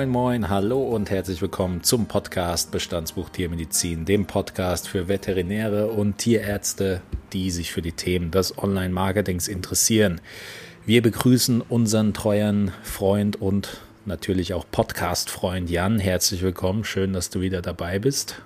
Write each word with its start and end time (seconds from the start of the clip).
moin, 0.00 0.08
moin, 0.08 0.48
hallo 0.48 0.80
und 0.80 1.10
herzlich 1.10 1.42
willkommen 1.42 1.82
zum 1.82 2.06
Podcast 2.06 2.70
Bestandsbuch 2.70 3.28
Tiermedizin, 3.28 4.06
dem 4.06 4.24
Podcast 4.24 4.88
für 4.88 5.08
Veterinäre 5.08 5.88
und 5.88 6.16
Tierärzte, 6.16 7.02
die 7.34 7.50
sich 7.50 7.70
für 7.70 7.82
die 7.82 7.92
Themen 7.92 8.30
des 8.30 8.56
Online-Marketings 8.56 9.46
interessieren. 9.46 10.22
Wir 10.86 11.02
begrüßen 11.02 11.60
unseren 11.60 12.14
treuen 12.14 12.70
Freund 12.82 13.36
und 13.42 13.82
natürlich 14.06 14.54
auch 14.54 14.64
Podcast-Freund 14.70 15.68
Jan. 15.68 15.98
Herzlich 15.98 16.40
willkommen, 16.40 16.84
schön, 16.84 17.12
dass 17.12 17.28
du 17.28 17.42
wieder 17.42 17.60
dabei 17.60 17.98
bist. 17.98 18.40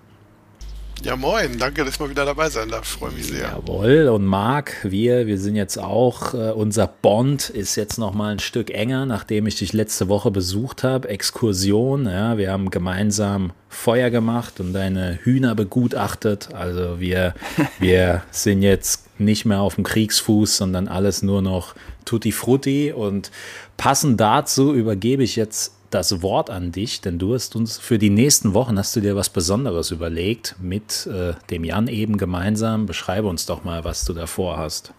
Ja, 1.03 1.17
moin, 1.17 1.59
danke, 1.59 1.85
dass 1.85 1.95
ich 1.95 2.01
mal 2.01 2.09
wieder 2.09 2.25
dabei 2.25 2.49
sein 2.49 2.69
darf. 2.71 2.87
Freue 2.87 3.11
mich 3.13 3.27
sehr. 3.27 3.51
Jawohl, 3.51 4.09
und 4.09 4.25
Marc, 4.25 4.77
wir, 4.85 5.27
wir 5.27 5.39
sind 5.39 5.55
jetzt 5.55 5.77
auch, 5.77 6.33
äh, 6.33 6.53
unser 6.53 6.87
Bond 6.87 7.51
ist 7.51 7.77
jetzt 7.77 7.99
noch 7.99 8.15
mal 8.15 8.33
ein 8.33 8.39
Stück 8.39 8.71
enger, 8.71 9.05
nachdem 9.05 9.47
ich 9.47 9.57
dich 9.57 9.73
letzte 9.73 10.09
Woche 10.09 10.31
besucht 10.31 10.83
habe. 10.83 11.09
Exkursion, 11.09 12.07
ja, 12.07 12.39
wir 12.39 12.51
haben 12.51 12.71
gemeinsam 12.71 13.53
Feuer 13.69 14.09
gemacht 14.09 14.61
und 14.61 14.73
deine 14.73 15.19
Hühner 15.23 15.55
begutachtet. 15.55 16.55
Also 16.55 17.01
wir, 17.01 17.35
wir 17.81 18.23
sind 18.31 18.63
jetzt 18.63 19.21
nicht 19.21 19.45
mehr 19.45 19.61
auf 19.61 19.75
dem 19.75 19.85
Kriegsfuß, 19.85 20.57
sondern 20.57 20.89
alles 20.89 21.23
nur 21.23 21.43
noch 21.43 21.75
Tutti 22.05 22.33
Frutti. 22.33 22.93
Und 22.93 23.31
passend 23.77 24.21
dazu 24.21 24.73
übergebe 24.73 25.23
ich 25.23 25.37
jetzt 25.37 25.74
das 25.95 26.23
Wort 26.23 26.51
an 26.51 26.73
dich, 26.73 27.01
denn 27.01 27.19
du 27.19 27.35
hast 27.35 27.57
uns 27.57 27.79
für 27.79 27.99
die 27.99 28.11
nächsten 28.11 28.53
Wochen 28.53 28.79
hast 28.79 28.95
du 28.97 29.01
dir 29.01 29.17
was 29.17 29.31
Besonderes 29.31 29.91
überlegt 29.91 30.57
mit 30.61 31.07
äh, 31.07 31.35
dem 31.51 31.65
Jan 31.65 31.89
eben 31.89 32.19
gemeinsam. 32.19 32.87
Beschreibe 32.87 33.29
uns 33.29 33.47
doch 33.47 33.65
mal, 33.65 33.85
was 33.85 34.05
du 34.05 34.13
da 34.13 34.27
vorhast. 34.27 34.93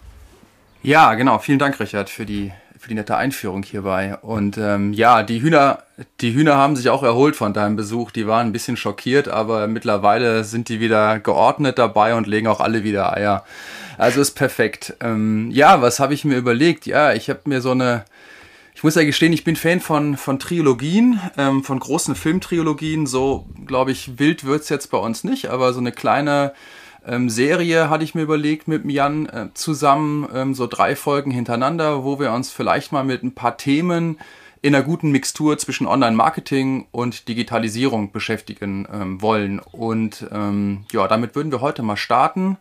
Ja, 0.81 1.13
genau. 1.15 1.39
Vielen 1.39 1.59
Dank, 1.59 1.79
Richard, 1.79 2.09
für 2.09 2.25
die 2.25 2.51
für 2.85 2.89
die 2.89 2.95
nette 2.95 3.17
Einführung 3.17 3.63
hierbei. 3.63 4.15
Und 4.21 4.59
ähm, 4.59 4.93
ja, 4.93 5.23
die 5.23 5.41
Hühner, 5.41 5.79
die 6.21 6.35
Hühner 6.35 6.55
haben 6.55 6.75
sich 6.75 6.89
auch 6.89 7.01
erholt 7.01 7.35
von 7.35 7.51
deinem 7.51 7.75
Besuch. 7.75 8.11
Die 8.11 8.27
waren 8.27 8.45
ein 8.45 8.51
bisschen 8.51 8.77
schockiert, 8.77 9.27
aber 9.27 9.65
mittlerweile 9.67 10.43
sind 10.43 10.69
die 10.69 10.79
wieder 10.79 11.17
geordnet 11.17 11.79
dabei 11.79 12.13
und 12.13 12.27
legen 12.27 12.45
auch 12.45 12.59
alle 12.59 12.83
wieder 12.83 13.11
Eier. 13.17 13.43
Also 13.97 14.21
ist 14.21 14.33
perfekt. 14.33 14.93
Ähm, 14.99 15.49
ja, 15.49 15.81
was 15.81 15.99
habe 15.99 16.13
ich 16.13 16.25
mir 16.25 16.37
überlegt? 16.37 16.85
Ja, 16.85 17.11
ich 17.13 17.27
habe 17.27 17.39
mir 17.45 17.59
so 17.59 17.71
eine 17.71 18.05
muss 18.85 18.93
ja 18.93 19.03
gestehen, 19.03 19.33
ich 19.33 19.43
bin 19.43 19.55
Fan 19.55 19.79
von, 19.79 20.15
von 20.15 20.37
Trilogien, 20.37 21.19
ähm, 21.39 21.63
von 21.63 21.79
großen 21.79 22.13
Filmtrilogien. 22.13 23.07
So, 23.07 23.47
glaube 23.65 23.91
ich, 23.91 24.19
wild 24.19 24.45
wird's 24.45 24.69
jetzt 24.69 24.91
bei 24.91 24.99
uns 24.99 25.23
nicht, 25.23 25.47
aber 25.47 25.73
so 25.73 25.79
eine 25.79 25.91
kleine 25.91 26.53
ähm, 27.03 27.27
Serie 27.27 27.89
hatte 27.89 28.03
ich 28.03 28.13
mir 28.13 28.21
überlegt 28.21 28.67
mit 28.67 28.85
Jan 28.85 29.25
äh, 29.25 29.47
zusammen, 29.55 30.29
ähm, 30.31 30.53
so 30.53 30.67
drei 30.67 30.95
Folgen 30.95 31.31
hintereinander, 31.31 32.03
wo 32.03 32.19
wir 32.19 32.31
uns 32.31 32.51
vielleicht 32.51 32.91
mal 32.91 33.03
mit 33.03 33.23
ein 33.23 33.33
paar 33.33 33.57
Themen 33.57 34.19
in 34.61 34.75
einer 34.75 34.83
guten 34.83 35.09
Mixtur 35.09 35.57
zwischen 35.57 35.87
Online-Marketing 35.87 36.85
und 36.91 37.27
Digitalisierung 37.27 38.11
beschäftigen 38.11 38.87
ähm, 38.93 39.19
wollen. 39.19 39.61
Und 39.71 40.27
ähm, 40.31 40.85
ja, 40.91 41.07
damit 41.07 41.33
würden 41.33 41.51
wir 41.51 41.61
heute 41.61 41.81
mal 41.81 41.97
starten. 41.97 42.57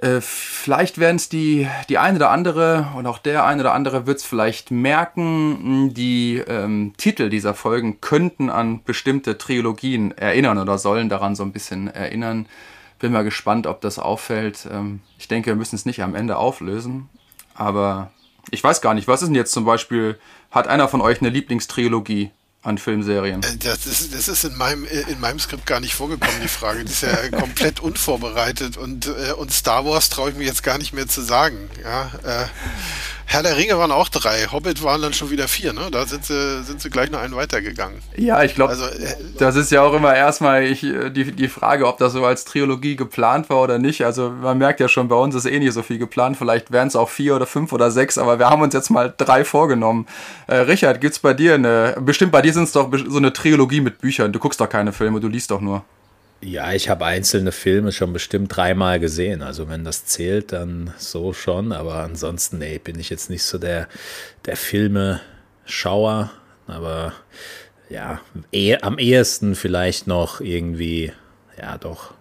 Äh, 0.00 0.22
vielleicht 0.22 0.96
werden 0.96 1.16
es 1.16 1.28
die, 1.28 1.68
die 1.90 1.98
eine 1.98 2.16
oder 2.16 2.30
andere 2.30 2.88
und 2.96 3.06
auch 3.06 3.18
der 3.18 3.44
eine 3.44 3.60
oder 3.60 3.74
andere 3.74 4.06
wird 4.06 4.18
es 4.18 4.24
vielleicht 4.24 4.70
merken, 4.70 5.92
die 5.92 6.38
ähm, 6.38 6.94
Titel 6.96 7.28
dieser 7.28 7.52
Folgen 7.52 8.00
könnten 8.00 8.48
an 8.48 8.82
bestimmte 8.82 9.36
Trilogien 9.36 10.16
erinnern 10.16 10.56
oder 10.56 10.78
sollen 10.78 11.10
daran 11.10 11.34
so 11.34 11.42
ein 11.42 11.52
bisschen 11.52 11.88
erinnern. 11.88 12.46
Bin 12.98 13.12
mal 13.12 13.24
gespannt, 13.24 13.66
ob 13.66 13.82
das 13.82 13.98
auffällt. 13.98 14.66
Ähm, 14.72 15.00
ich 15.18 15.28
denke, 15.28 15.50
wir 15.50 15.56
müssen 15.56 15.76
es 15.76 15.84
nicht 15.84 16.02
am 16.02 16.14
Ende 16.14 16.38
auflösen, 16.38 17.10
aber 17.54 18.10
ich 18.50 18.64
weiß 18.64 18.80
gar 18.80 18.94
nicht, 18.94 19.06
was 19.06 19.20
ist 19.20 19.28
denn 19.28 19.34
jetzt 19.34 19.52
zum 19.52 19.66
Beispiel, 19.66 20.18
hat 20.50 20.66
einer 20.66 20.88
von 20.88 21.02
euch 21.02 21.20
eine 21.20 21.28
Lieblingstrilogie? 21.28 22.30
An 22.62 22.78
Filmserien? 22.78 23.42
Äh, 23.42 23.56
das 23.56 23.86
ist, 23.86 24.14
das 24.14 24.28
ist 24.28 24.44
in, 24.44 24.56
meinem, 24.56 24.84
in 24.84 25.20
meinem 25.20 25.38
Skript 25.38 25.66
gar 25.66 25.80
nicht 25.80 25.94
vorgekommen, 25.94 26.40
die 26.42 26.48
Frage. 26.48 26.84
Die 26.84 26.92
ist 26.92 27.02
ja 27.02 27.28
komplett 27.38 27.80
unvorbereitet 27.80 28.76
und, 28.76 29.06
äh, 29.06 29.32
und 29.32 29.52
Star 29.52 29.84
Wars 29.84 30.10
traue 30.10 30.30
ich 30.30 30.36
mir 30.36 30.44
jetzt 30.44 30.62
gar 30.62 30.78
nicht 30.78 30.92
mehr 30.92 31.08
zu 31.08 31.22
sagen. 31.22 31.70
Ja, 31.82 32.10
äh, 32.24 32.46
Herr 33.32 33.44
der 33.44 33.56
Ringe 33.56 33.78
waren 33.78 33.92
auch 33.92 34.08
drei, 34.08 34.48
Hobbit 34.50 34.82
waren 34.82 35.00
dann 35.02 35.12
schon 35.12 35.30
wieder 35.30 35.46
vier, 35.46 35.72
ne? 35.72 35.82
Da 35.92 36.04
sind 36.04 36.24
sie, 36.24 36.64
sind 36.64 36.80
sie 36.80 36.90
gleich 36.90 37.12
noch 37.12 37.20
einen 37.20 37.36
weitergegangen. 37.36 38.02
Ja, 38.16 38.42
ich 38.42 38.56
glaube, 38.56 38.72
also, 38.72 38.86
äh, 38.86 39.14
das 39.38 39.54
ist 39.54 39.70
ja 39.70 39.82
auch 39.82 39.94
immer 39.94 40.12
erstmal 40.16 40.64
ich, 40.64 40.82
äh, 40.82 41.10
die, 41.10 41.30
die 41.30 41.46
Frage, 41.46 41.86
ob 41.86 41.96
das 41.98 42.12
so 42.12 42.24
als 42.24 42.44
Trilogie 42.44 42.96
geplant 42.96 43.48
war 43.48 43.62
oder 43.62 43.78
nicht. 43.78 44.04
Also 44.04 44.30
man 44.30 44.58
merkt 44.58 44.80
ja 44.80 44.88
schon, 44.88 45.06
bei 45.06 45.14
uns 45.14 45.36
ist 45.36 45.46
eh 45.46 45.60
nicht 45.60 45.72
so 45.74 45.84
viel 45.84 45.98
geplant. 45.98 46.38
Vielleicht 46.38 46.72
wären 46.72 46.88
es 46.88 46.96
auch 46.96 47.08
vier 47.08 47.36
oder 47.36 47.46
fünf 47.46 47.72
oder 47.72 47.92
sechs, 47.92 48.18
aber 48.18 48.40
wir 48.40 48.50
haben 48.50 48.62
uns 48.62 48.74
jetzt 48.74 48.90
mal 48.90 49.14
drei 49.16 49.44
vorgenommen. 49.44 50.08
Äh, 50.48 50.56
Richard, 50.56 51.00
gibt's 51.00 51.20
bei 51.20 51.32
dir 51.32 51.54
eine, 51.54 51.98
bestimmt 52.00 52.32
bei 52.32 52.42
dir 52.42 52.52
sind 52.52 52.64
es 52.64 52.72
doch 52.72 52.90
so 53.06 53.18
eine 53.18 53.32
Trilogie 53.32 53.80
mit 53.80 54.00
Büchern. 54.00 54.32
Du 54.32 54.40
guckst 54.40 54.60
doch 54.60 54.68
keine 54.68 54.92
Filme, 54.92 55.20
du 55.20 55.28
liest 55.28 55.52
doch 55.52 55.60
nur. 55.60 55.84
Ja, 56.42 56.72
ich 56.72 56.88
habe 56.88 57.04
einzelne 57.04 57.52
Filme 57.52 57.92
schon 57.92 58.14
bestimmt 58.14 58.56
dreimal 58.56 58.98
gesehen. 58.98 59.42
Also 59.42 59.68
wenn 59.68 59.84
das 59.84 60.06
zählt, 60.06 60.52
dann 60.52 60.94
so 60.96 61.34
schon. 61.34 61.72
Aber 61.72 61.96
ansonsten, 61.96 62.58
nee, 62.58 62.78
bin 62.78 62.98
ich 62.98 63.10
jetzt 63.10 63.28
nicht 63.28 63.42
so 63.42 63.58
der, 63.58 63.88
der 64.46 64.56
Filme-Schauer. 64.56 66.30
Aber 66.66 67.12
ja, 67.90 68.20
eh, 68.52 68.78
am 68.80 68.98
ehesten 68.98 69.54
vielleicht 69.54 70.06
noch 70.06 70.40
irgendwie, 70.40 71.12
ja 71.60 71.76
doch. 71.76 72.14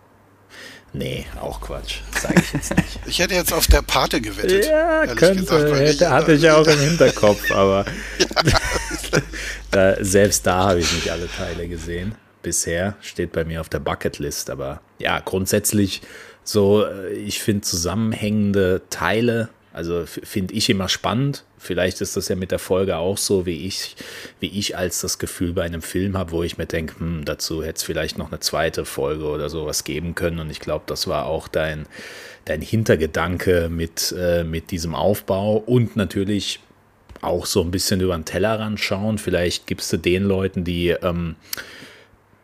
Nee, 0.91 1.25
auch 1.39 1.61
Quatsch. 1.61 1.99
Sage 2.19 2.41
ich 2.41 2.51
jetzt 2.51 2.75
nicht. 2.75 2.99
ich 3.05 3.19
hätte 3.19 3.35
jetzt 3.35 3.53
auf 3.53 3.67
der 3.67 3.83
Pate 3.83 4.19
gewettet. 4.19 4.65
Ja, 4.65 5.05
könnte. 5.05 5.43
Gesagt, 5.43 5.75
hätte, 5.75 6.09
hatte 6.09 6.33
ich 6.33 6.49
auch 6.49 6.67
im 6.67 6.79
Hinterkopf, 6.79 7.51
aber 7.51 7.85
da, 9.71 10.03
selbst 10.03 10.45
da 10.45 10.69
habe 10.69 10.79
ich 10.79 10.91
nicht 10.91 11.09
alle 11.09 11.29
Teile 11.29 11.69
gesehen 11.69 12.15
bisher, 12.41 12.95
steht 13.01 13.31
bei 13.31 13.43
mir 13.43 13.61
auf 13.61 13.69
der 13.69 13.79
Bucketlist. 13.79 14.49
Aber 14.49 14.81
ja, 14.97 15.19
grundsätzlich 15.19 16.01
so, 16.43 16.85
äh, 16.85 17.13
ich 17.13 17.41
finde 17.41 17.61
zusammenhängende 17.61 18.81
Teile, 18.89 19.49
also 19.71 20.05
finde 20.05 20.53
ich 20.55 20.69
immer 20.69 20.89
spannend. 20.89 21.45
Vielleicht 21.57 22.01
ist 22.01 22.17
das 22.17 22.27
ja 22.27 22.35
mit 22.35 22.51
der 22.51 22.59
Folge 22.59 22.97
auch 22.97 23.17
so, 23.17 23.45
wie 23.45 23.67
ich, 23.67 23.95
wie 24.39 24.47
ich 24.47 24.77
als 24.77 25.01
das 25.01 25.19
Gefühl 25.19 25.53
bei 25.53 25.63
einem 25.63 25.81
Film 25.81 26.17
habe, 26.17 26.31
wo 26.31 26.43
ich 26.43 26.57
mir 26.57 26.65
denke, 26.65 26.99
hm, 26.99 27.23
dazu 27.23 27.61
hätte 27.61 27.77
es 27.77 27.83
vielleicht 27.83 28.17
noch 28.17 28.31
eine 28.31 28.39
zweite 28.39 28.85
Folge 28.85 29.25
oder 29.25 29.49
sowas 29.49 29.83
geben 29.83 30.15
können. 30.15 30.39
Und 30.39 30.49
ich 30.49 30.59
glaube, 30.59 30.85
das 30.87 31.07
war 31.07 31.25
auch 31.25 31.47
dein, 31.47 31.85
dein 32.45 32.61
Hintergedanke 32.61 33.69
mit, 33.69 34.13
äh, 34.17 34.43
mit 34.43 34.71
diesem 34.71 34.95
Aufbau 34.95 35.57
und 35.57 35.95
natürlich 35.95 36.59
auch 37.21 37.45
so 37.45 37.61
ein 37.61 37.71
bisschen 37.71 38.01
über 38.01 38.15
den 38.15 38.25
Tellerrand 38.25 38.79
schauen. 38.79 39.17
Vielleicht 39.17 39.67
gibst 39.67 39.91
du 39.93 39.97
den 39.97 40.23
Leuten, 40.23 40.63
die 40.63 40.89
ähm, 40.89 41.35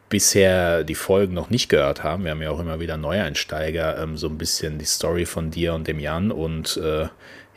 bisher 0.09 0.83
die 0.83 0.95
Folgen 0.95 1.33
noch 1.33 1.49
nicht 1.49 1.69
gehört 1.69 2.03
haben, 2.03 2.23
wir 2.23 2.31
haben 2.31 2.41
ja 2.41 2.51
auch 2.51 2.59
immer 2.59 2.79
wieder 2.79 2.97
Neueinsteiger, 2.97 4.01
ähm, 4.01 4.17
so 4.17 4.27
ein 4.27 4.37
bisschen 4.37 4.77
die 4.77 4.85
Story 4.85 5.25
von 5.25 5.51
dir 5.51 5.73
und 5.73 5.87
dem 5.87 5.99
Jan 5.99 6.31
und 6.31 6.77
äh, 6.77 7.07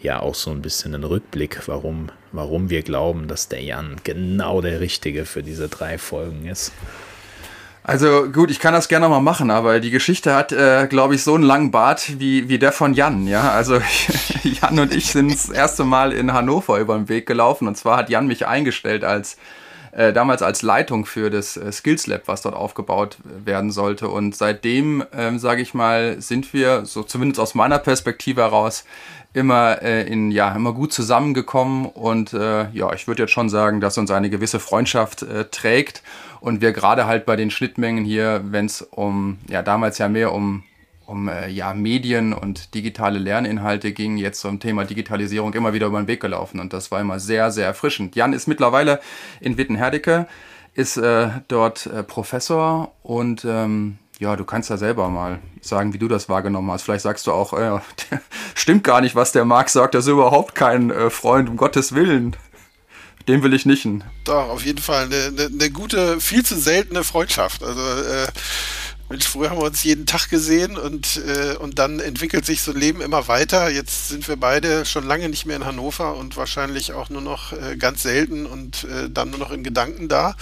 ja 0.00 0.20
auch 0.20 0.34
so 0.34 0.50
ein 0.50 0.62
bisschen 0.62 0.94
einen 0.94 1.04
Rückblick, 1.04 1.66
warum, 1.66 2.10
warum 2.32 2.70
wir 2.70 2.82
glauben, 2.82 3.28
dass 3.28 3.48
der 3.48 3.62
Jan 3.62 3.96
genau 4.04 4.60
der 4.60 4.80
Richtige 4.80 5.24
für 5.24 5.42
diese 5.42 5.68
drei 5.68 5.98
Folgen 5.98 6.46
ist. 6.46 6.72
Also 7.88 8.30
gut, 8.30 8.50
ich 8.50 8.60
kann 8.60 8.74
das 8.74 8.88
gerne 8.88 9.08
mal 9.08 9.20
machen, 9.20 9.50
aber 9.50 9.80
die 9.80 9.90
Geschichte 9.90 10.34
hat, 10.34 10.52
äh, 10.52 10.86
glaube 10.88 11.14
ich, 11.14 11.24
so 11.24 11.34
einen 11.34 11.44
langen 11.44 11.70
Bart 11.70 12.20
wie, 12.20 12.48
wie 12.50 12.58
der 12.58 12.72
von 12.72 12.92
Jan. 12.92 13.26
Ja, 13.26 13.50
also 13.52 13.80
Jan 14.42 14.78
und 14.78 14.94
ich 14.94 15.06
sind 15.06 15.32
das 15.32 15.48
erste 15.48 15.84
Mal 15.84 16.12
in 16.12 16.34
Hannover 16.34 16.78
über 16.78 16.96
den 16.96 17.08
Weg 17.08 17.26
gelaufen 17.26 17.66
und 17.66 17.76
zwar 17.78 17.96
hat 17.96 18.10
Jan 18.10 18.26
mich 18.26 18.46
eingestellt 18.46 19.04
als 19.04 19.38
äh, 19.92 20.12
damals 20.12 20.42
als 20.42 20.62
Leitung 20.62 21.06
für 21.06 21.30
das 21.30 21.56
äh, 21.56 21.70
Skills 21.72 22.06
Lab, 22.06 22.22
was 22.26 22.42
dort 22.42 22.54
aufgebaut 22.54 23.18
werden 23.44 23.70
sollte. 23.70 24.08
Und 24.08 24.36
seitdem, 24.36 25.04
ähm, 25.12 25.38
sage 25.38 25.62
ich 25.62 25.74
mal, 25.74 26.20
sind 26.20 26.52
wir, 26.52 26.84
so 26.84 27.02
zumindest 27.02 27.40
aus 27.40 27.54
meiner 27.54 27.78
Perspektive 27.78 28.42
heraus, 28.42 28.84
immer 29.34 29.82
äh, 29.82 30.06
in 30.06 30.30
ja 30.30 30.54
immer 30.54 30.72
gut 30.72 30.92
zusammengekommen 30.92 31.86
und 31.86 32.32
äh, 32.32 32.70
ja 32.70 32.92
ich 32.94 33.06
würde 33.06 33.22
jetzt 33.22 33.32
schon 33.32 33.50
sagen, 33.50 33.80
dass 33.80 33.98
uns 33.98 34.10
eine 34.10 34.30
gewisse 34.30 34.58
Freundschaft 34.58 35.22
äh, 35.22 35.44
trägt 35.44 36.02
und 36.40 36.60
wir 36.60 36.72
gerade 36.72 37.06
halt 37.06 37.26
bei 37.26 37.36
den 37.36 37.50
Schnittmengen 37.50 38.04
hier, 38.04 38.40
wenn 38.44 38.66
es 38.66 38.82
um 38.82 39.38
ja 39.48 39.62
damals 39.62 39.98
ja 39.98 40.08
mehr 40.08 40.32
um 40.32 40.62
um 41.08 41.28
äh, 41.28 41.48
ja, 41.48 41.72
Medien 41.72 42.34
und 42.34 42.74
digitale 42.74 43.18
Lerninhalte 43.18 43.92
ging, 43.92 44.18
jetzt 44.18 44.40
zum 44.40 44.60
Thema 44.60 44.84
Digitalisierung 44.84 45.54
immer 45.54 45.72
wieder 45.72 45.86
über 45.86 46.00
den 46.00 46.06
Weg 46.06 46.20
gelaufen. 46.20 46.60
Und 46.60 46.74
das 46.74 46.90
war 46.90 47.00
immer 47.00 47.18
sehr, 47.18 47.50
sehr 47.50 47.66
erfrischend. 47.66 48.14
Jan 48.14 48.34
ist 48.34 48.46
mittlerweile 48.46 49.00
in 49.40 49.56
Wittenherdecke, 49.56 50.26
ist 50.74 50.98
äh, 50.98 51.30
dort 51.48 51.86
äh, 51.86 52.02
Professor 52.02 52.92
und 53.02 53.44
ähm, 53.46 53.98
ja, 54.18 54.36
du 54.36 54.44
kannst 54.44 54.68
ja 54.68 54.76
selber 54.76 55.08
mal 55.08 55.38
sagen, 55.62 55.94
wie 55.94 55.98
du 55.98 56.08
das 56.08 56.28
wahrgenommen 56.28 56.70
hast. 56.70 56.82
Vielleicht 56.82 57.04
sagst 57.04 57.26
du 57.26 57.32
auch, 57.32 57.54
äh, 57.54 57.78
stimmt 58.54 58.84
gar 58.84 59.00
nicht, 59.00 59.14
was 59.14 59.32
der 59.32 59.46
Marc 59.46 59.70
sagt, 59.70 59.94
er 59.94 60.00
ist 60.00 60.08
überhaupt 60.08 60.54
kein 60.54 60.90
äh, 60.90 61.08
Freund, 61.08 61.48
um 61.48 61.56
Gottes 61.56 61.94
Willen. 61.94 62.36
Den 63.28 63.42
will 63.42 63.54
ich 63.54 63.66
nicht. 63.66 63.86
Doch, 64.24 64.48
auf 64.48 64.64
jeden 64.64 64.80
Fall 64.80 65.04
eine, 65.04 65.24
eine, 65.26 65.46
eine 65.46 65.70
gute, 65.70 66.20
viel 66.20 66.44
zu 66.44 66.56
seltene 66.56 67.04
Freundschaft. 67.04 67.62
Also 67.62 67.80
äh, 67.80 68.26
Mensch, 69.10 69.26
früher 69.26 69.48
haben 69.48 69.58
wir 69.58 69.64
uns 69.64 69.84
jeden 69.84 70.04
Tag 70.04 70.28
gesehen 70.28 70.76
und, 70.76 71.16
äh, 71.26 71.56
und 71.56 71.78
dann 71.78 71.98
entwickelt 71.98 72.44
sich 72.44 72.60
so 72.60 72.72
ein 72.72 72.78
Leben 72.78 73.00
immer 73.00 73.26
weiter. 73.26 73.70
Jetzt 73.70 74.08
sind 74.08 74.28
wir 74.28 74.36
beide 74.36 74.84
schon 74.84 75.06
lange 75.06 75.30
nicht 75.30 75.46
mehr 75.46 75.56
in 75.56 75.64
Hannover 75.64 76.14
und 76.14 76.36
wahrscheinlich 76.36 76.92
auch 76.92 77.08
nur 77.08 77.22
noch 77.22 77.54
äh, 77.54 77.76
ganz 77.78 78.02
selten 78.02 78.44
und 78.44 78.84
äh, 78.84 79.08
dann 79.08 79.30
nur 79.30 79.38
noch 79.38 79.50
in 79.50 79.64
Gedanken 79.64 80.08
da. 80.08 80.36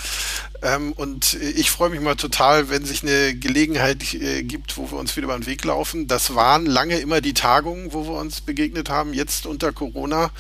Ähm, 0.63 0.93
und 0.93 1.35
ich 1.35 1.71
freue 1.71 1.91
mich 1.91 2.01
mal 2.01 2.17
total, 2.17 2.69
wenn 2.69 2.85
sich 2.85 3.05
eine 3.05 3.37
Gelegenheit 3.37 4.15
äh, 4.15 4.43
gibt, 4.43 4.77
wo 4.77 4.91
wir 4.91 4.99
uns 4.99 5.17
wieder 5.17 5.27
über 5.27 5.39
den 5.39 5.47
Weg 5.47 5.65
laufen. 5.65 6.09
Das 6.09 6.35
waren 6.35 6.67
lange 6.67 6.99
immer 6.99 7.21
die 7.21 7.35
Tagungen, 7.35 7.93
wo 7.93 8.07
wir 8.09 8.19
uns 8.19 8.41
begegnet 8.41 8.91
haben. 8.91 9.15
Jetzt 9.15 9.47
unter 9.47 9.73
Corona 9.73 10.31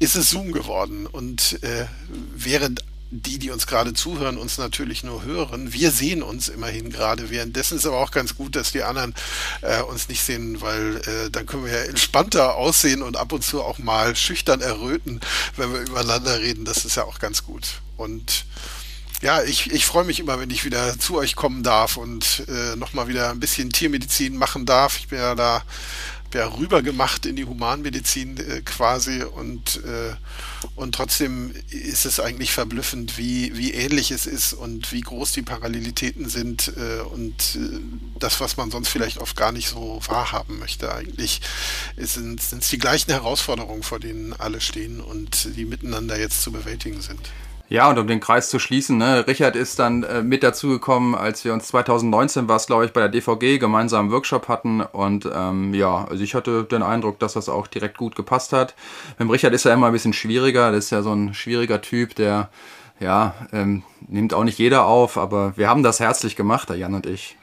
ist 0.00 0.16
es 0.16 0.30
Zoom 0.30 0.50
geworden. 0.50 1.06
Und 1.06 1.62
äh, 1.62 1.86
während 2.34 2.82
die, 3.12 3.38
die 3.38 3.50
uns 3.50 3.66
gerade 3.66 3.92
zuhören, 3.92 4.38
uns 4.38 4.56
natürlich 4.56 5.04
nur 5.04 5.22
hören. 5.22 5.72
Wir 5.74 5.90
sehen 5.90 6.22
uns 6.22 6.48
immerhin 6.48 6.90
gerade. 6.90 7.28
Währenddessen 7.28 7.76
ist 7.76 7.86
aber 7.86 7.98
auch 7.98 8.10
ganz 8.10 8.36
gut, 8.36 8.56
dass 8.56 8.72
die 8.72 8.82
anderen 8.82 9.14
äh, 9.60 9.82
uns 9.82 10.08
nicht 10.08 10.22
sehen, 10.22 10.62
weil 10.62 10.96
äh, 10.96 11.30
dann 11.30 11.44
können 11.44 11.66
wir 11.66 11.72
ja 11.72 11.84
entspannter 11.84 12.56
aussehen 12.56 13.02
und 13.02 13.18
ab 13.18 13.32
und 13.32 13.44
zu 13.44 13.62
auch 13.62 13.78
mal 13.78 14.16
schüchtern 14.16 14.62
erröten, 14.62 15.20
wenn 15.56 15.72
wir 15.74 15.80
übereinander 15.80 16.40
reden. 16.40 16.64
Das 16.64 16.86
ist 16.86 16.96
ja 16.96 17.04
auch 17.04 17.18
ganz 17.18 17.44
gut. 17.44 17.82
Und 17.98 18.46
ja, 19.20 19.42
ich, 19.42 19.70
ich 19.70 19.84
freue 19.84 20.04
mich 20.04 20.18
immer, 20.18 20.40
wenn 20.40 20.50
ich 20.50 20.64
wieder 20.64 20.98
zu 20.98 21.16
euch 21.16 21.36
kommen 21.36 21.62
darf 21.62 21.98
und 21.98 22.44
äh, 22.48 22.76
nochmal 22.76 23.08
wieder 23.08 23.30
ein 23.30 23.40
bisschen 23.40 23.70
Tiermedizin 23.70 24.36
machen 24.36 24.64
darf. 24.64 24.98
Ich 24.98 25.08
bin 25.08 25.18
ja 25.18 25.34
da 25.34 25.62
ja, 26.34 26.46
rübergemacht 26.46 27.26
in 27.26 27.36
die 27.36 27.44
Humanmedizin 27.44 28.36
äh, 28.36 28.60
quasi 28.62 29.22
und, 29.22 29.76
äh, 29.84 30.14
und 30.76 30.94
trotzdem 30.94 31.52
ist 31.70 32.04
es 32.04 32.20
eigentlich 32.20 32.52
verblüffend, 32.52 33.18
wie, 33.18 33.56
wie 33.56 33.72
ähnlich 33.72 34.10
es 34.10 34.26
ist 34.26 34.52
und 34.52 34.92
wie 34.92 35.00
groß 35.00 35.32
die 35.32 35.42
Parallelitäten 35.42 36.28
sind 36.28 36.72
äh, 36.76 37.00
und 37.02 37.56
äh, 37.56 37.80
das, 38.18 38.40
was 38.40 38.56
man 38.56 38.70
sonst 38.70 38.88
vielleicht 38.88 39.18
oft 39.18 39.36
gar 39.36 39.52
nicht 39.52 39.68
so 39.68 40.00
wahrhaben 40.06 40.58
möchte. 40.58 40.94
Eigentlich 40.94 41.40
sind 41.96 42.40
es 42.40 42.68
die 42.68 42.78
gleichen 42.78 43.10
Herausforderungen, 43.10 43.82
vor 43.82 44.00
denen 44.00 44.32
alle 44.32 44.60
stehen 44.60 45.00
und 45.00 45.56
die 45.56 45.64
miteinander 45.64 46.18
jetzt 46.18 46.42
zu 46.42 46.52
bewältigen 46.52 47.00
sind. 47.00 47.20
Ja, 47.72 47.88
und 47.88 47.98
um 47.98 48.06
den 48.06 48.20
Kreis 48.20 48.50
zu 48.50 48.58
schließen, 48.58 48.98
ne, 48.98 49.26
Richard 49.26 49.56
ist 49.56 49.78
dann 49.78 50.02
äh, 50.02 50.22
mit 50.22 50.42
dazugekommen, 50.42 51.14
als 51.14 51.42
wir 51.42 51.54
uns 51.54 51.68
2019 51.68 52.46
war 52.46 52.56
es, 52.56 52.66
glaube 52.66 52.84
ich, 52.84 52.92
bei 52.92 53.00
der 53.00 53.08
DVG 53.08 53.58
gemeinsam 53.58 54.00
einen 54.00 54.12
Workshop 54.12 54.48
hatten. 54.48 54.82
Und 54.82 55.26
ähm, 55.34 55.72
ja, 55.72 56.04
also 56.04 56.22
ich 56.22 56.34
hatte 56.34 56.64
den 56.64 56.82
Eindruck, 56.82 57.18
dass 57.18 57.32
das 57.32 57.48
auch 57.48 57.66
direkt 57.66 57.96
gut 57.96 58.14
gepasst 58.14 58.52
hat. 58.52 58.74
Mit 59.18 59.30
Richard 59.30 59.54
ist 59.54 59.64
er 59.64 59.72
immer 59.72 59.86
ein 59.86 59.94
bisschen 59.94 60.12
schwieriger. 60.12 60.70
Das 60.70 60.84
ist 60.84 60.90
ja 60.90 61.00
so 61.00 61.14
ein 61.14 61.32
schwieriger 61.32 61.80
Typ, 61.80 62.14
der 62.14 62.50
ja, 63.00 63.34
ähm, 63.54 63.84
nimmt 64.06 64.34
auch 64.34 64.44
nicht 64.44 64.58
jeder 64.58 64.84
auf, 64.84 65.16
aber 65.16 65.56
wir 65.56 65.70
haben 65.70 65.82
das 65.82 65.98
herzlich 65.98 66.36
gemacht, 66.36 66.68
der 66.68 66.76
Jan 66.76 66.92
und 66.92 67.06
ich. 67.06 67.38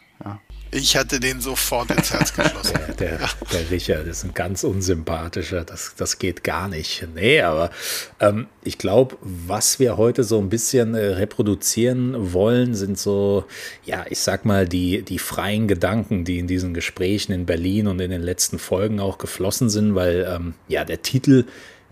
Ja. 0.71 0.79
Ich 0.79 0.95
hatte 0.95 1.19
den 1.19 1.41
sofort 1.41 1.91
ins 1.91 2.13
Herz 2.13 2.33
geschlossen. 2.33 2.79
der, 2.99 3.17
der, 3.17 3.29
der, 3.51 3.71
Richard 3.71 4.07
ist 4.07 4.23
ein 4.23 4.33
ganz 4.33 4.63
unsympathischer, 4.63 5.63
das, 5.63 5.93
das 5.97 6.19
geht 6.19 6.43
gar 6.43 6.67
nicht. 6.67 7.07
Nee, 7.15 7.41
aber 7.41 7.71
ähm, 8.19 8.47
ich 8.63 8.77
glaube, 8.77 9.17
was 9.21 9.79
wir 9.79 9.97
heute 9.97 10.23
so 10.23 10.39
ein 10.39 10.49
bisschen 10.49 10.95
äh, 10.95 11.05
reproduzieren 11.05 12.33
wollen, 12.33 12.75
sind 12.75 12.99
so, 12.99 13.45
ja, 13.85 14.05
ich 14.09 14.19
sag 14.19 14.45
mal, 14.45 14.67
die, 14.67 15.01
die 15.01 15.19
freien 15.19 15.67
Gedanken, 15.67 16.23
die 16.23 16.39
in 16.39 16.47
diesen 16.47 16.73
Gesprächen 16.73 17.31
in 17.31 17.45
Berlin 17.45 17.87
und 17.87 17.99
in 17.99 18.11
den 18.11 18.21
letzten 18.21 18.59
Folgen 18.59 18.99
auch 18.99 19.17
geflossen 19.17 19.69
sind, 19.69 19.95
weil 19.95 20.27
ähm, 20.29 20.53
ja, 20.67 20.85
der 20.85 21.01
Titel 21.01 21.45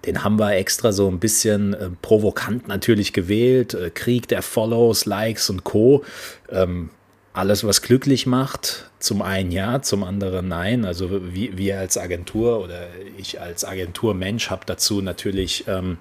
den 0.05 0.23
haben 0.23 0.37
wir 0.37 0.55
extra 0.55 0.91
so 0.91 1.09
ein 1.09 1.19
bisschen 1.19 1.73
äh, 1.73 1.89
provokant 2.01 2.67
natürlich 2.67 3.13
gewählt. 3.13 3.73
Äh, 3.73 3.89
Krieg 3.89 4.27
der 4.27 4.41
Follows, 4.41 5.05
Likes 5.05 5.49
und 5.49 5.63
Co. 5.63 6.05
Ähm, 6.49 6.91
alles, 7.37 7.63
was 7.63 7.81
glücklich 7.83 8.25
macht, 8.25 8.89
zum 8.99 9.21
einen 9.21 9.51
ja, 9.51 9.81
zum 9.81 10.03
anderen 10.03 10.47
nein. 10.47 10.85
Also 10.85 11.09
wir 11.33 11.79
als 11.79 11.97
Agentur 11.97 12.63
oder 12.63 12.87
ich 13.17 13.39
als 13.39 13.63
Agenturmensch 13.63 14.49
habe 14.49 14.63
dazu 14.65 15.01
natürlich 15.01 15.65
ähm, 15.67 15.99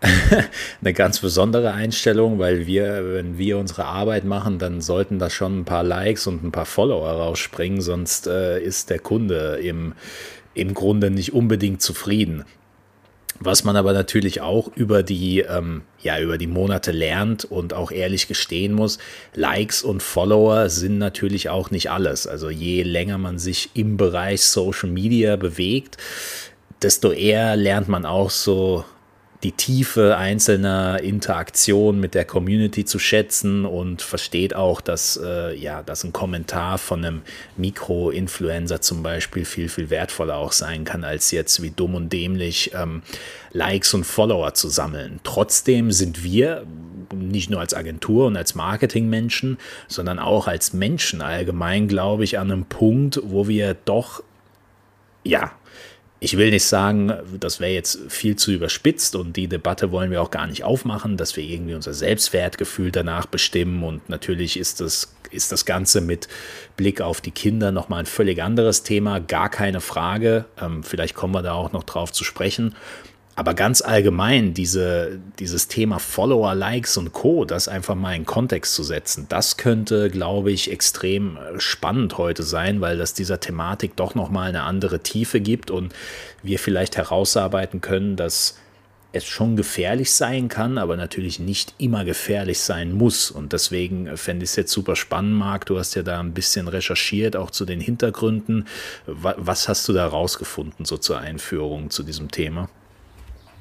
eine 0.80 0.92
ganz 0.92 1.20
besondere 1.20 1.72
Einstellung, 1.72 2.40
weil 2.40 2.66
wir, 2.66 3.14
wenn 3.14 3.38
wir 3.38 3.58
unsere 3.58 3.84
Arbeit 3.84 4.24
machen, 4.24 4.58
dann 4.58 4.80
sollten 4.80 5.20
da 5.20 5.30
schon 5.30 5.60
ein 5.60 5.64
paar 5.64 5.84
Likes 5.84 6.26
und 6.26 6.42
ein 6.42 6.52
paar 6.52 6.66
Follower 6.66 7.10
rausspringen, 7.10 7.80
sonst 7.80 8.26
äh, 8.26 8.60
ist 8.60 8.90
der 8.90 8.98
Kunde 8.98 9.60
im, 9.62 9.94
im 10.54 10.74
Grunde 10.74 11.10
nicht 11.10 11.32
unbedingt 11.32 11.80
zufrieden. 11.80 12.44
Was 13.38 13.64
man 13.64 13.76
aber 13.76 13.92
natürlich 13.92 14.40
auch 14.40 14.70
über 14.76 15.02
die, 15.02 15.40
ähm, 15.40 15.82
ja, 16.02 16.18
über 16.20 16.38
die 16.38 16.46
Monate 16.46 16.90
lernt 16.90 17.44
und 17.44 17.74
auch 17.74 17.90
ehrlich 17.90 18.28
gestehen 18.28 18.72
muss, 18.72 18.98
Likes 19.34 19.82
und 19.82 20.02
Follower 20.02 20.70
sind 20.70 20.98
natürlich 20.98 21.50
auch 21.50 21.70
nicht 21.70 21.90
alles. 21.90 22.26
Also 22.26 22.48
je 22.48 22.82
länger 22.82 23.18
man 23.18 23.38
sich 23.38 23.70
im 23.74 23.96
Bereich 23.96 24.42
Social 24.42 24.88
Media 24.88 25.36
bewegt, 25.36 25.98
desto 26.80 27.12
eher 27.12 27.56
lernt 27.56 27.88
man 27.88 28.06
auch 28.06 28.30
so 28.30 28.84
die 29.42 29.52
Tiefe 29.52 30.16
einzelner 30.16 31.00
Interaktionen 31.02 32.00
mit 32.00 32.14
der 32.14 32.24
Community 32.24 32.84
zu 32.84 32.98
schätzen 32.98 33.64
und 33.64 34.02
versteht 34.02 34.54
auch, 34.54 34.80
dass, 34.80 35.20
äh, 35.22 35.54
ja, 35.54 35.82
dass 35.82 36.04
ein 36.04 36.12
Kommentar 36.12 36.78
von 36.78 37.04
einem 37.04 37.22
Mikro-Influencer 37.56 38.80
zum 38.80 39.02
Beispiel 39.02 39.44
viel, 39.44 39.68
viel 39.68 39.90
wertvoller 39.90 40.36
auch 40.36 40.52
sein 40.52 40.84
kann, 40.84 41.04
als 41.04 41.30
jetzt 41.30 41.62
wie 41.62 41.70
dumm 41.70 41.94
und 41.94 42.12
dämlich 42.12 42.72
ähm, 42.74 43.02
Likes 43.52 43.92
und 43.94 44.04
Follower 44.04 44.54
zu 44.54 44.68
sammeln. 44.68 45.20
Trotzdem 45.22 45.92
sind 45.92 46.24
wir 46.24 46.66
nicht 47.14 47.50
nur 47.50 47.60
als 47.60 47.74
Agentur 47.74 48.26
und 48.26 48.36
als 48.36 48.54
Marketingmenschen, 48.54 49.58
sondern 49.86 50.18
auch 50.18 50.48
als 50.48 50.72
Menschen 50.72 51.20
allgemein, 51.20 51.88
glaube 51.88 52.24
ich, 52.24 52.38
an 52.38 52.50
einem 52.50 52.64
Punkt, 52.64 53.20
wo 53.22 53.48
wir 53.48 53.74
doch 53.74 54.22
ja, 55.26 55.52
ich 56.18 56.36
will 56.38 56.50
nicht 56.50 56.64
sagen, 56.64 57.12
das 57.38 57.60
wäre 57.60 57.72
jetzt 57.72 57.98
viel 58.08 58.36
zu 58.36 58.50
überspitzt 58.50 59.16
und 59.16 59.36
die 59.36 59.48
Debatte 59.48 59.92
wollen 59.92 60.10
wir 60.10 60.22
auch 60.22 60.30
gar 60.30 60.46
nicht 60.46 60.64
aufmachen, 60.64 61.16
dass 61.16 61.36
wir 61.36 61.44
irgendwie 61.44 61.74
unser 61.74 61.92
Selbstwertgefühl 61.92 62.90
danach 62.90 63.26
bestimmen 63.26 63.82
und 63.82 64.08
natürlich 64.08 64.58
ist 64.58 64.80
das, 64.80 65.14
ist 65.30 65.52
das 65.52 65.66
Ganze 65.66 66.00
mit 66.00 66.28
Blick 66.76 67.02
auf 67.02 67.20
die 67.20 67.32
Kinder 67.32 67.70
nochmal 67.70 68.00
ein 68.00 68.06
völlig 68.06 68.42
anderes 68.42 68.82
Thema, 68.82 69.20
gar 69.20 69.50
keine 69.50 69.82
Frage. 69.82 70.46
Ähm, 70.60 70.82
vielleicht 70.82 71.14
kommen 71.14 71.34
wir 71.34 71.42
da 71.42 71.52
auch 71.52 71.72
noch 71.72 71.84
drauf 71.84 72.12
zu 72.12 72.24
sprechen. 72.24 72.74
Aber 73.38 73.52
ganz 73.52 73.82
allgemein, 73.82 74.54
diese, 74.54 75.20
dieses 75.38 75.68
Thema 75.68 75.98
Follower, 75.98 76.54
Likes 76.54 76.96
und 76.96 77.12
Co., 77.12 77.44
das 77.44 77.68
einfach 77.68 77.94
mal 77.94 78.14
in 78.14 78.24
Kontext 78.24 78.74
zu 78.74 78.82
setzen, 78.82 79.26
das 79.28 79.58
könnte, 79.58 80.08
glaube 80.08 80.50
ich, 80.50 80.70
extrem 80.72 81.36
äh, 81.36 81.60
spannend 81.60 82.16
heute 82.16 82.42
sein, 82.42 82.80
weil 82.80 82.96
das 82.96 83.12
dieser 83.12 83.38
Thematik 83.38 83.94
doch 83.94 84.14
nochmal 84.14 84.48
eine 84.48 84.62
andere 84.62 85.00
Tiefe 85.00 85.40
gibt 85.40 85.70
und 85.70 85.94
wir 86.42 86.58
vielleicht 86.58 86.96
herausarbeiten 86.96 87.82
können, 87.82 88.16
dass 88.16 88.56
es 89.12 89.24
schon 89.24 89.54
gefährlich 89.54 90.12
sein 90.12 90.48
kann, 90.48 90.78
aber 90.78 90.96
natürlich 90.96 91.38
nicht 91.38 91.74
immer 91.76 92.06
gefährlich 92.06 92.60
sein 92.60 92.92
muss. 92.92 93.30
Und 93.30 93.52
deswegen 93.52 94.06
äh, 94.06 94.16
fände 94.16 94.44
ich 94.44 94.50
es 94.50 94.56
jetzt 94.56 94.72
super 94.72 94.96
spannend, 94.96 95.34
Marc. 95.34 95.66
Du 95.66 95.78
hast 95.78 95.94
ja 95.94 96.02
da 96.02 96.20
ein 96.20 96.32
bisschen 96.32 96.68
recherchiert, 96.68 97.36
auch 97.36 97.50
zu 97.50 97.66
den 97.66 97.80
Hintergründen. 97.80 98.66
Was 99.04 99.68
hast 99.68 99.86
du 99.88 99.92
da 99.92 100.06
rausgefunden, 100.06 100.86
so 100.86 100.96
zur 100.96 101.18
Einführung 101.18 101.90
zu 101.90 102.02
diesem 102.02 102.30
Thema? 102.30 102.70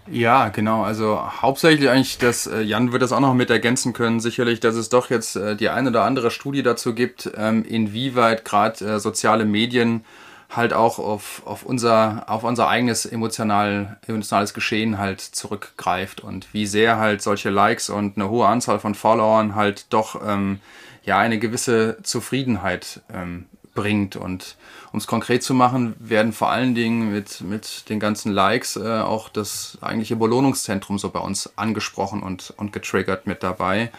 Ja, 0.07 0.49
genau. 0.49 0.83
Also 0.83 1.19
hauptsächlich 1.41 1.89
eigentlich, 1.89 2.19
dass 2.19 2.45
äh, 2.45 2.61
Jan 2.61 2.91
wird 2.91 3.01
das 3.01 3.11
auch 3.11 3.19
noch 3.19 3.33
mit 3.33 3.49
ergänzen 3.49 3.93
können, 3.93 4.19
sicherlich, 4.19 4.59
dass 4.59 4.75
es 4.75 4.89
doch 4.89 5.09
jetzt 5.09 5.35
äh, 5.35 5.55
die 5.55 5.69
eine 5.69 5.89
oder 5.89 6.03
andere 6.03 6.29
Studie 6.29 6.61
dazu 6.61 6.93
gibt, 6.93 7.31
ähm, 7.35 7.63
inwieweit 7.65 8.45
gerade 8.45 8.85
äh, 8.85 8.99
soziale 8.99 9.45
Medien 9.45 10.05
halt 10.49 10.73
auch 10.73 10.99
auf, 10.99 11.41
auf, 11.45 11.63
unser, 11.63 12.25
auf 12.27 12.43
unser 12.43 12.67
eigenes 12.67 13.07
emotional, 13.07 13.97
emotionales 14.07 14.53
Geschehen 14.53 14.99
halt 14.99 15.21
zurückgreift 15.21 16.21
und 16.21 16.53
wie 16.53 16.67
sehr 16.67 16.97
halt 16.97 17.23
solche 17.23 17.49
Likes 17.49 17.89
und 17.89 18.15
eine 18.17 18.29
hohe 18.29 18.47
Anzahl 18.47 18.79
von 18.79 18.93
Followern 18.93 19.55
halt 19.55 19.91
doch 19.91 20.21
ähm, 20.25 20.59
ja 21.03 21.17
eine 21.17 21.39
gewisse 21.39 21.97
Zufriedenheit 22.03 23.01
ähm, 23.11 23.47
bringt 23.75 24.15
und 24.15 24.55
um 24.91 24.97
es 24.97 25.05
konkret 25.07 25.43
zu 25.43 25.53
machen, 25.53 25.93
werden 25.99 26.33
vor 26.33 26.49
allen 26.49 26.73
Dingen 26.73 27.11
mit, 27.11 27.41
mit 27.41 27.89
den 27.89 27.99
ganzen 27.99 28.31
Likes 28.31 28.77
äh, 28.77 29.01
auch 29.01 29.29
das 29.29 29.77
eigentliche 29.81 30.15
Belohnungszentrum 30.15 30.97
so 30.97 31.09
bei 31.09 31.19
uns 31.19 31.51
angesprochen 31.57 32.23
und, 32.23 32.53
und 32.57 32.71
getriggert 32.73 33.27
mit 33.27 33.43
dabei. 33.43 33.91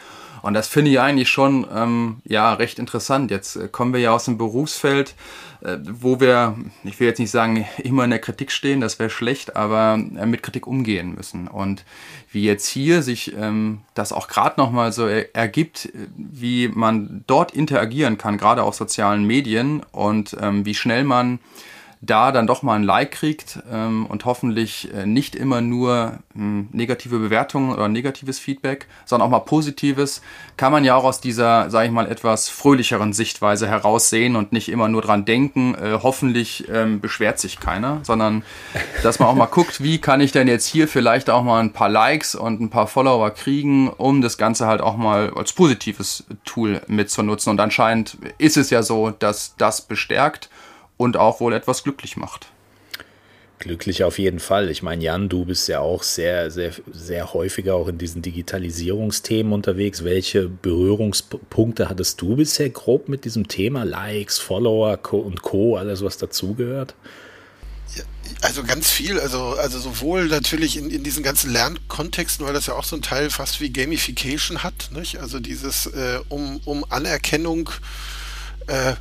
Und 0.46 0.54
das 0.54 0.68
finde 0.68 0.92
ich 0.92 1.00
eigentlich 1.00 1.28
schon 1.28 1.66
ähm, 1.74 2.18
ja, 2.24 2.54
recht 2.54 2.78
interessant. 2.78 3.32
Jetzt 3.32 3.56
äh, 3.56 3.66
kommen 3.66 3.92
wir 3.92 3.98
ja 3.98 4.12
aus 4.12 4.26
dem 4.26 4.38
Berufsfeld, 4.38 5.16
äh, 5.60 5.78
wo 5.82 6.20
wir, 6.20 6.56
ich 6.84 7.00
will 7.00 7.08
jetzt 7.08 7.18
nicht 7.18 7.32
sagen, 7.32 7.66
immer 7.78 8.04
in 8.04 8.10
der 8.10 8.20
Kritik 8.20 8.52
stehen, 8.52 8.80
das 8.80 9.00
wäre 9.00 9.10
schlecht, 9.10 9.56
aber 9.56 9.94
äh, 9.94 10.24
mit 10.24 10.44
Kritik 10.44 10.68
umgehen 10.68 11.16
müssen. 11.16 11.48
Und 11.48 11.84
wie 12.30 12.44
jetzt 12.44 12.68
hier 12.68 13.02
sich 13.02 13.34
ähm, 13.36 13.80
das 13.94 14.12
auch 14.12 14.28
gerade 14.28 14.60
nochmal 14.60 14.92
so 14.92 15.08
er 15.08 15.34
ergibt, 15.34 15.88
wie 16.16 16.68
man 16.68 17.24
dort 17.26 17.50
interagieren 17.50 18.16
kann, 18.16 18.38
gerade 18.38 18.62
auf 18.62 18.76
sozialen 18.76 19.24
Medien 19.24 19.82
und 19.90 20.36
ähm, 20.40 20.64
wie 20.64 20.76
schnell 20.76 21.02
man 21.02 21.40
da 22.06 22.32
dann 22.32 22.46
doch 22.46 22.62
mal 22.62 22.74
ein 22.74 22.82
Like 22.82 23.10
kriegt 23.10 23.58
ähm, 23.70 24.06
und 24.06 24.24
hoffentlich 24.24 24.92
äh, 24.94 25.06
nicht 25.06 25.34
immer 25.34 25.60
nur 25.60 26.18
ähm, 26.36 26.68
negative 26.72 27.18
Bewertungen 27.18 27.72
oder 27.72 27.88
negatives 27.88 28.38
Feedback, 28.38 28.86
sondern 29.04 29.26
auch 29.26 29.30
mal 29.30 29.40
positives, 29.40 30.22
kann 30.56 30.72
man 30.72 30.84
ja 30.84 30.94
auch 30.94 31.04
aus 31.04 31.20
dieser, 31.20 31.70
sage 31.70 31.86
ich 31.86 31.92
mal, 31.92 32.10
etwas 32.10 32.48
fröhlicheren 32.48 33.12
Sichtweise 33.12 33.68
heraussehen 33.68 34.36
und 34.36 34.52
nicht 34.52 34.68
immer 34.68 34.88
nur 34.88 35.02
dran 35.02 35.24
denken, 35.24 35.74
äh, 35.74 35.98
hoffentlich 36.02 36.68
ähm, 36.72 37.00
beschwert 37.00 37.38
sich 37.38 37.60
keiner, 37.60 38.00
sondern 38.02 38.42
dass 39.02 39.18
man 39.18 39.28
auch 39.28 39.34
mal 39.34 39.46
guckt, 39.46 39.82
wie 39.82 39.98
kann 39.98 40.20
ich 40.20 40.32
denn 40.32 40.48
jetzt 40.48 40.66
hier 40.66 40.88
vielleicht 40.88 41.28
auch 41.30 41.42
mal 41.42 41.60
ein 41.60 41.72
paar 41.72 41.88
Likes 41.88 42.34
und 42.34 42.60
ein 42.60 42.70
paar 42.70 42.86
Follower 42.86 43.30
kriegen, 43.30 43.88
um 43.88 44.22
das 44.22 44.38
Ganze 44.38 44.66
halt 44.66 44.80
auch 44.80 44.96
mal 44.96 45.32
als 45.34 45.52
positives 45.52 46.24
Tool 46.44 46.80
mitzunutzen. 46.86 47.50
Und 47.50 47.60
anscheinend 47.60 48.18
ist 48.38 48.56
es 48.56 48.70
ja 48.70 48.82
so, 48.82 49.10
dass 49.10 49.54
das 49.56 49.82
bestärkt 49.82 50.48
und 50.96 51.16
auch 51.16 51.40
wohl 51.40 51.52
etwas 51.52 51.82
glücklich 51.82 52.16
macht. 52.16 52.48
Glücklich 53.58 54.04
auf 54.04 54.18
jeden 54.18 54.38
Fall. 54.38 54.68
Ich 54.68 54.82
meine, 54.82 55.02
Jan, 55.02 55.30
du 55.30 55.46
bist 55.46 55.66
ja 55.68 55.80
auch 55.80 56.02
sehr, 56.02 56.50
sehr, 56.50 56.72
sehr 56.92 57.32
häufiger 57.32 57.74
auch 57.74 57.88
in 57.88 57.96
diesen 57.96 58.20
Digitalisierungsthemen 58.20 59.54
unterwegs. 59.54 60.04
Welche 60.04 60.48
Berührungspunkte 60.48 61.88
hattest 61.88 62.20
du 62.20 62.36
bisher 62.36 62.68
grob 62.68 63.08
mit 63.08 63.24
diesem 63.24 63.48
Thema? 63.48 63.84
Likes, 63.84 64.38
Follower 64.38 64.98
und 65.12 65.40
Co., 65.40 65.76
alles 65.78 66.04
was 66.04 66.18
dazugehört? 66.18 66.94
Also 68.42 68.62
ganz 68.62 68.90
viel, 68.90 69.18
also, 69.18 69.54
also 69.54 69.78
sowohl 69.78 70.26
natürlich 70.26 70.76
in, 70.76 70.90
in 70.90 71.02
diesen 71.02 71.22
ganzen 71.22 71.50
Lernkontexten, 71.50 72.44
weil 72.44 72.52
das 72.52 72.66
ja 72.66 72.74
auch 72.74 72.84
so 72.84 72.96
ein 72.96 73.02
Teil 73.02 73.30
fast 73.30 73.62
wie 73.62 73.72
Gamification 73.72 74.62
hat, 74.62 74.90
nicht? 74.92 75.18
also 75.18 75.40
dieses 75.40 75.86
äh, 75.86 76.18
um, 76.28 76.60
um 76.66 76.84
Anerkennung 76.90 77.70
äh, 78.66 78.94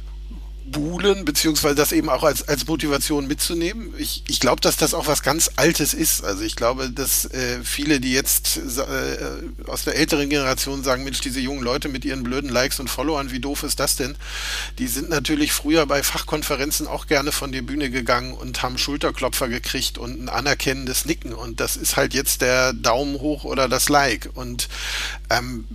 buhlen, 0.71 1.25
beziehungsweise 1.25 1.75
das 1.75 1.91
eben 1.91 2.09
auch 2.09 2.23
als, 2.23 2.47
als 2.47 2.67
Motivation 2.67 3.27
mitzunehmen. 3.27 3.93
Ich, 3.97 4.23
ich 4.27 4.39
glaube, 4.39 4.61
dass 4.61 4.77
das 4.77 4.93
auch 4.93 5.07
was 5.07 5.21
ganz 5.21 5.51
Altes 5.55 5.93
ist. 5.93 6.23
Also 6.23 6.43
ich 6.43 6.55
glaube, 6.55 6.89
dass 6.89 7.25
äh, 7.25 7.63
viele, 7.63 7.99
die 7.99 8.11
jetzt 8.11 8.57
äh, 8.57 9.67
aus 9.67 9.83
der 9.83 9.95
älteren 9.95 10.29
Generation 10.29 10.83
sagen, 10.83 11.03
Mensch, 11.03 11.21
diese 11.21 11.39
jungen 11.39 11.63
Leute 11.63 11.87
mit 11.87 12.03
ihren 12.03 12.23
blöden 12.23 12.49
Likes 12.49 12.79
und 12.79 12.89
Followern, 12.89 13.31
wie 13.31 13.39
doof 13.39 13.63
ist 13.63 13.79
das 13.79 13.95
denn? 13.95 14.15
Die 14.79 14.87
sind 14.87 15.09
natürlich 15.09 15.51
früher 15.51 15.85
bei 15.85 16.01
Fachkonferenzen 16.01 16.87
auch 16.87 17.07
gerne 17.07 17.31
von 17.31 17.51
der 17.51 17.61
Bühne 17.61 17.89
gegangen 17.89 18.33
und 18.33 18.63
haben 18.63 18.77
Schulterklopfer 18.77 19.47
gekriegt 19.47 19.97
und 19.97 20.19
ein 20.19 20.29
anerkennendes 20.29 21.05
Nicken. 21.05 21.33
Und 21.33 21.59
das 21.59 21.77
ist 21.77 21.95
halt 21.95 22.13
jetzt 22.13 22.41
der 22.41 22.73
Daumen 22.73 23.19
hoch 23.19 23.43
oder 23.43 23.69
das 23.69 23.89
Like. 23.89 24.29
Und 24.33 24.67
ähm, 25.29 25.65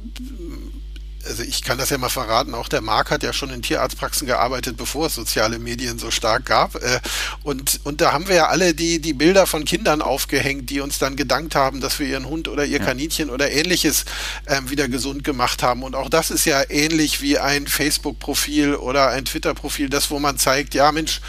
also 1.26 1.42
ich 1.42 1.62
kann 1.62 1.78
das 1.78 1.90
ja 1.90 1.98
mal 1.98 2.08
verraten, 2.08 2.54
auch 2.54 2.68
der 2.68 2.80
Marc 2.80 3.10
hat 3.10 3.22
ja 3.22 3.32
schon 3.32 3.50
in 3.50 3.62
Tierarztpraxen 3.62 4.26
gearbeitet, 4.26 4.76
bevor 4.76 5.06
es 5.06 5.14
soziale 5.14 5.58
Medien 5.58 5.98
so 5.98 6.10
stark 6.10 6.46
gab. 6.46 6.76
Äh, 6.76 7.00
und, 7.42 7.80
und 7.84 8.00
da 8.00 8.12
haben 8.12 8.28
wir 8.28 8.36
ja 8.36 8.48
alle 8.48 8.74
die, 8.74 9.00
die 9.00 9.12
Bilder 9.12 9.46
von 9.46 9.64
Kindern 9.64 10.02
aufgehängt, 10.02 10.70
die 10.70 10.80
uns 10.80 10.98
dann 10.98 11.16
gedankt 11.16 11.54
haben, 11.54 11.80
dass 11.80 11.98
wir 11.98 12.06
ihren 12.06 12.26
Hund 12.26 12.48
oder 12.48 12.64
ihr 12.64 12.78
Kaninchen 12.78 13.30
oder 13.30 13.50
ähnliches 13.50 14.04
ähm, 14.46 14.70
wieder 14.70 14.88
gesund 14.88 15.24
gemacht 15.24 15.62
haben. 15.62 15.82
Und 15.82 15.94
auch 15.94 16.08
das 16.08 16.30
ist 16.30 16.44
ja 16.44 16.62
ähnlich 16.68 17.20
wie 17.20 17.38
ein 17.38 17.66
Facebook-Profil 17.66 18.74
oder 18.74 19.08
ein 19.08 19.24
Twitter-Profil, 19.24 19.88
das 19.88 20.10
wo 20.10 20.18
man 20.18 20.38
zeigt, 20.38 20.74
ja 20.74 20.90
Mensch, 20.92 21.20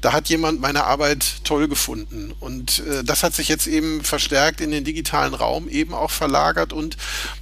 da 0.00 0.12
hat 0.12 0.28
jemand 0.28 0.60
meine 0.60 0.84
Arbeit 0.84 1.44
toll 1.44 1.68
gefunden. 1.68 2.32
Und 2.38 2.80
äh, 2.86 3.04
das 3.04 3.22
hat 3.22 3.34
sich 3.34 3.48
jetzt 3.48 3.66
eben 3.66 4.02
verstärkt 4.04 4.60
in 4.60 4.70
den 4.70 4.84
digitalen 4.84 5.34
Raum 5.34 5.68
eben 5.68 5.94
auch 5.94 6.10
verlagert 6.10 6.72
und 6.72 6.96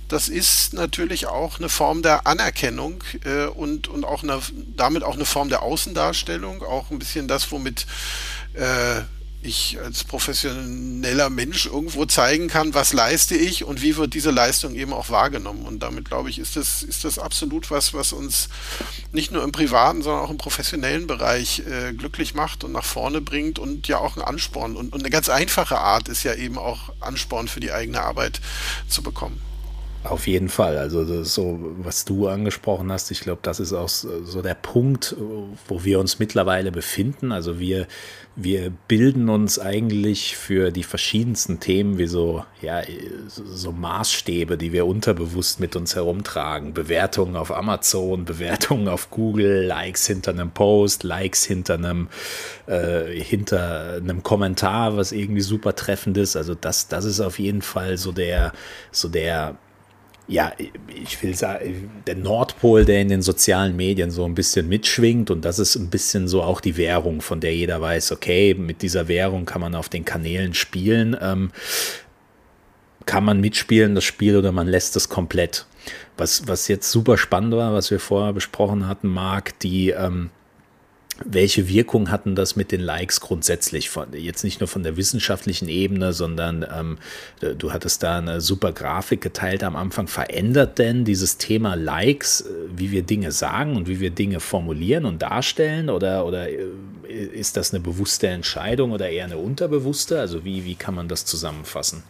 das 0.09 0.29
ist 0.29 0.73
natürlich 0.73 1.27
auch 1.27 1.59
eine 1.59 1.69
Form 1.69 2.03
der 2.03 2.27
Anerkennung 2.27 3.03
äh, 3.25 3.47
und, 3.47 3.89
und 3.89 4.05
auch 4.05 4.23
eine, 4.23 4.41
damit 4.77 5.03
auch 5.03 5.17
eine 5.17 5.25
Form 5.25 5.49
der 5.49 5.63
Außendarstellung, 5.63 6.63
auch 6.63 6.91
ein 6.91 6.99
bisschen 7.01 7.27
das, 7.27 7.51
womit 7.51 7.87
äh, 8.55 9.03
ich 9.47 9.79
als 9.83 10.05
professioneller 10.05 11.31
Mensch 11.31 11.67
irgendwo 11.67 12.05
zeigen 12.05 12.49
kann, 12.49 12.75
was 12.75 12.93
leiste 12.93 13.35
ich 13.37 13.65
und 13.65 13.83
wie 13.83 13.97
wird 13.97 14.15
diese 14.15 14.31
Leistung 14.31 14.75
eben 14.75 14.93
auch 14.93 15.11
wahrgenommen. 15.11 15.65
Und 15.65 15.83
damit, 15.83 16.07
glaube 16.07 16.31
ich, 16.31 16.39
ist 16.39 16.57
das, 16.57 16.83
ist 16.83 17.05
das 17.05 17.19
absolut 17.19 17.71
was, 17.71 17.95
was 17.95 18.13
uns 18.13 18.49
nicht 19.13 19.33
nur 19.33 19.43
im 19.43 19.53
privaten, 19.53 20.03
sondern 20.03 20.25
auch 20.25 20.31
im 20.31 20.39
professionellen 20.39 21.07
Bereich 21.07 21.61
äh, 21.61 21.93
glücklich 21.93 22.35
macht 22.35 22.65
und 22.65 22.73
nach 22.73 22.85
vorne 22.85 23.21
bringt 23.21 23.59
und 23.59 23.89
ja 23.89 23.99
auch 23.99 24.17
ein 24.17 24.23
Ansporn. 24.23 24.77
Und, 24.77 24.93
und 24.93 25.01
eine 25.01 25.11
ganz 25.11 25.29
einfache 25.29 25.79
Art 25.79 26.09
ist 26.09 26.23
ja 26.23 26.35
eben 26.35 26.59
auch 26.59 26.93
Ansporn 27.01 27.49
für 27.49 27.61
die 27.61 27.73
eigene 27.73 28.03
Arbeit 28.03 28.41
zu 28.89 29.03
bekommen. 29.03 29.41
Auf 30.09 30.27
jeden 30.27 30.49
Fall. 30.49 30.79
Also 30.79 31.25
so, 31.25 31.59
was 31.79 32.05
du 32.05 32.29
angesprochen 32.29 32.93
hast, 32.93 33.11
ich 33.11 33.21
glaube, 33.21 33.41
das 33.43 33.61
ist 33.61 33.73
auch 33.73 33.89
so 33.89 34.43
der 34.43 34.55
Punkt, 34.55 35.17
wo 35.67 35.85
wir 35.85 35.99
uns 35.99 36.19
mittlerweile 36.19 36.71
befinden. 36.71 37.33
Also 37.33 37.59
wir, 37.59 37.89
wir 38.39 38.71
bilden 38.87 39.31
uns 39.31 39.59
eigentlich 39.59 40.37
für 40.37 40.71
die 40.71 40.83
verschiedensten 40.83 41.59
Themen 41.59 41.97
wie 41.97 42.07
so, 42.07 42.45
ja, 42.61 42.83
so 43.29 43.73
Maßstäbe, 43.73 44.59
die 44.59 44.73
wir 44.73 44.85
unterbewusst 44.85 45.59
mit 45.59 45.75
uns 45.75 45.97
herumtragen. 45.97 46.75
Bewertungen 46.75 47.35
auf 47.35 47.51
Amazon, 47.51 48.27
Bewertungen 48.27 48.89
auf 48.89 49.09
Google, 49.09 49.65
Likes 49.65 50.07
hinter 50.07 50.33
einem 50.33 50.51
Post, 50.51 51.03
Likes 51.03 51.45
hinter 51.45 51.75
einem, 51.75 52.09
äh, 52.67 53.07
hinter 53.19 53.95
einem 53.95 54.23
Kommentar, 54.23 54.99
was 54.99 55.13
irgendwie 55.13 55.41
super 55.41 55.75
treffend 55.75 56.19
ist. 56.19 56.37
Also 56.37 56.55
das, 56.55 56.89
das 56.89 57.07
ist 57.07 57.21
auf 57.21 57.39
jeden 57.39 57.63
Fall 57.63 57.97
so 57.97 58.13
der, 58.13 58.53
so 58.93 59.09
der 59.09 59.57
ja, 60.29 60.53
ich 60.89 61.23
will 61.23 61.35
sagen, 61.35 61.91
der 62.07 62.17
Nordpol, 62.17 62.85
der 62.85 63.01
in 63.01 63.09
den 63.09 63.23
sozialen 63.23 63.77
Medien 63.77 64.11
so 64.11 64.25
ein 64.25 64.35
bisschen 64.35 64.69
mitschwingt 64.69 65.31
und 65.31 65.45
das 65.45 65.59
ist 65.59 65.77
ein 65.77 65.89
bisschen 65.89 66.27
so 66.27 66.43
auch 66.43 66.61
die 66.61 66.77
Währung, 66.77 67.21
von 67.21 67.41
der 67.41 67.55
jeder 67.55 67.81
weiß, 67.81 68.13
okay, 68.13 68.55
mit 68.55 68.83
dieser 68.83 69.07
Währung 69.09 69.45
kann 69.45 69.61
man 69.61 69.75
auf 69.75 69.89
den 69.89 70.05
Kanälen 70.05 70.55
spielen. 70.55 71.17
Ähm, 71.21 71.51
kann 73.07 73.25
man 73.25 73.41
mitspielen, 73.41 73.95
das 73.95 74.03
Spiel, 74.03 74.37
oder 74.37 74.51
man 74.51 74.67
lässt 74.67 74.97
es 74.97 75.09
komplett. 75.09 75.67
Was, 76.17 76.49
was 76.49 76.67
jetzt 76.67 76.91
super 76.91 77.17
spannend 77.17 77.55
war, 77.55 77.73
was 77.73 77.93
wir 77.93 78.01
vorher 78.01 78.33
besprochen 78.33 78.89
hatten, 78.89 79.07
Marc, 79.07 79.57
die, 79.61 79.91
ähm, 79.91 80.31
welche 81.25 81.69
Wirkung 81.69 82.11
hatten 82.11 82.35
das 82.35 82.57
mit 82.57 82.73
den 82.73 82.81
Likes 82.81 83.21
grundsätzlich? 83.21 83.89
Von, 83.89 84.09
jetzt 84.13 84.45
nicht 84.45 84.61
nur 84.61 84.69
von 84.69 84.83
der 84.83 84.97
wissenschaftlichen 84.97 85.69
Ebene, 85.69 86.13
sondern 86.13 86.67
ähm, 86.71 86.99
du 87.57 87.73
hattest 87.73 88.03
da 88.03 88.19
eine 88.19 88.41
super 88.41 88.73
Grafik 88.73 89.23
geteilt 89.23 89.65
am 89.65 89.77
Anfang. 89.77 90.09
Verändert 90.09 90.79
denn 90.79 91.05
dieses 91.05 91.39
Thema 91.39 91.75
Likes, 91.75 92.43
äh, 92.43 92.45
wie 92.77 92.91
wir 92.91 93.03
Dinge 93.03 93.33
sagen 93.33 93.77
und 93.77 93.89
wie 93.89 94.01
wir 94.01 94.11
Dinge 94.11 94.41
formulieren 94.41 95.07
und 95.07 95.23
darstellen? 95.23 95.89
Oder, 95.89 96.27
oder 96.27 96.51
äh, 96.51 96.67
ist 97.09 97.57
das 97.57 97.73
eine 97.73 97.81
bewusste 97.81 98.29
Entscheidung 98.29 98.93
oder 98.93 99.09
eher 99.09 99.25
eine 99.25 99.39
unterbewusste? 99.39 100.21
Also 100.21 100.45
wie, 100.45 100.65
wie 100.65 100.75
kann 100.75 100.95
man 100.95 101.09
das 101.09 101.25
zusammenfassen? 101.25 102.03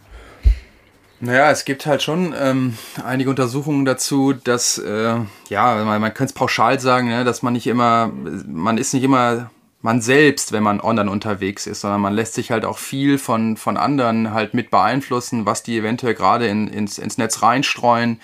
Naja, 1.19 1.49
es 1.49 1.65
gibt 1.65 1.87
halt 1.87 2.03
schon 2.03 2.35
ähm, 2.39 2.77
einige 3.03 3.31
Untersuchungen 3.31 3.85
dazu, 3.85 4.33
dass, 4.33 4.77
äh, 4.77 5.15
ja, 5.49 5.83
man, 5.83 5.99
man 6.01 6.13
könnte 6.13 6.31
es 6.31 6.33
pauschal 6.33 6.79
sagen, 6.79 7.07
ne, 7.07 7.23
dass 7.23 7.41
man 7.41 7.53
nicht 7.53 7.65
immer, 7.65 8.11
man 8.45 8.77
ist 8.77 8.93
nicht 8.93 9.03
immer 9.03 9.49
man 9.81 10.01
selbst, 10.01 10.51
wenn 10.51 10.63
man 10.63 10.81
online 10.81 11.09
unterwegs 11.09 11.67
ist, 11.67 11.81
sondern 11.81 12.01
man 12.01 12.13
lässt 12.13 12.33
sich 12.33 12.51
halt 12.51 12.65
auch 12.65 12.77
viel 12.77 13.17
von, 13.17 13.57
von 13.57 13.77
anderen 13.77 14.33
halt 14.33 14.53
mit 14.53 14.71
beeinflussen, 14.71 15.45
was 15.45 15.63
die 15.63 15.77
eventuell 15.77 16.13
gerade 16.13 16.47
in, 16.47 16.67
ins, 16.67 16.97
ins 16.97 17.17
Netz 17.17 17.41
reinstreuen, 17.41 18.19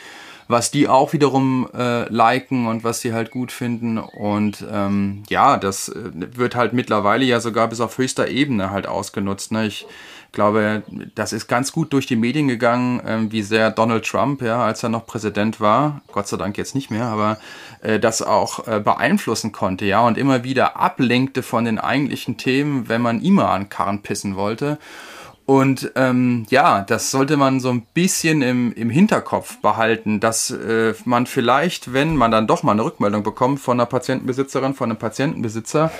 was 0.53 0.69
die 0.69 0.87
auch 0.87 1.13
wiederum 1.13 1.67
äh, 1.75 2.07
liken 2.09 2.67
und 2.67 2.83
was 2.83 3.01
sie 3.01 3.11
halt 3.11 3.31
gut 3.31 3.51
finden. 3.51 3.97
Und 3.97 4.63
ähm, 4.71 5.23
ja, 5.27 5.57
das 5.57 5.89
äh, 5.89 6.11
wird 6.13 6.55
halt 6.55 6.73
mittlerweile 6.73 7.25
ja 7.25 7.39
sogar 7.39 7.67
bis 7.67 7.81
auf 7.81 7.97
höchster 7.97 8.27
Ebene 8.27 8.69
halt 8.69 8.85
ausgenutzt. 8.85 9.51
Ne? 9.51 9.65
Ich 9.65 9.87
glaube, 10.31 10.83
das 11.15 11.33
ist 11.33 11.47
ganz 11.47 11.71
gut 11.71 11.91
durch 11.91 12.05
die 12.05 12.15
Medien 12.15 12.47
gegangen, 12.47 12.99
äh, 12.99 13.31
wie 13.31 13.41
sehr 13.41 13.71
Donald 13.71 14.05
Trump, 14.05 14.43
ja, 14.43 14.63
als 14.63 14.83
er 14.83 14.89
noch 14.89 15.07
Präsident 15.07 15.59
war, 15.59 16.01
Gott 16.11 16.27
sei 16.27 16.37
Dank 16.37 16.55
jetzt 16.55 16.75
nicht 16.75 16.91
mehr, 16.91 17.05
aber 17.05 17.39
äh, 17.81 17.99
das 17.99 18.21
auch 18.21 18.67
äh, 18.67 18.79
beeinflussen 18.79 19.51
konnte, 19.53 19.85
ja, 19.85 20.01
und 20.01 20.19
immer 20.19 20.43
wieder 20.43 20.77
ablenkte 20.77 21.41
von 21.41 21.65
den 21.65 21.79
eigentlichen 21.79 22.37
Themen, 22.37 22.89
wenn 22.89 23.01
man 23.01 23.21
immer 23.21 23.49
an 23.49 23.69
Karren 23.69 24.03
pissen 24.03 24.35
wollte. 24.35 24.77
Und 25.45 25.91
ähm, 25.95 26.45
ja, 26.49 26.83
das 26.83 27.11
sollte 27.11 27.35
man 27.35 27.59
so 27.59 27.69
ein 27.69 27.81
bisschen 27.93 28.41
im, 28.41 28.71
im 28.73 28.89
Hinterkopf 28.89 29.57
behalten, 29.57 30.21
dass 30.21 30.51
äh, 30.51 30.93
man 31.03 31.25
vielleicht, 31.25 31.91
wenn 31.91 32.15
man 32.15 32.31
dann 32.31 32.47
doch 32.47 32.63
mal 32.63 32.71
eine 32.71 32.85
Rückmeldung 32.85 33.23
bekommt 33.23 33.59
von 33.59 33.77
einer 33.77 33.85
Patientenbesitzerin, 33.85 34.73
von 34.73 34.89
einem 34.89 34.99
Patientenbesitzer 34.99 35.91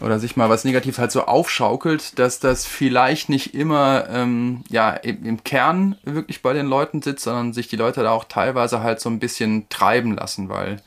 oder 0.00 0.20
sich 0.20 0.36
mal 0.36 0.48
was 0.48 0.64
Negatives 0.64 1.00
halt 1.00 1.10
so 1.10 1.24
aufschaukelt, 1.24 2.20
dass 2.20 2.38
das 2.38 2.66
vielleicht 2.66 3.28
nicht 3.28 3.52
immer 3.54 4.08
ähm, 4.10 4.62
ja, 4.68 4.90
im, 4.90 5.24
im 5.24 5.42
Kern 5.42 5.96
wirklich 6.04 6.40
bei 6.40 6.52
den 6.52 6.66
Leuten 6.66 7.02
sitzt, 7.02 7.24
sondern 7.24 7.52
sich 7.52 7.66
die 7.66 7.76
Leute 7.76 8.04
da 8.04 8.12
auch 8.12 8.24
teilweise 8.24 8.84
halt 8.84 9.00
so 9.00 9.08
ein 9.10 9.18
bisschen 9.18 9.68
treiben 9.70 10.14
lassen, 10.14 10.48
weil 10.48 10.80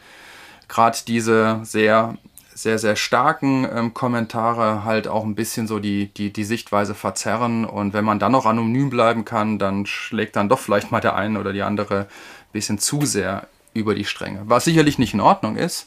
gerade 0.70 0.98
diese 1.06 1.60
sehr 1.64 2.18
sehr, 2.58 2.80
sehr 2.80 2.96
starken 2.96 3.68
ähm, 3.72 3.94
Kommentare 3.94 4.84
halt 4.84 5.08
auch 5.08 5.24
ein 5.24 5.36
bisschen 5.36 5.68
so 5.68 5.78
die, 5.78 6.08
die, 6.08 6.34
die 6.34 6.44
Sichtweise 6.44 6.96
verzerren. 6.96 7.66
Und 7.66 7.94
wenn 7.94 8.04
man 8.04 8.18
dann 8.18 8.32
noch 8.32 8.48
anonym 8.48 8.90
bleiben 8.90 9.26
kann, 9.26 9.60
dann 9.60 9.86
schlägt 9.86 10.36
dann 10.36 10.50
doch 10.50 10.58
vielleicht 10.58 10.92
mal 10.92 11.00
der 11.00 11.16
eine 11.16 11.40
oder 11.40 11.54
die 11.54 11.62
andere 11.62 12.00
ein 12.00 12.54
bisschen 12.54 12.80
zu 12.80 13.06
sehr 13.06 13.48
über 13.76 13.94
die 13.94 14.06
Stränge. 14.06 14.42
Was 14.46 14.66
sicherlich 14.66 14.98
nicht 14.98 15.14
in 15.14 15.22
Ordnung 15.22 15.56
ist, 15.56 15.86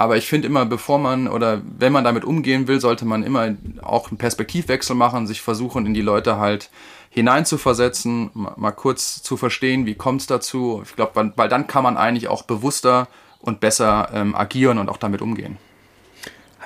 Aber 0.00 0.16
ich 0.16 0.28
finde 0.28 0.46
immer, 0.46 0.64
bevor 0.64 0.98
man 0.98 1.26
oder 1.26 1.60
wenn 1.76 1.92
man 1.92 2.04
damit 2.04 2.24
umgehen 2.24 2.68
will, 2.68 2.80
sollte 2.80 3.04
man 3.04 3.24
immer 3.24 3.56
auch 3.82 4.08
einen 4.10 4.16
Perspektivwechsel 4.16 4.94
machen, 4.94 5.26
sich 5.26 5.42
versuchen, 5.42 5.86
in 5.86 5.92
die 5.92 6.02
Leute 6.02 6.38
halt 6.38 6.70
hineinzuversetzen, 7.10 8.30
mal 8.32 8.70
kurz 8.70 9.22
zu 9.22 9.36
verstehen, 9.36 9.86
wie 9.86 9.96
kommt 9.96 10.20
es 10.20 10.28
dazu. 10.28 10.82
Ich 10.84 10.94
glaube, 10.94 11.32
weil 11.34 11.48
dann 11.48 11.66
kann 11.66 11.82
man 11.82 11.96
eigentlich 11.96 12.28
auch 12.28 12.42
bewusster 12.42 13.08
und 13.40 13.58
besser 13.58 14.10
ähm, 14.14 14.36
agieren 14.36 14.78
und 14.78 14.88
auch 14.88 14.98
damit 14.98 15.20
umgehen. 15.20 15.58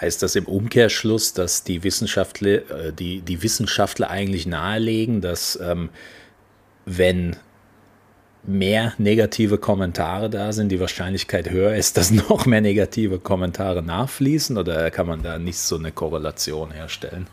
Heißt 0.02 0.20
das 0.20 0.34
im 0.34 0.46
Umkehrschluss, 0.46 1.32
dass 1.32 1.62
die 1.62 1.84
Wissenschaftler, 1.84 2.68
äh, 2.70 2.92
die, 2.92 3.20
die 3.20 3.40
Wissenschaftler 3.42 4.10
eigentlich 4.10 4.46
nahelegen, 4.46 5.20
dass 5.20 5.56
ähm, 5.62 5.90
wenn 6.84 7.36
mehr 8.42 8.94
negative 8.98 9.58
Kommentare 9.58 10.28
da 10.28 10.52
sind, 10.52 10.70
die 10.70 10.80
Wahrscheinlichkeit 10.80 11.50
höher 11.50 11.76
ist, 11.76 11.96
dass 11.98 12.10
noch 12.10 12.46
mehr 12.46 12.60
negative 12.60 13.20
Kommentare 13.20 13.80
nachfließen 13.80 14.58
oder 14.58 14.90
kann 14.90 15.06
man 15.06 15.22
da 15.22 15.38
nicht 15.38 15.58
so 15.58 15.76
eine 15.76 15.92
Korrelation 15.92 16.72
herstellen? 16.72 17.28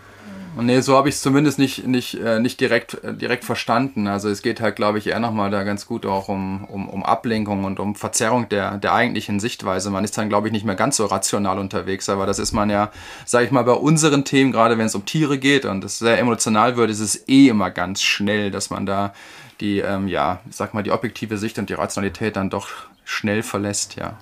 Nee, 0.58 0.82
so 0.82 0.98
habe 0.98 1.10
ich 1.10 1.16
es 1.16 1.22
zumindest 1.22 1.60
nicht, 1.60 1.88
nicht, 1.88 2.16
äh, 2.16 2.40
nicht 2.40 2.60
direkt, 2.60 3.04
äh, 3.04 3.14
direkt 3.14 3.46
verstanden. 3.46 4.08
Also 4.08 4.30
es 4.30 4.42
geht 4.42 4.62
halt, 4.62 4.76
glaube 4.76 4.98
ich, 4.98 5.08
eher 5.08 5.20
nochmal 5.20 5.52
da 5.52 5.64
ganz 5.64 5.86
gut 5.86 6.06
auch 6.06 6.28
um, 6.28 6.66
um, 6.66 6.90
um 6.90 7.04
Ablenkung 7.04 7.64
und 7.64 7.80
um 7.80 7.96
Verzerrung 7.96 8.50
der, 8.50 8.78
der 8.78 8.94
eigentlichen 8.94 9.40
Sichtweise. 9.40 9.90
Man 9.90 10.04
ist 10.04 10.18
dann, 10.18 10.30
glaube 10.30 10.48
ich, 10.48 10.54
nicht 10.54 10.66
mehr 10.66 10.76
ganz 10.76 10.98
so 10.98 11.06
rational 11.06 11.60
unterwegs, 11.60 12.10
aber 12.10 12.26
das 12.26 12.40
ist 12.40 12.52
man 12.52 12.70
ja, 12.70 12.92
sage 13.26 13.46
ich 13.46 13.52
mal, 13.52 13.64
bei 13.64 13.74
unseren 13.74 14.26
Themen, 14.26 14.52
gerade 14.52 14.78
wenn 14.78 14.88
es 14.88 14.96
um 14.96 15.06
Tiere 15.06 15.38
geht 15.38 15.66
und 15.66 15.84
es 15.84 16.00
sehr 16.00 16.20
emotional 16.20 16.76
wird, 16.78 16.90
ist 16.90 17.00
es 17.00 17.28
eh 17.28 17.48
immer 17.48 17.72
ganz 17.72 18.02
schnell, 18.02 18.52
dass 18.52 18.70
man 18.70 18.86
da 18.86 19.14
die, 19.62 19.80
ähm, 19.80 20.08
ja, 20.08 20.40
sag 20.50 20.74
mal, 20.74 20.84
die 20.84 20.92
objektive 20.92 21.38
Sicht 21.38 21.60
und 21.60 21.70
die 21.70 21.74
Rationalität 21.74 22.36
dann 22.36 22.50
doch 22.50 22.70
schnell 23.04 23.44
verlässt, 23.44 23.96
ja. 23.96 24.18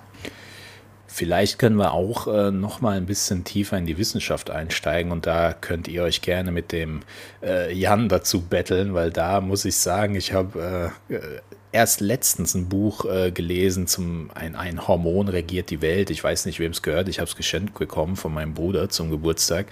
Vielleicht 1.10 1.58
können 1.58 1.76
wir 1.76 1.92
auch 1.94 2.26
äh, 2.26 2.50
noch 2.50 2.82
mal 2.82 2.96
ein 2.96 3.06
bisschen 3.06 3.42
tiefer 3.42 3.78
in 3.78 3.86
die 3.86 3.96
Wissenschaft 3.96 4.50
einsteigen 4.50 5.10
und 5.10 5.26
da 5.26 5.54
könnt 5.54 5.88
ihr 5.88 6.02
euch 6.02 6.20
gerne 6.20 6.52
mit 6.52 6.70
dem 6.70 7.00
äh, 7.42 7.72
Jan 7.72 8.10
dazu 8.10 8.42
betteln, 8.42 8.92
weil 8.92 9.10
da 9.10 9.40
muss 9.40 9.64
ich 9.64 9.76
sagen, 9.76 10.14
ich 10.14 10.34
habe 10.34 10.92
äh, 11.08 11.16
erst 11.72 12.00
letztens 12.00 12.54
ein 12.54 12.68
Buch 12.68 13.06
äh, 13.06 13.30
gelesen 13.30 13.86
zum 13.86 14.30
ein, 14.34 14.54
ein 14.54 14.86
Hormon 14.86 15.28
regiert 15.28 15.70
die 15.70 15.80
Welt. 15.80 16.10
Ich 16.10 16.22
weiß 16.22 16.44
nicht, 16.44 16.60
wem 16.60 16.72
es 16.72 16.82
gehört. 16.82 17.08
Ich 17.08 17.20
habe 17.20 17.28
es 17.28 17.36
geschenkt 17.36 17.78
bekommen 17.78 18.16
von 18.16 18.32
meinem 18.32 18.52
Bruder 18.54 18.90
zum 18.90 19.10
Geburtstag. 19.10 19.66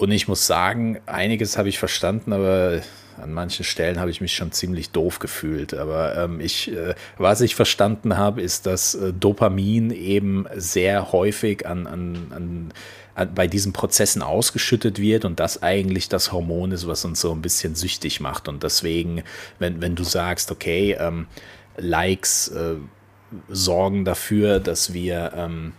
Und 0.00 0.12
ich 0.12 0.28
muss 0.28 0.46
sagen, 0.46 0.98
einiges 1.04 1.58
habe 1.58 1.68
ich 1.68 1.78
verstanden, 1.78 2.32
aber 2.32 2.80
an 3.20 3.34
manchen 3.34 3.66
Stellen 3.66 4.00
habe 4.00 4.10
ich 4.10 4.22
mich 4.22 4.32
schon 4.32 4.50
ziemlich 4.50 4.92
doof 4.92 5.18
gefühlt. 5.18 5.74
Aber 5.74 6.16
ähm, 6.16 6.40
ich, 6.40 6.72
äh, 6.72 6.94
was 7.18 7.42
ich 7.42 7.54
verstanden 7.54 8.16
habe, 8.16 8.40
ist, 8.40 8.64
dass 8.64 8.94
äh, 8.94 9.12
Dopamin 9.12 9.90
eben 9.90 10.46
sehr 10.56 11.12
häufig 11.12 11.66
an, 11.66 11.86
an, 11.86 12.32
an, 12.34 12.72
an, 13.14 13.34
bei 13.34 13.46
diesen 13.46 13.74
Prozessen 13.74 14.22
ausgeschüttet 14.22 14.98
wird 14.98 15.26
und 15.26 15.38
das 15.38 15.62
eigentlich 15.62 16.08
das 16.08 16.32
Hormon 16.32 16.72
ist, 16.72 16.86
was 16.86 17.04
uns 17.04 17.20
so 17.20 17.30
ein 17.32 17.42
bisschen 17.42 17.74
süchtig 17.74 18.20
macht. 18.20 18.48
Und 18.48 18.62
deswegen, 18.62 19.22
wenn, 19.58 19.82
wenn 19.82 19.96
du 19.96 20.04
sagst, 20.04 20.50
okay, 20.50 20.96
ähm, 20.98 21.26
Likes 21.76 22.48
äh, 22.48 22.76
sorgen 23.50 24.06
dafür, 24.06 24.60
dass 24.60 24.94
wir 24.94 25.34
ähm, 25.36 25.74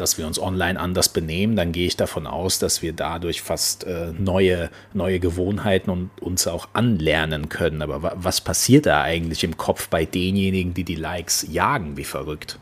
dass 0.00 0.18
wir 0.18 0.26
uns 0.26 0.40
online 0.40 0.78
anders 0.78 1.08
benehmen, 1.08 1.56
dann 1.56 1.72
gehe 1.72 1.86
ich 1.86 1.96
davon 1.96 2.26
aus, 2.26 2.58
dass 2.58 2.82
wir 2.82 2.92
dadurch 2.92 3.42
fast 3.42 3.84
äh, 3.84 4.12
neue, 4.18 4.70
neue 4.94 5.20
Gewohnheiten 5.20 5.90
und 5.90 6.10
uns 6.20 6.46
auch 6.46 6.68
anlernen 6.72 7.48
können. 7.48 7.82
Aber 7.82 8.12
was 8.16 8.40
passiert 8.40 8.86
da 8.86 9.02
eigentlich 9.02 9.44
im 9.44 9.56
Kopf 9.56 9.88
bei 9.88 10.04
denjenigen, 10.04 10.74
die 10.74 10.84
die 10.84 10.94
Likes 10.94 11.46
jagen, 11.50 11.96
wie 11.96 12.04
verrückt? 12.04 12.58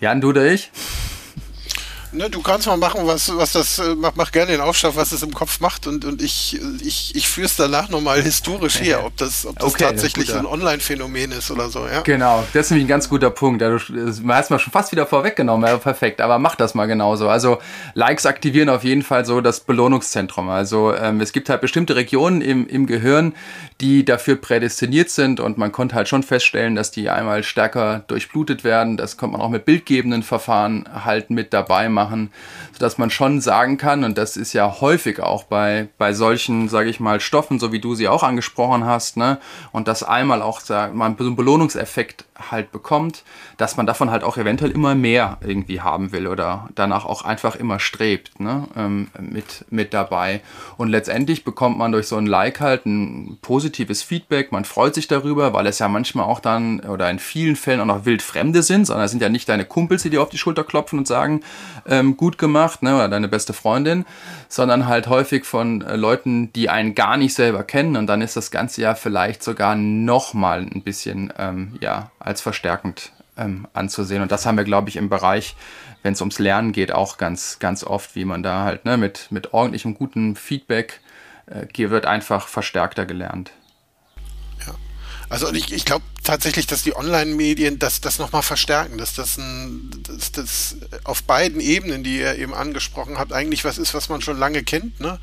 Jan, 0.00 0.20
du 0.20 0.30
oder 0.30 0.52
ich? 0.52 0.70
Ne, 2.14 2.28
du 2.28 2.42
kannst 2.42 2.66
mal 2.66 2.76
machen, 2.76 3.06
was, 3.06 3.34
was 3.34 3.52
das, 3.52 3.78
äh, 3.78 3.94
mach, 3.96 4.12
mach 4.16 4.30
gerne 4.32 4.52
den 4.52 4.60
Aufschlag, 4.60 4.96
was 4.96 5.12
es 5.12 5.22
im 5.22 5.32
Kopf 5.32 5.60
macht 5.60 5.86
und, 5.86 6.04
und 6.04 6.20
ich, 6.20 6.60
ich, 6.82 7.16
ich 7.16 7.26
führe 7.26 7.46
es 7.46 7.56
danach 7.56 7.88
nochmal 7.88 8.20
historisch 8.20 8.82
her, 8.82 9.06
ob 9.06 9.16
das, 9.16 9.46
ob 9.46 9.58
das 9.58 9.72
okay, 9.72 9.84
tatsächlich 9.84 10.26
das 10.26 10.34
so 10.34 10.40
ein 10.40 10.46
Online-Phänomen 10.46 11.32
ist 11.32 11.50
oder 11.50 11.70
so, 11.70 11.86
ja. 11.86 12.02
Genau, 12.02 12.44
das 12.52 12.66
ist 12.66 12.70
nämlich 12.72 12.84
ein 12.84 12.88
ganz 12.88 13.08
guter 13.08 13.30
Punkt. 13.30 13.62
Du 13.62 13.78
hast 14.28 14.50
mal 14.50 14.58
schon 14.58 14.72
fast 14.72 14.92
wieder 14.92 15.06
vorweggenommen, 15.06 15.66
ja, 15.66 15.78
perfekt, 15.78 16.20
aber 16.20 16.38
mach 16.38 16.54
das 16.54 16.74
mal 16.74 16.84
genauso. 16.84 17.30
Also 17.30 17.58
Likes 17.94 18.26
aktivieren 18.26 18.68
auf 18.68 18.84
jeden 18.84 19.02
Fall 19.02 19.24
so 19.24 19.40
das 19.40 19.60
Belohnungszentrum. 19.60 20.50
Also 20.50 20.94
ähm, 20.94 21.18
es 21.22 21.32
gibt 21.32 21.48
halt 21.48 21.62
bestimmte 21.62 21.96
Regionen 21.96 22.42
im, 22.42 22.66
im 22.66 22.86
Gehirn, 22.86 23.34
die 23.80 24.04
dafür 24.04 24.36
prädestiniert 24.36 25.08
sind 25.08 25.40
und 25.40 25.56
man 25.56 25.72
konnte 25.72 25.94
halt 25.94 26.08
schon 26.08 26.22
feststellen, 26.22 26.74
dass 26.74 26.90
die 26.90 27.08
einmal 27.08 27.42
stärker 27.42 28.04
durchblutet 28.06 28.64
werden. 28.64 28.98
Das 28.98 29.16
kommt 29.16 29.32
man 29.32 29.40
auch 29.40 29.48
mit 29.48 29.64
bildgebenden 29.64 30.22
Verfahren 30.22 30.86
halt 31.04 31.30
mit 31.30 31.54
dabei 31.54 31.88
machen 31.88 32.01
machen, 32.02 32.30
sodass 32.72 32.98
man 32.98 33.10
schon 33.10 33.40
sagen 33.40 33.76
kann, 33.76 34.04
und 34.04 34.18
das 34.18 34.36
ist 34.36 34.52
ja 34.52 34.80
häufig 34.80 35.20
auch 35.20 35.44
bei, 35.44 35.88
bei 35.98 36.12
solchen, 36.12 36.68
sage 36.68 36.90
ich 36.90 37.00
mal, 37.00 37.20
Stoffen, 37.20 37.58
so 37.58 37.72
wie 37.72 37.80
du 37.80 37.94
sie 37.94 38.08
auch 38.08 38.22
angesprochen 38.22 38.84
hast, 38.84 39.16
ne, 39.16 39.38
und 39.72 39.88
das 39.88 40.02
einmal 40.02 40.42
auch 40.42 40.60
sag, 40.60 40.94
mal 40.94 41.06
einen 41.06 41.36
Belohnungseffekt 41.36 42.24
halt 42.50 42.72
bekommt, 42.72 43.24
dass 43.56 43.76
man 43.76 43.86
davon 43.86 44.10
halt 44.10 44.24
auch 44.24 44.36
eventuell 44.36 44.70
immer 44.70 44.94
mehr 44.94 45.38
irgendwie 45.42 45.80
haben 45.80 46.12
will 46.12 46.26
oder 46.26 46.68
danach 46.74 47.04
auch 47.04 47.22
einfach 47.22 47.56
immer 47.56 47.78
strebt, 47.78 48.40
ne, 48.40 48.66
ähm, 48.76 49.08
mit, 49.20 49.64
mit 49.70 49.94
dabei. 49.94 50.40
Und 50.76 50.88
letztendlich 50.88 51.44
bekommt 51.44 51.78
man 51.78 51.92
durch 51.92 52.08
so 52.08 52.16
ein 52.16 52.26
Like 52.26 52.60
halt 52.60 52.86
ein 52.86 53.38
positives 53.42 54.02
Feedback, 54.02 54.52
man 54.52 54.64
freut 54.64 54.94
sich 54.94 55.08
darüber, 55.08 55.52
weil 55.52 55.66
es 55.66 55.78
ja 55.78 55.88
manchmal 55.88 56.26
auch 56.26 56.40
dann 56.40 56.80
oder 56.80 57.10
in 57.10 57.18
vielen 57.18 57.56
Fällen 57.56 57.80
auch 57.80 57.86
noch 57.86 58.04
wildfremde 58.04 58.62
sind, 58.62 58.86
sondern 58.86 59.04
es 59.04 59.10
sind 59.10 59.22
ja 59.22 59.28
nicht 59.28 59.48
deine 59.48 59.64
Kumpels, 59.64 60.02
die 60.02 60.10
dir 60.10 60.22
auf 60.22 60.30
die 60.30 60.38
Schulter 60.38 60.64
klopfen 60.64 60.98
und 60.98 61.06
sagen, 61.06 61.42
ähm, 61.86 62.16
gut 62.16 62.38
gemacht, 62.38 62.61
ne, 62.82 62.94
oder 62.94 63.08
deine 63.08 63.28
beste 63.28 63.52
Freundin, 63.52 64.04
sondern 64.48 64.86
halt 64.86 65.06
häufig 65.08 65.44
von 65.44 65.82
äh, 65.82 65.96
Leuten, 65.96 66.52
die 66.52 66.68
einen 66.68 66.94
gar 66.94 67.16
nicht 67.16 67.34
selber 67.34 67.64
kennen 67.64 67.96
und 67.96 68.06
dann 68.06 68.22
ist 68.22 68.36
das 68.36 68.50
Ganze 68.50 68.82
ja 68.82 68.94
vielleicht 68.94 69.42
sogar 69.42 69.74
nochmal 69.74 70.60
ein 70.60 70.82
bisschen, 70.82 71.32
ähm, 71.38 71.76
ja, 71.80 72.10
als 72.18 72.40
verstärkend 72.40 73.12
ähm, 73.36 73.66
anzusehen. 73.72 74.22
Und 74.22 74.32
das 74.32 74.46
haben 74.46 74.56
wir, 74.56 74.64
glaube 74.64 74.88
ich, 74.88 74.96
im 74.96 75.08
Bereich, 75.08 75.56
wenn 76.02 76.12
es 76.12 76.20
ums 76.20 76.38
Lernen 76.38 76.72
geht, 76.72 76.92
auch 76.92 77.16
ganz, 77.16 77.58
ganz 77.58 77.84
oft, 77.84 78.14
wie 78.14 78.24
man 78.24 78.42
da 78.42 78.64
halt 78.64 78.84
ne, 78.84 78.96
mit, 78.96 79.28
mit 79.30 79.52
ordentlichem, 79.52 79.94
gutem 79.94 80.36
Feedback 80.36 81.00
äh, 81.46 81.90
wird 81.90 82.06
einfach 82.06 82.48
verstärkter 82.48 83.06
gelernt. 83.06 83.52
Also 85.32 85.50
ich, 85.50 85.72
ich 85.72 85.86
glaube, 85.86 86.04
tatsächlich, 86.22 86.66
dass 86.66 86.82
die 86.82 86.94
Online-Medien 86.94 87.78
das, 87.78 88.00
das 88.00 88.18
nochmal 88.18 88.42
verstärken, 88.42 88.98
dass 88.98 89.14
das, 89.14 89.38
ein, 89.38 89.90
dass 90.06 90.32
das 90.32 90.76
auf 91.04 91.22
beiden 91.24 91.60
Ebenen, 91.60 92.04
die 92.04 92.18
ihr 92.18 92.38
eben 92.38 92.54
angesprochen 92.54 93.18
habt, 93.18 93.32
eigentlich 93.32 93.64
was 93.64 93.78
ist, 93.78 93.94
was 93.94 94.08
man 94.08 94.20
schon 94.20 94.38
lange 94.38 94.62
kennt. 94.62 95.00
Ne? 95.00 95.18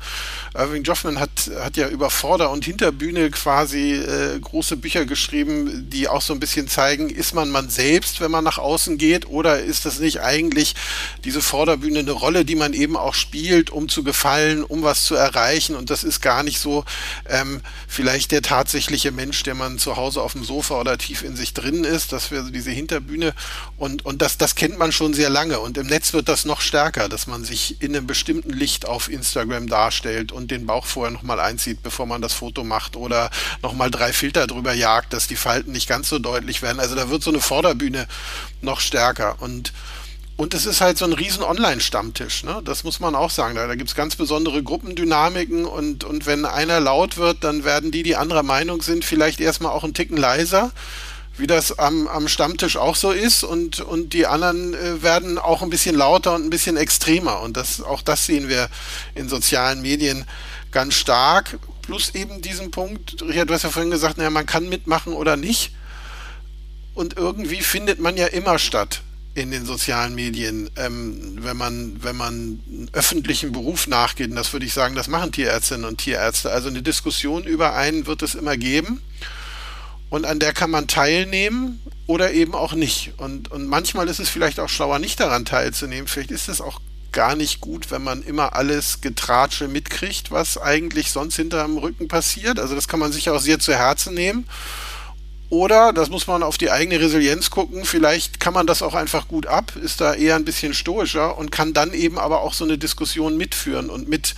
Irving 0.54 0.82
Joffman 0.82 1.18
hat, 1.18 1.50
hat 1.60 1.76
ja 1.76 1.88
über 1.88 2.10
Vorder- 2.10 2.50
und 2.50 2.64
Hinterbühne 2.64 3.30
quasi 3.30 3.94
äh, 3.94 4.38
große 4.38 4.76
Bücher 4.76 5.06
geschrieben, 5.06 5.88
die 5.90 6.08
auch 6.08 6.22
so 6.22 6.34
ein 6.34 6.40
bisschen 6.40 6.68
zeigen, 6.68 7.08
ist 7.08 7.34
man 7.34 7.50
man 7.50 7.70
selbst, 7.70 8.20
wenn 8.20 8.30
man 8.30 8.44
nach 8.44 8.58
außen 8.58 8.98
geht, 8.98 9.26
oder 9.28 9.60
ist 9.60 9.86
das 9.86 9.98
nicht 9.98 10.20
eigentlich 10.20 10.74
diese 11.24 11.40
Vorderbühne 11.40 12.00
eine 12.00 12.12
Rolle, 12.12 12.44
die 12.44 12.56
man 12.56 12.72
eben 12.72 12.96
auch 12.96 13.14
spielt, 13.14 13.70
um 13.70 13.88
zu 13.88 14.04
gefallen, 14.04 14.64
um 14.64 14.82
was 14.82 15.04
zu 15.04 15.14
erreichen 15.14 15.76
und 15.76 15.90
das 15.90 16.04
ist 16.04 16.20
gar 16.20 16.42
nicht 16.42 16.58
so 16.58 16.84
ähm, 17.28 17.60
vielleicht 17.88 18.32
der 18.32 18.42
tatsächliche 18.42 19.12
Mensch, 19.12 19.42
der 19.42 19.54
man 19.54 19.78
zu 19.78 19.96
Hause 19.96 20.22
auf 20.22 20.32
dem 20.32 20.44
Sofa 20.44 20.80
oder 20.80 20.89
tief 20.98 21.22
in 21.22 21.36
sich 21.36 21.54
drin 21.54 21.84
ist, 21.84 22.12
dass 22.12 22.30
wir 22.30 22.42
diese 22.42 22.70
Hinterbühne 22.70 23.34
und, 23.76 24.04
und 24.04 24.22
das, 24.22 24.38
das 24.38 24.54
kennt 24.54 24.78
man 24.78 24.92
schon 24.92 25.14
sehr 25.14 25.30
lange 25.30 25.60
und 25.60 25.78
im 25.78 25.86
Netz 25.86 26.12
wird 26.12 26.28
das 26.28 26.44
noch 26.44 26.60
stärker, 26.60 27.08
dass 27.08 27.26
man 27.26 27.44
sich 27.44 27.80
in 27.82 27.94
einem 27.94 28.06
bestimmten 28.06 28.50
Licht 28.50 28.86
auf 28.86 29.10
Instagram 29.10 29.68
darstellt 29.68 30.32
und 30.32 30.50
den 30.50 30.66
Bauch 30.66 30.86
vorher 30.86 31.12
nochmal 31.12 31.40
einzieht, 31.40 31.82
bevor 31.82 32.06
man 32.06 32.22
das 32.22 32.32
Foto 32.32 32.64
macht 32.64 32.96
oder 32.96 33.30
nochmal 33.62 33.90
drei 33.90 34.12
Filter 34.12 34.46
drüber 34.46 34.72
jagt, 34.72 35.12
dass 35.12 35.26
die 35.26 35.36
Falten 35.36 35.72
nicht 35.72 35.88
ganz 35.88 36.08
so 36.08 36.18
deutlich 36.18 36.62
werden. 36.62 36.80
Also 36.80 36.94
da 36.94 37.10
wird 37.10 37.22
so 37.22 37.30
eine 37.30 37.40
Vorderbühne 37.40 38.06
noch 38.62 38.80
stärker 38.80 39.40
und 39.40 39.72
und 40.40 40.54
es 40.54 40.64
ist 40.64 40.80
halt 40.80 40.96
so 40.96 41.04
ein 41.04 41.12
riesen 41.12 41.42
Online-Stammtisch, 41.42 42.44
ne? 42.44 42.62
Das 42.64 42.82
muss 42.82 42.98
man 42.98 43.14
auch 43.14 43.28
sagen. 43.28 43.56
Da, 43.56 43.66
da 43.66 43.74
gibt 43.74 43.90
es 43.90 43.94
ganz 43.94 44.16
besondere 44.16 44.62
Gruppendynamiken 44.62 45.66
und, 45.66 46.02
und 46.02 46.24
wenn 46.24 46.46
einer 46.46 46.80
laut 46.80 47.18
wird, 47.18 47.44
dann 47.44 47.62
werden 47.62 47.90
die, 47.90 48.02
die 48.02 48.16
anderer 48.16 48.42
Meinung 48.42 48.80
sind, 48.80 49.04
vielleicht 49.04 49.42
erstmal 49.42 49.72
auch 49.72 49.84
einen 49.84 49.92
Ticken 49.92 50.16
leiser, 50.16 50.72
wie 51.36 51.46
das 51.46 51.78
am, 51.78 52.08
am 52.08 52.26
Stammtisch 52.26 52.78
auch 52.78 52.96
so 52.96 53.10
ist. 53.10 53.44
Und, 53.44 53.80
und 53.80 54.14
die 54.14 54.26
anderen 54.26 54.72
äh, 54.72 55.02
werden 55.02 55.38
auch 55.38 55.60
ein 55.60 55.68
bisschen 55.68 55.94
lauter 55.94 56.34
und 56.34 56.46
ein 56.46 56.50
bisschen 56.50 56.78
extremer. 56.78 57.42
Und 57.42 57.58
das, 57.58 57.82
auch 57.82 58.00
das 58.00 58.24
sehen 58.24 58.48
wir 58.48 58.70
in 59.14 59.28
sozialen 59.28 59.82
Medien 59.82 60.24
ganz 60.70 60.94
stark. 60.94 61.58
Plus 61.82 62.14
eben 62.14 62.40
diesen 62.40 62.70
Punkt, 62.70 63.20
Richard, 63.20 63.50
du 63.50 63.52
hast 63.52 63.64
ja 63.64 63.68
vorhin 63.68 63.90
gesagt, 63.90 64.16
naja, 64.16 64.30
man 64.30 64.46
kann 64.46 64.70
mitmachen 64.70 65.12
oder 65.12 65.36
nicht. 65.36 65.74
Und 66.94 67.18
irgendwie 67.18 67.60
findet 67.60 68.00
man 68.00 68.16
ja 68.16 68.26
immer 68.26 68.58
statt 68.58 69.02
in 69.34 69.50
den 69.50 69.64
sozialen 69.64 70.14
Medien, 70.14 70.70
ähm, 70.76 71.38
wenn 71.40 71.56
man 71.56 72.02
wenn 72.02 72.16
man 72.16 72.88
öffentlichen 72.92 73.52
Beruf 73.52 73.86
nachgeht, 73.86 74.30
und 74.30 74.36
das 74.36 74.52
würde 74.52 74.66
ich 74.66 74.72
sagen, 74.72 74.94
das 74.96 75.08
machen 75.08 75.32
Tierärztinnen 75.32 75.84
und 75.84 75.98
Tierärzte. 75.98 76.50
Also 76.50 76.68
eine 76.68 76.82
Diskussion 76.82 77.44
über 77.44 77.74
einen 77.74 78.06
wird 78.06 78.22
es 78.22 78.34
immer 78.34 78.56
geben. 78.56 79.02
und 80.10 80.26
an 80.26 80.40
der 80.40 80.52
kann 80.52 80.70
man 80.70 80.88
teilnehmen 80.88 81.80
oder 82.06 82.32
eben 82.32 82.54
auch 82.54 82.72
nicht. 82.72 83.12
Und, 83.18 83.50
und 83.52 83.66
manchmal 83.66 84.08
ist 84.08 84.18
es 84.18 84.28
vielleicht 84.28 84.58
auch 84.58 84.68
schlauer, 84.68 84.98
nicht 84.98 85.20
daran 85.20 85.44
teilzunehmen. 85.44 86.08
Vielleicht 86.08 86.32
ist 86.32 86.48
es 86.48 86.60
auch 86.60 86.80
gar 87.12 87.36
nicht 87.36 87.60
gut, 87.60 87.90
wenn 87.90 88.02
man 88.02 88.22
immer 88.22 88.54
alles 88.54 89.00
Getratsche 89.00 89.68
mitkriegt, 89.68 90.30
was 90.30 90.58
eigentlich 90.58 91.10
sonst 91.12 91.36
hinterm 91.36 91.78
Rücken 91.78 92.08
passiert. 92.08 92.58
Also 92.58 92.74
das 92.74 92.88
kann 92.88 93.00
man 93.00 93.12
sich 93.12 93.30
auch 93.30 93.40
sehr 93.40 93.60
zu 93.60 93.72
Herzen 93.74 94.14
nehmen. 94.14 94.46
Oder, 95.50 95.92
das 95.92 96.10
muss 96.10 96.28
man 96.28 96.44
auf 96.44 96.58
die 96.58 96.70
eigene 96.70 97.00
Resilienz 97.00 97.50
gucken, 97.50 97.84
vielleicht 97.84 98.38
kann 98.38 98.54
man 98.54 98.68
das 98.68 98.82
auch 98.82 98.94
einfach 98.94 99.26
gut 99.26 99.46
ab, 99.46 99.72
ist 99.82 100.00
da 100.00 100.14
eher 100.14 100.36
ein 100.36 100.44
bisschen 100.44 100.74
stoischer 100.74 101.36
und 101.36 101.50
kann 101.50 101.72
dann 101.72 101.92
eben 101.92 102.20
aber 102.20 102.42
auch 102.42 102.54
so 102.54 102.64
eine 102.64 102.78
Diskussion 102.78 103.36
mitführen 103.36 103.90
und 103.90 104.08
mit, 104.08 104.36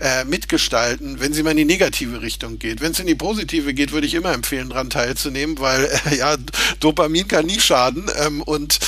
äh, 0.00 0.24
mitgestalten, 0.24 1.20
wenn 1.20 1.34
sie 1.34 1.42
mal 1.42 1.50
in 1.50 1.58
die 1.58 1.64
negative 1.66 2.22
Richtung 2.22 2.58
geht. 2.58 2.80
Wenn 2.80 2.92
es 2.92 2.98
in 2.98 3.06
die 3.06 3.14
positive 3.14 3.74
geht, 3.74 3.92
würde 3.92 4.06
ich 4.06 4.14
immer 4.14 4.32
empfehlen, 4.32 4.70
daran 4.70 4.88
teilzunehmen, 4.88 5.58
weil 5.58 5.84
äh, 6.10 6.16
ja, 6.16 6.34
Dopamin 6.80 7.28
kann 7.28 7.44
nie 7.44 7.60
schaden 7.60 8.10
ähm, 8.24 8.40
und 8.40 8.78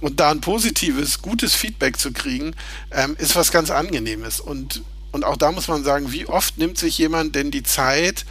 und 0.00 0.20
da 0.20 0.30
ein 0.30 0.42
positives, 0.42 1.22
gutes 1.22 1.54
Feedback 1.54 1.98
zu 1.98 2.12
kriegen, 2.12 2.54
ähm, 2.90 3.16
ist 3.18 3.36
was 3.36 3.50
ganz 3.50 3.70
Angenehmes. 3.70 4.38
Und, 4.38 4.82
und 5.12 5.24
auch 5.24 5.38
da 5.38 5.50
muss 5.50 5.66
man 5.66 5.82
sagen, 5.82 6.12
wie 6.12 6.26
oft 6.26 6.58
nimmt 6.58 6.76
sich 6.76 6.98
jemand 6.98 7.34
denn 7.34 7.50
die 7.50 7.62
Zeit, 7.62 8.26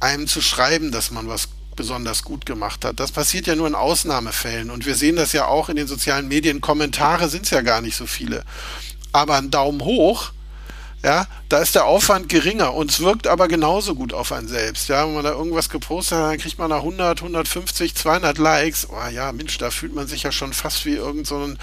einem 0.00 0.26
zu 0.26 0.42
schreiben, 0.42 0.90
dass 0.90 1.12
man 1.12 1.28
was 1.28 1.48
besonders 1.76 2.24
gut 2.24 2.46
gemacht 2.46 2.84
hat. 2.84 2.98
Das 2.98 3.12
passiert 3.12 3.46
ja 3.46 3.54
nur 3.54 3.66
in 3.66 3.74
Ausnahmefällen 3.74 4.70
und 4.70 4.86
wir 4.86 4.94
sehen 4.94 5.16
das 5.16 5.32
ja 5.32 5.46
auch 5.46 5.68
in 5.68 5.76
den 5.76 5.86
sozialen 5.86 6.28
Medien. 6.28 6.60
Kommentare 6.60 7.28
sind 7.28 7.44
es 7.44 7.50
ja 7.50 7.60
gar 7.60 7.80
nicht 7.80 7.96
so 7.96 8.06
viele. 8.06 8.44
Aber 9.12 9.36
ein 9.36 9.50
Daumen 9.50 9.82
hoch, 9.82 10.32
ja, 11.06 11.26
da 11.48 11.58
ist 11.58 11.74
der 11.74 11.84
Aufwand 11.84 12.28
geringer 12.28 12.74
und 12.74 12.90
es 12.90 13.00
wirkt 13.00 13.28
aber 13.28 13.46
genauso 13.46 13.94
gut 13.94 14.12
auf 14.12 14.32
einen 14.32 14.48
selbst. 14.48 14.88
Ja, 14.88 15.06
wenn 15.06 15.14
man 15.14 15.24
da 15.24 15.30
irgendwas 15.30 15.68
gepostet 15.68 16.18
hat, 16.18 16.24
dann 16.24 16.38
kriegt 16.38 16.58
man 16.58 16.70
da 16.70 16.78
100, 16.78 17.20
150, 17.20 17.94
200 17.94 18.38
Likes. 18.38 18.88
Oh 18.90 19.08
ja, 19.12 19.30
Mensch, 19.30 19.56
da 19.58 19.70
fühlt 19.70 19.94
man 19.94 20.08
sich 20.08 20.24
ja 20.24 20.32
schon 20.32 20.52
fast 20.52 20.84
wie 20.84 20.94
irgend 20.94 21.26
so 21.26 21.38
ein, 21.38 21.58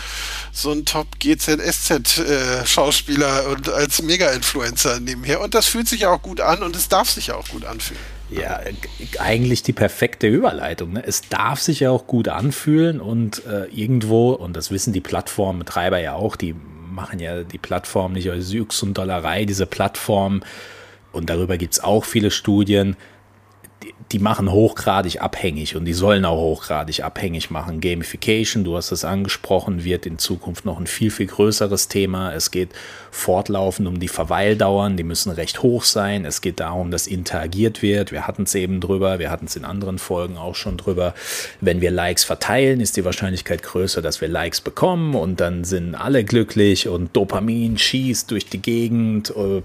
so 0.53 0.71
ein 0.71 0.85
Top 0.85 1.19
GZSZ 1.19 2.19
äh, 2.19 2.63
und 3.51 3.69
als 3.69 4.01
Mega-Influencer 4.01 5.01
nebenher. 5.01 5.41
Und 5.41 5.55
das 5.55 5.65
fühlt 5.65 5.89
sich 5.89 6.05
auch 6.05 6.21
gut 6.21 6.39
an 6.39 6.63
und 6.63 6.75
es 6.75 6.87
darf 6.87 7.09
sich 7.09 7.33
auch 7.33 7.49
gut 7.49 7.65
anfühlen. 7.65 7.99
Ja, 8.39 8.59
eigentlich 9.19 9.63
die 9.63 9.73
perfekte 9.73 10.27
Überleitung. 10.27 10.93
Ne? 10.93 11.03
Es 11.05 11.21
darf 11.21 11.59
sich 11.59 11.81
ja 11.81 11.91
auch 11.91 12.07
gut 12.07 12.27
anfühlen 12.27 12.99
und 12.99 13.45
äh, 13.45 13.65
irgendwo, 13.65 14.31
und 14.31 14.55
das 14.55 14.71
wissen 14.71 14.93
die 14.93 15.01
Plattformbetreiber 15.01 15.99
ja 15.99 16.13
auch, 16.13 16.35
die 16.35 16.55
machen 16.93 17.19
ja 17.19 17.43
die 17.43 17.57
Plattform 17.57 18.13
nicht 18.13 18.29
als 18.29 18.51
Jux 18.51 18.81
und 18.83 18.97
Dollerei, 18.97 19.45
diese 19.45 19.65
Plattform. 19.65 20.41
Und 21.11 21.29
darüber 21.29 21.57
gibt 21.57 21.73
es 21.73 21.83
auch 21.83 22.05
viele 22.05 22.31
Studien 22.31 22.95
die 24.11 24.19
machen 24.19 24.51
hochgradig 24.51 25.21
abhängig 25.21 25.75
und 25.75 25.85
die 25.85 25.93
sollen 25.93 26.25
auch 26.25 26.37
hochgradig 26.37 27.03
abhängig 27.03 27.49
machen. 27.49 27.81
Gamification, 27.81 28.63
du 28.63 28.75
hast 28.75 28.91
es 28.91 29.05
angesprochen, 29.05 29.83
wird 29.83 30.05
in 30.05 30.17
Zukunft 30.17 30.65
noch 30.65 30.79
ein 30.79 30.87
viel, 30.87 31.11
viel 31.11 31.27
größeres 31.27 31.87
Thema. 31.87 32.33
Es 32.33 32.51
geht 32.51 32.69
fortlaufend 33.11 33.87
um 33.87 33.99
die 33.99 34.07
Verweildauern, 34.07 34.97
die 34.97 35.03
müssen 35.03 35.31
recht 35.31 35.61
hoch 35.63 35.83
sein. 35.83 36.25
Es 36.25 36.41
geht 36.41 36.59
darum, 36.59 36.91
dass 36.91 37.07
interagiert 37.07 37.81
wird. 37.81 38.11
Wir 38.11 38.27
hatten 38.27 38.43
es 38.43 38.55
eben 38.55 38.81
drüber, 38.81 39.19
wir 39.19 39.29
hatten 39.29 39.45
es 39.45 39.55
in 39.55 39.65
anderen 39.65 39.99
Folgen 39.99 40.37
auch 40.37 40.55
schon 40.55 40.77
drüber. 40.77 41.13
Wenn 41.61 41.79
wir 41.81 41.91
Likes 41.91 42.23
verteilen, 42.23 42.81
ist 42.81 42.97
die 42.97 43.05
Wahrscheinlichkeit 43.05 43.63
größer, 43.63 44.01
dass 44.01 44.21
wir 44.21 44.27
Likes 44.27 44.61
bekommen 44.61 45.15
und 45.15 45.39
dann 45.39 45.63
sind 45.63 45.95
alle 45.95 46.23
glücklich 46.23 46.87
und 46.87 47.15
Dopamin 47.15 47.77
schießt 47.77 48.31
durch 48.31 48.47
die 48.47 48.61
Gegend, 48.61 49.33
äh, 49.35 49.61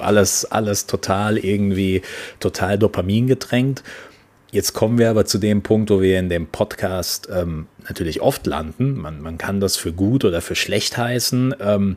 alles, 0.00 0.44
alles 0.44 0.86
total 0.86 1.38
irgendwie, 1.38 2.02
total 2.40 2.78
Dopamin 2.78 3.26
getränkt 3.26 3.63
sind. 3.64 3.82
Jetzt 4.52 4.72
kommen 4.72 4.98
wir 4.98 5.10
aber 5.10 5.24
zu 5.24 5.38
dem 5.38 5.62
Punkt, 5.62 5.90
wo 5.90 6.00
wir 6.00 6.18
in 6.18 6.28
dem 6.28 6.46
Podcast 6.46 7.28
ähm, 7.32 7.66
natürlich 7.88 8.20
oft 8.20 8.46
landen. 8.46 8.96
Man, 8.96 9.20
man 9.20 9.36
kann 9.36 9.58
das 9.58 9.76
für 9.76 9.92
gut 9.92 10.24
oder 10.24 10.40
für 10.40 10.54
schlecht 10.54 10.96
heißen. 10.96 11.56
Ähm, 11.58 11.96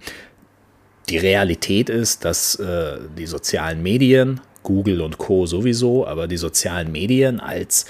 die 1.10 1.17
Realität 1.17 1.89
ist, 1.89 2.25
dass 2.25 2.56
äh, 2.56 2.97
die 3.15 3.27
sozialen 3.27 3.84
Medien, 3.84 4.41
Google 4.63 5.01
und 5.01 5.19
Co 5.19 5.45
sowieso, 5.45 6.08
aber 6.08 6.27
die 6.27 6.38
sozialen 6.38 6.91
Medien 6.91 7.39
als 7.39 7.86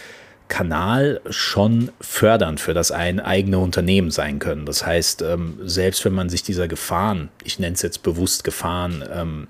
Kanal 0.50 1.22
schon 1.30 1.92
fördernd 2.02 2.60
für 2.60 2.74
das 2.74 2.92
ein, 2.92 3.20
eigene 3.20 3.60
Unternehmen 3.60 4.12
sein 4.12 4.40
können. 4.40 4.66
Das 4.66 4.86
heißt, 4.86 5.22
ähm, 5.22 5.60
selbst 5.64 6.04
wenn 6.04 6.14
man 6.14 6.30
sich 6.30 6.44
dieser 6.44 6.68
Gefahren, 6.68 7.30
ich 7.44 7.58
nenne 7.58 7.74
es 7.74 7.82
jetzt 7.82 8.04
bewusst 8.04 8.44
Gefahren, 8.44 9.04
ähm, 9.14 9.48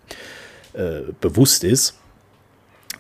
äh, 0.73 1.11
bewusst 1.21 1.63
ist, 1.63 1.95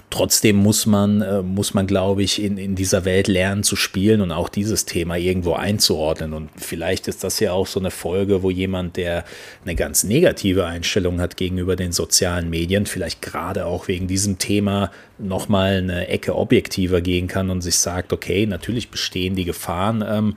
trotzdem 0.09 0.55
muss 0.55 0.85
man, 0.85 1.21
äh, 1.21 1.41
muss 1.41 1.73
man, 1.73 1.85
glaube 1.85 2.23
ich, 2.23 2.41
in, 2.41 2.57
in 2.57 2.75
dieser 2.75 3.03
Welt 3.03 3.27
lernen 3.27 3.63
zu 3.63 3.75
spielen 3.75 4.21
und 4.21 4.31
auch 4.31 4.49
dieses 4.49 4.85
Thema 4.85 5.17
irgendwo 5.17 5.53
einzuordnen. 5.53 6.33
Und 6.33 6.49
vielleicht 6.55 7.07
ist 7.07 7.23
das 7.23 7.39
ja 7.39 7.51
auch 7.51 7.67
so 7.67 7.79
eine 7.79 7.91
Folge, 7.91 8.41
wo 8.41 8.49
jemand, 8.49 8.95
der 8.95 9.25
eine 9.63 9.75
ganz 9.75 10.03
negative 10.03 10.65
Einstellung 10.65 11.19
hat 11.19 11.35
gegenüber 11.35 11.75
den 11.75 11.91
sozialen 11.91 12.49
Medien, 12.49 12.85
vielleicht 12.85 13.21
gerade 13.21 13.65
auch 13.65 13.87
wegen 13.87 14.07
diesem 14.07 14.37
Thema 14.37 14.91
nochmal 15.17 15.77
eine 15.77 16.07
Ecke 16.07 16.35
objektiver 16.35 17.01
gehen 17.01 17.27
kann 17.27 17.49
und 17.49 17.61
sich 17.61 17.77
sagt, 17.77 18.13
okay, 18.13 18.45
natürlich 18.45 18.89
bestehen 18.89 19.35
die 19.35 19.45
Gefahren, 19.45 20.03
ähm, 20.07 20.35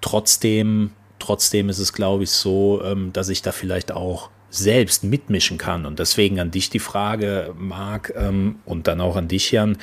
trotzdem, 0.00 0.92
trotzdem 1.18 1.68
ist 1.68 1.80
es, 1.80 1.92
glaube 1.92 2.24
ich, 2.24 2.30
so, 2.30 2.82
ähm, 2.84 3.12
dass 3.12 3.30
ich 3.30 3.42
da 3.42 3.50
vielleicht 3.50 3.90
auch 3.90 4.30
selbst 4.50 5.04
mitmischen 5.04 5.58
kann. 5.58 5.86
Und 5.86 5.98
deswegen 5.98 6.40
an 6.40 6.50
dich 6.50 6.70
die 6.70 6.78
Frage, 6.78 7.54
Marc, 7.58 8.12
ähm, 8.16 8.56
und 8.64 8.86
dann 8.86 9.00
auch 9.00 9.16
an 9.16 9.28
dich, 9.28 9.52
Jan. 9.52 9.76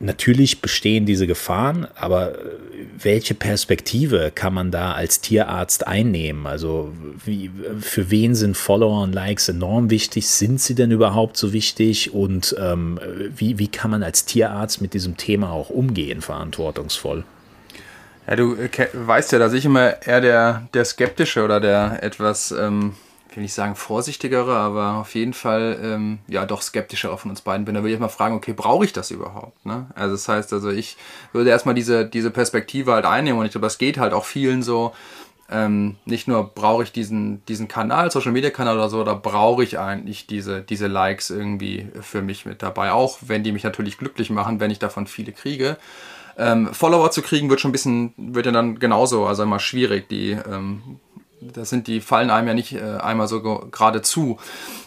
Natürlich 0.00 0.60
bestehen 0.60 1.06
diese 1.06 1.26
Gefahren, 1.26 1.88
aber 1.96 2.38
welche 2.96 3.34
Perspektive 3.34 4.30
kann 4.32 4.54
man 4.54 4.70
da 4.70 4.92
als 4.92 5.20
Tierarzt 5.20 5.88
einnehmen? 5.88 6.46
Also 6.46 6.92
wie, 7.24 7.50
für 7.80 8.08
wen 8.08 8.36
sind 8.36 8.56
Follower 8.56 9.02
und 9.02 9.12
Likes 9.12 9.48
enorm 9.48 9.90
wichtig? 9.90 10.28
Sind 10.28 10.60
sie 10.60 10.76
denn 10.76 10.92
überhaupt 10.92 11.36
so 11.36 11.52
wichtig? 11.52 12.14
Und 12.14 12.54
ähm, 12.60 13.00
wie, 13.34 13.58
wie 13.58 13.66
kann 13.66 13.90
man 13.90 14.04
als 14.04 14.24
Tierarzt 14.24 14.80
mit 14.80 14.94
diesem 14.94 15.16
Thema 15.16 15.50
auch 15.50 15.68
umgehen, 15.68 16.20
verantwortungsvoll? 16.20 17.24
Ja, 18.28 18.36
du 18.36 18.54
äh, 18.54 18.68
weißt 18.92 19.32
ja, 19.32 19.40
dass 19.40 19.52
ich 19.52 19.64
immer 19.64 20.00
eher 20.06 20.20
der, 20.20 20.68
der 20.74 20.84
Skeptische 20.84 21.42
oder 21.42 21.58
der 21.58 22.04
etwas 22.04 22.52
ähm, 22.52 22.94
ich 23.30 23.36
will 23.36 23.42
nicht 23.42 23.54
sagen 23.54 23.74
vorsichtigere, 23.74 24.56
aber 24.56 24.94
auf 24.94 25.14
jeden 25.14 25.34
Fall 25.34 25.78
ähm, 25.82 26.18
ja 26.28 26.46
doch 26.46 26.62
skeptischer 26.62 27.16
von 27.18 27.30
uns 27.30 27.42
beiden 27.42 27.64
bin. 27.66 27.74
Da 27.74 27.82
würde 27.82 27.94
ich 27.94 28.00
mal 28.00 28.08
fragen, 28.08 28.34
okay, 28.34 28.54
brauche 28.54 28.84
ich 28.84 28.92
das 28.92 29.10
überhaupt? 29.10 29.66
Ne? 29.66 29.86
Also 29.94 30.14
das 30.14 30.28
heißt, 30.28 30.52
also 30.52 30.70
ich 30.70 30.96
würde 31.32 31.50
erstmal 31.50 31.74
diese, 31.74 32.06
diese 32.06 32.30
Perspektive 32.30 32.92
halt 32.92 33.04
einnehmen 33.04 33.38
und 33.38 33.46
ich 33.46 33.52
glaube, 33.52 33.66
das 33.66 33.78
geht 33.78 33.98
halt 33.98 34.12
auch 34.12 34.24
vielen 34.24 34.62
so. 34.62 34.92
Ähm, 35.50 35.96
nicht 36.04 36.28
nur 36.28 36.44
brauche 36.54 36.82
ich 36.82 36.92
diesen, 36.92 37.44
diesen 37.46 37.68
Kanal, 37.68 38.10
Social 38.10 38.32
Media 38.32 38.50
Kanal 38.50 38.76
oder 38.76 38.90
so, 38.90 39.02
da 39.02 39.14
brauche 39.14 39.62
ich 39.62 39.78
eigentlich 39.78 40.26
diese, 40.26 40.60
diese 40.60 40.88
Likes 40.88 41.30
irgendwie 41.30 41.88
für 42.00 42.20
mich 42.20 42.44
mit 42.44 42.62
dabei. 42.62 42.92
Auch 42.92 43.18
wenn 43.22 43.42
die 43.42 43.52
mich 43.52 43.64
natürlich 43.64 43.96
glücklich 43.98 44.30
machen, 44.30 44.60
wenn 44.60 44.70
ich 44.70 44.78
davon 44.78 45.06
viele 45.06 45.32
kriege. 45.32 45.78
Ähm, 46.38 46.72
Follower 46.72 47.10
zu 47.10 47.20
kriegen 47.20 47.50
wird 47.50 47.60
schon 47.60 47.70
ein 47.70 47.72
bisschen, 47.72 48.14
wird 48.16 48.46
ja 48.46 48.52
dann 48.52 48.78
genauso, 48.78 49.26
also 49.26 49.42
immer 49.42 49.58
schwierig. 49.58 50.08
Die 50.08 50.30
ähm, 50.30 51.00
das 51.40 51.70
sind 51.70 51.86
die 51.86 52.00
fallen 52.00 52.30
einem 52.30 52.48
ja 52.48 52.54
nicht 52.54 52.74
äh, 52.74 52.80
einmal 52.80 53.28
so 53.28 53.40
gerade 53.40 54.02
zu. 54.02 54.38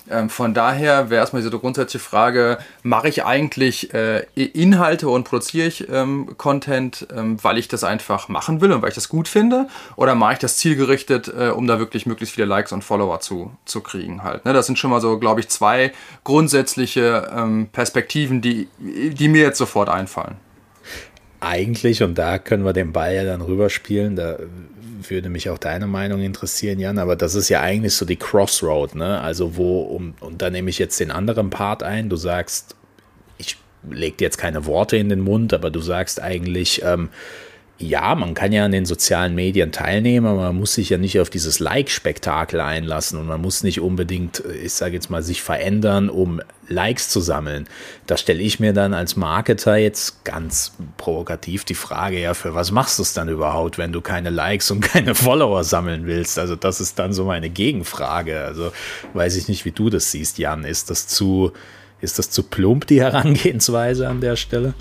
Ähm, 0.10 0.30
von 0.30 0.54
daher 0.54 1.10
wäre 1.10 1.22
erstmal 1.22 1.42
diese 1.42 1.58
grundsätzliche 1.58 2.04
Frage, 2.04 2.58
mache 2.84 3.08
ich 3.08 3.24
eigentlich 3.24 3.94
äh, 3.94 4.26
Inhalte 4.36 5.10
und 5.10 5.24
produziere 5.24 5.68
ich 5.68 5.90
ähm, 5.90 6.36
Content, 6.38 7.08
ähm, 7.16 7.38
weil 7.42 7.58
ich 7.58 7.68
das 7.68 7.84
einfach 7.84 8.28
machen 8.28 8.62
will 8.62 8.72
und 8.72 8.82
weil 8.82 8.90
ich 8.90 8.96
das 8.96 9.10
gut 9.10 9.28
finde? 9.28 9.68
Oder 9.96 10.16
mache 10.16 10.34
ich 10.34 10.40
das 10.40 10.58
zielgerichtet, 10.58 11.28
äh, 11.28 11.50
um 11.50 11.68
da 11.68 11.80
wirklich 11.80 12.06
möglichst 12.06 12.36
viele 12.36 12.48
Likes 12.48 12.72
und 12.72 12.84
Follower 12.84 13.20
zu, 13.20 13.52
zu 13.66 13.82
kriegen 13.82 14.24
halt? 14.24 14.46
Ne? 14.46 14.54
Das 14.54 14.66
sind 14.66 14.78
schon 14.78 14.90
mal 14.90 15.02
so, 15.02 15.20
glaube 15.20 15.40
ich, 15.40 15.50
zwei 15.50 15.94
grundsätzliche 16.24 17.32
ähm, 17.36 17.70
Perspektiven, 17.72 18.42
die, 18.42 18.68
die 18.80 19.28
mir 19.28 19.42
jetzt 19.42 19.58
sofort 19.58 19.90
einfallen 19.90 20.36
eigentlich, 21.42 22.04
und 22.04 22.18
da 22.18 22.38
können 22.38 22.64
wir 22.64 22.74
den 22.74 22.94
Ball 22.94 23.16
ja 23.16 23.24
dann 23.26 23.42
rüberspielen, 23.42 24.16
da 24.16 24.38
würde 25.10 25.30
mich 25.30 25.50
auch 25.50 25.58
deine 25.58 25.88
Meinung 25.88 26.22
interessieren, 26.22 26.80
Jan, 26.80 27.00
aber 27.00 27.16
das 27.16 27.36
ist 27.36 27.50
ja 27.50 27.62
eigentlich 27.62 27.96
so 27.96 28.06
die 28.06 28.16
Crossroad, 28.16 28.96
ne? 28.96 29.20
Also 29.20 29.58
wo, 29.58 29.82
um, 29.82 30.14
und 30.20 30.42
da 30.42 30.50
nehme 30.50 30.70
ich 30.70 30.78
jetzt 30.78 31.00
den 31.00 31.12
anderen 31.12 31.50
Part 31.50 31.82
ein, 31.82 32.10
du 32.10 32.16
sagst, 32.16 32.76
ich 33.40 33.58
lege 33.90 34.24
jetzt 34.24 34.38
keine 34.38 34.66
Worte 34.68 34.98
in 34.98 35.10
den 35.10 35.22
Mund, 35.22 35.54
aber 35.54 35.72
du 35.72 35.82
sagst 35.82 36.22
eigentlich, 36.22 36.84
ähm, 36.86 37.10
ja, 37.82 38.16
man 38.16 38.34
kann 38.34 38.52
ja 38.52 38.66
an 38.66 38.72
den 38.72 38.86
sozialen 38.86 39.36
Medien 39.36 39.72
teilnehmen, 39.72 40.28
aber 40.28 40.42
man 40.42 40.56
muss 40.58 40.74
sich 40.76 40.90
ja 40.90 40.98
nicht 40.98 41.20
auf 41.20 41.30
dieses 41.30 41.60
Like-Spektakel 41.60 42.60
einlassen 42.60 43.20
und 43.20 43.28
man 43.28 43.42
muss 43.42 43.64
nicht 43.64 43.82
unbedingt, 43.82 44.44
äh, 44.46 44.54
ich 44.54 44.74
sage 44.74 44.94
jetzt 44.94 45.10
mal, 45.10 45.24
sich 45.24 45.42
verändern, 45.42 46.10
um 46.10 46.42
Likes 46.68 47.10
zu 47.10 47.20
sammeln. 47.20 47.68
Da 48.08 48.18
stelle 48.18 48.42
ich 48.42 48.60
mir 48.60 48.74
dann 48.74 48.94
als 48.94 49.16
Marketer 49.16 49.76
jetzt 49.76 50.24
ganz 50.24 50.74
provokativ 50.98 51.66
die 51.66 51.76
Frage, 51.76 52.20
ja, 52.20 52.34
für 52.34 52.56
was 52.56 52.72
machst 52.72 53.00
du 53.00 53.04
es 53.04 53.14
dann 53.14 53.30
überhaupt, 53.30 53.78
wenn 53.78 53.92
du 53.92 54.02
keine 54.02 54.30
Likes 54.30 54.72
und 54.72 54.82
keine 54.82 55.16
Follower 55.16 55.64
sammeln 55.64 56.06
willst? 56.06 56.40
Also 56.40 56.56
das 56.56 56.80
ist 56.80 57.00
dann 57.00 57.14
so 57.14 57.26
meine 57.26 57.50
Gegenfrage. 57.50 58.42
Also 58.42 58.72
weiß 59.14 59.36
ich 59.36 59.48
nicht, 59.48 59.66
wie 59.66 59.72
du 59.72 59.90
das 59.90 60.12
siehst, 60.12 60.38
Jan. 60.38 60.64
Ist 60.64 60.90
das 60.90 61.08
zu, 61.08 61.52
ist 62.00 62.20
das 62.20 62.30
zu 62.30 62.44
plump, 62.44 62.88
die 62.88 63.02
Herangehensweise 63.02 64.08
an 64.08 64.22
der 64.22 64.36
Stelle? 64.36 64.74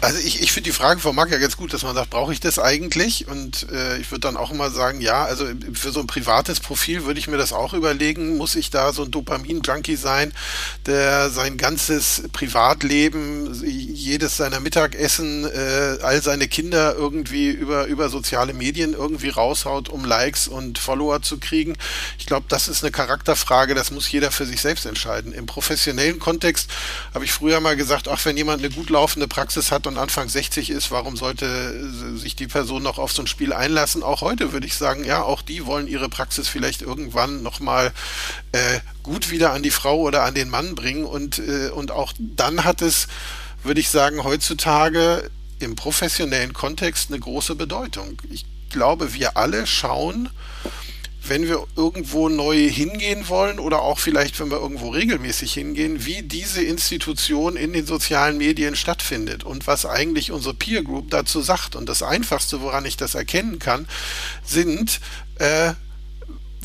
Also 0.00 0.18
ich, 0.18 0.42
ich 0.42 0.52
finde 0.52 0.68
die 0.68 0.76
Frage 0.76 1.00
von 1.00 1.14
Marc 1.14 1.30
ja 1.30 1.38
ganz 1.38 1.56
gut, 1.56 1.72
dass 1.72 1.82
man 1.82 1.94
sagt, 1.94 2.10
brauche 2.10 2.32
ich 2.32 2.40
das 2.40 2.58
eigentlich? 2.58 3.26
Und 3.26 3.66
äh, 3.70 3.96
ich 3.98 4.10
würde 4.10 4.20
dann 4.20 4.36
auch 4.36 4.50
immer 4.50 4.70
sagen, 4.70 5.00
ja, 5.00 5.24
also 5.24 5.46
für 5.72 5.92
so 5.92 6.00
ein 6.00 6.06
privates 6.06 6.60
Profil 6.60 7.04
würde 7.04 7.18
ich 7.18 7.26
mir 7.26 7.38
das 7.38 7.52
auch 7.52 7.72
überlegen, 7.72 8.36
muss 8.36 8.54
ich 8.54 8.70
da 8.70 8.92
so 8.92 9.04
ein 9.04 9.10
Dopamin-Junkie 9.10 9.96
sein, 9.96 10.32
der 10.84 11.30
sein 11.30 11.56
ganzes 11.56 12.24
Privatleben, 12.32 13.54
jedes 13.64 14.36
seiner 14.36 14.60
Mittagessen, 14.60 15.46
äh, 15.46 15.98
all 16.02 16.22
seine 16.22 16.48
Kinder 16.48 16.94
irgendwie 16.94 17.48
über, 17.48 17.86
über 17.86 18.10
soziale 18.10 18.52
Medien 18.52 18.92
irgendwie 18.92 19.30
raushaut, 19.30 19.88
um 19.88 20.04
Likes 20.04 20.48
und 20.48 20.78
Follower 20.78 21.22
zu 21.22 21.38
kriegen. 21.38 21.76
Ich 22.18 22.26
glaube, 22.26 22.46
das 22.48 22.68
ist 22.68 22.82
eine 22.82 22.92
Charakterfrage, 22.92 23.74
das 23.74 23.90
muss 23.90 24.10
jeder 24.10 24.30
für 24.30 24.44
sich 24.44 24.60
selbst 24.60 24.84
entscheiden. 24.84 25.32
Im 25.32 25.46
professionellen 25.46 26.18
Kontext 26.18 26.70
habe 27.14 27.24
ich 27.24 27.32
früher 27.32 27.60
mal 27.60 27.76
gesagt, 27.76 28.08
ach, 28.08 28.22
wenn 28.24 28.36
jemand 28.36 28.62
eine 28.62 28.72
gut 28.74 28.90
laufende 28.90 29.28
Praxis 29.28 29.72
hat 29.72 29.83
und 29.86 29.98
Anfang 29.98 30.28
60 30.28 30.70
ist, 30.70 30.90
warum 30.90 31.16
sollte 31.16 31.90
sich 32.16 32.36
die 32.36 32.46
Person 32.46 32.82
noch 32.82 32.98
auf 32.98 33.12
so 33.12 33.22
ein 33.22 33.26
Spiel 33.26 33.52
einlassen? 33.52 34.02
Auch 34.02 34.20
heute 34.20 34.52
würde 34.52 34.66
ich 34.66 34.74
sagen, 34.74 35.04
ja, 35.04 35.22
auch 35.22 35.42
die 35.42 35.66
wollen 35.66 35.86
ihre 35.86 36.08
Praxis 36.08 36.48
vielleicht 36.48 36.82
irgendwann 36.82 37.42
nochmal 37.42 37.92
äh, 38.52 38.80
gut 39.02 39.30
wieder 39.30 39.52
an 39.52 39.62
die 39.62 39.70
Frau 39.70 40.00
oder 40.00 40.22
an 40.22 40.34
den 40.34 40.48
Mann 40.48 40.74
bringen 40.74 41.04
und, 41.04 41.38
äh, 41.38 41.70
und 41.70 41.90
auch 41.90 42.12
dann 42.18 42.64
hat 42.64 42.82
es, 42.82 43.08
würde 43.62 43.80
ich 43.80 43.88
sagen, 43.88 44.24
heutzutage 44.24 45.30
im 45.58 45.76
professionellen 45.76 46.52
Kontext 46.52 47.10
eine 47.10 47.20
große 47.20 47.54
Bedeutung. 47.54 48.18
Ich 48.30 48.44
glaube, 48.70 49.14
wir 49.14 49.36
alle 49.36 49.66
schauen, 49.66 50.28
wenn 51.26 51.48
wir 51.48 51.66
irgendwo 51.76 52.28
neu 52.28 52.68
hingehen 52.68 53.28
wollen 53.28 53.58
oder 53.58 53.82
auch 53.82 53.98
vielleicht, 53.98 54.38
wenn 54.40 54.50
wir 54.50 54.58
irgendwo 54.58 54.90
regelmäßig 54.90 55.54
hingehen, 55.54 56.04
wie 56.04 56.22
diese 56.22 56.62
Institution 56.62 57.56
in 57.56 57.72
den 57.72 57.86
sozialen 57.86 58.36
Medien 58.36 58.76
stattfindet 58.76 59.44
und 59.44 59.66
was 59.66 59.86
eigentlich 59.86 60.32
unsere 60.32 60.54
Peer 60.54 60.82
Group 60.82 61.10
dazu 61.10 61.40
sagt. 61.40 61.76
Und 61.76 61.88
das 61.88 62.02
Einfachste, 62.02 62.60
woran 62.60 62.84
ich 62.84 62.96
das 62.96 63.14
erkennen 63.14 63.58
kann, 63.58 63.86
sind 64.44 65.00
äh, 65.38 65.72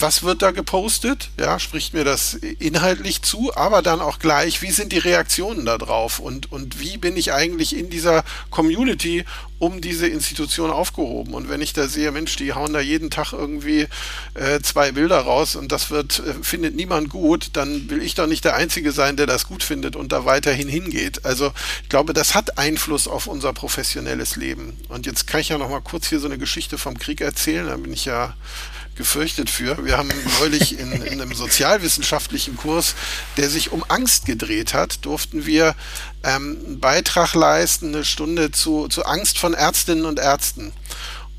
was 0.01 0.23
wird 0.23 0.41
da 0.41 0.51
gepostet? 0.51 1.29
Ja, 1.39 1.59
spricht 1.59 1.93
mir 1.93 2.03
das 2.03 2.33
inhaltlich 2.33 3.21
zu, 3.21 3.55
aber 3.55 3.81
dann 3.81 4.01
auch 4.01 4.19
gleich, 4.19 4.62
wie 4.62 4.71
sind 4.71 4.93
die 4.93 4.97
Reaktionen 4.97 5.65
darauf 5.65 6.19
und, 6.19 6.51
und 6.51 6.79
wie 6.79 6.97
bin 6.97 7.17
ich 7.17 7.33
eigentlich 7.33 7.75
in 7.75 7.89
dieser 7.89 8.23
Community 8.49 9.25
um 9.59 9.81
diese 9.81 10.07
Institution 10.07 10.71
aufgehoben? 10.71 11.33
Und 11.33 11.49
wenn 11.49 11.62
ich 11.62 11.73
da 11.73 11.88
sehe, 11.88 12.12
Mensch, 12.12 12.35
die 12.38 12.53
hauen 12.53 12.73
da 12.73 12.79
jeden 12.79 13.09
Tag 13.09 13.33
irgendwie 13.33 13.88
äh, 14.33 14.59
zwei 14.62 14.91
Bilder 14.91 15.19
raus 15.19 15.55
und 15.55 15.71
das 15.71 15.91
wird, 15.91 16.19
äh, 16.19 16.33
findet 16.41 16.75
niemand 16.75 17.09
gut, 17.09 17.49
dann 17.53 17.89
will 17.89 18.01
ich 18.01 18.15
doch 18.15 18.27
nicht 18.27 18.45
der 18.45 18.55
Einzige 18.55 18.91
sein, 18.91 19.17
der 19.17 19.27
das 19.27 19.47
gut 19.47 19.63
findet 19.63 19.95
und 19.95 20.12
da 20.12 20.25
weiterhin 20.25 20.69
hingeht. 20.69 21.25
Also 21.25 21.51
ich 21.83 21.89
glaube, 21.89 22.13
das 22.13 22.35
hat 22.35 22.57
Einfluss 22.57 23.07
auf 23.07 23.27
unser 23.27 23.53
professionelles 23.53 24.35
Leben. 24.35 24.77
Und 24.88 25.05
jetzt 25.05 25.27
kann 25.27 25.41
ich 25.41 25.49
ja 25.49 25.57
noch 25.57 25.69
mal 25.69 25.81
kurz 25.81 26.07
hier 26.07 26.19
so 26.19 26.27
eine 26.27 26.38
Geschichte 26.38 26.77
vom 26.77 26.97
Krieg 26.97 27.21
erzählen, 27.21 27.67
da 27.67 27.77
bin 27.77 27.93
ich 27.93 28.05
ja 28.05 28.35
gefürchtet 28.99 29.49
für. 29.49 29.85
Wir 29.85 29.97
haben 29.97 30.12
neulich 30.41 30.77
in, 30.77 30.91
in, 30.91 31.21
einem 31.21 31.33
sozialwissenschaftlichen 31.33 32.57
Kurs, 32.57 32.95
der 33.38 33.49
sich 33.49 33.71
um 33.71 33.85
Angst 33.88 34.25
gedreht 34.25 34.73
hat, 34.73 35.05
durften 35.05 35.45
wir 35.45 35.73
ähm, 36.25 36.57
einen 36.65 36.79
Beitrag 36.81 37.33
leisten, 37.33 37.95
eine 37.95 38.03
Stunde 38.03 38.51
zu, 38.51 38.89
zu 38.89 39.05
Angst 39.05 39.39
von 39.39 39.53
Ärztinnen 39.53 40.05
und 40.05 40.19
Ärzten 40.19 40.73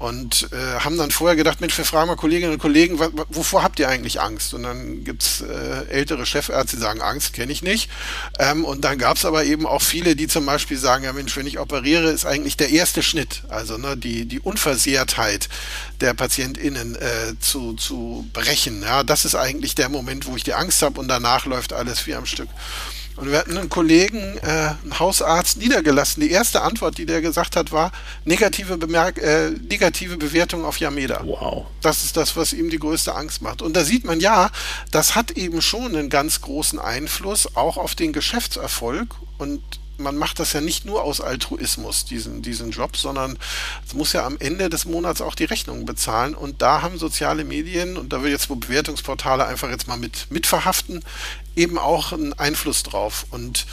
und 0.00 0.48
äh, 0.52 0.80
haben 0.80 0.96
dann 0.96 1.10
vorher 1.10 1.36
gedacht, 1.36 1.60
Mensch, 1.60 1.76
wir 1.76 1.84
fragen 1.84 2.08
mal 2.08 2.16
Kolleginnen 2.16 2.54
und 2.54 2.58
Kollegen, 2.58 2.98
wovor 3.28 3.62
habt 3.62 3.78
ihr 3.78 3.88
eigentlich 3.90 4.18
Angst? 4.18 4.54
Und 4.54 4.62
dann 4.62 5.04
gibt's 5.04 5.42
äh, 5.42 5.90
ältere 5.90 6.24
Chefärzte, 6.24 6.76
die 6.76 6.82
sagen, 6.82 7.02
Angst 7.02 7.34
kenne 7.34 7.52
ich 7.52 7.62
nicht. 7.62 7.90
Ähm, 8.38 8.64
und 8.64 8.82
dann 8.82 8.96
gab's 8.96 9.26
aber 9.26 9.44
eben 9.44 9.66
auch 9.66 9.82
viele, 9.82 10.16
die 10.16 10.26
zum 10.26 10.46
Beispiel 10.46 10.78
sagen, 10.78 11.04
ja 11.04 11.12
Mensch, 11.12 11.36
wenn 11.36 11.46
ich 11.46 11.58
operiere, 11.58 12.10
ist 12.10 12.24
eigentlich 12.24 12.56
der 12.56 12.70
erste 12.70 13.02
Schnitt, 13.02 13.42
also 13.50 13.76
ne, 13.76 13.94
die, 13.94 14.24
die 14.24 14.40
Unversehrtheit 14.40 15.50
der 16.00 16.14
PatientInnen 16.14 16.96
äh, 16.96 17.34
zu, 17.38 17.74
zu 17.74 18.26
brechen. 18.32 18.80
Ja, 18.80 19.02
das 19.02 19.26
ist 19.26 19.34
eigentlich 19.34 19.74
der 19.74 19.90
Moment, 19.90 20.24
wo 20.24 20.34
ich 20.34 20.44
die 20.44 20.54
Angst 20.54 20.80
habe 20.80 20.98
und 20.98 21.08
danach 21.08 21.44
läuft 21.44 21.74
alles 21.74 22.06
wie 22.06 22.14
am 22.14 22.24
Stück. 22.24 22.48
Und 23.16 23.30
wir 23.30 23.38
hatten 23.38 23.56
einen 23.56 23.68
Kollegen, 23.68 24.38
äh, 24.38 24.74
einen 24.82 24.98
Hausarzt, 24.98 25.58
niedergelassen. 25.58 26.22
Die 26.22 26.30
erste 26.30 26.62
Antwort, 26.62 26.98
die 26.98 27.06
der 27.06 27.20
gesagt 27.20 27.56
hat, 27.56 27.72
war 27.72 27.92
negative, 28.24 28.78
Bemerk 28.78 29.18
äh, 29.18 29.50
negative 29.50 30.16
Bewertung 30.16 30.64
auf 30.64 30.78
Yameda. 30.78 31.20
Wow. 31.24 31.66
Das 31.82 32.04
ist 32.04 32.16
das, 32.16 32.36
was 32.36 32.52
ihm 32.52 32.70
die 32.70 32.78
größte 32.78 33.14
Angst 33.14 33.42
macht. 33.42 33.62
Und 33.62 33.74
da 33.74 33.84
sieht 33.84 34.04
man 34.04 34.20
ja, 34.20 34.50
das 34.90 35.14
hat 35.14 35.32
eben 35.32 35.60
schon 35.62 35.96
einen 35.96 36.08
ganz 36.08 36.40
großen 36.40 36.78
Einfluss 36.78 37.56
auch 37.56 37.76
auf 37.76 37.94
den 37.94 38.12
Geschäftserfolg. 38.12 39.08
Und 39.38 39.79
man 40.00 40.16
macht 40.16 40.38
das 40.38 40.52
ja 40.52 40.60
nicht 40.60 40.84
nur 40.84 41.02
aus 41.02 41.20
Altruismus, 41.20 42.04
diesen, 42.04 42.42
diesen 42.42 42.70
Job, 42.70 42.96
sondern 42.96 43.38
es 43.86 43.94
muss 43.94 44.12
ja 44.12 44.26
am 44.26 44.36
Ende 44.38 44.68
des 44.68 44.84
Monats 44.84 45.20
auch 45.20 45.34
die 45.34 45.44
Rechnungen 45.44 45.84
bezahlen. 45.84 46.34
Und 46.34 46.62
da 46.62 46.82
haben 46.82 46.98
soziale 46.98 47.44
Medien, 47.44 47.96
und 47.96 48.12
da 48.12 48.22
will 48.22 48.30
jetzt 48.30 48.48
Bewertungsportale 48.48 49.46
einfach 49.46 49.70
jetzt 49.70 49.86
mal 49.88 49.96
mit, 49.96 50.26
mit 50.30 50.46
verhaften, 50.46 51.02
eben 51.56 51.78
auch 51.78 52.12
einen 52.12 52.32
Einfluss 52.32 52.82
drauf. 52.82 53.26
Und, 53.30 53.66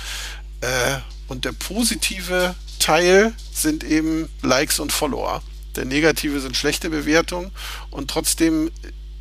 äh, 0.62 0.98
und 1.28 1.46
der 1.46 1.54
positive 1.54 2.56
Teil 2.80 3.34
sind 3.52 3.84
eben 3.84 4.30
Likes 4.42 4.80
und 4.80 4.92
Follower. 4.92 5.42
Der 5.76 5.86
negative 5.86 6.40
sind 6.40 6.58
schlechte 6.58 6.90
Bewertungen 6.90 7.52
und 7.92 8.10
trotzdem 8.10 8.72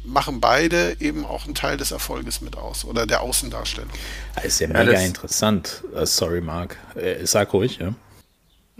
machen 0.07 0.40
beide 0.40 0.97
eben 1.01 1.25
auch 1.25 1.45
einen 1.45 1.55
Teil 1.55 1.77
des 1.77 1.90
Erfolges 1.90 2.40
mit 2.40 2.57
aus 2.57 2.85
oder 2.85 3.07
der 3.07 3.21
Außendarstellung. 3.21 3.90
Das 4.35 4.45
ist 4.45 4.61
ja 4.61 4.69
mega 4.69 4.92
ja, 4.92 5.01
interessant. 5.01 5.83
Uh, 5.95 6.05
sorry, 6.05 6.40
Marc. 6.40 6.77
Äh, 6.95 7.27
sag 7.27 7.53
ruhig, 7.53 7.79
ja. 7.79 7.95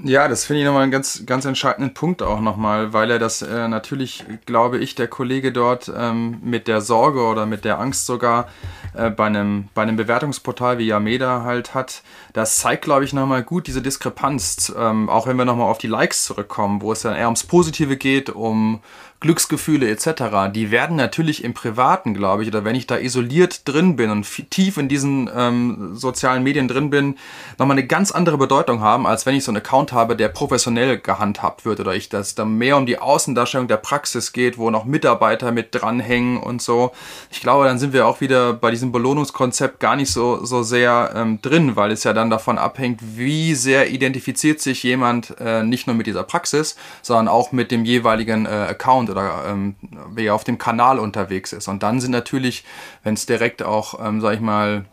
Ja, 0.05 0.29
das 0.29 0.45
finde 0.45 0.61
ich 0.61 0.67
nochmal 0.67 0.83
einen 0.83 0.93
ganz, 0.93 1.25
ganz 1.25 1.47
entscheidenden 1.47 1.95
Punkt 1.95 2.21
auch 2.23 2.41
nochmal, 2.41 2.93
weil 2.93 3.11
er 3.11 3.19
das 3.19 3.41
äh, 3.41 3.67
natürlich, 3.67 4.27
glaube 4.45 4.77
ich, 4.77 4.95
der 4.95 5.09
Kollege 5.09 5.53
dort 5.53 5.91
ähm, 5.97 6.39
mit 6.43 6.69
der 6.69 6.83
Sorge 6.83 7.23
oder 7.23 7.47
mit 7.47 7.65
der 7.65 7.79
Angst 7.79 8.05
sogar 8.05 8.49
äh, 8.93 9.09
bei, 9.09 9.25
einem, 9.25 9.69
bei 9.73 9.81
einem 9.81 9.97
Bewertungsportal 9.97 10.77
wie 10.77 10.87
Yameda 10.87 11.45
halt 11.45 11.73
hat. 11.73 12.03
Das 12.35 12.59
zeigt, 12.59 12.85
glaube 12.85 13.07
ich, 13.07 13.15
nochmal 13.15 13.43
gut 13.43 13.69
diese 13.69 13.81
Diskrepanz, 13.81 14.71
ähm, 14.79 15.09
auch 15.09 15.27
wenn 15.27 15.39
wir 15.39 15.47
nochmal 15.47 15.71
auf 15.71 15.79
die 15.79 15.87
Likes 15.87 16.27
zurückkommen, 16.27 16.83
wo 16.83 16.93
es 16.93 17.01
dann 17.01 17.17
eher 17.17 17.29
ums 17.29 17.45
Positive 17.45 17.97
geht, 17.97 18.29
um 18.29 18.83
Glücksgefühle 19.27 19.91
etc., 19.91 20.53
die 20.55 20.71
werden 20.71 20.95
natürlich 20.95 21.43
im 21.43 21.53
Privaten, 21.53 22.15
glaube 22.15 22.45
ich, 22.45 22.49
oder 22.49 22.65
wenn 22.65 22.77
ich 22.77 22.87
da 22.87 22.97
isoliert 22.97 23.67
drin 23.67 23.97
bin 23.97 24.11
und 24.11 24.25
tief 24.51 24.77
in 24.77 24.89
diesen 24.89 25.29
ähm, 25.35 25.97
sozialen 25.97 26.45
Medien 26.45 26.69
drin 26.69 26.91
bin, 26.91 27.17
nochmal 27.59 27.77
eine 27.77 27.89
ganz 27.89 28.12
andere 28.12 28.39
Bedeutung 28.39 28.81
haben, 28.81 29.05
als 29.05 29.27
wenn 29.27 29.35
ich 29.35 29.43
so 29.43 29.51
einen 29.51 29.59
Account 29.59 29.93
habe, 29.93 30.15
der 30.15 30.29
professionell 30.29 30.99
gehandhabt 30.99 31.65
wird 31.65 31.81
oder 31.81 31.97
ich, 31.97 32.09
dass 32.09 32.37
da 32.37 32.45
mehr 32.45 32.77
um 32.77 32.87
die 32.87 33.01
Außendarstellung 33.01 33.67
der 33.67 33.79
Praxis 33.79 34.33
geht, 34.33 34.59
wo 34.59 34.71
noch 34.71 34.85
Mitarbeiter 34.85 35.51
mit 35.51 35.75
dranhängen 35.75 36.37
und 36.37 36.62
so. 36.62 36.93
Ich 37.33 37.41
glaube, 37.41 37.65
dann 37.65 37.81
sind 37.81 37.93
wir 37.93 38.07
auch 38.07 38.21
wieder 38.21 38.53
bei 38.53 38.71
diesem 38.71 38.93
Belohnungskonzept 38.93 39.81
gar 39.81 39.97
nicht 39.97 40.12
so, 40.12 40.45
so 40.45 40.62
sehr 40.62 41.11
ähm, 41.17 41.43
drin, 41.43 41.75
weil 41.75 41.91
es 41.91 42.05
ja 42.05 42.12
dann 42.12 42.31
davon 42.31 42.59
abhängt, 42.59 43.01
wie 43.17 43.57
sehr 43.57 43.91
identifiziert 43.91 44.61
sich 44.61 44.85
jemand 44.85 45.35
äh, 45.41 45.65
nicht 45.65 45.89
nur 45.89 45.97
mit 45.97 46.07
dieser 46.07 46.23
Praxis, 46.23 46.77
sondern 47.03 47.27
auch 47.27 47.51
mit 47.51 47.73
dem 47.73 47.85
jeweiligen 47.85 48.47
äh, 48.47 48.51
Account 48.51 49.15
oder 49.16 49.46
ähm, 49.48 49.76
wer 50.11 50.35
auf 50.35 50.44
dem 50.44 50.59
Kanal 50.59 50.98
unterwegs 50.98 51.52
ist. 51.52 51.68
Und 51.68 51.83
dann 51.83 52.00
sind 52.00 52.11
natürlich, 52.11 52.64
wenn 53.02 53.14
es 53.14 53.26
direkt 53.26 53.62
auch, 53.62 54.05
ähm, 54.05 54.20
sag 54.20 54.35
ich 54.35 54.40
mal, 54.40 54.85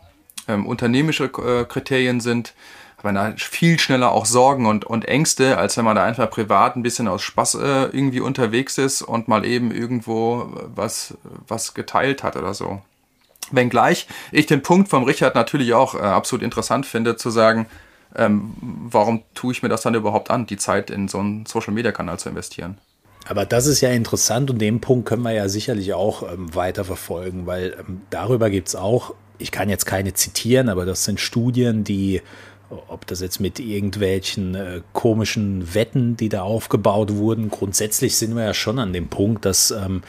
ähm, 0.48 0.66
unternehmische 0.66 1.24
äh, 1.24 1.64
Kriterien 1.64 2.20
sind, 2.20 2.54
hat 3.02 3.16
da 3.16 3.34
viel 3.36 3.78
schneller 3.78 4.12
auch 4.12 4.24
Sorgen 4.24 4.66
und, 4.66 4.84
und 4.86 5.04
Ängste, 5.04 5.58
als 5.58 5.76
wenn 5.76 5.84
man 5.84 5.96
da 5.96 6.04
einfach 6.04 6.30
privat 6.30 6.74
ein 6.76 6.82
bisschen 6.82 7.06
aus 7.06 7.22
Spaß 7.22 7.56
äh, 7.56 7.82
irgendwie 7.92 8.20
unterwegs 8.20 8.78
ist 8.78 9.02
und 9.02 9.28
mal 9.28 9.44
eben 9.44 9.70
irgendwo 9.70 10.50
was, 10.74 11.14
was 11.46 11.74
geteilt 11.74 12.22
hat 12.22 12.36
oder 12.36 12.54
so. 12.54 12.80
Wenngleich 13.50 14.08
ich 14.32 14.46
den 14.46 14.62
Punkt 14.62 14.88
vom 14.88 15.04
Richard 15.04 15.34
natürlich 15.34 15.74
auch 15.74 15.94
äh, 15.94 15.98
absolut 15.98 16.42
interessant 16.42 16.86
finde, 16.86 17.16
zu 17.16 17.28
sagen, 17.28 17.66
ähm, 18.16 18.54
warum 18.60 19.22
tue 19.34 19.52
ich 19.52 19.62
mir 19.62 19.68
das 19.68 19.82
dann 19.82 19.94
überhaupt 19.94 20.30
an, 20.30 20.46
die 20.46 20.56
Zeit 20.56 20.88
in 20.88 21.08
so 21.08 21.18
einen 21.18 21.44
Social-Media-Kanal 21.44 22.18
zu 22.18 22.30
investieren? 22.30 22.78
Aber 23.26 23.46
das 23.46 23.66
ist 23.66 23.80
ja 23.80 23.90
interessant 23.90 24.50
und 24.50 24.58
den 24.58 24.80
Punkt 24.80 25.08
können 25.08 25.22
wir 25.22 25.32
ja 25.32 25.48
sicherlich 25.48 25.94
auch 25.94 26.30
ähm, 26.30 26.54
weiter 26.54 26.84
verfolgen, 26.84 27.46
weil 27.46 27.76
ähm, 27.78 28.02
darüber 28.10 28.50
gibt 28.50 28.68
es 28.68 28.76
auch, 28.76 29.14
ich 29.38 29.50
kann 29.50 29.68
jetzt 29.68 29.86
keine 29.86 30.12
zitieren, 30.14 30.68
aber 30.68 30.84
das 30.84 31.04
sind 31.04 31.20
Studien, 31.20 31.84
die 31.84 32.22
ob 32.70 33.06
das 33.06 33.20
jetzt 33.20 33.40
mit 33.40 33.60
irgendwelchen 33.60 34.54
äh, 34.54 34.80
komischen 34.92 35.74
Wetten, 35.74 36.16
die 36.16 36.28
da 36.28 36.42
aufgebaut 36.42 37.14
wurden. 37.14 37.50
Grundsätzlich 37.50 38.16
sind 38.16 38.34
wir 38.34 38.44
ja 38.44 38.54
schon 38.54 38.78
an 38.78 38.92
dem 38.92 39.08
Punkt, 39.08 39.44
dass 39.44 39.70
ähm, 39.70 40.02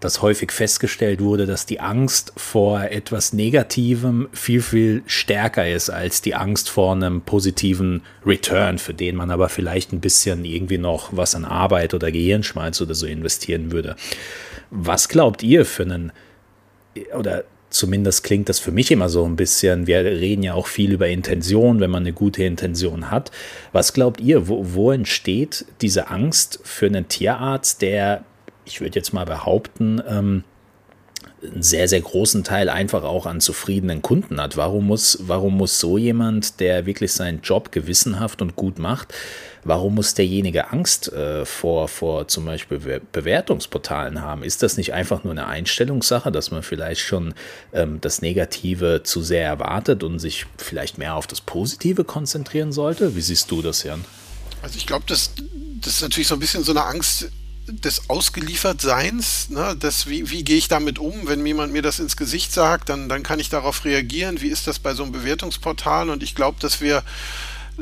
dass 0.00 0.22
häufig 0.22 0.50
festgestellt 0.50 1.20
wurde, 1.20 1.46
dass 1.46 1.66
die 1.66 1.78
Angst 1.78 2.32
vor 2.36 2.82
etwas 2.84 3.34
Negativem 3.34 4.28
viel, 4.32 4.62
viel 4.62 5.02
stärker 5.06 5.68
ist 5.68 5.90
als 5.90 6.22
die 6.22 6.34
Angst 6.34 6.70
vor 6.70 6.92
einem 6.92 7.20
positiven 7.20 8.02
Return, 8.24 8.78
für 8.78 8.94
den 8.94 9.14
man 9.14 9.30
aber 9.30 9.50
vielleicht 9.50 9.92
ein 9.92 10.00
bisschen 10.00 10.46
irgendwie 10.46 10.78
noch 10.78 11.10
was 11.12 11.34
an 11.34 11.44
Arbeit 11.44 11.92
oder 11.92 12.10
Gehirnschmalz 12.10 12.80
oder 12.80 12.94
so 12.94 13.06
investieren 13.06 13.72
würde. 13.72 13.94
Was 14.70 15.08
glaubt 15.08 15.42
ihr 15.42 15.66
für 15.66 15.82
einen, 15.82 16.12
oder 17.16 17.44
Zumindest 17.70 18.24
klingt 18.24 18.48
das 18.48 18.58
für 18.58 18.72
mich 18.72 18.90
immer 18.90 19.08
so 19.08 19.24
ein 19.24 19.36
bisschen. 19.36 19.86
Wir 19.86 20.04
reden 20.04 20.42
ja 20.42 20.54
auch 20.54 20.66
viel 20.66 20.92
über 20.92 21.08
Intention, 21.08 21.78
wenn 21.78 21.90
man 21.90 22.02
eine 22.02 22.12
gute 22.12 22.42
Intention 22.42 23.10
hat. 23.10 23.30
Was 23.72 23.92
glaubt 23.92 24.20
ihr, 24.20 24.48
wo, 24.48 24.74
wo 24.74 24.90
entsteht 24.90 25.64
diese 25.80 26.08
Angst 26.08 26.58
für 26.64 26.86
einen 26.86 27.06
Tierarzt, 27.06 27.80
der, 27.80 28.24
ich 28.64 28.80
würde 28.80 28.98
jetzt 28.98 29.12
mal 29.12 29.24
behaupten, 29.24 30.02
ähm, 30.08 30.44
einen 31.42 31.62
sehr, 31.62 31.88
sehr 31.88 32.00
großen 32.00 32.44
Teil 32.44 32.68
einfach 32.68 33.02
auch 33.02 33.26
an 33.26 33.40
zufriedenen 33.40 34.02
Kunden 34.02 34.40
hat. 34.40 34.56
Warum 34.56 34.86
muss, 34.86 35.18
warum 35.22 35.56
muss 35.56 35.80
so 35.80 35.96
jemand, 35.98 36.60
der 36.60 36.86
wirklich 36.86 37.12
seinen 37.12 37.40
Job 37.40 37.72
gewissenhaft 37.72 38.42
und 38.42 38.56
gut 38.56 38.78
macht, 38.78 39.14
warum 39.64 39.94
muss 39.94 40.14
derjenige 40.14 40.70
Angst 40.70 41.12
äh, 41.12 41.44
vor, 41.44 41.88
vor 41.88 42.28
zum 42.28 42.44
Beispiel 42.44 42.78
Be 42.78 43.00
Bewertungsportalen 43.12 44.20
haben? 44.20 44.42
Ist 44.42 44.62
das 44.62 44.76
nicht 44.76 44.92
einfach 44.92 45.24
nur 45.24 45.32
eine 45.32 45.46
Einstellungssache, 45.46 46.30
dass 46.30 46.50
man 46.50 46.62
vielleicht 46.62 47.00
schon 47.00 47.34
ähm, 47.72 48.00
das 48.00 48.22
Negative 48.22 49.02
zu 49.02 49.22
sehr 49.22 49.46
erwartet 49.46 50.02
und 50.02 50.18
sich 50.18 50.46
vielleicht 50.58 50.98
mehr 50.98 51.14
auf 51.14 51.26
das 51.26 51.40
Positive 51.40 52.04
konzentrieren 52.04 52.72
sollte? 52.72 53.16
Wie 53.16 53.22
siehst 53.22 53.50
du 53.50 53.62
das, 53.62 53.82
Jan? 53.82 54.04
Also 54.62 54.76
ich 54.76 54.86
glaube, 54.86 55.04
das, 55.06 55.32
das 55.80 55.94
ist 55.94 56.02
natürlich 56.02 56.28
so 56.28 56.34
ein 56.34 56.40
bisschen 56.40 56.64
so 56.64 56.72
eine 56.72 56.84
Angst 56.84 57.30
des 57.72 58.08
Ausgeliefertseins, 58.08 59.50
ne, 59.50 59.76
das, 59.78 60.06
wie, 60.06 60.30
wie 60.30 60.44
gehe 60.44 60.56
ich 60.56 60.68
damit 60.68 60.98
um, 60.98 61.28
wenn 61.28 61.44
jemand 61.44 61.72
mir 61.72 61.82
das 61.82 61.98
ins 61.98 62.16
Gesicht 62.16 62.52
sagt, 62.52 62.88
dann, 62.88 63.08
dann 63.08 63.22
kann 63.22 63.40
ich 63.40 63.48
darauf 63.48 63.84
reagieren. 63.84 64.40
Wie 64.40 64.48
ist 64.48 64.66
das 64.66 64.78
bei 64.78 64.94
so 64.94 65.02
einem 65.02 65.12
Bewertungsportal? 65.12 66.10
Und 66.10 66.22
ich 66.22 66.34
glaube, 66.34 66.58
dass 66.60 66.80
wir 66.80 67.02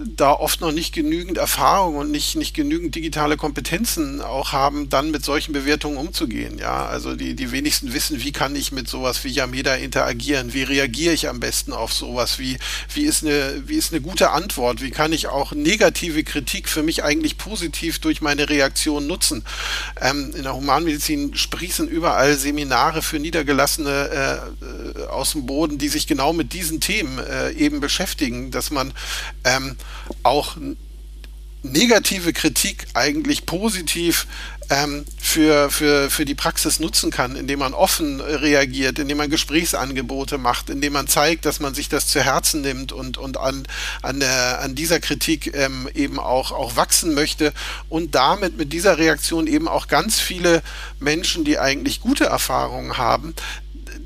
da 0.04 0.32
oft 0.32 0.60
noch 0.60 0.72
nicht 0.72 0.94
genügend 0.94 1.38
Erfahrung 1.38 1.96
und 1.96 2.10
nicht, 2.10 2.36
nicht 2.36 2.54
genügend 2.54 2.94
digitale 2.94 3.36
Kompetenzen 3.36 4.20
auch 4.20 4.52
haben, 4.52 4.88
dann 4.88 5.10
mit 5.10 5.24
solchen 5.24 5.52
Bewertungen 5.52 5.96
umzugehen. 5.96 6.58
Ja, 6.58 6.86
also 6.86 7.14
die, 7.14 7.34
die 7.34 7.52
wenigsten 7.52 7.92
wissen, 7.92 8.22
wie 8.22 8.32
kann 8.32 8.54
ich 8.56 8.72
mit 8.72 8.88
sowas 8.88 9.24
wie 9.24 9.28
Yameda 9.28 9.74
interagieren? 9.74 10.54
Wie 10.54 10.62
reagiere 10.62 11.14
ich 11.14 11.28
am 11.28 11.40
besten 11.40 11.72
auf 11.72 11.92
sowas? 11.92 12.38
Wie, 12.38 12.58
wie 12.94 13.04
ist 13.04 13.24
eine, 13.24 13.62
wie 13.66 13.76
ist 13.76 13.92
eine 13.92 14.00
gute 14.00 14.30
Antwort? 14.30 14.82
Wie 14.82 14.90
kann 14.90 15.12
ich 15.12 15.28
auch 15.28 15.52
negative 15.52 16.24
Kritik 16.24 16.68
für 16.68 16.82
mich 16.82 17.04
eigentlich 17.04 17.38
positiv 17.38 17.98
durch 17.98 18.20
meine 18.20 18.48
Reaktion 18.48 19.06
nutzen? 19.06 19.44
Ähm, 20.00 20.32
in 20.36 20.42
der 20.42 20.54
Humanmedizin 20.54 21.34
sprießen 21.34 21.88
überall 21.88 22.36
Seminare 22.36 23.02
für 23.02 23.18
Niedergelassene 23.18 23.90
äh, 23.90 25.04
äh 25.04 25.08
aus 25.08 25.32
dem 25.32 25.46
Boden, 25.46 25.78
die 25.78 25.88
sich 25.88 26.06
genau 26.06 26.32
mit 26.32 26.52
diesen 26.52 26.80
Themen 26.80 27.18
äh, 27.18 27.50
eben 27.52 27.80
beschäftigen, 27.80 28.50
dass 28.50 28.70
man 28.70 28.92
ähm, 29.44 29.76
auch 30.22 30.56
negative 31.62 32.32
Kritik 32.32 32.86
eigentlich 32.94 33.46
positiv 33.46 34.26
ähm, 34.70 35.04
für, 35.18 35.70
für, 35.70 36.10
für 36.10 36.24
die 36.24 36.34
Praxis 36.34 36.78
nutzen 36.78 37.10
kann, 37.10 37.36
indem 37.36 37.60
man 37.60 37.74
offen 37.74 38.20
reagiert, 38.20 38.98
indem 38.98 39.18
man 39.18 39.30
Gesprächsangebote 39.30 40.38
macht, 40.38 40.70
indem 40.70 40.92
man 40.92 41.06
zeigt, 41.06 41.46
dass 41.46 41.58
man 41.58 41.74
sich 41.74 41.88
das 41.88 42.06
zu 42.06 42.22
Herzen 42.22 42.60
nimmt 42.60 42.92
und, 42.92 43.16
und 43.18 43.38
an, 43.38 43.66
an, 44.02 44.20
der, 44.20 44.60
an 44.60 44.74
dieser 44.74 45.00
Kritik 45.00 45.54
ähm, 45.54 45.88
eben 45.94 46.18
auch, 46.18 46.52
auch 46.52 46.76
wachsen 46.76 47.14
möchte 47.14 47.52
und 47.88 48.14
damit 48.14 48.56
mit 48.56 48.72
dieser 48.72 48.98
Reaktion 48.98 49.46
eben 49.46 49.68
auch 49.68 49.88
ganz 49.88 50.20
viele 50.20 50.62
Menschen, 51.00 51.44
die 51.44 51.58
eigentlich 51.58 52.00
gute 52.00 52.24
Erfahrungen 52.24 52.98
haben, 52.98 53.34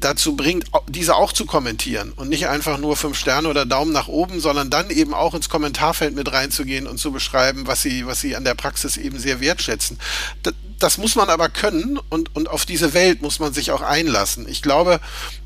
dazu 0.05 0.37
bringt, 0.37 0.67
diese 0.89 1.15
auch 1.15 1.33
zu 1.33 1.47
kommentieren 1.47 2.13
und 2.13 2.29
nicht 2.29 2.49
einfach 2.49 2.79
nur 2.79 2.97
fünf 2.97 3.19
Sterne 3.19 3.49
oder 3.49 3.67
Daumen 3.67 3.93
nach 3.93 4.09
oben, 4.09 4.41
sondern 4.41 4.71
dann 4.71 4.91
eben 4.91 5.15
auch 5.15 5.35
ins 5.35 5.49
Kommentarfeld 5.49 6.15
mit 6.15 6.33
reinzugehen 6.33 6.87
und 6.87 6.99
zu 6.99 7.13
beschreiben, 7.13 7.67
was 7.67 7.83
sie, 7.83 8.07
was 8.07 8.21
sie 8.21 8.37
an 8.37 8.45
der 8.45 8.55
Praxis 8.55 8.97
eben 8.97 9.19
sehr 9.19 9.41
wertschätzen. 9.41 9.99
Das, 10.43 10.55
das 10.83 10.99
muss 10.99 11.15
man 11.15 11.31
aber 11.31 11.49
können 11.49 11.99
und, 12.09 12.35
und 12.35 12.51
auf 12.51 12.67
diese 12.67 12.93
Welt 12.93 13.23
muss 13.23 13.39
man 13.39 13.53
sich 13.53 13.71
auch 13.71 13.83
einlassen. 13.83 14.49
Ich 14.49 14.63
glaube, 14.63 15.01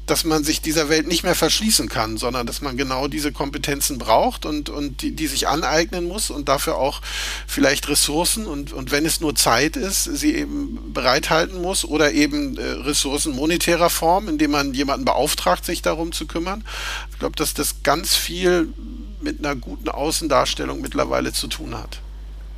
dass 0.07 0.25
man 0.25 0.45
sich 0.45 0.61
dieser 0.61 0.89
Welt 0.89 1.07
nicht 1.07 1.25
mehr 1.25 1.35
verschließen 1.35 1.89
kann, 1.89 2.17
sondern 2.17 2.47
dass 2.47 2.63
man 2.63 2.77
genau 2.77 3.09
diese 3.09 3.33
Kompetenzen 3.33 3.99
braucht 3.99 4.47
und, 4.47 4.71
und 4.71 5.03
die, 5.03 5.11
die 5.11 5.27
sich 5.27 5.49
aneignen 5.49 6.07
muss 6.07 6.31
und 6.31 6.49
dafür 6.49 6.77
auch 6.77 7.03
vielleicht 7.47 7.89
Ressourcen 7.89 8.47
und, 8.47 8.73
und 8.73 8.93
wenn 8.93 9.05
es 9.05 9.21
nur 9.21 9.35
Zeit 9.35 9.77
ist, 9.77 10.05
sie 10.05 10.37
eben 10.37 10.93
bereithalten 10.95 11.61
muss 11.61 11.85
oder 11.85 12.13
eben 12.13 12.57
äh, 12.57 12.63
Ressourcen 12.63 13.35
monetärer 13.35 13.91
Form, 13.91 14.29
indem 14.29 14.53
man 14.53 14.75
jemanden 14.75 15.05
beauftragt, 15.05 15.65
sich 15.65 15.83
darum 15.83 16.13
zu 16.13 16.27
kümmern. 16.27 16.65
Ich 17.11 17.19
glaube, 17.19 17.37
dass 17.37 17.53
das 17.53 17.83
ganz 17.83 18.15
viel 18.15 18.73
mit 19.21 19.41
einer 19.41 19.57
guten 19.57 19.89
Außendarstellung 19.89 20.81
mittlerweile 20.81 21.33
zu 21.33 21.49
tun 21.49 21.77
hat. 21.77 22.01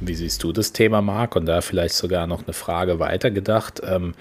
Wie 0.00 0.14
siehst 0.14 0.42
du 0.42 0.52
das 0.52 0.72
Thema, 0.72 1.02
Marc? 1.02 1.36
Und 1.36 1.46
da 1.46 1.60
vielleicht 1.60 1.94
sogar 1.94 2.26
noch 2.26 2.44
eine 2.44 2.52
Frage 2.52 3.00
weitergedacht. 3.00 3.82
Ähm, 3.84 4.14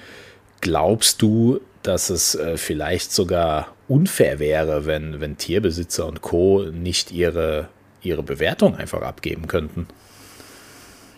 glaubst 0.61 1.21
du, 1.21 1.59
dass 1.83 2.09
es 2.09 2.35
äh, 2.35 2.57
vielleicht 2.57 3.11
sogar 3.11 3.67
unfair 3.87 4.39
wäre, 4.39 4.85
wenn, 4.85 5.21
wenn 5.21 5.37
Tierbesitzer 5.37 6.05
und 6.05 6.21
Co. 6.21 6.63
nicht 6.71 7.11
ihre, 7.11 7.69
ihre 8.01 8.23
Bewertung 8.23 8.75
einfach 8.75 9.01
abgeben 9.01 9.47
könnten. 9.47 9.87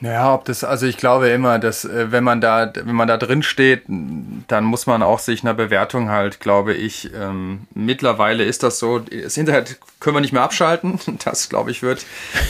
Ja, 0.02 0.34
ob 0.34 0.46
das, 0.46 0.64
also 0.64 0.86
ich 0.86 0.96
glaube 0.96 1.28
immer, 1.28 1.60
dass 1.60 1.84
äh, 1.84 2.12
wenn 2.12 2.24
man 2.24 2.40
da, 2.40 2.72
wenn 2.74 2.96
man 2.96 3.10
da 3.10 3.18
drin 3.18 3.44
steht, 3.44 3.84
dann 3.88 4.64
muss 4.64 4.88
man 4.88 5.04
auch 5.04 5.20
sich 5.20 5.44
einer 5.44 5.54
Bewertung 5.54 6.10
halt, 6.10 6.40
glaube 6.40 6.74
ich, 6.74 7.10
ähm, 7.14 7.68
mittlerweile 7.74 8.46
ist 8.46 8.64
das 8.64 8.80
so, 8.80 9.00
das 9.00 9.36
Internet 9.36 9.78
können 10.00 10.16
wir 10.16 10.22
nicht 10.22 10.32
mehr 10.34 10.44
abschalten. 10.44 11.00
Das, 11.26 11.50
glaube 11.50 11.72
ich, 11.72 11.82
wird, 11.84 12.06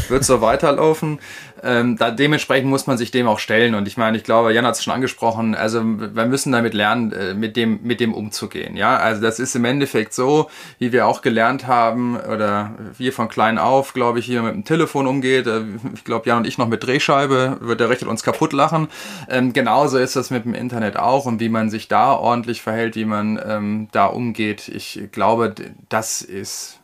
wird 0.10 0.24
so 0.24 0.42
weiterlaufen. 0.42 1.20
Ähm, 1.64 1.98
da, 1.98 2.12
dementsprechend 2.12 2.70
muss 2.70 2.88
man 2.88 2.98
sich 2.98 3.12
dem 3.12 3.28
auch 3.28 3.40
stellen. 3.40 3.76
Und 3.76 3.88
ich 3.88 3.98
meine, 3.98 4.18
ich 4.18 4.24
glaube, 4.24 4.54
Jan 4.54 4.66
hat 4.66 4.76
es 4.76 4.84
schon 4.84 4.94
angesprochen, 4.94 5.56
also 5.56 5.84
wir 5.84 6.26
müssen 6.26 6.52
damit 6.52 6.74
lernen, 6.74 7.12
äh, 7.12 7.34
mit, 7.34 7.56
dem, 7.56 7.80
mit 7.84 8.00
dem 8.00 8.14
umzugehen. 8.14 8.76
Ja, 8.76 8.98
also 8.98 9.22
das 9.22 9.40
ist 9.40 9.56
im 9.56 9.66
Endeffekt 9.66 10.14
so, 10.14 10.50
wie 10.78 10.92
wir 10.92 11.08
auch 11.08 11.22
gelernt 11.22 11.68
haben, 11.68 12.18
oder 12.18 12.74
wir 12.98 13.14
von 13.14 13.30
klein 13.30 13.58
auf, 13.58 13.94
glaube 13.94 14.20
ich, 14.20 14.26
hier 14.26 14.42
mit 14.42 14.54
dem 14.54 14.66
Telefon 14.66 15.08
umgeht. 15.08 15.48
Äh, 15.48 15.62
ich 15.94 16.04
glaube, 16.04 16.28
Jan 16.28 16.40
und 16.40 16.48
ich 16.48 16.58
noch 16.58 16.68
mit 16.68 16.84
Drehscheibe, 16.84 17.58
wird 17.62 17.80
der 17.80 17.90
Richtet 17.90 18.08
uns 18.08 18.24
kaputt 18.24 18.54
lachen. 18.54 18.88
Ähm, 19.30 19.54
genauso 19.54 19.98
ist 19.98 20.16
das 20.16 20.30
mit 20.30 20.46
dem 20.46 20.54
Internet 20.54 20.98
auch 20.98 21.26
und 21.26 21.40
wie 21.40 21.50
man 21.50 21.70
sich 21.70 21.88
da 21.88 22.14
ordentlich 22.14 22.62
verhält, 22.62 22.96
wie 22.96 23.06
man 23.06 23.40
ähm, 23.46 23.88
da 23.92 24.06
umgeht. 24.06 24.68
Ich 24.70 25.10
glaube, 25.12 25.54
das 25.90 26.22
ist 26.22 26.79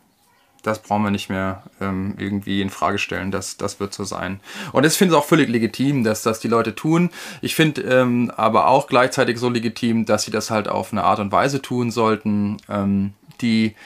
das 0.66 0.80
brauchen 0.80 1.04
wir 1.04 1.10
nicht 1.12 1.30
mehr 1.30 1.62
ähm, 1.80 2.14
irgendwie 2.18 2.60
in 2.60 2.70
Frage 2.70 2.98
stellen. 2.98 3.30
Das, 3.30 3.56
das 3.56 3.78
wird 3.78 3.94
so 3.94 4.02
sein. 4.02 4.40
Und 4.72 4.84
ich 4.84 4.94
finde 4.94 5.14
es 5.14 5.20
auch 5.20 5.24
völlig 5.24 5.48
legitim, 5.48 6.02
dass 6.02 6.22
das 6.22 6.40
die 6.40 6.48
Leute 6.48 6.74
tun. 6.74 7.10
Ich 7.40 7.54
finde 7.54 7.82
ähm, 7.82 8.32
aber 8.36 8.66
auch 8.66 8.88
gleichzeitig 8.88 9.38
so 9.38 9.48
legitim, 9.48 10.06
dass 10.06 10.24
sie 10.24 10.32
das 10.32 10.50
halt 10.50 10.68
auf 10.68 10.92
eine 10.92 11.04
Art 11.04 11.20
und 11.20 11.30
Weise 11.30 11.62
tun 11.62 11.92
sollten, 11.92 12.56
ähm, 12.68 13.12
die, 13.40 13.76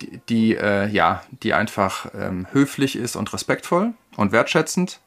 die, 0.00 0.20
die 0.28 0.56
äh, 0.56 0.88
ja, 0.88 1.22
die 1.42 1.52
einfach 1.52 2.06
ähm, 2.14 2.46
höflich 2.52 2.94
ist 2.94 3.16
und 3.16 3.32
respektvoll 3.32 3.92
und 4.16 4.30
wertschätzend. 4.30 5.00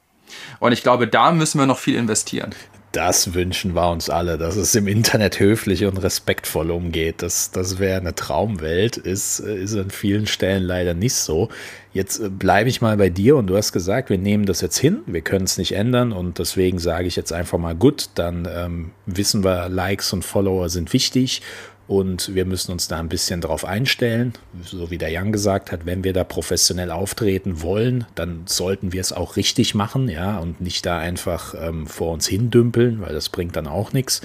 Und 0.59 0.73
ich 0.73 0.83
glaube, 0.83 1.07
da 1.07 1.31
müssen 1.31 1.57
wir 1.57 1.67
noch 1.67 1.79
viel 1.79 1.95
investieren 1.95 2.53
das 2.93 3.33
wünschen 3.33 3.73
wir 3.73 3.89
uns 3.89 4.09
alle, 4.09 4.37
dass 4.37 4.55
es 4.55 4.75
im 4.75 4.87
Internet 4.87 5.39
höflich 5.39 5.83
und 5.85 5.97
respektvoll 5.97 6.69
umgeht. 6.69 7.21
Das, 7.23 7.51
das 7.51 7.79
wäre 7.79 7.99
eine 7.99 8.13
Traumwelt, 8.13 8.97
ist, 8.97 9.39
ist 9.39 9.75
an 9.75 9.89
vielen 9.89 10.27
Stellen 10.27 10.63
leider 10.63 10.93
nicht 10.93 11.15
so. 11.15 11.49
Jetzt 11.91 12.19
äh, 12.19 12.29
bleibe 12.29 12.69
ich 12.69 12.81
mal 12.81 12.95
bei 12.97 13.09
dir 13.09 13.35
und 13.35 13.47
du 13.47 13.57
hast 13.57 13.73
gesagt, 13.73 14.11
wir 14.11 14.19
nehmen 14.19 14.45
das 14.45 14.61
jetzt 14.61 14.77
hin, 14.77 14.99
wir 15.07 15.21
können 15.21 15.45
es 15.45 15.57
nicht 15.57 15.73
ändern 15.73 16.11
und 16.11 16.37
deswegen 16.37 16.77
sage 16.77 17.07
ich 17.07 17.15
jetzt 17.15 17.33
einfach 17.33 17.57
mal 17.57 17.75
gut, 17.75 18.09
dann 18.15 18.47
ähm, 18.49 18.91
wissen 19.07 19.43
wir, 19.43 19.69
Likes 19.69 20.13
und 20.13 20.23
Follower 20.23 20.69
sind 20.69 20.93
wichtig 20.93 21.41
und 21.87 22.33
wir 22.33 22.45
müssen 22.45 22.71
uns 22.71 22.87
da 22.87 22.99
ein 22.99 23.09
bisschen 23.09 23.41
drauf 23.41 23.65
einstellen. 23.65 24.33
So 24.63 24.89
wie 24.89 24.97
der 24.97 25.09
Jan 25.09 25.31
gesagt 25.31 25.71
hat, 25.71 25.85
wenn 25.85 26.03
wir 26.03 26.13
da 26.13 26.23
professionell 26.23 26.91
auftreten 26.91 27.61
wollen, 27.61 28.05
dann 28.15 28.43
sollten 28.45 28.93
wir 28.93 29.01
es 29.01 29.11
auch 29.11 29.35
richtig 29.35 29.75
machen, 29.75 30.07
ja, 30.09 30.37
und 30.39 30.61
nicht 30.61 30.85
da 30.85 30.97
einfach 30.97 31.55
ähm, 31.59 31.87
vor 31.87 32.13
uns 32.13 32.27
hindümpeln, 32.27 33.01
weil 33.01 33.13
das 33.13 33.29
bringt 33.29 33.55
dann 33.55 33.67
auch 33.67 33.93
nichts. 33.93 34.21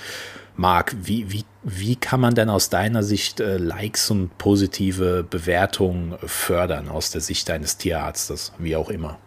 Marc, 0.57 0.97
wie, 1.01 1.31
wie, 1.31 1.44
wie 1.62 1.94
kann 1.94 2.21
man 2.21 2.35
denn 2.35 2.51
aus 2.51 2.68
deiner 2.68 3.05
Sicht 3.05 3.38
äh, 3.38 3.59
Likes 3.59 4.11
und 4.11 4.37
positive 4.38 5.25
Bewertungen 5.29 6.16
fördern 6.27 6.88
aus 6.88 7.11
der 7.12 7.21
Sicht 7.21 7.49
deines 7.49 7.77
Tierarztes, 7.77 8.53
wie 8.59 8.75
auch 8.75 8.88
immer? 8.88 9.18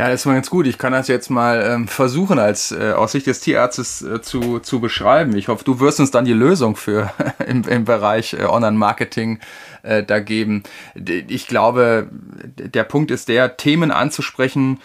Ja, 0.00 0.08
das 0.08 0.22
ist 0.22 0.24
mal 0.24 0.32
ganz 0.32 0.48
gut. 0.48 0.66
Ich 0.66 0.78
kann 0.78 0.94
das 0.94 1.08
jetzt 1.08 1.28
mal 1.28 1.62
ähm, 1.62 1.86
versuchen, 1.86 2.38
als 2.38 2.72
äh, 2.72 2.92
aus 2.92 3.12
Sicht 3.12 3.26
des 3.26 3.40
Tierarztes 3.40 4.00
äh, 4.00 4.22
zu, 4.22 4.58
zu 4.58 4.80
beschreiben. 4.80 5.36
Ich 5.36 5.48
hoffe, 5.48 5.62
du 5.62 5.78
wirst 5.78 6.00
uns 6.00 6.10
dann 6.10 6.24
die 6.24 6.32
Lösung 6.32 6.74
für 6.74 7.12
im, 7.46 7.64
im 7.64 7.84
Bereich 7.84 8.32
äh, 8.32 8.46
Online-Marketing 8.46 9.40
äh, 9.82 10.02
da 10.02 10.20
geben. 10.20 10.62
Ich 10.94 11.46
glaube, 11.46 12.08
der 12.46 12.84
Punkt 12.84 13.10
ist 13.10 13.28
der, 13.28 13.58
Themen 13.58 13.90
anzusprechen, 13.90 14.80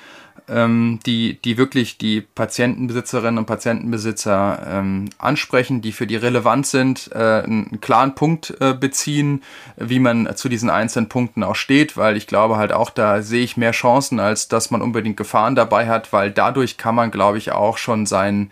ähm, 0.47 0.99
die, 1.05 1.39
die 1.41 1.57
wirklich 1.57 1.97
die 1.97 2.21
Patientenbesitzerinnen 2.21 3.37
und 3.37 3.45
Patientenbesitzer 3.45 4.65
ähm, 4.69 5.05
ansprechen, 5.17 5.81
die 5.81 5.91
für 5.91 6.07
die 6.07 6.15
relevant 6.15 6.67
sind, 6.67 7.09
äh, 7.13 7.43
einen 7.43 7.79
klaren 7.81 8.15
Punkt 8.15 8.55
äh, 8.59 8.73
beziehen, 8.73 9.43
wie 9.77 9.99
man 9.99 10.35
zu 10.35 10.49
diesen 10.49 10.69
einzelnen 10.69 11.09
Punkten 11.09 11.43
auch 11.43 11.55
steht, 11.55 11.97
weil 11.97 12.17
ich 12.17 12.27
glaube 12.27 12.57
halt 12.57 12.71
auch, 12.71 12.89
da 12.89 13.21
sehe 13.21 13.43
ich 13.43 13.57
mehr 13.57 13.71
Chancen, 13.71 14.19
als 14.19 14.47
dass 14.47 14.71
man 14.71 14.81
unbedingt 14.81 15.17
Gefahren 15.17 15.55
dabei 15.55 15.87
hat, 15.87 16.13
weil 16.13 16.31
dadurch 16.31 16.77
kann 16.77 16.95
man, 16.95 17.11
glaube 17.11 17.37
ich, 17.37 17.51
auch 17.51 17.77
schon 17.77 18.05
sein 18.05 18.51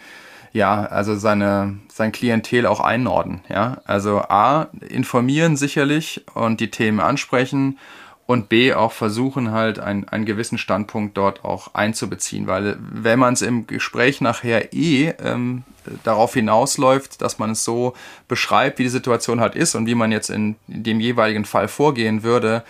ja, 0.54 0.86
also 0.86 1.16
seine, 1.16 1.80
sein 1.91 2.12
Klientel 2.12 2.68
auch 2.68 2.80
einordnen. 2.80 3.41
Ja? 3.50 3.82
Also 3.86 4.20
A, 4.20 4.68
informieren 4.88 5.58
sicherlich 5.58 6.24
und 6.36 6.60
die 6.60 6.70
Themen 6.70 7.00
ansprechen 7.00 7.80
und 8.26 8.47
B, 8.47 8.74
auch 8.74 8.93
versuchen 8.93 9.51
halt 9.51 9.80
ein, 9.80 10.07
einen 10.07 10.26
gewissen 10.26 10.57
Standpunkt 10.57 11.17
dort 11.17 11.43
auch 11.43 11.74
einzubeziehen, 11.74 12.47
weil 12.47 12.78
wenn 12.80 13.19
man 13.19 13.34
es 13.34 13.41
im 13.41 13.67
Gespräch 13.67 14.21
nachher 14.21 14.74
eh 14.74 15.13
ähm, 15.21 15.63
darauf 16.03 16.34
hinausläuft, 16.34 17.21
dass 17.21 17.38
man 17.38 17.51
es 17.51 17.65
so 17.65 17.93
beschreibt, 18.28 18.80
wie 18.80 18.84
die 18.84 18.89
Situation 18.89 19.41
halt 19.41 19.55
ist 19.55 19.76
und 19.76 19.88
wie 19.88 19.95
man 19.95 20.11
jetzt 20.11 20.30
in, 20.30 20.55
in 20.67 20.84
dem 20.84 21.01
jeweiligen 21.01 21.43
Fall 21.43 21.67
vorgehen 21.67 22.24
würde, 22.24 22.63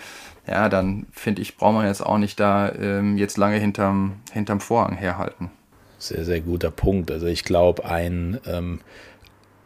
ja, 0.48 0.68
dann 0.70 1.06
finde 1.12 1.42
ich, 1.42 1.56
braucht 1.56 1.76
man 1.76 1.86
jetzt 1.86 2.06
auch 2.06 2.18
nicht 2.18 2.40
da 2.40 2.72
ähm, 2.74 3.18
jetzt 3.18 3.38
lange 3.38 3.58
hinterm, 3.58 4.14
hinterm 4.32 4.60
Vorhang 4.60 4.96
herhalten. 4.96 5.52
Sehr, 6.00 6.26
sehr 6.26 6.42
guter 6.42 6.72
Punkt. 6.72 7.12
Also 7.12 7.28
ich 7.28 7.46
glaube, 7.46 7.86
ein, 7.86 8.40
ähm, 8.46 8.82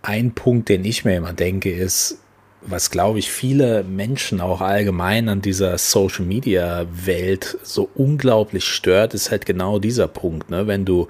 ein 0.03 0.33
Punkt, 0.33 0.69
den 0.69 0.85
ich 0.85 1.03
mir 1.03 1.17
immer 1.17 1.33
denke, 1.33 1.71
ist, 1.71 2.19
was 2.61 2.89
glaube 2.91 3.19
ich 3.19 3.31
viele 3.31 3.83
Menschen 3.83 4.41
auch 4.41 4.61
allgemein 4.61 5.29
an 5.29 5.41
dieser 5.41 5.77
Social 5.77 6.25
Media 6.25 6.85
Welt 6.91 7.57
so 7.63 7.89
unglaublich 7.95 8.65
stört, 8.65 9.13
ist 9.13 9.31
halt 9.31 9.45
genau 9.45 9.79
dieser 9.79 10.07
Punkt, 10.07 10.49
ne? 10.49 10.67
Wenn 10.67 10.85
du 10.85 11.07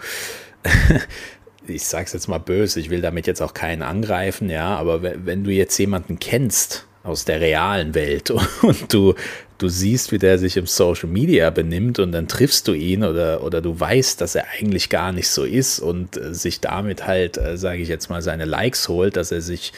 ich 1.68 1.86
sag's 1.86 2.14
jetzt 2.14 2.28
mal 2.28 2.38
böse, 2.38 2.80
ich 2.80 2.90
will 2.90 3.02
damit 3.02 3.28
jetzt 3.28 3.42
auch 3.42 3.54
keinen 3.54 3.82
angreifen, 3.82 4.50
ja, 4.50 4.76
aber 4.76 5.02
wenn 5.04 5.44
du 5.44 5.52
jetzt 5.52 5.78
jemanden 5.78 6.20
kennst 6.20 6.86
aus 7.04 7.26
der 7.26 7.40
realen 7.40 7.96
Welt 7.96 8.32
und 8.62 8.94
du, 8.94 9.16
du 9.58 9.70
siehst, 9.70 10.12
wie 10.12 10.20
der 10.20 10.38
sich 10.38 10.58
im 10.58 10.68
Social 10.68 11.10
Media 11.10 11.50
benimmt 11.50 12.00
und 12.00 12.12
dann 12.12 12.28
triffst 12.28 12.68
du 12.68 12.74
ihn 12.74 13.04
oder, 13.04 13.44
oder 13.44 13.62
du 13.62 13.80
weißt, 13.80 14.20
dass 14.22 14.36
er 14.36 14.46
eigentlich 14.60 14.90
gar 14.90 15.12
nicht 15.12 15.30
so 15.30 15.44
ist 15.44 15.80
und 15.80 16.18
äh, 16.18 16.34
sich 16.34 16.60
damit 16.60 17.08
halt, 17.08 17.38
äh, 17.38 17.58
sage 17.58 17.82
ich 17.82 17.88
jetzt 17.88 18.10
mal, 18.10 18.22
seine 18.22 18.46
Likes 18.46 18.90
holt, 18.90 19.16
dass 19.16 19.32
er 19.32 19.42
sich 19.42 19.74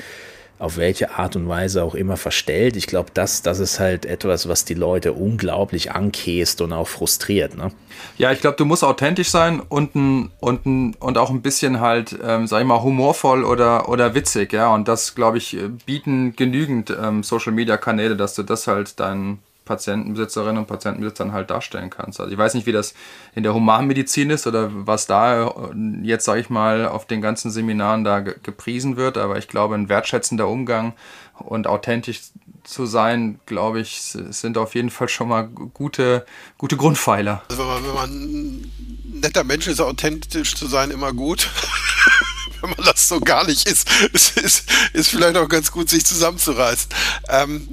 auf 0.59 0.75
welche 0.75 1.17
Art 1.17 1.37
und 1.37 1.47
Weise 1.47 1.83
auch 1.83 1.95
immer 1.95 2.17
verstellt. 2.17 2.75
Ich 2.75 2.85
glaube, 2.85 3.11
das, 3.13 3.41
das 3.41 3.59
ist 3.59 3.79
halt 3.79 4.05
etwas, 4.05 4.49
was 4.49 4.65
die 4.65 4.73
Leute 4.73 5.13
unglaublich 5.13 5.93
ankäst 5.93 6.59
und 6.59 6.73
auch 6.73 6.87
frustriert. 6.87 7.57
Ne? 7.57 7.71
Ja, 8.17 8.33
ich 8.33 8.41
glaube, 8.41 8.57
du 8.57 8.65
musst 8.65 8.83
authentisch 8.83 9.29
sein 9.29 9.61
und, 9.61 9.95
ein, 9.95 10.31
und, 10.41 10.65
ein, 10.65 10.95
und 10.99 11.17
auch 11.17 11.29
ein 11.29 11.41
bisschen 11.41 11.79
halt, 11.79 12.17
ähm, 12.21 12.45
sag 12.45 12.59
ich 12.59 12.67
mal, 12.67 12.83
humorvoll 12.83 13.45
oder, 13.45 13.87
oder 13.87 14.13
witzig. 14.15 14.51
Ja, 14.51 14.73
und 14.73 14.89
das, 14.89 15.15
glaube 15.15 15.37
ich, 15.37 15.57
bieten 15.85 16.35
genügend 16.35 16.95
ähm, 17.01 17.23
Social-Media-Kanäle, 17.23 18.17
dass 18.17 18.35
du 18.35 18.43
das 18.43 18.67
halt 18.67 18.99
deinen 18.99 19.39
Patientenbesitzerinnen 19.69 20.57
und 20.57 20.65
Patientenbesitzern 20.65 21.31
halt 21.31 21.51
darstellen 21.51 21.91
kannst. 21.91 22.19
Also 22.19 22.31
ich 22.31 22.37
weiß 22.39 22.55
nicht, 22.55 22.65
wie 22.65 22.71
das 22.71 22.95
in 23.35 23.43
der 23.43 23.53
Humanmedizin 23.53 24.31
ist 24.31 24.47
oder 24.47 24.71
was 24.73 25.05
da 25.05 25.45
äh, 25.45 25.51
jetzt, 26.01 26.25
sage 26.25 26.41
ich 26.41 26.49
mal, 26.49 26.87
auf 26.87 27.05
den 27.05 27.21
ganzen 27.21 27.51
Seminaren 27.51 28.03
da 28.03 28.19
gepriesen 28.19 28.97
wird, 28.97 29.19
aber 29.19 29.37
ich 29.37 29.47
glaube, 29.47 29.75
ein 29.75 29.87
wertschätzender 29.87 30.47
Umgang 30.47 30.93
und 31.37 31.67
authentisch 31.67 32.21
zu 32.63 32.87
sein, 32.87 33.39
glaube 33.45 33.79
ich, 33.79 34.01
sind 34.01 34.57
auf 34.57 34.73
jeden 34.73 34.89
Fall 34.89 35.07
schon 35.07 35.29
mal 35.29 35.43
gute, 35.47 36.25
gute 36.57 36.75
Grundpfeiler. 36.75 37.43
Also 37.49 37.61
wenn 37.61 37.67
man, 37.67 37.83
wenn 37.85 37.93
man 37.93 38.09
ein 38.09 38.71
netter 39.21 39.43
Mensch 39.43 39.67
ist, 39.67 39.81
authentisch 39.81 40.55
zu 40.55 40.65
sein, 40.65 40.89
immer 40.89 41.13
gut. 41.13 41.47
wenn 42.61 42.71
man 42.71 42.85
das 42.85 43.07
so 43.07 43.19
gar 43.19 43.45
nicht 43.45 43.67
ist, 43.67 43.89
ist, 44.13 44.37
ist, 44.37 44.71
ist 44.93 45.09
vielleicht 45.09 45.37
auch 45.37 45.47
ganz 45.47 45.71
gut, 45.71 45.89
sich 45.89 46.05
zusammenzureißen. 46.05 46.89
Ähm, 47.29 47.67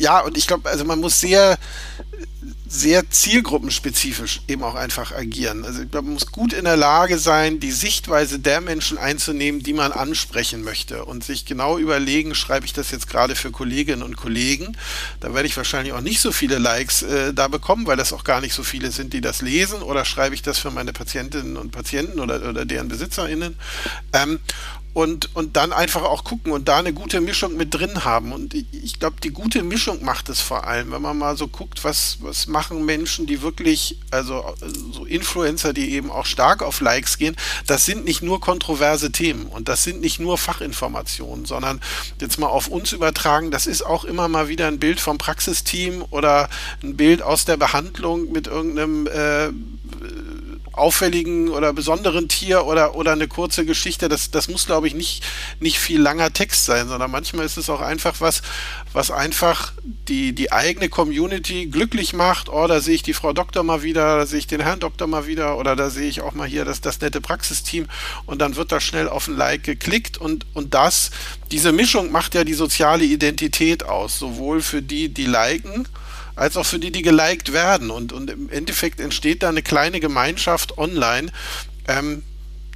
ja, 0.00 0.20
und 0.20 0.36
ich 0.36 0.46
glaube, 0.46 0.68
also 0.68 0.84
man 0.84 0.98
muss 0.98 1.20
sehr, 1.20 1.58
sehr 2.66 3.10
zielgruppenspezifisch 3.10 4.42
eben 4.46 4.62
auch 4.62 4.76
einfach 4.76 5.12
agieren. 5.12 5.64
Also 5.64 5.82
ich 5.82 5.90
glaube, 5.90 6.06
man 6.06 6.14
muss 6.14 6.30
gut 6.30 6.52
in 6.52 6.64
der 6.64 6.76
Lage 6.76 7.18
sein, 7.18 7.60
die 7.60 7.72
Sichtweise 7.72 8.38
der 8.38 8.60
Menschen 8.60 8.96
einzunehmen, 8.96 9.62
die 9.62 9.72
man 9.72 9.92
ansprechen 9.92 10.62
möchte 10.62 11.04
und 11.04 11.24
sich 11.24 11.44
genau 11.44 11.78
überlegen, 11.78 12.34
schreibe 12.34 12.66
ich 12.66 12.72
das 12.72 12.92
jetzt 12.92 13.08
gerade 13.08 13.34
für 13.34 13.50
Kolleginnen 13.50 14.02
und 14.02 14.16
Kollegen. 14.16 14.76
Da 15.18 15.34
werde 15.34 15.48
ich 15.48 15.56
wahrscheinlich 15.56 15.92
auch 15.92 16.00
nicht 16.00 16.20
so 16.20 16.32
viele 16.32 16.58
Likes 16.58 17.02
äh, 17.02 17.34
da 17.34 17.48
bekommen, 17.48 17.86
weil 17.86 17.96
das 17.96 18.12
auch 18.12 18.24
gar 18.24 18.40
nicht 18.40 18.54
so 18.54 18.62
viele 18.62 18.92
sind, 18.92 19.12
die 19.12 19.20
das 19.20 19.42
lesen. 19.42 19.82
Oder 19.82 20.04
schreibe 20.04 20.34
ich 20.34 20.42
das 20.42 20.58
für 20.58 20.70
meine 20.70 20.92
Patientinnen 20.92 21.56
und 21.56 21.72
Patienten 21.72 22.20
oder, 22.20 22.48
oder 22.48 22.64
deren 22.64 22.88
BesitzerInnen. 22.88 23.56
Ähm, 24.12 24.38
und, 24.92 25.34
und 25.36 25.56
dann 25.56 25.72
einfach 25.72 26.02
auch 26.02 26.24
gucken 26.24 26.52
und 26.52 26.68
da 26.68 26.78
eine 26.78 26.92
gute 26.92 27.20
Mischung 27.20 27.56
mit 27.56 27.72
drin 27.72 28.04
haben. 28.04 28.32
Und 28.32 28.54
ich 28.54 28.98
glaube, 28.98 29.16
die 29.22 29.30
gute 29.30 29.62
Mischung 29.62 30.04
macht 30.04 30.28
es 30.28 30.40
vor 30.40 30.66
allem, 30.66 30.90
wenn 30.90 31.02
man 31.02 31.16
mal 31.16 31.36
so 31.36 31.46
guckt, 31.46 31.84
was, 31.84 32.18
was 32.20 32.48
machen 32.48 32.84
Menschen, 32.84 33.26
die 33.26 33.40
wirklich, 33.42 33.98
also 34.10 34.44
so 34.92 35.04
Influencer, 35.04 35.72
die 35.72 35.92
eben 35.92 36.10
auch 36.10 36.26
stark 36.26 36.62
auf 36.62 36.80
Likes 36.80 37.18
gehen, 37.18 37.36
das 37.66 37.86
sind 37.86 38.04
nicht 38.04 38.22
nur 38.22 38.40
kontroverse 38.40 39.12
Themen 39.12 39.46
und 39.46 39.68
das 39.68 39.84
sind 39.84 40.00
nicht 40.00 40.18
nur 40.18 40.38
Fachinformationen, 40.38 41.44
sondern 41.44 41.80
jetzt 42.20 42.38
mal 42.38 42.48
auf 42.48 42.66
uns 42.66 42.92
übertragen, 42.92 43.50
das 43.52 43.66
ist 43.66 43.82
auch 43.82 44.04
immer 44.04 44.26
mal 44.26 44.48
wieder 44.48 44.66
ein 44.66 44.80
Bild 44.80 44.98
vom 44.98 45.18
Praxisteam 45.18 46.04
oder 46.10 46.48
ein 46.82 46.96
Bild 46.96 47.22
aus 47.22 47.44
der 47.44 47.56
Behandlung 47.56 48.32
mit 48.32 48.48
irgendeinem 48.48 49.06
äh, 49.06 49.50
auffälligen 50.72 51.48
oder 51.48 51.72
besonderen 51.72 52.28
Tier 52.28 52.64
oder, 52.64 52.94
oder 52.94 53.12
eine 53.12 53.28
kurze 53.28 53.64
Geschichte. 53.64 54.08
Das, 54.08 54.30
das 54.30 54.48
muss, 54.48 54.66
glaube 54.66 54.86
ich, 54.86 54.94
nicht, 54.94 55.24
nicht 55.58 55.78
viel 55.78 56.00
langer 56.00 56.32
Text 56.32 56.64
sein, 56.64 56.88
sondern 56.88 57.10
manchmal 57.10 57.46
ist 57.46 57.56
es 57.56 57.68
auch 57.68 57.80
einfach 57.80 58.20
was, 58.20 58.42
was 58.92 59.10
einfach 59.10 59.72
die, 59.82 60.32
die 60.32 60.52
eigene 60.52 60.88
Community 60.88 61.66
glücklich 61.66 62.12
macht. 62.12 62.48
Oh, 62.48 62.66
da 62.66 62.80
sehe 62.80 62.94
ich 62.94 63.02
die 63.02 63.14
Frau 63.14 63.32
Doktor 63.32 63.62
mal 63.62 63.82
wieder, 63.82 64.18
da 64.18 64.26
sehe 64.26 64.38
ich 64.38 64.46
den 64.46 64.60
Herrn 64.60 64.80
Doktor 64.80 65.06
mal 65.06 65.26
wieder 65.26 65.58
oder 65.58 65.76
da 65.76 65.90
sehe 65.90 66.08
ich 66.08 66.20
auch 66.20 66.34
mal 66.34 66.48
hier 66.48 66.64
das, 66.64 66.80
das 66.80 67.00
nette 67.00 67.20
Praxisteam 67.20 67.86
und 68.26 68.40
dann 68.40 68.56
wird 68.56 68.72
da 68.72 68.80
schnell 68.80 69.08
auf 69.08 69.28
ein 69.28 69.36
Like 69.36 69.64
geklickt 69.64 70.18
und, 70.18 70.46
und 70.54 70.74
das, 70.74 71.10
diese 71.50 71.72
Mischung 71.72 72.12
macht 72.12 72.34
ja 72.34 72.44
die 72.44 72.54
soziale 72.54 73.04
Identität 73.04 73.84
aus, 73.84 74.18
sowohl 74.18 74.62
für 74.62 74.82
die, 74.82 75.08
die 75.08 75.26
liken, 75.26 75.86
als 76.40 76.56
auch 76.56 76.64
für 76.64 76.78
die, 76.78 76.90
die 76.90 77.02
geliked 77.02 77.52
werden. 77.52 77.90
Und, 77.90 78.14
und 78.14 78.30
im 78.30 78.48
Endeffekt 78.48 78.98
entsteht 78.98 79.42
da 79.42 79.50
eine 79.50 79.62
kleine 79.62 80.00
Gemeinschaft 80.00 80.78
online. 80.78 81.30
Ähm, 81.86 82.22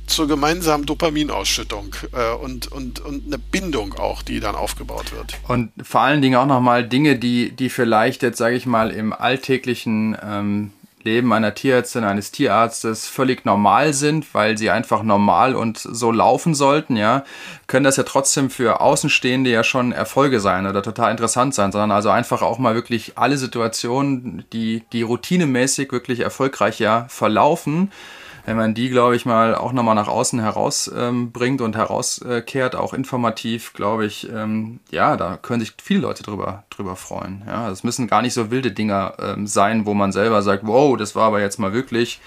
zur 0.07 0.29
gemeinsamen 0.29 0.85
Dopaminausschüttung 0.85 1.97
äh, 2.12 2.35
und, 2.35 2.71
und, 2.71 3.01
und 3.01 3.25
eine 3.25 3.39
Bindung 3.39 3.95
auch, 3.95 4.21
die 4.21 4.39
dann 4.39 4.55
aufgebaut 4.55 5.12
wird. 5.12 5.39
Und 5.49 5.73
vor 5.83 6.03
allen 6.03 6.21
Dingen 6.21 6.37
auch 6.37 6.45
nochmal 6.45 6.87
Dinge, 6.87 7.17
die, 7.17 7.53
die 7.53 7.71
vielleicht 7.71 8.23
jetzt, 8.23 8.37
sage 8.37 8.55
ich 8.55 8.67
mal, 8.67 8.91
im 8.91 9.15
alltäglichen 9.15 10.15
ähm, 10.23 10.73
Leben 11.05 11.33
einer 11.33 11.55
Tierärztin, 11.55 12.05
eines 12.05 12.31
Tierarztes 12.31 13.07
völlig 13.07 13.45
normal 13.45 13.93
sind, 13.93 14.35
weil 14.35 14.57
sie 14.59 14.71
einfach 14.71 15.03
normal 15.03 15.55
und 15.55 15.79
so 15.79 16.11
laufen 16.11 16.55
sollten, 16.55 16.97
ja, 16.97 17.25
können 17.67 17.85
das 17.85 17.97
ja 17.97 18.03
trotzdem 18.03 18.51
für 18.51 18.81
Außenstehende 18.81 19.51
ja 19.51 19.63
schon 19.63 19.93
Erfolge 19.93 20.41
sein 20.41 20.67
oder 20.67 20.83
total 20.83 21.11
interessant 21.11 21.55
sein, 21.55 21.73
sondern 21.73 21.93
also 21.93 22.09
einfach 22.09 22.43
auch 22.43 22.59
mal 22.59 22.75
wirklich 22.75 23.13
alle 23.17 23.37
Situationen, 23.37 24.45
die, 24.53 24.85
die 24.93 25.03
routinemäßig 25.03 25.93
wirklich 25.93 26.21
erfolgreich 26.21 26.81
ja 26.81 27.07
verlaufen, 27.09 27.93
wenn 28.45 28.57
man 28.57 28.74
die, 28.74 28.90
glaube 28.90 29.16
ich, 29.16 29.24
mal 29.24 29.55
auch 29.55 29.72
nochmal 29.72 29.95
nach 29.95 30.09
außen 30.09 30.38
herausbringt 30.40 31.61
ähm, 31.61 31.64
und 31.64 31.76
herauskehrt, 31.76 32.76
auch 32.76 32.92
informativ, 32.92 33.72
glaube 33.72 34.05
ich, 34.05 34.30
ähm, 34.30 34.80
ja, 34.90 35.16
da 35.16 35.38
können 35.38 35.61
sich 35.61 35.74
viele 35.82 36.01
Leute 36.01 36.22
drüber, 36.22 36.64
drüber 36.70 36.97
freuen. 36.97 37.42
Ja, 37.47 37.68
das 37.68 37.84
müssen 37.84 38.07
gar 38.07 38.22
nicht 38.22 38.34
so 38.34 38.51
wilde 38.51 38.72
Dinger 38.72 39.14
ähm, 39.18 39.47
sein, 39.47 39.86
wo 39.86 39.95
man 39.95 40.12
selber 40.12 40.42
sagt, 40.42 40.66
wow, 40.66 40.97
das 40.97 41.14
war 41.14 41.24
aber 41.24 41.40
jetzt 41.40 41.59
mal 41.59 41.72
wirklich 41.72 42.20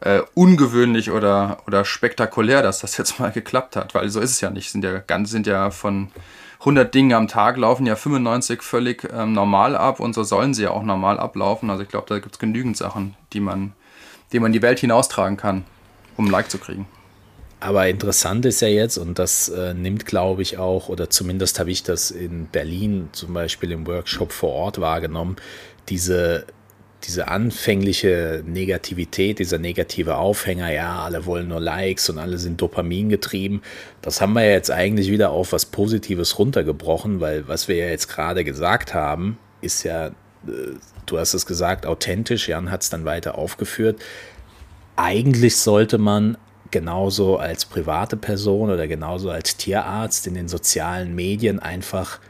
äh, 0.00 0.22
ungewöhnlich 0.34 1.10
oder, 1.10 1.58
oder 1.66 1.84
spektakulär, 1.84 2.62
dass 2.62 2.80
das 2.80 2.96
jetzt 2.96 3.20
mal 3.20 3.30
geklappt 3.30 3.76
hat, 3.76 3.94
weil 3.94 4.08
so 4.08 4.20
ist 4.20 4.30
es 4.30 4.40
ja 4.40 4.50
nicht. 4.50 4.70
Sind 4.70 4.82
ja 4.82 4.98
ganz, 4.98 5.30
sind 5.30 5.46
ja 5.46 5.70
von 5.70 6.10
100 6.60 6.94
Dingen 6.94 7.12
am 7.12 7.28
Tag 7.28 7.58
laufen 7.58 7.86
ja 7.86 7.96
95 7.96 8.62
völlig 8.62 9.06
ähm, 9.12 9.32
normal 9.34 9.76
ab 9.76 10.00
und 10.00 10.14
so 10.14 10.24
sollen 10.24 10.54
sie 10.54 10.64
ja 10.64 10.70
auch 10.70 10.82
normal 10.82 11.18
ablaufen. 11.18 11.68
Also 11.70 11.82
ich 11.82 11.88
glaube, 11.88 12.06
da 12.08 12.18
gibt 12.18 12.34
es 12.34 12.38
genügend 12.38 12.78
Sachen, 12.78 13.14
die 13.32 13.40
man 13.40 13.72
den 14.32 14.42
man 14.42 14.50
in 14.50 14.54
die 14.54 14.62
Welt 14.62 14.78
hinaustragen 14.78 15.36
kann, 15.36 15.64
um 16.16 16.26
ein 16.26 16.30
Like 16.30 16.50
zu 16.50 16.58
kriegen. 16.58 16.86
Aber 17.60 17.86
interessant 17.88 18.46
ist 18.46 18.62
ja 18.62 18.68
jetzt, 18.68 18.96
und 18.96 19.18
das 19.18 19.50
äh, 19.50 19.74
nimmt, 19.74 20.06
glaube 20.06 20.40
ich, 20.40 20.56
auch, 20.56 20.88
oder 20.88 21.10
zumindest 21.10 21.60
habe 21.60 21.70
ich 21.70 21.82
das 21.82 22.10
in 22.10 22.46
Berlin 22.46 23.10
zum 23.12 23.34
Beispiel 23.34 23.70
im 23.72 23.86
Workshop 23.86 24.32
vor 24.32 24.50
Ort 24.50 24.80
wahrgenommen, 24.80 25.36
diese, 25.90 26.46
diese 27.04 27.28
anfängliche 27.28 28.42
Negativität, 28.46 29.40
dieser 29.40 29.58
negative 29.58 30.16
Aufhänger, 30.16 30.72
ja, 30.72 31.00
alle 31.02 31.26
wollen 31.26 31.48
nur 31.48 31.60
Likes 31.60 32.08
und 32.08 32.18
alle 32.18 32.38
sind 32.38 32.62
Dopamin 32.62 33.10
getrieben. 33.10 33.60
Das 34.00 34.22
haben 34.22 34.32
wir 34.32 34.44
ja 34.44 34.52
jetzt 34.52 34.70
eigentlich 34.70 35.10
wieder 35.10 35.30
auf 35.30 35.52
was 35.52 35.66
Positives 35.66 36.38
runtergebrochen, 36.38 37.20
weil 37.20 37.46
was 37.46 37.68
wir 37.68 37.76
ja 37.76 37.88
jetzt 37.88 38.08
gerade 38.08 38.42
gesagt 38.42 38.94
haben, 38.94 39.38
ist 39.60 39.82
ja 39.82 40.12
du 41.06 41.18
hast 41.18 41.34
es 41.34 41.46
gesagt, 41.46 41.86
authentisch, 41.86 42.48
Jan 42.48 42.70
hat 42.70 42.82
es 42.82 42.90
dann 42.90 43.04
weiter 43.04 43.36
aufgeführt. 43.36 44.00
Eigentlich 44.96 45.56
sollte 45.56 45.98
man 45.98 46.36
genauso 46.70 47.38
als 47.38 47.64
private 47.64 48.16
Person 48.16 48.70
oder 48.70 48.86
genauso 48.86 49.30
als 49.30 49.56
Tierarzt 49.56 50.26
in 50.26 50.34
den 50.34 50.48
sozialen 50.48 51.14
Medien 51.14 51.58
einfach 51.58 52.20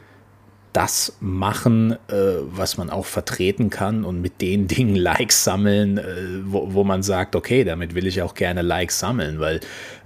das 0.73 1.17
machen, 1.19 1.93
äh, 2.07 2.37
was 2.43 2.77
man 2.77 2.89
auch 2.89 3.05
vertreten 3.05 3.69
kann 3.69 4.05
und 4.05 4.21
mit 4.21 4.41
den 4.41 4.67
Dingen 4.69 4.95
Likes 4.95 5.43
sammeln, 5.43 5.97
äh, 5.97 6.03
wo, 6.45 6.73
wo, 6.73 6.83
man 6.83 7.03
sagt, 7.03 7.35
okay, 7.35 7.63
damit 7.63 7.93
will 7.93 8.07
ich 8.07 8.21
auch 8.21 8.33
gerne 8.33 8.61
Likes 8.61 8.99
sammeln, 8.99 9.39
weil 9.39 9.59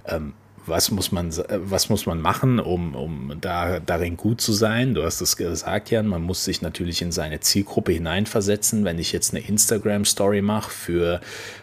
ähm, 0.06 0.34
was 0.66 0.90
muss 0.90 1.12
man, 1.12 1.32
was 1.48 1.88
muss 1.88 2.06
man 2.06 2.20
machen, 2.20 2.58
um, 2.58 2.94
um 2.94 3.32
da, 3.40 3.80
darin 3.80 4.16
gut 4.16 4.40
zu 4.40 4.52
sein? 4.52 4.94
Du 4.94 5.04
hast 5.04 5.20
es 5.20 5.36
gesagt, 5.36 5.90
Jan, 5.90 6.06
man 6.06 6.22
muss 6.22 6.44
sich 6.44 6.62
natürlich 6.62 7.02
in 7.02 7.12
seine 7.12 7.40
Zielgruppe 7.40 7.92
hineinversetzen. 7.92 8.84
Wenn 8.84 8.98
ich 8.98 9.12
jetzt 9.12 9.34
eine 9.34 9.46
Instagram-Story 9.46 10.42
mache 10.42 10.70
für 10.70 11.20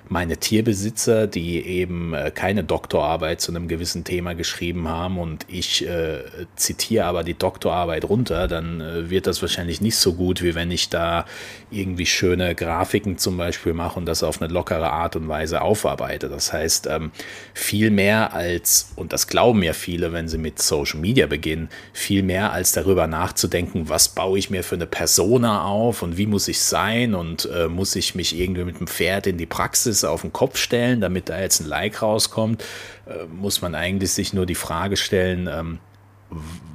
meine 0.10 0.38
Tierbesitzer, 0.38 1.28
die 1.28 1.66
eben 1.66 2.14
äh, 2.14 2.32
keine 2.32 2.64
Doktorarbeit 2.64 3.42
zu 3.42 3.52
einem 3.52 3.68
gewissen 3.68 4.04
Thema 4.04 4.36
geschrieben 4.36 4.88
haben 4.88 5.18
und 5.18 5.46
ich 5.48 5.86
äh, 5.88 6.20
zitiere 6.56 7.06
aber 7.06 7.24
die 7.24 7.34
Doktorarbeit 7.34 8.06
runter, 8.06 8.48
dann 8.48 8.82
äh, 8.82 9.10
wird 9.10 9.28
das 9.28 9.42
wahrscheinlich 9.42 9.82
nicht 9.82 9.96
so 9.96 10.14
gut, 10.14 10.42
wie 10.44 10.56
wenn 10.56 10.72
ich 10.72 10.90
da 10.90 11.26
irgendwie 11.74 12.06
schöne 12.06 12.56
Grafiken 12.56 13.18
zum 13.18 13.38
Beispiel 13.38 13.74
mache 13.74 14.00
und 14.00 14.06
das 14.06 14.24
auf 14.24 14.42
eine 14.42 14.52
lockere 14.52 14.92
Art 14.92 15.16
und 15.16 15.28
Weise 15.28 15.62
aufarbeite. 15.62 16.30
Das 16.30 16.54
heißt, 16.54 16.88
ähm, 16.88 17.12
viel 17.54 17.92
mehr 17.92 18.34
als, 18.34 18.92
und 18.96 19.14
das 19.14 19.28
glauben 19.28 19.64
ja 19.64 19.74
viele, 19.74 20.14
wenn 20.14 20.28
sie 20.28 20.38
mit 20.38 20.62
Social 20.62 21.00
Media 21.00 21.28
beginnen, 21.28 21.70
viel 21.94 22.24
mehr 22.24 22.52
als 22.52 22.72
darüber 22.72 23.08
nachzudenken, 23.08 23.90
was 23.90 24.10
baue 24.10 24.40
ich 24.40 24.50
mir 24.50 24.64
für 24.64 24.76
eine 24.76 24.88
Persona 24.88 25.64
auf 25.66 26.02
und 26.02 26.18
wie 26.18 26.28
muss 26.28 26.48
ich 26.48 26.62
sein 26.62 27.16
und 27.16 27.50
äh, 27.54 27.68
muss 27.68 27.96
ich 27.96 28.16
mich 28.16 28.38
irgendwie 28.40 28.64
mit 28.64 28.80
dem 28.80 28.88
Pferd 28.88 29.28
in 29.28 29.38
die 29.38 29.46
Praxis 29.46 30.04
auf 30.04 30.22
den 30.22 30.34
Kopf 30.34 30.58
stellen, 30.58 31.02
damit 31.02 31.30
da 31.30 31.40
jetzt 31.40 31.62
ein 31.62 31.68
Like 31.68 32.02
rauskommt, 32.02 32.64
äh, 33.06 33.26
muss 33.26 33.62
man 33.62 33.76
eigentlich 33.76 34.12
sich 34.12 34.34
nur 34.34 34.46
die 34.46 34.56
Frage 34.56 34.98
stellen, 34.98 35.50
ähm, 35.52 35.80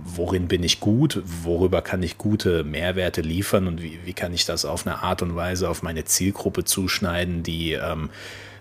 worin 0.05 0.49
bin 0.49 0.63
ich 0.63 0.81
gut, 0.81 1.23
worüber 1.25 1.83
kann 1.83 2.03
ich 2.03 2.19
gute 2.19 2.65
Mehrwerte 2.65 3.21
liefern 3.21 3.67
und 3.67 3.83
wie, 3.83 3.99
wie 4.05 4.13
kann 4.13 4.35
ich 4.35 4.45
das 4.45 4.65
auf 4.65 4.87
eine 4.87 5.03
Art 5.03 5.23
und 5.23 5.37
Weise 5.37 5.69
auf 5.69 5.83
meine 5.83 6.05
Zielgruppe 6.05 6.65
zuschneiden, 6.65 7.43
die, 7.43 7.73
ähm, 7.73 8.11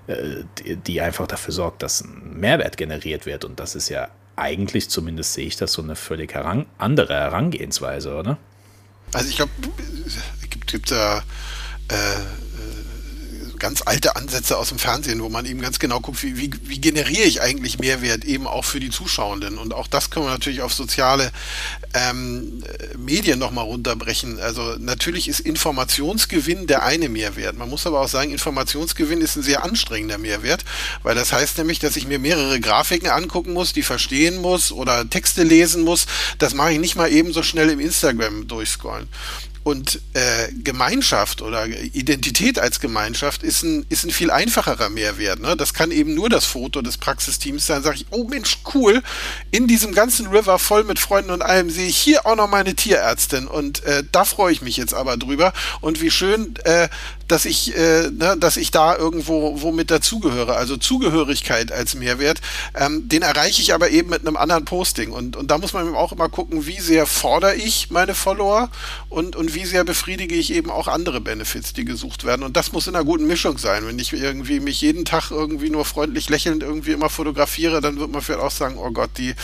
äh, 0.08 0.44
die, 0.60 0.76
die, 0.76 1.02
einfach 1.02 1.28
dafür 1.28 1.54
sorgt, 1.54 1.84
dass 1.84 2.02
ein 2.02 2.40
Mehrwert 2.40 2.78
generiert 2.78 3.26
wird. 3.26 3.46
Und 3.46 3.60
das 3.60 3.76
ist 3.76 3.90
ja 3.90 4.10
eigentlich, 4.36 4.90
zumindest 4.90 5.34
sehe 5.34 5.48
ich 5.48 5.56
das, 5.56 5.74
so 5.74 5.82
eine 5.82 5.96
völlig 5.96 6.34
heran 6.34 6.66
andere 6.78 7.16
Herangehensweise, 7.16 8.16
oder? 8.16 8.38
Also 9.14 9.30
ich 9.30 9.38
glaube, 9.38 9.52
es 10.06 10.50
gibt, 10.50 10.68
gibt 10.68 10.92
da 10.92 11.24
äh, 11.90 11.94
ganz 13.60 13.82
alte 13.86 14.16
Ansätze 14.16 14.58
aus 14.58 14.70
dem 14.70 14.80
Fernsehen, 14.80 15.22
wo 15.22 15.30
man 15.30 15.46
eben 15.46 15.62
ganz 15.62 15.80
genau 15.80 16.00
guckt, 16.00 16.24
wie, 16.24 16.38
wie, 16.38 16.52
wie 16.64 16.80
generiere 16.80 17.24
ich 17.24 17.42
eigentlich 17.42 17.80
Mehrwert 17.80 18.26
eben 18.26 18.48
auch 18.48 18.66
für 18.66 18.80
die 18.80 18.90
Zuschauenden. 18.90 19.58
Und 19.58 19.74
auch 19.74 19.88
das 19.88 20.10
können 20.10 20.26
wir 20.26 20.32
natürlich 20.32 20.62
auf 20.62 20.74
soziale 20.74 21.32
ähm, 21.94 22.64
Medien 22.98 23.40
nochmal 23.40 23.66
runterbrechen. 23.66 24.40
Also 24.40 24.76
natürlich 24.80 25.28
ist 25.28 25.40
Informationsgewinn 25.40 26.68
der 26.68 26.84
eine 26.84 27.10
Mehrwert. 27.10 27.58
Man 27.58 27.70
muss 27.70 27.88
aber 27.88 28.02
auch 28.02 28.08
sagen, 28.08 28.32
Informationsgewinn 28.32 29.22
ist 29.22 29.36
ein 29.36 29.44
sehr 29.44 29.64
anstrengender 29.64 30.18
Mehrwert, 30.18 30.64
weil 31.04 31.16
das 31.16 31.34
heißt 31.34 31.58
nämlich, 31.58 31.80
dass 31.80 31.96
ich 31.96 32.08
mir 32.08 32.20
mehrere 32.20 32.60
Grafiken 32.60 33.10
angucken 33.10 33.54
muss, 33.54 33.74
die 33.74 33.84
verstehen 33.84 34.42
muss 34.42 34.72
oder 34.72 35.10
Texte 35.10 35.44
lesen 35.44 35.84
muss. 35.84 36.06
Das 36.38 36.54
mache 36.54 36.74
ich 36.74 36.80
nicht 36.80 36.96
mal 36.96 37.12
eben 37.12 37.34
so 37.34 37.44
schnell 37.44 37.70
im 37.70 37.80
Instagram 37.80 38.48
durchscrollen. 38.48 39.08
Und 39.68 40.00
äh, 40.14 40.48
Gemeinschaft 40.64 41.42
oder 41.42 41.68
Identität 41.68 42.58
als 42.58 42.80
Gemeinschaft 42.80 43.44
ist 43.44 43.64
ein, 43.64 43.86
ist 43.90 44.06
ein 44.06 44.12
viel 44.12 44.32
einfacherer 44.32 44.88
Mehrwert. 44.88 45.42
Ne? 45.42 45.58
Das 45.58 45.74
kann 45.74 45.92
eben 45.92 46.14
nur 46.14 46.30
das 46.30 46.46
Foto 46.46 46.82
des 46.82 46.98
Praxisteams 46.98 47.68
sein. 47.68 47.84
Sage 47.84 47.98
ich, 47.98 48.06
oh 48.12 48.24
Mensch, 48.24 48.60
cool, 48.74 49.04
in 49.52 49.68
diesem 49.68 49.94
ganzen 49.94 50.28
River 50.28 50.58
voll 50.58 50.86
mit 50.86 51.00
Freunden 51.00 51.32
und 51.32 51.42
allem 51.42 51.70
sehe 51.70 51.90
ich 51.90 51.98
hier 51.98 52.26
auch 52.26 52.38
noch 52.38 52.48
meine 52.48 52.76
Tierärztin. 52.76 53.46
Und 53.46 53.84
äh, 53.84 54.06
da 54.10 54.24
freue 54.24 54.54
ich 54.54 54.62
mich 54.62 54.78
jetzt 54.78 54.94
aber 54.94 55.18
drüber. 55.18 55.52
Und 55.82 56.00
wie 56.00 56.12
schön, 56.12 56.56
äh, 56.64 56.88
dass 57.28 57.44
ich, 57.44 57.76
äh, 57.76 58.10
ne, 58.10 58.38
dass 58.40 58.56
ich 58.56 58.72
da 58.72 58.96
irgendwo 58.96 59.62
wo 59.62 59.74
mit 59.74 59.92
dazugehöre. 59.92 60.56
Also 60.56 60.78
Zugehörigkeit 60.78 61.74
als 61.74 61.94
Mehrwert. 61.94 62.40
Ähm, 62.74 63.10
den 63.10 63.22
erreiche 63.22 63.62
ich 63.62 63.74
aber 63.74 63.90
eben 63.90 64.12
mit 64.12 64.26
einem 64.26 64.38
anderen 64.38 64.64
Posting. 64.64 65.12
Und, 65.12 65.36
und 65.36 65.52
da 65.52 65.58
muss 65.58 65.74
man 65.74 65.88
eben 65.88 65.96
auch 65.96 66.14
immer 66.14 66.30
gucken, 66.30 66.68
wie 66.68 66.80
sehr 66.80 67.06
fordere 67.06 67.56
ich 67.56 67.90
meine 67.90 68.16
Follower 68.16 68.70
und, 69.10 69.36
und 69.36 69.54
wie 69.54 69.57
sehr 69.66 69.84
befriedige 69.84 70.36
ich 70.36 70.54
eben 70.54 70.70
auch 70.70 70.88
andere 70.88 71.22
Benefits, 71.22 71.74
die 71.74 71.86
gesucht 71.86 72.24
werden. 72.24 72.44
Und 72.44 72.58
das 72.58 72.72
muss 72.72 72.88
in 72.88 72.96
einer 72.96 73.06
guten 73.06 73.28
Mischung 73.28 73.58
sein. 73.58 73.86
Wenn 73.86 74.00
ich 74.00 74.14
irgendwie 74.14 74.60
mich 74.60 74.82
jeden 74.82 75.06
Tag 75.06 75.32
irgendwie 75.32 75.70
nur 75.70 75.86
freundlich 75.86 76.30
lächelnd 76.30 76.64
irgendwie 76.64 76.92
immer 76.92 77.10
fotografiere, 77.10 77.82
dann 77.82 78.00
wird 78.00 78.12
man 78.12 78.22
vielleicht 78.22 78.42
auch 78.42 78.52
sagen, 78.52 78.78
oh 78.78 78.92
Gott, 78.92 79.12
die, 79.18 79.36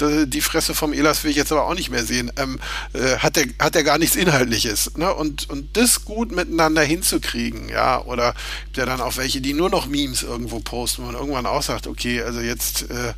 die 0.00 0.40
Fresse 0.40 0.74
vom 0.74 0.92
Elas 0.92 1.24
will 1.24 1.30
ich 1.30 1.36
jetzt 1.36 1.52
aber 1.52 1.66
auch 1.66 1.74
nicht 1.74 1.90
mehr 1.90 2.04
sehen. 2.04 2.32
Ähm, 2.36 2.58
äh, 2.92 3.18
hat 3.18 3.36
der, 3.36 3.46
hat 3.58 3.74
der 3.74 3.84
gar 3.84 3.98
nichts 3.98 4.16
Inhaltliches. 4.16 4.96
Ne? 4.96 5.12
Und, 5.12 5.50
und 5.50 5.76
das 5.76 6.04
gut 6.04 6.32
miteinander 6.32 6.82
hinzukriegen, 6.82 7.34
kriegen, 7.34 7.68
ja, 7.68 8.02
oder 8.02 8.34
gibt 8.64 8.76
ja 8.76 8.86
dann 8.86 9.00
auch 9.00 9.16
welche, 9.16 9.40
die 9.40 9.54
nur 9.54 9.70
noch 9.70 9.86
Memes 9.86 10.22
irgendwo 10.22 10.60
posten, 10.60 11.04
man 11.04 11.14
irgendwann 11.14 11.46
auch 11.46 11.62
sagt, 11.62 11.86
okay, 11.86 12.22
also 12.22 12.40
jetzt 12.40 12.90
äh, 12.90 13.14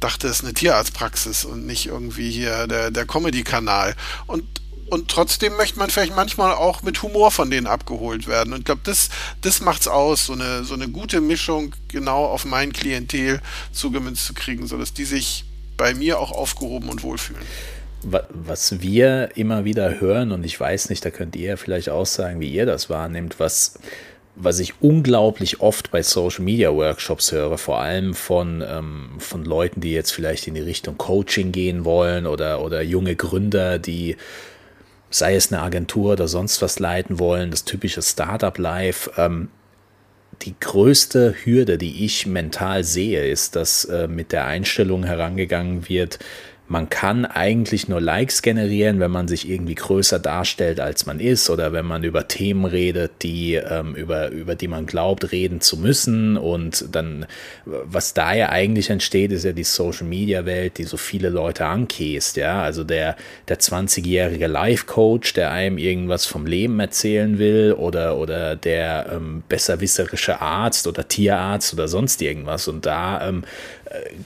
dachte 0.00 0.28
es 0.28 0.42
eine 0.42 0.52
Tierarztpraxis 0.52 1.44
und 1.44 1.66
nicht 1.66 1.86
irgendwie 1.86 2.30
hier 2.30 2.66
der, 2.66 2.90
der 2.90 3.06
Comedy-Kanal. 3.06 3.94
Und 4.26 4.44
und 4.90 5.08
trotzdem 5.08 5.56
möchte 5.56 5.78
man 5.78 5.90
vielleicht 5.90 6.14
manchmal 6.14 6.54
auch 6.54 6.82
mit 6.82 7.02
Humor 7.02 7.30
von 7.30 7.50
denen 7.50 7.66
abgeholt 7.66 8.26
werden. 8.26 8.52
Und 8.52 8.60
ich 8.60 8.64
glaube, 8.64 8.82
das, 8.84 9.08
das 9.40 9.60
macht's 9.60 9.88
aus, 9.88 10.26
so 10.26 10.32
eine, 10.34 10.64
so 10.64 10.74
eine 10.74 10.88
gute 10.88 11.20
Mischung 11.20 11.74
genau 11.88 12.24
auf 12.24 12.44
mein 12.44 12.72
Klientel 12.72 13.40
zugemünzt 13.72 14.26
zu 14.26 14.34
kriegen, 14.34 14.66
sodass 14.66 14.92
die 14.92 15.04
sich 15.04 15.44
bei 15.76 15.94
mir 15.94 16.18
auch 16.18 16.32
aufgehoben 16.32 16.88
und 16.88 17.02
wohlfühlen 17.02 17.44
was 18.04 18.80
wir 18.80 19.30
immer 19.34 19.64
wieder 19.64 20.00
hören, 20.00 20.32
und 20.32 20.44
ich 20.44 20.58
weiß 20.58 20.90
nicht, 20.90 21.04
da 21.04 21.10
könnt 21.10 21.36
ihr 21.36 21.56
vielleicht 21.56 21.88
auch 21.88 22.06
sagen, 22.06 22.40
wie 22.40 22.52
ihr 22.52 22.66
das 22.66 22.90
wahrnehmt, 22.90 23.40
was, 23.40 23.78
was 24.36 24.58
ich 24.58 24.74
unglaublich 24.80 25.60
oft 25.60 25.90
bei 25.90 26.02
Social 26.02 26.44
Media 26.44 26.74
Workshops 26.74 27.32
höre, 27.32 27.56
vor 27.58 27.80
allem 27.80 28.14
von, 28.14 28.62
ähm, 28.66 29.10
von 29.18 29.44
Leuten, 29.44 29.80
die 29.80 29.92
jetzt 29.92 30.12
vielleicht 30.12 30.46
in 30.46 30.54
die 30.54 30.60
Richtung 30.60 30.98
Coaching 30.98 31.52
gehen 31.52 31.84
wollen 31.84 32.26
oder, 32.26 32.62
oder 32.62 32.82
junge 32.82 33.16
Gründer, 33.16 33.78
die 33.78 34.16
sei 35.14 35.36
es 35.36 35.52
eine 35.52 35.62
Agentur 35.62 36.14
oder 36.14 36.26
sonst 36.26 36.60
was 36.60 36.80
leiten 36.80 37.20
wollen, 37.20 37.52
das 37.52 37.64
typische 37.64 38.02
Startup-Life. 38.02 39.12
Ähm, 39.16 39.48
die 40.42 40.56
größte 40.58 41.36
Hürde, 41.44 41.78
die 41.78 42.04
ich 42.04 42.26
mental 42.26 42.82
sehe, 42.82 43.24
ist, 43.24 43.54
dass 43.54 43.84
äh, 43.84 44.08
mit 44.08 44.32
der 44.32 44.46
Einstellung 44.46 45.04
herangegangen 45.04 45.88
wird, 45.88 46.18
man 46.66 46.88
kann 46.88 47.26
eigentlich 47.26 47.88
nur 47.88 48.00
Likes 48.00 48.40
generieren, 48.40 48.98
wenn 48.98 49.10
man 49.10 49.28
sich 49.28 49.48
irgendwie 49.48 49.74
größer 49.74 50.18
darstellt, 50.18 50.80
als 50.80 51.04
man 51.04 51.20
ist, 51.20 51.50
oder 51.50 51.74
wenn 51.74 51.84
man 51.84 52.04
über 52.04 52.26
Themen 52.26 52.64
redet, 52.64 53.22
die, 53.22 53.54
ähm, 53.54 53.94
über, 53.94 54.30
über 54.30 54.54
die 54.54 54.68
man 54.68 54.86
glaubt, 54.86 55.30
reden 55.30 55.60
zu 55.60 55.76
müssen. 55.76 56.38
Und 56.38 56.86
dann, 56.90 57.26
was 57.66 58.14
da 58.14 58.32
ja 58.32 58.48
eigentlich 58.48 58.88
entsteht, 58.88 59.30
ist 59.30 59.44
ja 59.44 59.52
die 59.52 59.64
Social 59.64 60.06
Media 60.06 60.46
Welt, 60.46 60.78
die 60.78 60.84
so 60.84 60.96
viele 60.96 61.28
Leute 61.28 61.66
ankäst, 61.66 62.38
ja. 62.38 62.62
Also 62.62 62.82
der, 62.82 63.16
der 63.48 63.58
20-jährige 63.58 64.46
Life-Coach, 64.46 65.34
der 65.34 65.50
einem 65.52 65.76
irgendwas 65.76 66.24
vom 66.24 66.46
Leben 66.46 66.80
erzählen 66.80 67.38
will, 67.38 67.74
oder, 67.74 68.16
oder 68.16 68.56
der 68.56 69.12
ähm, 69.12 69.42
besserwisserische 69.50 70.40
Arzt 70.40 70.86
oder 70.86 71.06
Tierarzt 71.06 71.74
oder 71.74 71.88
sonst 71.88 72.22
irgendwas. 72.22 72.68
Und 72.68 72.86
da 72.86 73.28
ähm, 73.28 73.44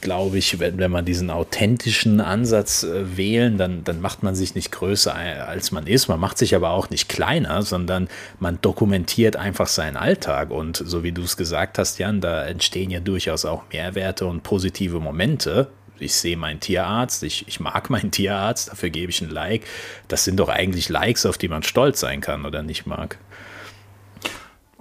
glaube 0.01 0.39
ich, 0.39 0.59
wenn, 0.59 0.79
wenn 0.79 0.91
man 0.91 1.05
diesen 1.05 1.31
authentischen 1.31 2.21
Ansatz 2.21 2.83
äh, 2.83 3.16
wählen, 3.16 3.59
dann, 3.59 3.85
dann 3.85 4.01
macht 4.01 4.23
man 4.23 4.35
sich 4.35 4.55
nicht 4.55 4.73
größer, 4.73 5.14
äh, 5.14 5.41
als 5.41 5.73
man 5.73 5.87
ist. 5.87 6.09
Man 6.09 6.21
macht 6.21 6.39
sich 6.39 6.55
aber 6.55 6.71
auch 6.71 6.91
nicht 6.91 7.09
kleiner, 7.09 7.62
sondern 7.62 8.09
man 8.41 8.61
dokumentiert 8.61 9.37
einfach 9.37 9.66
seinen 9.66 9.97
Alltag. 9.97 10.51
Und 10.51 10.83
so 10.85 11.03
wie 11.03 11.12
du 11.12 11.23
es 11.23 11.37
gesagt 11.37 11.79
hast, 11.79 11.99
Jan, 11.99 12.21
da 12.21 12.45
entstehen 12.45 12.91
ja 12.91 13.01
durchaus 13.01 13.45
auch 13.45 13.64
Mehrwerte 13.73 14.27
und 14.27 14.43
positive 14.43 15.01
Momente. 15.01 15.69
Ich 16.01 16.14
sehe 16.14 16.37
meinen 16.37 16.61
Tierarzt, 16.61 17.23
ich, 17.23 17.47
ich 17.49 17.61
mag 17.61 17.91
meinen 17.91 18.11
Tierarzt, 18.11 18.71
dafür 18.71 18.91
gebe 18.91 19.11
ich 19.11 19.21
ein 19.21 19.31
Like. 19.31 19.62
Das 20.09 20.25
sind 20.25 20.39
doch 20.39 20.49
eigentlich 20.49 20.89
Likes, 20.89 21.27
auf 21.27 21.39
die 21.39 21.49
man 21.49 21.62
stolz 21.62 22.01
sein 22.01 22.21
kann 22.21 22.45
oder 22.45 22.62
nicht 22.62 22.87
mag. 22.87 23.19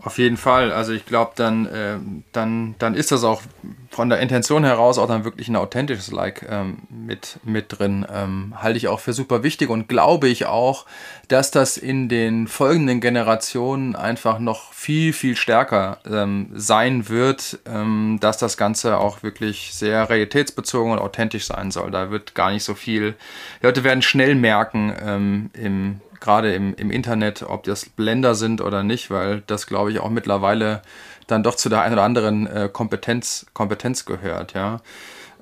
Auf 0.03 0.19
jeden 0.19 0.37
Fall. 0.37 0.71
Also 0.71 0.93
ich 0.93 1.07
glaube, 1.07 1.31
dann, 1.35 1.65
äh, 1.65 1.97
dann, 2.31 2.75
dann 2.77 2.93
ist 2.93 3.11
das 3.11 3.23
auch 3.23 3.41
von 3.89 4.09
der 4.09 4.19
Intention 4.19 4.63
heraus 4.63 4.99
auch 4.99 5.07
dann 5.07 5.23
wirklich 5.23 5.47
ein 5.47 5.55
authentisches 5.55 6.11
Like 6.11 6.45
ähm, 6.47 6.77
mit, 6.89 7.39
mit 7.43 7.65
drin. 7.69 8.05
Ähm, 8.13 8.53
halte 8.61 8.77
ich 8.77 8.89
auch 8.89 8.99
für 8.99 9.13
super 9.13 9.41
wichtig 9.41 9.71
und 9.71 9.89
glaube 9.89 10.27
ich 10.27 10.45
auch, 10.45 10.85
dass 11.29 11.49
das 11.49 11.77
in 11.77 12.09
den 12.09 12.47
folgenden 12.47 13.01
Generationen 13.01 13.95
einfach 13.95 14.37
noch 14.37 14.71
viel, 14.71 15.13
viel 15.13 15.35
stärker 15.35 15.97
ähm, 16.07 16.51
sein 16.53 17.09
wird, 17.09 17.57
ähm, 17.65 18.19
dass 18.21 18.37
das 18.37 18.55
Ganze 18.55 18.99
auch 18.99 19.23
wirklich 19.23 19.71
sehr 19.73 20.11
realitätsbezogen 20.11 20.91
und 20.91 20.99
authentisch 20.99 21.47
sein 21.47 21.71
soll. 21.71 21.89
Da 21.89 22.11
wird 22.11 22.35
gar 22.35 22.51
nicht 22.51 22.63
so 22.63 22.75
viel. 22.75 23.15
Die 23.61 23.65
Leute 23.65 23.83
werden 23.83 24.03
schnell 24.03 24.35
merken 24.35 24.93
ähm, 25.03 25.49
im 25.53 26.01
gerade 26.27 26.53
im, 26.53 26.75
im 26.75 26.91
Internet, 26.91 27.43
ob 27.43 27.63
das 27.63 27.85
Blender 27.87 28.35
sind 28.35 28.59
oder 28.59 28.83
nicht, 28.83 29.09
weil 29.09 29.43
das, 29.47 29.65
glaube 29.65 29.91
ich, 29.91 29.99
auch 29.99 30.09
mittlerweile 30.09 30.81
dann 31.25 31.41
doch 31.41 31.55
zu 31.55 31.69
der 31.69 31.81
einen 31.81 31.93
oder 31.93 32.03
anderen 32.03 32.47
äh, 32.47 32.69
Kompetenz, 32.71 33.45
Kompetenz 33.53 34.03
gehört, 34.03 34.53
ja. 34.53 34.81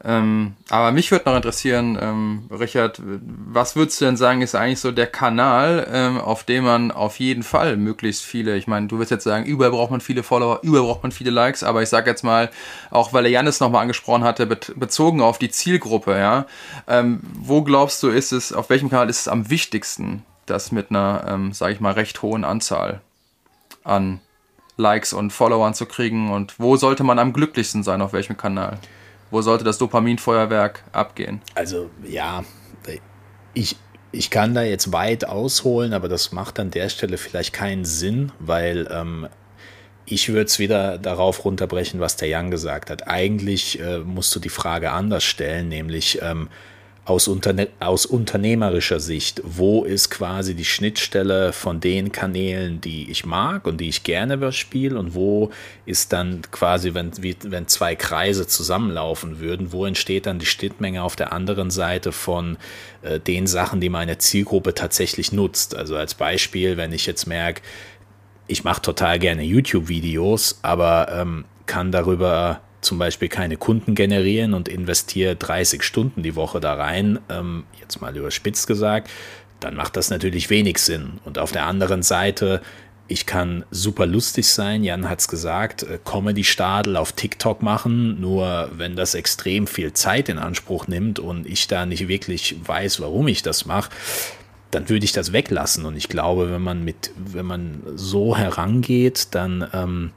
Ähm, 0.04 0.54
aber 0.70 0.92
mich 0.92 1.10
würde 1.10 1.28
noch 1.28 1.36
interessieren, 1.36 1.98
ähm, 2.00 2.44
Richard, 2.52 3.02
was 3.04 3.76
würdest 3.76 4.00
du 4.00 4.06
denn 4.06 4.18
sagen, 4.18 4.44
ist 4.44 4.54
eigentlich 4.54 4.80
so 4.80 4.92
der 4.92 5.08
Kanal, 5.08 5.88
ähm, 5.92 6.20
auf 6.20 6.44
dem 6.44 6.66
man 6.66 6.92
auf 6.92 7.18
jeden 7.18 7.42
Fall 7.42 7.78
möglichst 7.78 8.24
viele, 8.24 8.56
ich 8.56 8.68
meine, 8.68 8.86
du 8.86 9.00
wirst 9.00 9.10
jetzt 9.10 9.24
sagen, 9.24 9.46
überall 9.46 9.72
braucht 9.72 9.90
man 9.90 10.02
viele 10.02 10.22
Follower, 10.22 10.60
überall 10.62 10.86
braucht 10.86 11.02
man 11.02 11.12
viele 11.12 11.32
Likes, 11.32 11.64
aber 11.64 11.82
ich 11.82 11.90
sage 11.90 12.12
jetzt 12.12 12.24
mal, 12.24 12.52
auch 12.92 13.14
weil 13.14 13.24
der 13.24 13.32
Janis 13.32 13.60
nochmal 13.60 13.82
angesprochen 13.82 14.24
hatte, 14.24 14.46
bezogen 14.46 15.22
auf 15.22 15.40
die 15.40 15.50
Zielgruppe, 15.50 16.16
ja, 16.16 16.46
ähm, 16.88 17.22
wo 17.34 17.64
glaubst 17.64 18.04
du, 18.04 18.10
ist 18.10 18.32
es, 18.32 18.54
auf 18.54 18.70
welchem 18.70 18.92
Kanal 18.92 19.10
ist 19.10 19.22
es 19.22 19.28
am 19.28 19.50
wichtigsten, 19.50 20.24
das 20.46 20.72
mit 20.72 20.90
einer, 20.90 21.26
ähm, 21.28 21.54
sage 21.54 21.74
ich 21.74 21.80
mal, 21.80 21.94
recht 21.94 22.22
hohen 22.22 22.44
Anzahl 22.44 23.02
an 23.84 24.20
Likes 24.78 25.14
und 25.14 25.32
Followern 25.32 25.74
zu 25.74 25.86
kriegen 25.86 26.32
und 26.32 26.60
wo 26.60 26.76
sollte 26.76 27.04
man 27.04 27.20
am 27.20 27.34
glücklichsten 27.34 27.84
sein, 27.84 28.02
auf 28.02 28.14
welchem 28.14 28.38
Kanal? 28.38 28.80
Wo 29.32 29.42
sollte 29.42 29.64
das 29.64 29.78
Dopaminfeuerwerk 29.78 30.84
abgehen? 30.92 31.42
Also 31.56 31.90
ja, 32.04 32.44
ich, 33.54 33.78
ich 34.12 34.30
kann 34.30 34.54
da 34.54 34.62
jetzt 34.62 34.92
weit 34.92 35.26
ausholen, 35.26 35.94
aber 35.94 36.10
das 36.10 36.32
macht 36.32 36.60
an 36.60 36.72
der 36.72 36.90
Stelle 36.90 37.18
vielleicht 37.18 37.54
keinen 37.54 37.86
Sinn, 37.86 38.32
weil 38.40 38.88
ähm, 38.92 39.28
ich 40.06 40.30
würde 40.30 40.44
es 40.44 40.60
wieder 40.60 40.98
darauf 40.98 41.46
runterbrechen, 41.46 42.00
was 42.00 42.16
der 42.16 42.28
Jan 42.28 42.52
gesagt 42.52 42.90
hat. 42.90 43.08
Eigentlich 43.08 43.80
äh, 43.80 44.00
musst 44.00 44.36
du 44.36 44.40
die 44.40 44.50
Frage 44.50 44.92
anders 44.92 45.24
stellen, 45.24 45.70
nämlich 45.70 46.22
ähm, 46.22 46.50
aus, 47.06 47.28
Unterne 47.28 47.68
aus 47.80 48.08
unternehmerischer 48.08 49.00
Sicht, 49.00 49.42
wo 49.46 49.84
ist 49.84 50.10
quasi 50.10 50.56
die 50.56 50.66
Schnittstelle 50.66 51.54
von 51.54 51.80
den 51.80 52.12
Kanälen, 52.12 52.82
die 52.82 53.10
ich 53.12 53.26
mag 53.26 53.68
und 53.68 53.78
die 53.78 53.90
ich 53.90 54.04
gerne 54.04 54.34
überspiele 54.34 54.98
und 54.98 55.14
wo 55.14 55.52
ist 55.86 56.14
dann 56.14 56.42
quasi, 56.50 56.96
wenn, 56.96 57.12
wie, 57.22 57.36
wenn 57.44 57.68
zwei 57.68 57.96
Kreise 57.96 58.48
zusammenlaufen 58.48 59.40
würden, 59.40 59.72
wo 59.72 59.86
entsteht 59.86 60.26
dann 60.26 60.40
die 60.40 60.48
Schnittmenge 60.48 61.04
auf 61.04 61.16
der 61.16 61.32
anderen 61.32 61.70
Seite 61.70 62.12
von 62.12 62.58
äh, 63.04 63.20
den 63.20 63.46
Sachen, 63.46 63.80
die 63.80 63.90
meine 63.90 64.18
Zielgruppe 64.18 64.74
tatsächlich 64.74 65.32
nutzt. 65.32 65.76
Also 65.76 65.96
als 65.96 66.16
Beispiel, 66.16 66.76
wenn 66.76 66.92
ich 66.92 67.06
jetzt 67.06 67.28
merke, 67.28 67.62
ich 68.48 68.64
mache 68.64 68.82
total 68.82 69.20
gerne 69.20 69.44
YouTube-Videos, 69.44 70.60
aber 70.64 71.08
ähm, 71.12 71.46
kann 71.68 71.92
darüber 71.92 72.62
zum 72.86 72.98
Beispiel 72.98 73.28
keine 73.28 73.58
Kunden 73.58 73.96
generieren 73.96 74.54
und 74.54 74.68
investiere 74.68 75.36
30 75.36 75.84
Stunden 75.84 76.24
die 76.24 76.36
Woche 76.36 76.60
da 76.60 76.76
rein, 76.76 77.20
ähm, 77.30 77.64
jetzt 77.80 78.00
mal 78.00 78.16
überspitzt 78.16 78.68
gesagt, 78.68 79.10
dann 79.60 79.76
macht 79.76 79.98
das 79.98 80.10
natürlich 80.10 80.50
wenig 80.50 80.78
Sinn. 80.78 81.20
Und 81.26 81.40
auf 81.40 81.52
der 81.52 81.66
anderen 81.66 82.04
Seite, 82.04 82.62
ich 83.08 83.26
kann 83.26 83.66
super 83.72 84.06
lustig 84.06 84.48
sein, 84.48 84.84
Jan 84.84 85.10
hat 85.10 85.20
es 85.20 85.28
gesagt, 85.28 85.84
äh, 85.84 86.00
Comedy-Stadel 86.04 86.96
auf 86.96 87.12
TikTok 87.12 87.62
machen, 87.62 88.20
nur 88.22 88.70
wenn 88.76 88.96
das 88.96 89.16
extrem 89.16 89.68
viel 89.68 89.94
Zeit 89.94 90.30
in 90.30 90.38
Anspruch 90.38 90.88
nimmt 90.88 91.20
und 91.20 91.48
ich 91.48 91.68
da 91.68 91.86
nicht 91.86 92.08
wirklich 92.08 92.56
weiß, 92.64 93.00
warum 93.02 93.28
ich 93.28 93.42
das 93.42 93.66
mache, 93.66 93.90
dann 94.72 94.90
würde 94.90 95.06
ich 95.06 95.12
das 95.12 95.34
weglassen. 95.34 95.86
Und 95.86 95.96
ich 95.96 96.10
glaube, 96.10 96.52
wenn 96.52 96.62
man 96.62 96.84
mit, 96.84 97.12
wenn 97.16 97.46
man 97.46 97.82
so 97.96 98.36
herangeht, 98.36 99.30
dann 99.32 99.68
ähm, 99.74 100.12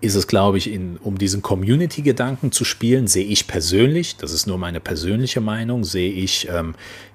ist 0.00 0.14
es, 0.14 0.26
glaube 0.26 0.58
ich, 0.58 0.70
in, 0.70 0.96
um 0.98 1.18
diesen 1.18 1.42
Community-Gedanken 1.42 2.52
zu 2.52 2.64
spielen, 2.64 3.06
sehe 3.06 3.24
ich 3.24 3.46
persönlich, 3.46 4.16
das 4.16 4.32
ist 4.32 4.46
nur 4.46 4.58
meine 4.58 4.80
persönliche 4.80 5.40
Meinung, 5.40 5.84
sehe 5.84 6.12
ich 6.12 6.48
ähm, 6.48 6.74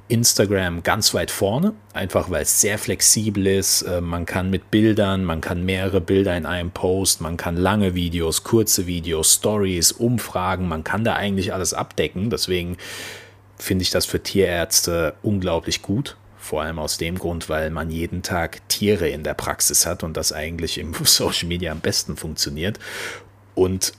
Instagram 0.10 0.82
ganz 0.82 1.14
weit 1.14 1.30
vorne, 1.32 1.74
einfach 1.94 2.30
weil 2.30 2.42
es 2.42 2.60
sehr 2.60 2.78
flexibel 2.78 3.46
ist. 3.48 3.84
Äh, 3.84 4.02
man 4.02 4.26
kann 4.26 4.50
mit 4.50 4.72
Bildern, 4.72 5.24
man 5.24 5.40
kann 5.40 5.64
mehrere 5.64 6.02
Bilder 6.02 6.36
in 6.36 6.46
einem 6.46 6.72
Post, 6.72 7.22
man 7.22 7.38
kann 7.38 7.56
lange 7.56 7.94
Videos, 7.94 8.44
kurze 8.44 8.88
Videos, 8.88 9.36
Stories, 9.36 9.92
Umfragen, 9.92 10.68
man 10.68 10.84
kann 10.84 11.04
da 11.04 11.14
eigentlich 11.14 11.54
alles 11.54 11.74
abdecken. 11.74 12.30
Deswegen 12.30 12.78
finde 13.58 13.84
ich 13.84 13.92
das 13.92 14.06
für 14.06 14.22
Tierärzte 14.22 15.14
unglaublich 15.22 15.82
gut. 15.82 16.18
Vor 16.50 16.64
allem 16.64 16.80
aus 16.80 16.98
dem 16.98 17.20
Grund, 17.20 17.48
weil 17.48 17.70
man 17.70 17.92
jeden 17.92 18.24
Tag 18.24 18.68
Tiere 18.70 19.08
in 19.08 19.24
der 19.24 19.36
Praxis 19.36 19.86
hat 19.86 20.04
und 20.04 20.18
das 20.18 20.34
eigentlich 20.34 20.80
im 20.80 20.94
Social 21.04 21.48
Media 21.48 21.72
am 21.72 21.80
besten 21.80 22.18
funktioniert. 22.18 22.80
Und 23.54 23.94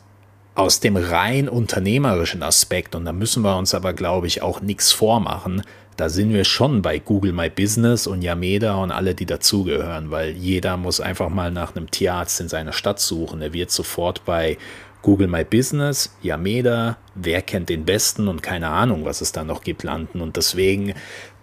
aus 0.56 0.80
dem 0.80 0.96
rein 0.96 1.48
unternehmerischen 1.48 2.42
Aspekt, 2.42 2.96
und 2.96 3.04
da 3.04 3.12
müssen 3.12 3.44
wir 3.44 3.56
uns 3.56 3.72
aber, 3.72 3.92
glaube 3.92 4.26
ich, 4.26 4.42
auch 4.42 4.60
nichts 4.62 4.90
vormachen, 4.90 5.62
da 5.96 6.08
sind 6.08 6.32
wir 6.32 6.42
schon 6.42 6.82
bei 6.82 6.98
Google 6.98 7.32
My 7.32 7.50
Business 7.50 8.08
und 8.08 8.20
Yameda 8.20 8.74
und 8.82 8.90
alle, 8.90 9.14
die 9.14 9.26
dazugehören, 9.26 10.10
weil 10.10 10.30
jeder 10.30 10.76
muss 10.76 11.00
einfach 11.00 11.28
mal 11.28 11.52
nach 11.52 11.76
einem 11.76 11.88
Tierarzt 11.88 12.40
in 12.40 12.48
seiner 12.48 12.72
Stadt 12.72 12.98
suchen. 12.98 13.42
Er 13.42 13.52
wird 13.52 13.70
sofort 13.70 14.24
bei 14.24 14.58
Google 15.02 15.28
My 15.28 15.44
Business, 15.44 16.14
Yameda, 16.20 16.98
wer 17.14 17.42
kennt 17.42 17.68
den 17.68 17.84
besten 17.84 18.28
und 18.28 18.42
keine 18.42 18.68
Ahnung, 18.68 19.04
was 19.04 19.20
es 19.20 19.32
da 19.32 19.44
noch 19.44 19.62
gibt, 19.62 19.82
landen. 19.82 20.20
Und 20.20 20.36
deswegen 20.36 20.94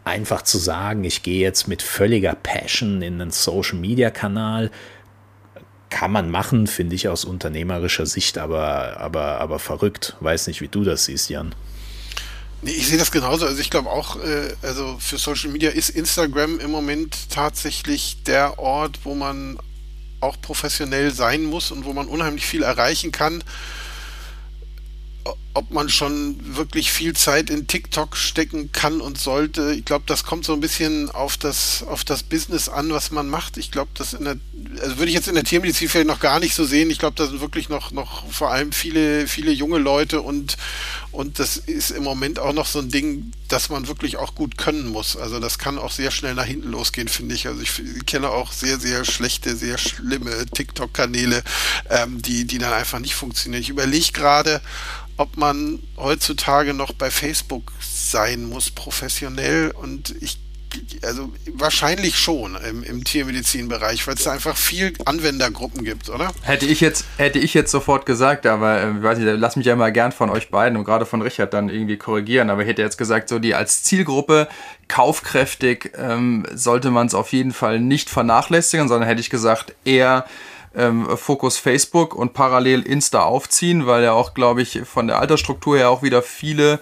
einfach 0.07 0.41
zu 0.41 0.57
sagen, 0.57 1.03
ich 1.03 1.23
gehe 1.23 1.41
jetzt 1.41 1.67
mit 1.67 1.81
völliger 1.81 2.35
Passion 2.35 3.01
in 3.01 3.21
einen 3.21 3.31
Social-Media-Kanal, 3.31 4.71
kann 5.89 6.11
man 6.11 6.29
machen, 6.29 6.67
finde 6.67 6.95
ich 6.95 7.07
aus 7.07 7.25
unternehmerischer 7.25 8.05
Sicht, 8.05 8.37
aber, 8.37 8.97
aber, 8.97 9.39
aber 9.39 9.59
verrückt. 9.59 10.15
Weiß 10.19 10.47
nicht, 10.47 10.61
wie 10.61 10.67
du 10.67 10.83
das 10.83 11.05
siehst, 11.05 11.29
Jan. 11.29 11.55
Nee, 12.61 12.71
ich 12.71 12.87
sehe 12.87 12.97
das 12.97 13.11
genauso. 13.11 13.45
Also 13.45 13.59
ich 13.59 13.69
glaube 13.69 13.89
auch, 13.89 14.17
äh, 14.17 14.53
also 14.63 14.97
für 14.99 15.17
Social 15.17 15.51
Media 15.51 15.69
ist 15.69 15.89
Instagram 15.89 16.59
im 16.59 16.71
Moment 16.71 17.29
tatsächlich 17.29 18.23
der 18.23 18.59
Ort, 18.59 18.99
wo 19.03 19.15
man 19.15 19.57
auch 20.19 20.41
professionell 20.41 21.13
sein 21.13 21.43
muss 21.45 21.71
und 21.71 21.85
wo 21.85 21.93
man 21.93 22.07
unheimlich 22.07 22.45
viel 22.45 22.63
erreichen 22.63 23.11
kann 23.11 23.43
ob 25.57 25.71
man 25.71 25.89
schon 25.89 26.37
wirklich 26.55 26.91
viel 26.91 27.15
Zeit 27.15 27.49
in 27.49 27.65
TikTok 27.65 28.15
stecken 28.15 28.71
kann 28.71 29.01
und 29.01 29.17
sollte. 29.17 29.73
Ich 29.73 29.85
glaube, 29.85 30.03
das 30.05 30.23
kommt 30.23 30.45
so 30.45 30.53
ein 30.53 30.59
bisschen 30.59 31.09
auf 31.09 31.35
das, 31.35 31.81
auf 31.81 32.03
das 32.03 32.21
Business 32.21 32.69
an, 32.69 32.91
was 32.91 33.09
man 33.09 33.27
macht. 33.27 33.57
Ich 33.57 33.71
glaube, 33.71 33.89
das 33.95 34.13
in 34.13 34.25
der, 34.25 34.37
also 34.81 34.99
würde 34.99 35.07
ich 35.07 35.15
jetzt 35.15 35.27
in 35.27 35.33
der 35.33 35.43
Tiermedizin 35.43 35.89
vielleicht 35.89 36.07
noch 36.07 36.19
gar 36.19 36.39
nicht 36.39 36.53
so 36.53 36.63
sehen. 36.63 36.91
Ich 36.91 36.99
glaube, 36.99 37.15
da 37.15 37.25
sind 37.25 37.41
wirklich 37.41 37.69
noch, 37.69 37.91
noch 37.91 38.29
vor 38.31 38.51
allem 38.51 38.71
viele, 38.71 39.27
viele 39.27 39.51
junge 39.51 39.79
Leute 39.79 40.21
und, 40.21 40.57
und 41.11 41.39
das 41.39 41.57
ist 41.57 41.89
im 41.89 42.03
Moment 42.03 42.37
auch 42.37 42.53
noch 42.53 42.67
so 42.67 42.77
ein 42.77 42.89
Ding, 42.89 43.31
das 43.47 43.69
man 43.69 43.87
wirklich 43.87 44.17
auch 44.17 44.35
gut 44.35 44.59
können 44.59 44.87
muss. 44.87 45.17
Also 45.17 45.39
das 45.39 45.57
kann 45.57 45.79
auch 45.79 45.91
sehr 45.91 46.11
schnell 46.11 46.35
nach 46.35 46.45
hinten 46.45 46.69
losgehen, 46.69 47.07
finde 47.07 47.33
ich. 47.33 47.47
Also 47.47 47.61
ich 47.61 48.05
kenne 48.05 48.29
auch 48.29 48.51
sehr, 48.51 48.79
sehr 48.79 49.05
schlechte, 49.05 49.55
sehr 49.55 49.79
schlimme 49.79 50.45
TikTok-Kanäle, 50.45 51.41
ähm, 51.89 52.21
die, 52.21 52.45
die 52.45 52.59
dann 52.59 52.73
einfach 52.73 52.99
nicht 52.99 53.15
funktionieren. 53.15 53.63
Ich 53.63 53.69
überlege 53.69 54.11
gerade, 54.11 54.61
ob 55.17 55.35
man 55.37 55.79
heutzutage 55.97 56.73
noch 56.73 56.93
bei 56.93 57.11
Facebook 57.11 57.71
sein 57.81 58.45
muss, 58.45 58.69
professionell. 58.69 59.71
Und 59.71 60.15
ich, 60.21 60.39
also 61.03 61.31
wahrscheinlich 61.53 62.17
schon 62.17 62.55
im, 62.55 62.83
im 62.83 63.03
Tiermedizinbereich, 63.03 64.05
weil 64.05 64.13
es 64.13 64.23
da 64.23 64.31
einfach 64.31 64.55
viel 64.55 64.93
Anwendergruppen 65.05 65.83
gibt, 65.83 66.09
oder? 66.09 66.31
Hätte 66.43 66.65
ich 66.67 66.81
jetzt, 66.81 67.05
hätte 67.17 67.39
ich 67.39 67.53
jetzt 67.53 67.71
sofort 67.71 68.05
gesagt, 68.05 68.45
aber 68.45 68.81
äh, 68.81 69.03
weiß 69.03 69.17
nicht, 69.17 69.27
lass 69.37 69.55
mich 69.55 69.65
ja 69.65 69.75
mal 69.75 69.91
gern 69.91 70.11
von 70.11 70.29
euch 70.29 70.49
beiden 70.49 70.77
und 70.77 70.83
gerade 70.83 71.05
von 71.05 71.21
Richard 71.21 71.53
dann 71.53 71.69
irgendwie 71.69 71.97
korrigieren. 71.97 72.49
Aber 72.49 72.61
ich 72.61 72.67
hätte 72.67 72.81
jetzt 72.83 72.97
gesagt, 72.97 73.29
so 73.29 73.39
die 73.39 73.55
als 73.55 73.83
Zielgruppe 73.83 74.47
kaufkräftig 74.87 75.93
ähm, 75.97 76.45
sollte 76.53 76.91
man 76.91 77.07
es 77.07 77.15
auf 77.15 77.33
jeden 77.33 77.53
Fall 77.53 77.79
nicht 77.79 78.09
vernachlässigen, 78.09 78.87
sondern 78.87 79.09
hätte 79.09 79.21
ich 79.21 79.29
gesagt, 79.29 79.73
eher 79.83 80.25
ähm, 80.77 81.17
Fokus 81.17 81.57
Facebook 81.57 82.15
und 82.15 82.33
parallel 82.33 82.83
Insta 82.83 83.23
aufziehen, 83.23 83.87
weil 83.87 84.03
ja 84.03 84.13
auch, 84.13 84.33
glaube 84.33 84.61
ich, 84.61 84.81
von 84.85 85.07
der 85.07 85.19
Altersstruktur 85.19 85.77
her 85.77 85.89
auch 85.89 86.03
wieder 86.03 86.21
viele 86.21 86.79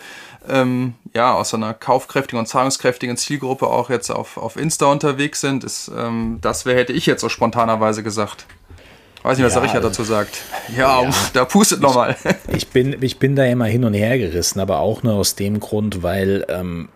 ähm, 0.47 0.93
ja, 1.13 1.33
aus 1.33 1.53
einer 1.53 1.73
kaufkräftigen 1.73 2.39
und 2.39 2.45
zahlungskräftigen 2.45 3.17
Zielgruppe 3.17 3.67
auch 3.67 3.89
jetzt 3.89 4.11
auf, 4.11 4.37
auf 4.37 4.57
Insta 4.57 4.87
unterwegs 4.87 5.41
sind. 5.41 5.63
Ist, 5.63 5.89
ähm, 5.97 6.39
das 6.41 6.65
wär, 6.65 6.75
hätte 6.75 6.93
ich 6.93 7.05
jetzt 7.05 7.21
so 7.21 7.29
spontanerweise 7.29 8.03
gesagt. 8.03 8.45
Weiß 9.23 9.37
nicht, 9.37 9.45
was 9.45 9.55
ja, 9.55 9.61
der 9.61 9.69
Richard 9.69 9.83
dazu 9.83 10.03
sagt. 10.03 10.37
Ja, 10.75 11.01
ja 11.01 11.09
da 11.33 11.45
pustet 11.45 11.81
nochmal. 11.81 12.15
Ich 12.47 12.67
bin, 12.67 13.01
ich 13.01 13.17
bin 13.17 13.35
da 13.35 13.45
immer 13.45 13.65
hin 13.65 13.83
und 13.85 13.93
her 13.93 14.17
gerissen, 14.17 14.59
aber 14.59 14.79
auch 14.79 15.03
nur 15.03 15.13
aus 15.13 15.35
dem 15.35 15.59
Grund, 15.59 16.03
weil 16.03 16.45
ähm, 16.49 16.89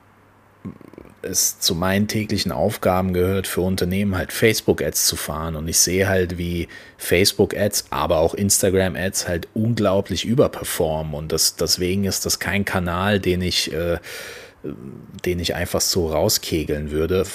es 1.22 1.60
zu 1.60 1.76
meinen 1.76 2.08
täglichen 2.08 2.52
Aufgaben 2.52 3.14
gehört, 3.14 3.48
für 3.48 3.62
Unternehmen 3.62 4.18
halt 4.18 4.32
Facebook-Ads 4.32 5.06
zu 5.06 5.16
fahren. 5.16 5.56
Und 5.56 5.68
ich 5.68 5.78
sehe 5.80 6.08
halt, 6.08 6.38
wie 6.38 6.68
Facebook-Ads, 6.98 7.86
aber 7.90 8.20
auch 8.20 8.34
Instagram-Ads 8.34 9.28
halt 9.28 9.48
unglaublich 9.54 10.26
überperformen. 10.26 11.14
Und 11.14 11.32
das, 11.32 11.56
deswegen 11.56 12.06
ist 12.06 12.26
das 12.26 12.40
kein 12.40 12.66
Kanal, 12.66 13.20
den 13.20 13.42
ich, 13.42 13.72
äh, 13.74 13.98
den 15.26 15.40
ich 15.40 15.56
einfach 15.56 15.82
so 15.82 16.08
rauskegeln 16.08 16.92
würde. 16.92 17.26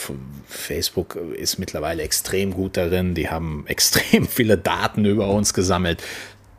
Facebook 0.46 1.16
ist 1.16 1.58
mittlerweile 1.58 2.02
extrem 2.02 2.52
gut 2.52 2.76
darin. 2.76 3.14
Die 3.14 3.30
haben 3.30 3.64
extrem 3.68 4.26
viele 4.28 4.58
Daten 4.58 5.04
über 5.04 5.28
uns 5.28 5.54
gesammelt 5.54 6.02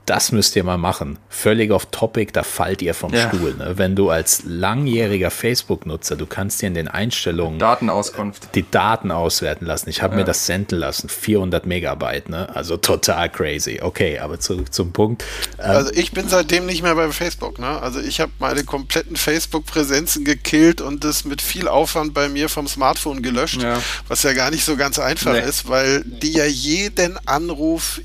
das 0.05 0.31
müsst 0.31 0.55
ihr 0.55 0.63
mal 0.63 0.77
machen. 0.77 1.17
Völlig 1.29 1.71
off 1.71 1.87
topic, 1.87 2.31
da 2.31 2.43
fallt 2.43 2.81
ihr 2.81 2.93
vom 2.93 3.13
ja. 3.13 3.27
Stuhl. 3.27 3.55
Ne? 3.55 3.77
Wenn 3.77 3.95
du 3.95 4.09
als 4.09 4.43
langjähriger 4.45 5.31
Facebook-Nutzer, 5.31 6.15
du 6.15 6.25
kannst 6.25 6.61
dir 6.61 6.67
in 6.67 6.75
den 6.75 6.87
Einstellungen 6.87 7.57
Datenauskunft. 7.57 8.49
die 8.53 8.69
Daten 8.69 9.11
auswerten 9.11 9.65
lassen. 9.65 9.89
Ich 9.89 10.01
habe 10.01 10.13
ja. 10.13 10.19
mir 10.19 10.25
das 10.25 10.45
senden 10.45 10.79
lassen, 10.79 11.09
400 11.09 11.65
Megabyte, 11.65 12.29
ne? 12.29 12.53
also 12.55 12.77
total 12.77 13.29
crazy. 13.29 13.79
Okay, 13.81 14.19
aber 14.19 14.39
zurück 14.39 14.73
zum 14.73 14.91
Punkt. 14.91 15.23
Ähm, 15.57 15.71
also 15.71 15.91
ich 15.93 16.11
bin 16.11 16.29
seitdem 16.29 16.67
nicht 16.67 16.83
mehr 16.83 16.95
bei 16.95 17.11
Facebook. 17.11 17.57
Ne? 17.57 17.81
Also 17.81 17.99
ich 17.99 18.19
habe 18.19 18.31
meine 18.39 18.63
kompletten 18.63 19.15
Facebook-Präsenzen 19.15 20.23
gekillt 20.23 20.81
und 20.81 21.03
das 21.03 21.25
mit 21.25 21.41
viel 21.41 21.67
Aufwand 21.67 22.13
bei 22.13 22.29
mir 22.29 22.49
vom 22.49 22.67
Smartphone 22.67 23.23
gelöscht, 23.23 23.61
ja. 23.61 23.81
was 24.07 24.23
ja 24.23 24.33
gar 24.33 24.51
nicht 24.51 24.65
so 24.65 24.75
ganz 24.75 24.99
einfach 24.99 25.33
nee. 25.33 25.39
ist, 25.39 25.67
weil 25.67 26.03
die 26.05 26.33
ja 26.33 26.45
jeden 26.45 27.17
Anruf 27.27 28.01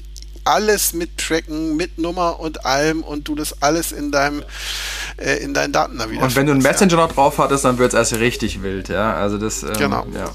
alles 0.50 0.92
mittracken, 0.92 1.76
mit 1.76 1.98
Nummer 1.98 2.40
und 2.40 2.66
allem 2.66 3.02
und 3.02 3.28
du 3.28 3.34
das 3.34 3.62
alles 3.62 3.92
in 3.92 4.10
deinem 4.10 4.42
äh, 5.16 5.36
in 5.36 5.54
deinen 5.54 5.72
Daten 5.72 5.98
da 5.98 6.10
wieder. 6.10 6.22
Und 6.22 6.34
wenn 6.34 6.46
du 6.46 6.52
einen 6.52 6.62
Messenger 6.62 6.92
ja. 6.92 7.06
noch 7.06 7.12
drauf 7.12 7.38
hattest, 7.38 7.64
dann 7.64 7.78
wird 7.78 7.94
es 7.94 7.98
erst 7.98 8.20
richtig 8.20 8.62
wild, 8.62 8.88
ja. 8.88 9.14
Also 9.14 9.38
das 9.38 9.62
ähm, 9.62 9.72
genau. 9.78 10.06
Ja. 10.14 10.30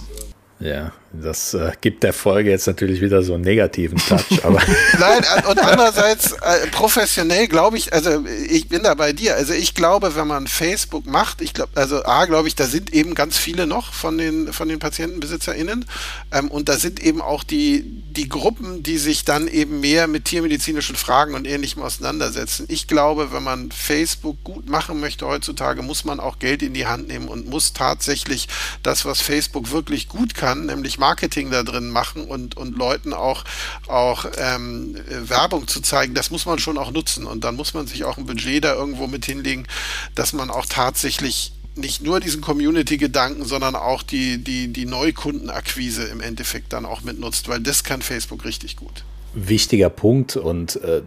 Ja, 0.57 0.93
das 1.21 1.53
äh, 1.53 1.71
gibt 1.81 2.03
der 2.03 2.13
Folge 2.13 2.49
jetzt 2.49 2.67
natürlich 2.67 3.01
wieder 3.01 3.23
so 3.23 3.33
einen 3.33 3.43
negativen 3.43 3.97
Touch. 3.97 4.25
Aber 4.43 4.61
Nein, 4.99 5.23
und 5.49 5.59
andererseits 5.59 6.33
äh, 6.33 6.67
professionell 6.71 7.47
glaube 7.47 7.77
ich, 7.77 7.93
also 7.93 8.23
ich 8.49 8.67
bin 8.67 8.83
da 8.83 8.93
bei 8.93 9.13
dir. 9.13 9.35
Also 9.35 9.53
ich 9.53 9.73
glaube, 9.73 10.15
wenn 10.15 10.27
man 10.27 10.47
Facebook 10.47 11.05
macht, 11.05 11.41
ich 11.41 11.53
glaube, 11.53 11.71
also 11.75 12.03
A, 12.05 12.25
glaube 12.25 12.47
ich, 12.47 12.55
da 12.55 12.65
sind 12.65 12.93
eben 12.93 13.15
ganz 13.15 13.37
viele 13.37 13.67
noch 13.67 13.93
von 13.93 14.17
den, 14.17 14.51
von 14.53 14.67
den 14.67 14.79
PatientenbesitzerInnen. 14.79 15.85
Ähm, 16.31 16.49
und 16.49 16.69
da 16.69 16.77
sind 16.77 17.01
eben 17.01 17.21
auch 17.21 17.43
die, 17.43 17.83
die 18.11 18.29
Gruppen, 18.29 18.83
die 18.83 18.97
sich 18.97 19.25
dann 19.25 19.47
eben 19.47 19.79
mehr 19.79 20.07
mit 20.07 20.25
tiermedizinischen 20.25 20.95
Fragen 20.95 21.35
und 21.35 21.47
ähnlichem 21.47 21.81
auseinandersetzen. 21.81 22.65
Ich 22.69 22.87
glaube, 22.87 23.31
wenn 23.31 23.43
man 23.43 23.71
Facebook 23.71 24.43
gut 24.43 24.69
machen 24.69 24.99
möchte 24.99 25.27
heutzutage, 25.27 25.81
muss 25.81 26.05
man 26.05 26.19
auch 26.19 26.39
Geld 26.39 26.61
in 26.63 26.73
die 26.73 26.87
Hand 26.87 27.07
nehmen 27.07 27.27
und 27.27 27.49
muss 27.49 27.73
tatsächlich 27.73 28.47
das, 28.83 29.05
was 29.05 29.21
Facebook 29.21 29.71
wirklich 29.71 30.09
gut 30.09 30.35
kann, 30.35 30.65
nämlich 30.65 30.97
Marketing 31.05 31.51
da 31.51 31.61
drin 31.61 31.91
machen 31.91 32.25
und, 32.25 32.57
und 32.57 32.75
Leuten 32.75 33.13
auch, 33.13 33.43
auch 33.87 34.25
ähm, 34.37 34.97
Werbung 35.07 35.67
zu 35.67 35.79
zeigen, 35.81 36.15
das 36.15 36.31
muss 36.31 36.47
man 36.47 36.57
schon 36.57 36.79
auch 36.79 36.89
nutzen. 36.89 37.27
Und 37.27 37.43
dann 37.43 37.55
muss 37.55 37.75
man 37.75 37.85
sich 37.85 38.05
auch 38.05 38.17
ein 38.17 38.25
Budget 38.25 38.63
da 38.63 38.73
irgendwo 38.73 39.05
mit 39.05 39.23
hinlegen, 39.25 39.67
dass 40.15 40.33
man 40.33 40.49
auch 40.49 40.65
tatsächlich 40.65 41.53
nicht 41.75 42.01
nur 42.01 42.19
diesen 42.19 42.41
Community-Gedanken, 42.41 43.45
sondern 43.45 43.75
auch 43.75 44.01
die, 44.01 44.43
die, 44.43 44.73
die 44.73 44.85
Neukundenakquise 44.85 46.05
im 46.05 46.21
Endeffekt 46.21 46.73
dann 46.73 46.85
auch 46.85 47.03
mitnutzt, 47.03 47.49
weil 47.49 47.59
das 47.59 47.83
kann 47.83 48.01
Facebook 48.01 48.43
richtig 48.43 48.75
gut. 48.75 49.03
Wichtiger 49.35 49.91
Punkt 49.91 50.37
und 50.37 50.77
äh, 50.77 51.03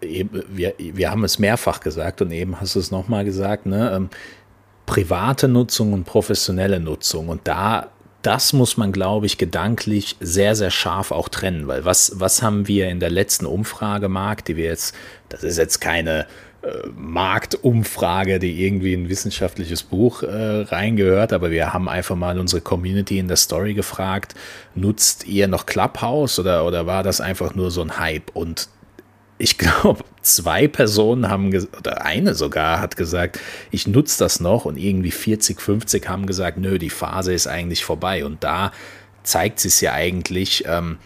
wir, 0.00 0.74
wir 0.78 1.10
haben 1.10 1.24
es 1.24 1.38
mehrfach 1.38 1.80
gesagt 1.80 2.20
und 2.20 2.32
eben 2.32 2.60
hast 2.60 2.74
du 2.74 2.80
es 2.80 2.90
nochmal 2.90 3.24
gesagt, 3.24 3.64
ne? 3.64 3.92
Ähm, 3.96 4.10
private 4.84 5.48
Nutzung 5.48 5.92
und 5.92 6.04
professionelle 6.04 6.80
Nutzung 6.80 7.28
und 7.28 7.42
da 7.44 7.88
das 8.22 8.52
muss 8.52 8.76
man, 8.76 8.92
glaube 8.92 9.26
ich, 9.26 9.38
gedanklich 9.38 10.16
sehr, 10.20 10.56
sehr 10.56 10.70
scharf 10.70 11.12
auch 11.12 11.28
trennen, 11.28 11.68
weil 11.68 11.84
was, 11.84 12.12
was 12.16 12.42
haben 12.42 12.66
wir 12.66 12.88
in 12.88 13.00
der 13.00 13.10
letzten 13.10 13.46
Umfrage, 13.46 14.08
Marc, 14.08 14.44
die 14.44 14.56
wir 14.56 14.64
jetzt, 14.64 14.94
das 15.28 15.44
ist 15.44 15.56
jetzt 15.56 15.80
keine 15.80 16.26
äh, 16.62 16.88
Marktumfrage, 16.96 18.40
die 18.40 18.64
irgendwie 18.64 18.92
in 18.92 19.04
ein 19.04 19.08
wissenschaftliches 19.08 19.84
Buch 19.84 20.24
äh, 20.24 20.62
reingehört, 20.62 21.32
aber 21.32 21.52
wir 21.52 21.72
haben 21.72 21.88
einfach 21.88 22.16
mal 22.16 22.38
unsere 22.40 22.60
Community 22.60 23.18
in 23.18 23.28
der 23.28 23.36
Story 23.36 23.74
gefragt, 23.74 24.34
nutzt 24.74 25.26
ihr 25.26 25.46
noch 25.46 25.66
Clubhouse 25.66 26.40
oder, 26.40 26.66
oder 26.66 26.86
war 26.86 27.04
das 27.04 27.20
einfach 27.20 27.54
nur 27.54 27.70
so 27.70 27.82
ein 27.82 27.98
Hype? 27.98 28.34
Und 28.34 28.68
ich 29.38 29.56
glaube, 29.56 30.04
zwei 30.22 30.68
Personen 30.68 31.28
haben, 31.28 31.54
oder 31.78 32.04
eine 32.04 32.34
sogar 32.34 32.80
hat 32.80 32.96
gesagt, 32.96 33.38
ich 33.70 33.86
nutze 33.86 34.18
das 34.18 34.40
noch 34.40 34.64
und 34.64 34.76
irgendwie 34.76 35.12
40, 35.12 35.60
50 35.60 36.08
haben 36.08 36.26
gesagt, 36.26 36.58
nö, 36.58 36.78
die 36.78 36.90
Phase 36.90 37.32
ist 37.32 37.46
eigentlich 37.46 37.84
vorbei. 37.84 38.24
Und 38.24 38.42
da 38.44 38.72
zeigt 39.22 39.64
es 39.64 39.80
ja 39.80 39.92
eigentlich, 39.92 40.64
ähm, 40.66 40.98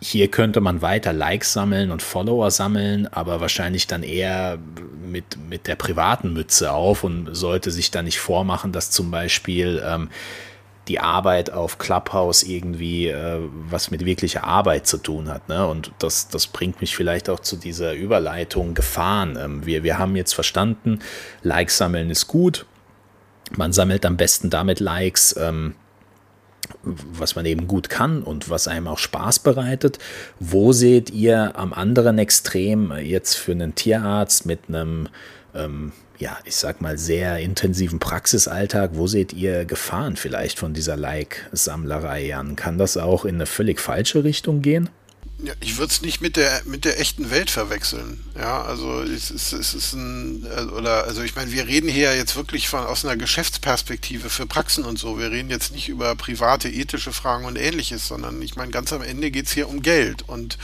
hier 0.00 0.28
könnte 0.28 0.60
man 0.60 0.80
weiter 0.80 1.12
Likes 1.12 1.52
sammeln 1.52 1.90
und 1.90 2.02
Follower 2.02 2.52
sammeln, 2.52 3.08
aber 3.08 3.40
wahrscheinlich 3.40 3.88
dann 3.88 4.04
eher 4.04 4.58
mit, 5.10 5.36
mit 5.48 5.66
der 5.66 5.74
privaten 5.74 6.32
Mütze 6.32 6.72
auf 6.72 7.02
und 7.02 7.34
sollte 7.34 7.72
sich 7.72 7.90
dann 7.90 8.04
nicht 8.04 8.20
vormachen, 8.20 8.70
dass 8.70 8.92
zum 8.92 9.10
Beispiel 9.10 9.82
ähm, 9.84 10.08
die 10.88 11.00
Arbeit 11.00 11.50
auf 11.50 11.78
Clubhouse 11.78 12.42
irgendwie 12.42 13.08
äh, 13.08 13.40
was 13.68 13.90
mit 13.90 14.04
wirklicher 14.04 14.44
Arbeit 14.44 14.86
zu 14.86 14.98
tun 14.98 15.28
hat. 15.28 15.48
Ne? 15.48 15.66
Und 15.66 15.92
das, 15.98 16.28
das 16.28 16.46
bringt 16.46 16.80
mich 16.80 16.96
vielleicht 16.96 17.28
auch 17.28 17.40
zu 17.40 17.56
dieser 17.56 17.94
Überleitung 17.94 18.74
Gefahren. 18.74 19.36
Ähm, 19.36 19.66
wir, 19.66 19.82
wir 19.82 19.98
haben 19.98 20.16
jetzt 20.16 20.32
verstanden, 20.32 21.00
Likes 21.42 21.78
sammeln 21.78 22.10
ist 22.10 22.26
gut. 22.26 22.66
Man 23.56 23.72
sammelt 23.72 24.04
am 24.04 24.16
besten 24.16 24.50
damit 24.50 24.80
Likes, 24.80 25.36
ähm, 25.38 25.74
was 26.82 27.34
man 27.36 27.46
eben 27.46 27.66
gut 27.66 27.88
kann 27.88 28.22
und 28.22 28.50
was 28.50 28.68
einem 28.68 28.88
auch 28.88 28.98
Spaß 28.98 29.40
bereitet. 29.40 29.98
Wo 30.40 30.72
seht 30.72 31.10
ihr 31.10 31.56
am 31.56 31.72
anderen 31.72 32.18
Extrem 32.18 32.92
jetzt 32.98 33.34
für 33.34 33.52
einen 33.52 33.74
Tierarzt 33.74 34.46
mit 34.46 34.68
einem 34.68 35.08
ähm, 35.54 35.92
ja, 36.18 36.36
ich 36.44 36.56
sag 36.56 36.80
mal, 36.80 36.98
sehr 36.98 37.38
intensiven 37.38 37.98
Praxisalltag, 37.98 38.90
wo 38.94 39.06
seht 39.06 39.32
ihr 39.32 39.64
Gefahren 39.64 40.16
vielleicht 40.16 40.58
von 40.58 40.74
dieser 40.74 40.96
Like-Sammlerei 40.96 42.34
an? 42.34 42.56
Kann 42.56 42.78
das 42.78 42.96
auch 42.96 43.24
in 43.24 43.36
eine 43.36 43.46
völlig 43.46 43.80
falsche 43.80 44.24
Richtung 44.24 44.60
gehen? 44.60 44.90
Ja, 45.40 45.52
ich 45.60 45.78
würde 45.78 45.92
es 45.92 46.02
nicht 46.02 46.20
mit 46.20 46.34
der 46.34 46.62
mit 46.64 46.84
der 46.84 46.98
echten 46.98 47.30
Welt 47.30 47.48
verwechseln. 47.48 48.24
Ja, 48.36 48.62
also 48.62 49.02
es 49.02 49.30
ist, 49.30 49.52
es 49.52 49.72
ist 49.72 49.92
ein 49.92 50.44
äh, 50.44 50.62
oder 50.62 51.04
also 51.04 51.22
ich 51.22 51.36
meine, 51.36 51.52
wir 51.52 51.68
reden 51.68 51.88
hier 51.88 52.16
jetzt 52.16 52.34
wirklich 52.34 52.68
von 52.68 52.80
aus 52.80 53.04
einer 53.04 53.16
Geschäftsperspektive 53.16 54.30
für 54.30 54.46
Praxen 54.46 54.84
und 54.84 54.98
so. 54.98 55.16
Wir 55.16 55.30
reden 55.30 55.48
jetzt 55.48 55.70
nicht 55.70 55.88
über 55.88 56.16
private 56.16 56.68
ethische 56.68 57.12
Fragen 57.12 57.44
und 57.44 57.54
ähnliches, 57.54 58.08
sondern 58.08 58.42
ich 58.42 58.56
meine, 58.56 58.72
ganz 58.72 58.92
am 58.92 59.00
Ende 59.00 59.30
geht 59.30 59.46
es 59.46 59.52
hier 59.52 59.68
um 59.68 59.80
Geld 59.80 60.28
und 60.28 60.58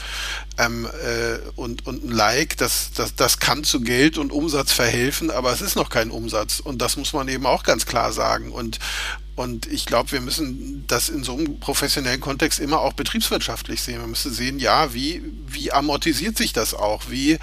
ähm, 0.59 0.87
äh, 0.87 1.39
und 1.55 1.87
und 1.87 2.05
ein 2.05 2.11
Like, 2.11 2.57
das, 2.57 2.91
das 2.97 3.15
das 3.15 3.39
kann 3.39 3.63
zu 3.63 3.81
Geld 3.81 4.19
und 4.19 4.33
Umsatz 4.33 4.73
verhelfen, 4.73 5.31
aber 5.31 5.53
es 5.53 5.61
ist 5.61 5.77
noch 5.77 5.89
kein 5.89 6.11
Umsatz 6.11 6.59
und 6.59 6.83
das 6.83 6.97
muss 6.97 7.13
man 7.13 7.29
eben 7.29 7.47
auch 7.47 7.63
ganz 7.63 7.87
klar 7.87 8.13
sagen 8.13 8.51
und 8.51 8.81
und 9.37 9.67
ich 9.67 9.87
glaube, 9.87 10.13
wir 10.13 10.21
müssen 10.21 10.85
das 10.87 11.09
in 11.09 11.25
so 11.25 11.37
einem 11.37 11.59
professionellen 11.59 12.21
Kontext 12.21 12.61
immer 12.61 12.81
auch 12.81 12.93
betriebswirtschaftlich 12.93 13.83
sehen. 13.83 14.01
Wir 14.01 14.07
müssen 14.07 14.33
sehen, 14.33 14.61
ja, 14.61 14.95
wie, 14.95 15.23
wie 15.49 15.73
amortisiert 15.73 16.39
sich 16.39 16.53
das 16.53 16.73
auch? 16.73 17.03
Wie, 17.09 17.33
äh, 17.33 17.39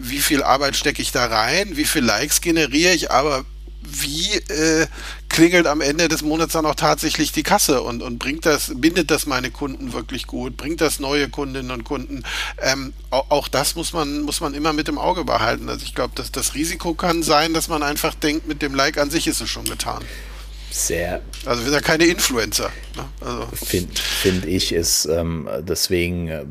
wie 0.00 0.20
viel 0.20 0.42
Arbeit 0.42 0.76
stecke 0.76 1.02
ich 1.02 1.12
da 1.12 1.26
rein? 1.26 1.76
Wie 1.76 1.84
viel 1.84 2.02
Likes 2.02 2.40
generiere 2.40 2.94
ich? 2.94 3.10
Aber 3.10 3.44
wie 3.82 4.32
äh, 4.32 4.86
klingelt 5.28 5.66
am 5.66 5.82
Ende 5.82 6.08
des 6.08 6.22
Monats 6.22 6.54
dann 6.54 6.64
auch 6.64 6.74
tatsächlich 6.74 7.32
die 7.32 7.42
Kasse 7.42 7.82
und, 7.82 8.02
und 8.02 8.18
bringt 8.18 8.46
das, 8.46 8.72
bindet 8.74 9.10
das 9.10 9.26
meine 9.26 9.50
Kunden 9.50 9.92
wirklich 9.92 10.26
gut, 10.26 10.56
bringt 10.56 10.80
das 10.80 11.00
neue 11.00 11.28
Kundinnen 11.28 11.70
und 11.70 11.84
Kunden. 11.84 12.22
Ähm, 12.62 12.94
auch, 13.10 13.30
auch, 13.30 13.48
das 13.48 13.74
muss 13.74 13.92
man, 13.92 14.22
muss 14.22 14.40
man 14.40 14.54
immer 14.54 14.72
mit 14.72 14.88
im 14.88 14.98
Auge 14.98 15.24
behalten. 15.24 15.68
Also 15.68 15.84
ich 15.84 15.94
glaube, 15.94 16.14
dass 16.14 16.32
das 16.32 16.54
Risiko 16.54 16.94
kann 16.94 17.22
sein, 17.22 17.52
dass 17.52 17.68
man 17.68 17.82
einfach 17.82 18.14
denkt, 18.14 18.48
mit 18.48 18.62
dem 18.62 18.74
Like 18.74 18.96
an 18.98 19.10
sich 19.10 19.26
ist 19.26 19.40
es 19.40 19.50
schon 19.50 19.64
getan 19.64 20.02
sehr. 20.70 21.20
Also 21.44 21.62
wir 21.64 21.70
sind 21.70 21.80
ja 21.80 21.86
keine 21.86 22.04
Influencer. 22.04 22.70
Ne? 22.96 23.04
Also. 23.20 23.48
Finde 23.64 23.96
find 23.96 24.46
ich, 24.46 24.72
ist 24.72 25.06
ähm, 25.06 25.48
deswegen 25.62 26.28
äh, 26.28 26.44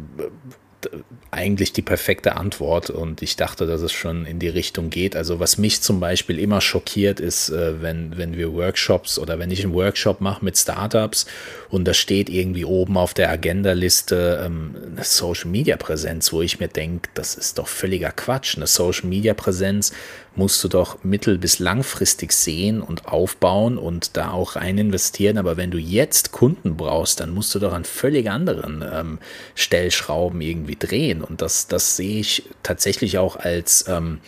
eigentlich 1.32 1.74
die 1.74 1.82
perfekte 1.82 2.38
Antwort 2.38 2.90
und 2.90 3.22
ich 3.22 3.36
dachte, 3.36 3.68
dass 3.68 3.82
es 3.82 3.92
schon 3.92 4.26
in 4.26 4.40
die 4.40 4.48
Richtung 4.48 4.90
geht. 4.90 5.16
Also 5.16 5.40
was 5.40 5.58
mich 5.58 5.82
zum 5.82 6.00
Beispiel 6.00 6.40
immer 6.40 6.62
schockiert 6.62 7.20
ist, 7.20 7.50
äh, 7.50 7.82
wenn, 7.82 8.18
wenn 8.18 8.36
wir 8.36 8.54
Workshops 8.54 9.20
oder 9.20 9.38
wenn 9.38 9.52
ich 9.52 9.64
einen 9.64 9.74
Workshop 9.74 10.22
mache 10.22 10.44
mit 10.44 10.58
Startups 10.58 11.26
und 11.70 11.86
da 11.86 11.94
steht 11.94 12.30
irgendwie 12.30 12.66
oben 12.66 12.98
auf 12.98 13.14
der 13.14 13.30
Agenda-Liste 13.30 14.44
ähm, 14.44 14.76
eine 14.92 15.04
Social-Media-Präsenz, 15.04 16.34
wo 16.34 16.42
ich 16.42 16.60
mir 16.60 16.70
denke, 16.70 17.10
das 17.14 17.36
ist 17.36 17.60
doch 17.60 17.68
völliger 17.68 18.12
Quatsch. 18.12 18.56
Eine 18.56 18.68
Social-Media-Präsenz 18.68 19.92
musst 20.40 20.64
du 20.64 20.70
doch 20.70 21.04
mittel- 21.04 21.38
bis 21.38 21.60
langfristig 21.60 22.32
sehen 22.32 22.82
und 22.82 23.08
aufbauen 23.08 23.78
und 23.78 24.18
da 24.18 24.32
auch 24.32 24.56
rein 24.56 24.78
investieren. 24.78 25.38
Aber 25.38 25.58
wenn 25.58 25.70
du 25.70 25.78
jetzt 25.78 26.32
Kunden 26.32 26.78
brauchst, 26.78 27.20
dann 27.20 27.30
musst 27.32 27.54
du 27.54 27.60
doch 27.60 27.74
an 27.74 27.84
völlig 27.84 28.32
anderen 28.32 28.84
ähm, 28.92 29.20
Stellschrauben 29.54 30.42
irgendwie 30.42 30.78
drehen. 30.78 31.22
Und 31.22 31.42
das, 31.42 31.68
das 31.68 31.98
sehe 31.98 32.22
ich 32.22 32.44
tatsächlich 32.64 33.18
auch 33.18 33.36
als 33.36 33.86
ähm, 33.88 34.20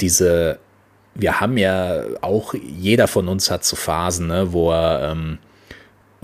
diese, 0.00 0.58
wir 1.14 1.40
haben 1.40 1.56
ja 1.56 2.02
auch, 2.20 2.54
jeder 2.54 3.06
von 3.06 3.28
uns 3.28 3.50
hat 3.50 3.64
so 3.64 3.76
Phasen, 3.76 4.26
ne, 4.26 4.52
wo 4.52 4.72
er 4.72 5.12
ähm, 5.12 5.38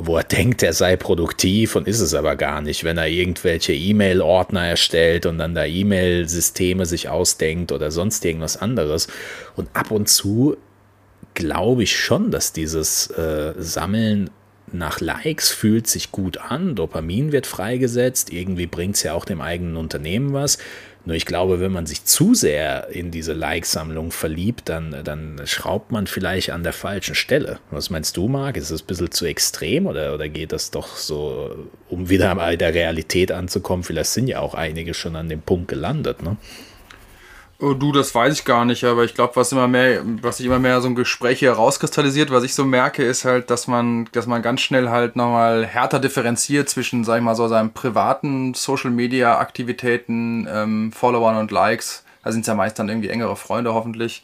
wo 0.07 0.16
er 0.16 0.24
denkt, 0.24 0.62
er 0.62 0.72
sei 0.72 0.96
produktiv 0.96 1.76
und 1.76 1.88
ist 1.88 2.01
es 2.01 2.14
aber 2.14 2.36
gar 2.36 2.61
nicht, 2.61 2.84
wenn 2.84 2.98
er 2.98 3.09
irgendwelche 3.09 3.72
E-Mail-Ordner 3.72 4.66
erstellt 4.66 5.26
und 5.26 5.38
dann 5.38 5.55
da 5.55 5.64
E-Mail-Systeme 5.64 6.86
sich 6.86 7.09
ausdenkt 7.09 7.72
oder 7.72 7.90
sonst 7.90 8.24
irgendwas 8.24 8.57
anderes. 8.57 9.09
Und 9.57 9.68
ab 9.74 9.90
und 9.90 10.09
zu 10.09 10.57
glaube 11.34 11.84
ich 11.84 11.96
schon, 11.96 12.30
dass 12.30 12.53
dieses 12.53 13.09
äh, 13.11 13.55
Sammeln 13.57 14.30
nach 14.72 15.01
Likes, 15.01 15.51
fühlt 15.51 15.86
sich 15.86 16.12
gut 16.12 16.38
an, 16.38 16.74
Dopamin 16.74 17.32
wird 17.32 17.46
freigesetzt, 17.46 18.32
irgendwie 18.32 18.66
bringt 18.66 18.96
es 18.96 19.03
ja 19.03 19.14
auch 19.14 19.24
dem 19.24 19.40
eigenen 19.40 19.76
Unternehmen 19.76 20.32
was. 20.32 20.59
Nur 21.07 21.16
ich 21.16 21.24
glaube, 21.24 21.61
wenn 21.61 21.72
man 21.72 21.86
sich 21.86 22.05
zu 22.05 22.34
sehr 22.34 22.88
in 22.88 23.11
diese 23.11 23.32
Like-Sammlung 23.32 24.12
verliebt, 24.12 24.68
dann, 24.68 24.96
dann 25.03 25.40
schraubt 25.44 25.92
man 25.92 26.07
vielleicht 26.07 26.51
an 26.51 26.62
der 26.62 26.74
falschen 26.74 27.14
Stelle. 27.14 27.59
Was 27.70 27.90
meinst 27.90 28.16
du, 28.16 28.28
Marc? 28.28 28.57
Ist 28.57 28.70
das 28.70 28.82
ein 28.82 28.86
bisschen 28.86 29.11
zu 29.11 29.24
extrem 29.24 29.86
oder, 29.86 30.14
oder 30.14 30.28
geht 30.28 30.53
das 30.53 30.70
doch 30.70 30.96
so, 30.96 31.68
um 31.88 32.11
wieder 32.11 32.34
mal 32.34 32.57
der 32.59 32.74
Realität 32.74 33.32
anzukommen? 33.32 33.82
Vielleicht 33.82 34.11
sind 34.11 34.28
ja 34.28 34.40
auch 34.40 34.55
einige 34.55 34.92
schon 34.92 35.16
an 35.16 35.28
dem 35.28 35.40
Punkt 35.40 35.68
gelandet, 35.68 36.22
ne? 36.22 36.36
Oh, 37.63 37.75
du, 37.75 37.93
das 37.93 38.15
weiß 38.15 38.33
ich 38.33 38.47
gar 38.47 38.65
nicht, 38.65 38.85
aber 38.85 39.05
ich 39.05 39.15
glaube, 39.15 39.37
was 39.37 39.53
immer 39.53 39.69
mehr, 39.69 40.01
was 40.23 40.39
sich 40.39 40.47
immer 40.47 40.59
mehr 40.59 40.81
so 40.81 40.89
ein 40.89 40.95
Gespräch 40.95 41.41
hier 41.41 41.53
rauskristallisiert, 41.53 42.31
was 42.31 42.43
ich 42.43 42.55
so 42.55 42.65
merke, 42.65 43.05
ist 43.05 43.27
halt, 43.27 43.51
dass 43.51 43.67
man, 43.67 44.09
dass 44.13 44.27
man 44.27 44.41
ganz 44.41 44.63
schnell 44.63 44.89
halt 44.89 45.15
nochmal 45.15 45.67
härter 45.67 45.99
differenziert 45.99 46.71
zwischen, 46.71 47.05
sag 47.05 47.19
ich 47.19 47.23
mal, 47.23 47.35
so 47.35 47.49
seinen 47.49 47.75
privaten 47.75 48.55
Social 48.55 48.91
Media 48.91 49.39
Aktivitäten, 49.39 50.49
ähm, 50.51 50.91
Followern 50.93 51.37
und 51.37 51.51
Likes. 51.51 52.03
Da 52.25 52.33
sind 52.33 52.43
es 52.43 52.47
ja 52.47 52.55
meist 52.55 52.79
dann 52.79 52.89
irgendwie 52.89 53.11
engere 53.11 53.37
Freunde 53.37 53.75
hoffentlich. 53.75 54.23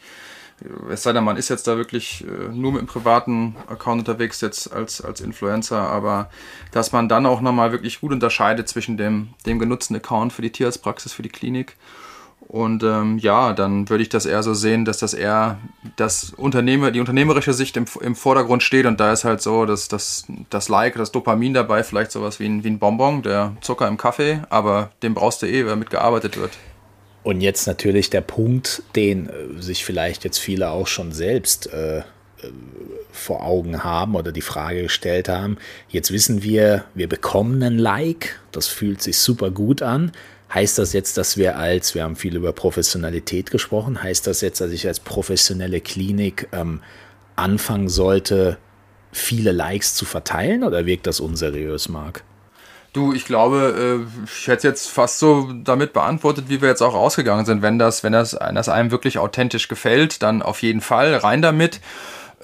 Es 0.90 1.02
sei 1.02 1.12
denn, 1.12 1.24
man 1.24 1.36
ist 1.36 1.50
jetzt 1.50 1.66
da 1.66 1.76
wirklich 1.76 2.24
äh, 2.24 2.48
nur 2.54 2.72
mit 2.72 2.78
einem 2.78 2.88
privaten 2.88 3.54
Account 3.68 3.98
unterwegs, 3.98 4.40
jetzt 4.40 4.72
als, 4.72 5.02
als 5.02 5.20
Influencer, 5.20 5.76
aber 5.76 6.30
dass 6.72 6.92
man 6.92 7.06
dann 7.10 7.26
auch 7.26 7.42
nochmal 7.42 7.70
wirklich 7.70 8.00
gut 8.00 8.12
unterscheidet 8.12 8.66
zwischen 8.66 8.96
dem, 8.96 9.34
dem 9.44 9.58
genutzten 9.58 9.94
Account 9.94 10.32
für 10.32 10.40
die 10.40 10.52
Tierarztpraxis, 10.52 11.12
für 11.12 11.22
die 11.22 11.28
Klinik 11.28 11.76
und 12.48 12.82
ähm, 12.84 13.18
ja, 13.18 13.52
dann 13.52 13.88
würde 13.88 14.02
ich 14.02 14.08
das 14.08 14.24
eher 14.24 14.42
so 14.42 14.54
sehen, 14.54 14.84
dass 14.84 14.98
das 14.98 15.14
eher 15.14 15.58
das 15.96 16.32
Unternehmer, 16.36 16.90
die 16.90 17.00
unternehmerische 17.00 17.52
Sicht 17.52 17.76
im, 17.76 17.86
im 18.00 18.14
Vordergrund 18.14 18.62
steht 18.62 18.86
und 18.86 19.00
da 19.00 19.12
ist 19.12 19.24
halt 19.24 19.42
so, 19.42 19.66
dass 19.66 19.88
das, 19.88 20.26
das 20.50 20.68
Like, 20.68 20.94
das 20.94 21.12
Dopamin 21.12 21.54
dabei, 21.54 21.82
vielleicht 21.82 22.12
sowas 22.12 22.38
wie 22.38 22.46
ein, 22.46 22.62
wie 22.62 22.70
ein 22.70 22.78
Bonbon, 22.78 23.22
der 23.22 23.56
Zucker 23.60 23.88
im 23.88 23.96
Kaffee, 23.96 24.42
aber 24.48 24.90
den 25.02 25.14
brauchst 25.14 25.42
du 25.42 25.46
eh, 25.46 25.66
weil 25.66 25.76
mitgearbeitet 25.76 26.36
wird. 26.36 26.52
Und 27.24 27.40
jetzt 27.40 27.66
natürlich 27.66 28.10
der 28.10 28.20
Punkt, 28.20 28.84
den 28.94 29.28
äh, 29.28 29.60
sich 29.60 29.84
vielleicht 29.84 30.22
jetzt 30.22 30.38
viele 30.38 30.70
auch 30.70 30.86
schon 30.86 31.10
selbst 31.10 31.66
äh, 31.72 31.98
äh, 31.98 32.02
vor 33.10 33.42
Augen 33.42 33.82
haben 33.82 34.14
oder 34.14 34.30
die 34.30 34.42
Frage 34.42 34.82
gestellt 34.82 35.28
haben. 35.28 35.56
Jetzt 35.88 36.12
wissen 36.12 36.42
wir, 36.42 36.84
wir 36.94 37.08
bekommen 37.08 37.62
einen 37.62 37.78
Like, 37.78 38.38
das 38.52 38.68
fühlt 38.68 39.02
sich 39.02 39.18
super 39.18 39.50
gut 39.50 39.82
an. 39.82 40.12
Heißt 40.52 40.78
das 40.78 40.92
jetzt, 40.92 41.16
dass 41.16 41.36
wir 41.36 41.58
als, 41.58 41.94
wir 41.94 42.04
haben 42.04 42.16
viel 42.16 42.36
über 42.36 42.52
Professionalität 42.52 43.50
gesprochen, 43.50 44.02
heißt 44.02 44.26
das 44.26 44.40
jetzt, 44.40 44.60
dass 44.60 44.70
ich 44.70 44.86
als 44.86 45.00
professionelle 45.00 45.80
Klinik 45.80 46.48
ähm, 46.52 46.82
anfangen 47.34 47.88
sollte, 47.88 48.56
viele 49.12 49.52
Likes 49.52 49.94
zu 49.94 50.04
verteilen 50.04 50.62
oder 50.62 50.86
wirkt 50.86 51.06
das 51.06 51.20
unseriös, 51.20 51.88
Marc? 51.88 52.22
Du, 52.92 53.12
ich 53.12 53.26
glaube, 53.26 54.06
äh, 54.08 54.24
ich 54.24 54.46
hätte 54.46 54.68
jetzt 54.68 54.88
fast 54.88 55.18
so 55.18 55.52
damit 55.52 55.92
beantwortet, 55.92 56.46
wie 56.48 56.62
wir 56.62 56.70
jetzt 56.70 56.80
auch 56.80 56.94
ausgegangen 56.94 57.44
sind. 57.44 57.60
Wenn 57.60 57.78
das, 57.78 58.02
wenn 58.02 58.12
das, 58.12 58.38
wenn 58.40 58.54
das 58.54 58.70
einem 58.70 58.90
wirklich 58.90 59.18
authentisch 59.18 59.68
gefällt, 59.68 60.22
dann 60.22 60.40
auf 60.40 60.62
jeden 60.62 60.80
Fall 60.80 61.14
rein 61.14 61.42
damit. 61.42 61.80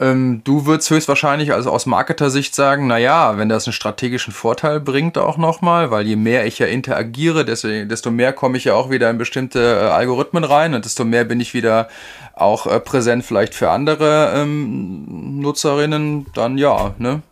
Ähm, 0.01 0.40
du 0.45 0.64
würdest 0.64 0.88
höchstwahrscheinlich 0.88 1.53
also 1.53 1.70
aus 1.70 1.84
Marketer-Sicht 1.84 2.55
sagen, 2.55 2.86
naja, 2.86 3.36
wenn 3.36 3.51
das 3.51 3.66
einen 3.66 3.74
strategischen 3.74 4.32
Vorteil 4.32 4.80
bringt 4.80 5.18
auch 5.18 5.36
nochmal, 5.36 5.90
weil 5.90 6.07
je 6.07 6.16
mehr 6.16 6.47
ich 6.47 6.59
ja 6.59 6.66
interagiere, 6.66 7.45
desto, 7.45 8.11
mehr 8.11 8.32
komme 8.32 8.57
ich 8.57 8.64
ja 8.64 8.74
auch 8.74 8.90
wieder 8.90 9.11
in 9.11 9.18
bestimmte 9.18 9.61
äh, 9.61 9.88
Algorithmen 9.88 10.45
rein 10.45 10.74
und 10.74 10.86
desto 10.86 11.05
mehr 11.05 11.24
bin 11.24 11.40
ich 11.40 11.53
wieder 11.53 11.88
auch 12.34 12.66
äh, 12.66 12.80
präsent 12.80 13.24
vielleicht 13.24 13.55
für 13.55 13.70
andere 13.70 14.32
ähm, 14.34 15.40
Nutzerinnen, 15.40 16.26
dann 16.34 16.57
ja, 16.57 16.95
ne? 16.99 17.22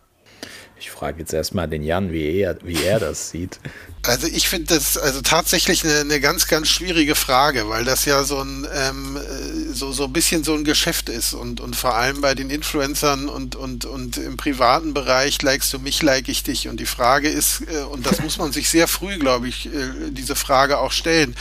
Ich 0.79 0.91
frage 0.91 1.19
jetzt 1.19 1.33
erstmal 1.33 1.67
den 1.67 1.83
Jan, 1.83 2.11
wie 2.11 2.39
er, 2.39 2.57
wie 2.63 2.83
er 2.83 2.99
das 2.99 3.29
sieht. 3.29 3.59
Also 4.03 4.27
ich 4.27 4.49
finde 4.49 4.73
das 4.73 4.97
also 4.97 5.21
tatsächlich 5.21 5.83
eine, 5.83 5.99
eine 5.99 6.19
ganz, 6.19 6.47
ganz 6.47 6.69
schwierige 6.69 7.15
Frage, 7.15 7.69
weil 7.69 7.85
das 7.85 8.05
ja 8.05 8.23
so 8.23 8.39
ein 8.39 8.67
ähm, 8.73 9.19
so, 9.73 9.91
so 9.91 10.05
ein 10.05 10.13
bisschen 10.13 10.43
so 10.43 10.53
ein 10.53 10.63
Geschäft 10.63 11.09
ist 11.09 11.33
und, 11.33 11.59
und 11.59 11.75
vor 11.75 11.95
allem 11.95 12.21
bei 12.21 12.35
den 12.35 12.49
Influencern 12.49 13.29
und, 13.29 13.55
und, 13.55 13.85
und 13.85 14.17
im 14.17 14.37
privaten 14.37 14.93
Bereich 14.93 15.41
likest 15.41 15.73
du 15.73 15.79
mich, 15.79 16.01
like 16.01 16.29
ich 16.29 16.43
dich. 16.43 16.67
Und 16.67 16.79
die 16.79 16.85
Frage 16.85 17.29
ist, 17.29 17.61
äh, 17.61 17.83
und 17.83 18.05
das 18.05 18.21
muss 18.21 18.37
man 18.37 18.51
sich 18.51 18.69
sehr 18.69 18.87
früh, 18.87 19.17
glaube 19.17 19.47
ich, 19.47 19.67
äh, 19.67 20.11
diese 20.11 20.35
Frage 20.35 20.79
auch 20.79 20.91
stellen, 20.91 21.35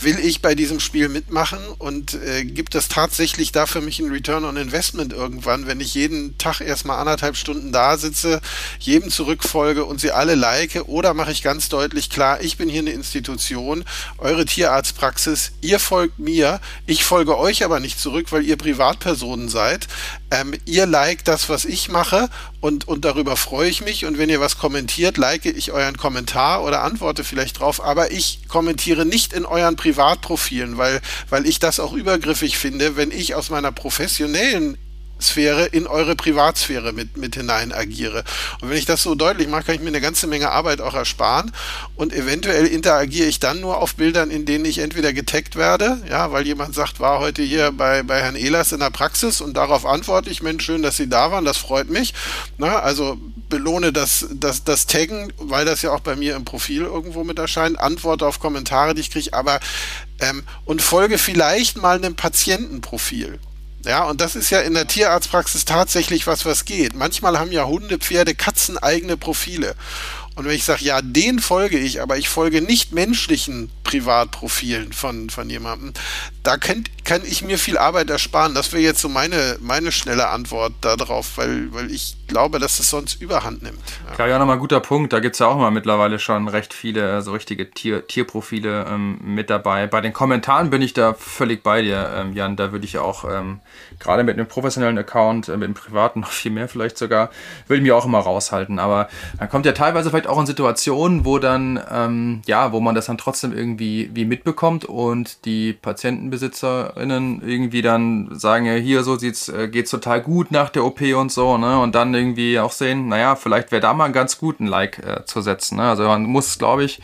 will 0.00 0.18
ich 0.18 0.42
bei 0.42 0.54
diesem 0.54 0.80
Spiel 0.80 1.08
mitmachen 1.08 1.58
und 1.78 2.14
äh, 2.14 2.44
gibt 2.44 2.74
es 2.74 2.88
tatsächlich 2.88 3.52
da 3.52 3.66
für 3.66 3.80
mich 3.80 3.98
ein 3.98 4.10
Return 4.10 4.44
on 4.44 4.56
Investment 4.56 5.12
irgendwann, 5.12 5.66
wenn 5.66 5.80
ich 5.80 5.94
jeden 5.94 6.38
Tag 6.38 6.60
erstmal 6.60 6.98
anderthalb 6.98 7.36
Stunden 7.36 7.72
da 7.72 7.96
sitze, 7.98 8.40
jedem 8.78 9.10
zurückfolge 9.10 9.84
und 9.84 10.00
sie 10.00 10.12
alle 10.12 10.34
like 10.34 10.82
oder 10.86 11.14
mache 11.14 11.32
ich 11.32 11.42
ganz 11.42 11.68
deutlich 11.68 12.05
klar, 12.10 12.40
ich 12.40 12.56
bin 12.56 12.68
hier 12.68 12.80
eine 12.80 12.90
Institution, 12.90 13.84
eure 14.18 14.44
Tierarztpraxis, 14.44 15.52
ihr 15.60 15.78
folgt 15.78 16.18
mir, 16.18 16.60
ich 16.86 17.04
folge 17.04 17.38
euch 17.38 17.64
aber 17.64 17.80
nicht 17.80 18.00
zurück, 18.00 18.26
weil 18.30 18.44
ihr 18.44 18.56
Privatpersonen 18.56 19.48
seid. 19.48 19.88
Ähm, 20.30 20.54
ihr 20.64 20.86
liked 20.86 21.28
das, 21.28 21.48
was 21.48 21.64
ich 21.64 21.88
mache 21.88 22.28
und, 22.60 22.88
und 22.88 23.04
darüber 23.04 23.36
freue 23.36 23.68
ich 23.68 23.80
mich 23.80 24.04
und 24.06 24.18
wenn 24.18 24.28
ihr 24.28 24.40
was 24.40 24.58
kommentiert, 24.58 25.18
like 25.18 25.44
ich 25.46 25.72
euren 25.72 25.96
Kommentar 25.96 26.64
oder 26.64 26.82
antworte 26.82 27.24
vielleicht 27.24 27.60
drauf, 27.60 27.82
aber 27.82 28.10
ich 28.10 28.40
kommentiere 28.48 29.06
nicht 29.06 29.32
in 29.32 29.44
euren 29.44 29.76
Privatprofilen, 29.76 30.78
weil, 30.78 31.00
weil 31.30 31.46
ich 31.46 31.58
das 31.58 31.80
auch 31.80 31.92
übergriffig 31.92 32.58
finde, 32.58 32.96
wenn 32.96 33.10
ich 33.10 33.34
aus 33.34 33.50
meiner 33.50 33.72
professionellen 33.72 34.76
Sphäre 35.20 35.66
in 35.66 35.86
eure 35.86 36.14
Privatsphäre 36.14 36.92
mit, 36.92 37.16
mit 37.16 37.34
hinein 37.34 37.72
agiere. 37.72 38.24
Und 38.60 38.70
wenn 38.70 38.76
ich 38.76 38.84
das 38.84 39.02
so 39.02 39.14
deutlich 39.14 39.48
mache, 39.48 39.64
kann 39.64 39.74
ich 39.76 39.80
mir 39.80 39.88
eine 39.88 40.00
ganze 40.00 40.26
Menge 40.26 40.50
Arbeit 40.50 40.80
auch 40.80 40.94
ersparen 40.94 41.52
und 41.96 42.12
eventuell 42.12 42.66
interagiere 42.66 43.28
ich 43.28 43.40
dann 43.40 43.60
nur 43.60 43.78
auf 43.78 43.94
Bildern, 43.94 44.30
in 44.30 44.44
denen 44.44 44.64
ich 44.64 44.78
entweder 44.78 45.12
getaggt 45.12 45.56
werde, 45.56 46.02
ja, 46.08 46.32
weil 46.32 46.46
jemand 46.46 46.74
sagt, 46.74 47.00
war 47.00 47.18
heute 47.18 47.42
hier 47.42 47.72
bei, 47.72 48.02
bei 48.02 48.20
Herrn 48.20 48.36
Ehlers 48.36 48.72
in 48.72 48.80
der 48.80 48.90
Praxis 48.90 49.40
und 49.40 49.56
darauf 49.56 49.86
antworte 49.86 50.30
ich, 50.30 50.42
Mensch, 50.42 50.64
schön, 50.64 50.82
dass 50.82 50.96
Sie 50.96 51.08
da 51.08 51.30
waren, 51.30 51.44
das 51.44 51.56
freut 51.56 51.88
mich. 51.88 52.12
Na, 52.58 52.80
also 52.80 53.18
belohne 53.48 53.92
das, 53.92 54.26
das, 54.32 54.64
das 54.64 54.86
Taggen, 54.86 55.32
weil 55.38 55.64
das 55.64 55.82
ja 55.82 55.92
auch 55.92 56.00
bei 56.00 56.16
mir 56.16 56.36
im 56.36 56.44
Profil 56.44 56.82
irgendwo 56.82 57.24
mit 57.24 57.38
erscheint, 57.38 57.78
antworte 57.78 58.26
auf 58.26 58.40
Kommentare, 58.40 58.94
die 58.94 59.00
ich 59.00 59.10
kriege, 59.10 59.32
aber 59.32 59.60
ähm, 60.20 60.42
und 60.64 60.82
folge 60.82 61.18
vielleicht 61.18 61.76
mal 61.76 61.96
einem 61.96 62.16
Patientenprofil. 62.16 63.38
Ja, 63.86 64.04
und 64.04 64.20
das 64.20 64.34
ist 64.34 64.50
ja 64.50 64.60
in 64.60 64.74
der 64.74 64.88
Tierarztpraxis 64.88 65.64
tatsächlich 65.64 66.26
was, 66.26 66.44
was 66.44 66.64
geht. 66.64 66.96
Manchmal 66.96 67.38
haben 67.38 67.52
ja 67.52 67.66
Hunde, 67.66 67.98
Pferde, 67.98 68.34
Katzen 68.34 68.78
eigene 68.78 69.16
Profile. 69.16 69.76
Und 70.36 70.44
wenn 70.44 70.54
ich 70.54 70.64
sage, 70.64 70.84
ja, 70.84 71.00
den 71.02 71.38
folge 71.38 71.78
ich, 71.78 72.02
aber 72.02 72.18
ich 72.18 72.28
folge 72.28 72.60
nicht 72.60 72.92
menschlichen 72.92 73.70
Privatprofilen 73.84 74.92
von, 74.92 75.30
von 75.30 75.48
jemandem, 75.48 75.94
da 76.42 76.58
könnt, 76.58 76.90
kann 77.04 77.22
ich 77.24 77.42
mir 77.42 77.58
viel 77.58 77.78
Arbeit 77.78 78.10
ersparen. 78.10 78.54
Das 78.54 78.72
wäre 78.72 78.82
jetzt 78.82 79.00
so 79.00 79.08
meine, 79.08 79.56
meine 79.60 79.92
schnelle 79.92 80.28
Antwort 80.28 80.74
darauf, 80.82 81.38
weil, 81.38 81.72
weil 81.72 81.90
ich 81.90 82.16
glaube, 82.26 82.58
dass 82.58 82.78
es 82.78 82.90
sonst 82.90 83.20
überhand 83.20 83.62
nimmt. 83.62 83.80
Ja. 84.18 84.26
Ja, 84.26 84.38
nochmal 84.38 84.58
guter 84.58 84.80
Punkt. 84.80 85.12
Da 85.12 85.20
gibt 85.20 85.36
es 85.36 85.38
ja 85.38 85.46
auch 85.46 85.56
mal 85.56 85.70
mittlerweile 85.70 86.18
schon 86.18 86.48
recht 86.48 86.74
viele 86.74 87.22
so 87.22 87.32
richtige 87.32 87.70
Tier, 87.70 88.06
Tierprofile 88.06 88.86
ähm, 88.88 89.18
mit 89.22 89.50
dabei. 89.50 89.86
Bei 89.86 90.00
den 90.00 90.12
Kommentaren 90.12 90.70
bin 90.70 90.82
ich 90.82 90.92
da 90.92 91.14
völlig 91.14 91.62
bei 91.62 91.82
dir, 91.82 92.12
ähm, 92.14 92.32
Jan. 92.34 92.56
Da 92.56 92.72
würde 92.72 92.84
ich 92.84 92.98
auch 92.98 93.24
ähm, 93.24 93.60
gerade 93.98 94.24
mit 94.24 94.34
einem 94.34 94.48
professionellen 94.48 94.98
Account, 94.98 95.48
äh, 95.48 95.56
mit 95.56 95.64
einem 95.64 95.74
privaten 95.74 96.20
noch 96.20 96.30
viel 96.30 96.50
mehr 96.50 96.68
vielleicht 96.68 96.98
sogar, 96.98 97.30
würde 97.66 97.78
ich 97.78 97.82
mich 97.82 97.92
auch 97.92 98.04
immer 98.04 98.18
raushalten. 98.18 98.78
Aber 98.78 99.08
dann 99.38 99.48
kommt 99.48 99.64
ja 99.64 99.72
teilweise 99.72 100.10
vielleicht 100.10 100.25
auch 100.26 100.38
in 100.40 100.46
Situationen, 100.46 101.24
wo 101.24 101.38
dann, 101.38 101.80
ähm, 101.90 102.42
ja, 102.46 102.72
wo 102.72 102.80
man 102.80 102.94
das 102.94 103.06
dann 103.06 103.18
trotzdem 103.18 103.52
irgendwie 103.52 104.10
wie 104.14 104.24
mitbekommt 104.24 104.84
und 104.84 105.44
die 105.44 105.72
PatientenbesitzerInnen 105.72 107.42
irgendwie 107.46 107.82
dann 107.82 108.28
sagen, 108.32 108.66
ja, 108.66 108.74
hier 108.74 109.02
so 109.02 109.16
sieht's, 109.16 109.48
äh, 109.48 109.68
geht's 109.68 109.90
total 109.90 110.20
gut 110.20 110.50
nach 110.50 110.70
der 110.70 110.84
OP 110.84 111.00
und 111.14 111.32
so, 111.32 111.58
ne? 111.58 111.78
Und 111.80 111.94
dann 111.94 112.14
irgendwie 112.14 112.58
auch 112.58 112.72
sehen, 112.72 113.08
naja, 113.08 113.36
vielleicht 113.36 113.72
wäre 113.72 113.82
da 113.82 113.94
mal 113.94 114.12
ganz 114.12 114.38
gut 114.38 114.60
ein 114.60 114.66
Like 114.66 114.98
äh, 114.98 115.24
zu 115.24 115.40
setzen. 115.40 115.76
Ne? 115.76 115.84
Also 115.84 116.04
man 116.04 116.24
muss, 116.24 116.58
glaube 116.58 116.84
ich, 116.84 117.00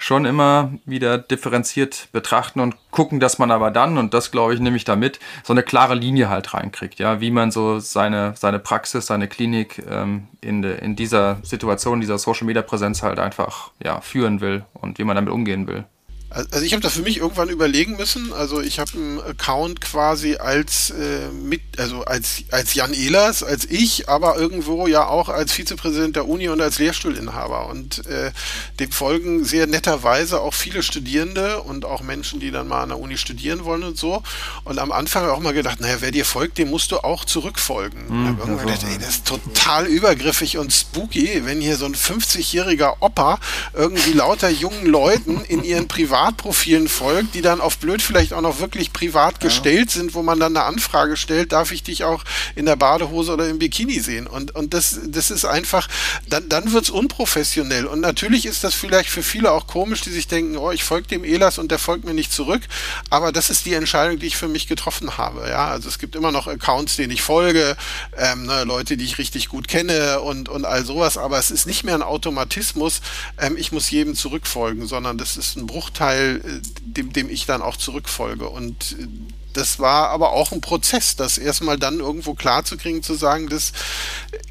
schon 0.00 0.24
immer 0.24 0.72
wieder 0.86 1.18
differenziert 1.18 2.08
betrachten 2.10 2.60
und 2.60 2.74
gucken, 2.90 3.20
dass 3.20 3.38
man 3.38 3.50
aber 3.50 3.70
dann, 3.70 3.98
und 3.98 4.14
das 4.14 4.30
glaube 4.30 4.54
ich 4.54 4.60
nämlich 4.60 4.84
damit, 4.84 5.20
so 5.44 5.52
eine 5.52 5.62
klare 5.62 5.94
Linie 5.94 6.30
halt 6.30 6.54
reinkriegt, 6.54 6.98
ja, 6.98 7.20
wie 7.20 7.30
man 7.30 7.50
so 7.50 7.78
seine, 7.80 8.32
seine 8.36 8.58
Praxis, 8.58 9.06
seine 9.06 9.28
Klinik 9.28 9.82
ähm, 9.88 10.28
in, 10.40 10.62
de, 10.62 10.82
in 10.82 10.96
dieser 10.96 11.36
Situation, 11.42 12.00
dieser 12.00 12.18
Social 12.18 12.46
Media 12.46 12.62
Präsenz 12.62 13.02
halt 13.02 13.18
einfach 13.18 13.72
ja, 13.84 14.00
führen 14.00 14.40
will 14.40 14.64
und 14.72 14.98
wie 14.98 15.04
man 15.04 15.16
damit 15.16 15.32
umgehen 15.32 15.66
will. 15.66 15.84
Also 16.30 16.64
ich 16.64 16.72
habe 16.72 16.82
da 16.82 16.90
für 16.90 17.02
mich 17.02 17.18
irgendwann 17.18 17.48
überlegen 17.48 17.96
müssen. 17.96 18.32
Also 18.32 18.60
ich 18.60 18.78
habe 18.78 18.92
einen 18.94 19.20
Account 19.20 19.80
quasi 19.80 20.36
als 20.36 20.90
äh, 20.90 21.28
mit, 21.32 21.60
also 21.76 22.04
als 22.04 22.44
als 22.52 22.74
Jan 22.74 22.94
Ehlers, 22.94 23.42
als 23.42 23.64
ich, 23.64 24.08
aber 24.08 24.36
irgendwo 24.36 24.86
ja 24.86 25.06
auch 25.06 25.28
als 25.28 25.52
Vizepräsident 25.52 26.14
der 26.14 26.28
Uni 26.28 26.48
und 26.48 26.60
als 26.60 26.78
Lehrstuhlinhaber. 26.78 27.66
Und 27.66 28.06
äh, 28.06 28.30
dem 28.78 28.92
folgen 28.92 29.44
sehr 29.44 29.66
netterweise 29.66 30.40
auch 30.40 30.54
viele 30.54 30.84
Studierende 30.84 31.62
und 31.62 31.84
auch 31.84 32.00
Menschen, 32.00 32.38
die 32.38 32.52
dann 32.52 32.68
mal 32.68 32.84
an 32.84 32.90
der 32.90 33.00
Uni 33.00 33.16
studieren 33.16 33.64
wollen 33.64 33.82
und 33.82 33.98
so. 33.98 34.22
Und 34.62 34.78
am 34.78 34.92
Anfang 34.92 35.28
auch 35.28 35.40
mal 35.40 35.52
gedacht, 35.52 35.80
naja, 35.80 35.96
wer 35.98 36.12
dir 36.12 36.24
folgt, 36.24 36.58
dem 36.58 36.70
musst 36.70 36.92
du 36.92 36.98
auch 36.98 37.24
zurückfolgen. 37.24 38.04
Mhm, 38.06 38.38
irgendwann 38.38 38.66
gedacht, 38.66 38.84
ey, 38.88 38.98
das 38.98 39.16
ist 39.16 39.26
total 39.26 39.86
übergriffig 39.86 40.58
und 40.58 40.72
spooky, 40.72 41.42
wenn 41.44 41.60
hier 41.60 41.76
so 41.76 41.86
ein 41.86 41.96
50-jähriger 41.96 42.98
Opa 43.00 43.40
irgendwie 43.74 44.12
lauter 44.12 44.48
jungen 44.48 44.86
Leuten 44.86 45.40
in 45.48 45.64
ihren 45.64 45.88
Privat 45.88 46.19
Privatprofilen 46.20 46.88
folgt, 46.88 47.34
die 47.34 47.40
dann 47.40 47.62
auf 47.62 47.78
blöd 47.78 48.02
vielleicht 48.02 48.34
auch 48.34 48.42
noch 48.42 48.60
wirklich 48.60 48.92
privat 48.92 49.40
gestellt 49.40 49.90
sind, 49.90 50.12
wo 50.12 50.22
man 50.22 50.38
dann 50.38 50.54
eine 50.54 50.66
Anfrage 50.66 51.16
stellt, 51.16 51.52
darf 51.52 51.72
ich 51.72 51.82
dich 51.82 52.04
auch 52.04 52.24
in 52.54 52.66
der 52.66 52.76
Badehose 52.76 53.32
oder 53.32 53.48
im 53.48 53.58
Bikini 53.58 54.00
sehen? 54.00 54.26
Und, 54.26 54.54
und 54.54 54.74
das, 54.74 54.98
das 55.06 55.30
ist 55.30 55.46
einfach, 55.46 55.88
dann, 56.28 56.46
dann 56.50 56.72
wird 56.72 56.84
es 56.84 56.90
unprofessionell. 56.90 57.86
Und 57.86 58.00
natürlich 58.00 58.44
ist 58.44 58.64
das 58.64 58.74
vielleicht 58.74 59.08
für 59.08 59.22
viele 59.22 59.52
auch 59.52 59.66
komisch, 59.66 60.02
die 60.02 60.10
sich 60.10 60.28
denken, 60.28 60.58
oh, 60.58 60.70
ich 60.70 60.84
folge 60.84 61.08
dem 61.08 61.24
Elas 61.24 61.58
und 61.58 61.70
der 61.70 61.78
folgt 61.78 62.04
mir 62.04 62.12
nicht 62.12 62.34
zurück. 62.34 62.62
Aber 63.08 63.32
das 63.32 63.48
ist 63.48 63.64
die 63.64 63.72
Entscheidung, 63.72 64.18
die 64.18 64.26
ich 64.26 64.36
für 64.36 64.48
mich 64.48 64.66
getroffen 64.66 65.16
habe. 65.16 65.48
Ja, 65.48 65.68
also 65.68 65.88
es 65.88 65.98
gibt 65.98 66.16
immer 66.16 66.32
noch 66.32 66.46
Accounts, 66.46 66.96
denen 66.96 67.12
ich 67.12 67.22
folge, 67.22 67.78
ähm, 68.18 68.44
ne, 68.44 68.64
Leute, 68.64 68.98
die 68.98 69.06
ich 69.06 69.16
richtig 69.16 69.48
gut 69.48 69.68
kenne 69.68 70.20
und, 70.20 70.50
und 70.50 70.66
all 70.66 70.84
sowas. 70.84 71.16
Aber 71.16 71.38
es 71.38 71.50
ist 71.50 71.66
nicht 71.66 71.82
mehr 71.82 71.94
ein 71.94 72.02
Automatismus, 72.02 73.00
ähm, 73.38 73.56
ich 73.56 73.72
muss 73.72 73.90
jedem 73.90 74.14
zurückfolgen, 74.14 74.86
sondern 74.86 75.16
das 75.16 75.38
ist 75.38 75.56
ein 75.56 75.66
Bruchteil 75.66 76.09
Teil, 76.10 76.40
äh, 76.44 76.60
dem, 76.84 77.12
dem 77.12 77.30
ich 77.30 77.46
dann 77.46 77.62
auch 77.62 77.76
zurückfolge. 77.76 78.48
Und 78.48 78.96
äh, 78.98 79.06
das 79.52 79.78
war 79.78 80.10
aber 80.10 80.32
auch 80.32 80.52
ein 80.52 80.60
Prozess, 80.60 81.16
das 81.16 81.38
erstmal 81.38 81.78
dann 81.78 81.98
irgendwo 81.98 82.34
klar 82.34 82.64
zu 82.64 82.76
sagen, 83.14 83.48
das 83.48 83.72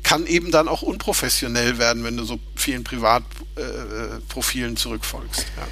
kann 0.04 0.26
eben 0.26 0.52
dann 0.52 0.68
auch 0.68 0.82
unprofessionell 0.82 1.78
werden, 1.78 2.04
wenn 2.04 2.18
du 2.18 2.26
so 2.26 2.38
vielen 2.56 2.84
Privatprofilen 2.84 4.74
äh, 4.74 4.76
zurückfolgst. 4.76 5.46
Ja. 5.58 5.68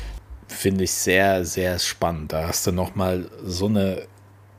Finde 0.56 0.86
ich 0.86 0.94
sehr, 0.94 1.44
sehr 1.46 1.78
spannend. 1.78 2.32
Da 2.32 2.48
hast 2.48 2.66
du 2.66 2.72
nochmal 2.72 3.30
so 3.44 3.66
eine 3.66 4.08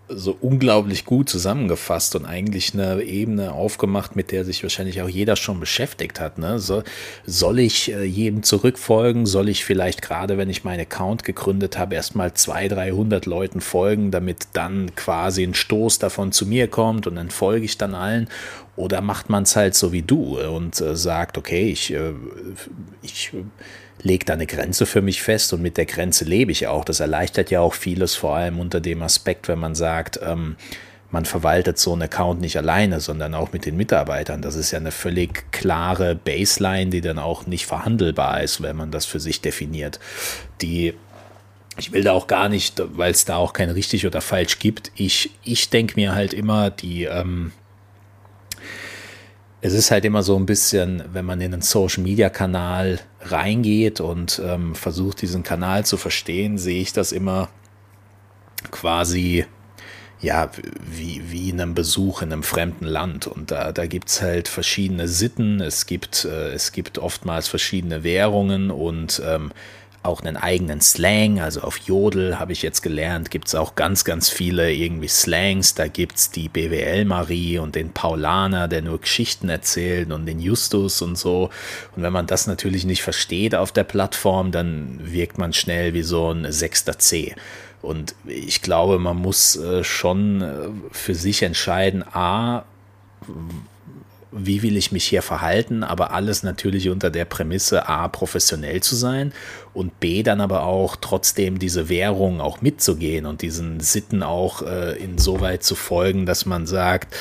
so 0.08 0.36
unglaublich 0.40 1.04
gut 1.04 1.28
zusammengefasst 1.28 2.16
und 2.16 2.24
eigentlich 2.24 2.72
eine 2.74 3.02
Ebene 3.02 3.52
aufgemacht, 3.52 4.16
mit 4.16 4.32
der 4.32 4.44
sich 4.44 4.62
wahrscheinlich 4.62 5.02
auch 5.02 5.08
jeder 5.08 5.36
schon 5.36 5.60
beschäftigt 5.60 6.20
hat. 6.20 6.38
Ne? 6.38 6.58
So, 6.58 6.82
soll 7.26 7.58
ich 7.58 7.92
äh, 7.92 8.04
jedem 8.04 8.42
zurückfolgen? 8.42 9.26
Soll 9.26 9.48
ich 9.48 9.64
vielleicht 9.64 10.02
gerade, 10.02 10.38
wenn 10.38 10.50
ich 10.50 10.64
meinen 10.64 10.80
Account 10.80 11.24
gegründet 11.24 11.78
habe, 11.78 11.94
erstmal 11.94 12.34
200, 12.34 12.78
300 12.78 13.26
Leuten 13.26 13.60
folgen, 13.60 14.10
damit 14.10 14.48
dann 14.52 14.94
quasi 14.94 15.42
ein 15.42 15.54
Stoß 15.54 15.98
davon 15.98 16.32
zu 16.32 16.46
mir 16.46 16.68
kommt 16.68 17.06
und 17.06 17.16
dann 17.16 17.30
folge 17.30 17.64
ich 17.64 17.78
dann 17.78 17.94
allen? 17.94 18.28
Oder 18.76 19.00
macht 19.00 19.28
man 19.28 19.42
es 19.42 19.56
halt 19.56 19.74
so 19.74 19.92
wie 19.92 20.02
du 20.02 20.38
und 20.38 20.80
äh, 20.80 20.96
sagt, 20.96 21.36
okay, 21.36 21.70
ich, 21.70 21.92
äh, 21.92 22.12
ich 23.02 23.32
lege 24.02 24.24
da 24.24 24.34
eine 24.34 24.46
Grenze 24.46 24.86
für 24.86 25.02
mich 25.02 25.22
fest 25.22 25.52
und 25.52 25.62
mit 25.62 25.76
der 25.76 25.86
Grenze 25.86 26.24
lebe 26.24 26.52
ich 26.52 26.66
auch. 26.66 26.84
Das 26.84 27.00
erleichtert 27.00 27.50
ja 27.50 27.60
auch 27.60 27.74
vieles, 27.74 28.14
vor 28.14 28.36
allem 28.36 28.60
unter 28.60 28.80
dem 28.80 29.02
Aspekt, 29.02 29.48
wenn 29.48 29.58
man 29.58 29.74
sagt, 29.74 30.20
ähm, 30.22 30.56
man 31.10 31.24
verwaltet 31.24 31.78
so 31.78 31.92
einen 31.92 32.02
Account 32.02 32.40
nicht 32.40 32.56
alleine, 32.58 33.00
sondern 33.00 33.34
auch 33.34 33.52
mit 33.52 33.64
den 33.64 33.76
Mitarbeitern. 33.76 34.42
Das 34.42 34.56
ist 34.56 34.72
ja 34.72 34.78
eine 34.78 34.90
völlig 34.90 35.50
klare 35.52 36.14
Baseline, 36.14 36.90
die 36.90 37.00
dann 37.00 37.18
auch 37.18 37.46
nicht 37.46 37.66
verhandelbar 37.66 38.42
ist, 38.42 38.62
wenn 38.62 38.76
man 38.76 38.90
das 38.90 39.06
für 39.06 39.20
sich 39.20 39.40
definiert. 39.40 40.00
Die 40.60 40.94
ich 41.78 41.92
will 41.92 42.02
da 42.02 42.12
auch 42.12 42.26
gar 42.26 42.48
nicht, 42.48 42.82
weil 42.96 43.12
es 43.12 43.24
da 43.24 43.36
auch 43.36 43.52
kein 43.52 43.70
richtig 43.70 44.04
oder 44.04 44.20
falsch 44.20 44.58
gibt. 44.58 44.90
Ich, 44.96 45.30
ich 45.44 45.70
denke 45.70 45.94
mir 45.94 46.12
halt 46.12 46.34
immer, 46.34 46.70
die, 46.70 47.04
ähm, 47.04 47.52
es 49.60 49.72
ist 49.72 49.90
halt 49.90 50.04
immer 50.04 50.22
so 50.22 50.36
ein 50.36 50.46
bisschen, 50.46 51.02
wenn 51.12 51.24
man 51.24 51.40
in 51.40 51.52
einen 51.52 51.62
Social-Media-Kanal 51.62 53.00
reingeht 53.22 54.00
und 54.00 54.40
ähm, 54.44 54.74
versucht, 54.74 55.22
diesen 55.22 55.42
Kanal 55.42 55.84
zu 55.84 55.96
verstehen, 55.96 56.58
sehe 56.58 56.80
ich 56.80 56.92
das 56.92 57.12
immer 57.12 57.48
quasi 58.70 59.46
ja, 60.20 60.50
wie, 60.80 61.22
wie 61.30 61.50
in 61.50 61.60
einem 61.60 61.74
Besuch 61.74 62.22
in 62.22 62.32
einem 62.32 62.42
fremden 62.42 62.86
Land. 62.86 63.26
Und 63.26 63.50
da, 63.50 63.72
da 63.72 63.86
gibt 63.86 64.08
es 64.08 64.20
halt 64.20 64.48
verschiedene 64.48 65.06
Sitten, 65.06 65.60
es 65.60 65.86
gibt, 65.86 66.24
äh, 66.24 66.50
es 66.50 66.72
gibt 66.72 66.98
oftmals 66.98 67.48
verschiedene 67.48 68.02
Währungen 68.02 68.70
und 68.70 69.22
ähm, 69.24 69.52
auch 70.02 70.20
einen 70.20 70.36
eigenen 70.36 70.80
Slang. 70.80 71.40
Also 71.40 71.62
auf 71.62 71.78
Jodel 71.78 72.38
habe 72.38 72.52
ich 72.52 72.62
jetzt 72.62 72.82
gelernt, 72.82 73.30
gibt 73.30 73.48
es 73.48 73.54
auch 73.54 73.74
ganz, 73.74 74.04
ganz 74.04 74.28
viele 74.28 74.72
irgendwie 74.72 75.08
Slangs. 75.08 75.74
Da 75.74 75.88
gibt 75.88 76.16
es 76.16 76.30
die 76.30 76.48
BWL-Marie 76.48 77.58
und 77.58 77.74
den 77.74 77.90
Paulaner, 77.90 78.68
der 78.68 78.82
nur 78.82 79.00
Geschichten 79.00 79.48
erzählt 79.48 80.12
und 80.12 80.26
den 80.26 80.40
Justus 80.40 81.02
und 81.02 81.16
so. 81.16 81.50
Und 81.96 82.02
wenn 82.02 82.12
man 82.12 82.26
das 82.26 82.46
natürlich 82.46 82.84
nicht 82.84 83.02
versteht 83.02 83.54
auf 83.54 83.72
der 83.72 83.84
Plattform, 83.84 84.52
dann 84.52 85.00
wirkt 85.02 85.38
man 85.38 85.52
schnell 85.52 85.94
wie 85.94 86.02
so 86.02 86.30
ein 86.32 86.50
sechster 86.52 86.98
C. 86.98 87.34
Und 87.82 88.14
ich 88.26 88.62
glaube, 88.62 88.98
man 88.98 89.16
muss 89.16 89.56
äh, 89.56 89.84
schon 89.84 90.42
äh, 90.42 90.68
für 90.90 91.14
sich 91.14 91.42
entscheiden, 91.42 92.02
a, 92.02 92.64
wie 94.30 94.62
will 94.62 94.76
ich 94.76 94.92
mich 94.92 95.04
hier 95.04 95.22
verhalten, 95.22 95.82
aber 95.82 96.12
alles 96.12 96.42
natürlich 96.42 96.90
unter 96.90 97.10
der 97.10 97.24
Prämisse, 97.24 97.88
a, 97.88 98.08
professionell 98.08 98.82
zu 98.82 98.94
sein 98.94 99.32
und 99.72 100.00
b, 100.00 100.22
dann 100.22 100.40
aber 100.40 100.64
auch 100.64 100.96
trotzdem 100.96 101.58
diese 101.58 101.88
Währung 101.88 102.40
auch 102.40 102.60
mitzugehen 102.60 103.26
und 103.26 103.42
diesen 103.42 103.80
Sitten 103.80 104.22
auch 104.22 104.62
äh, 104.62 104.98
insoweit 104.98 105.62
zu 105.62 105.74
folgen, 105.74 106.26
dass 106.26 106.44
man 106.44 106.66
sagt, 106.66 107.14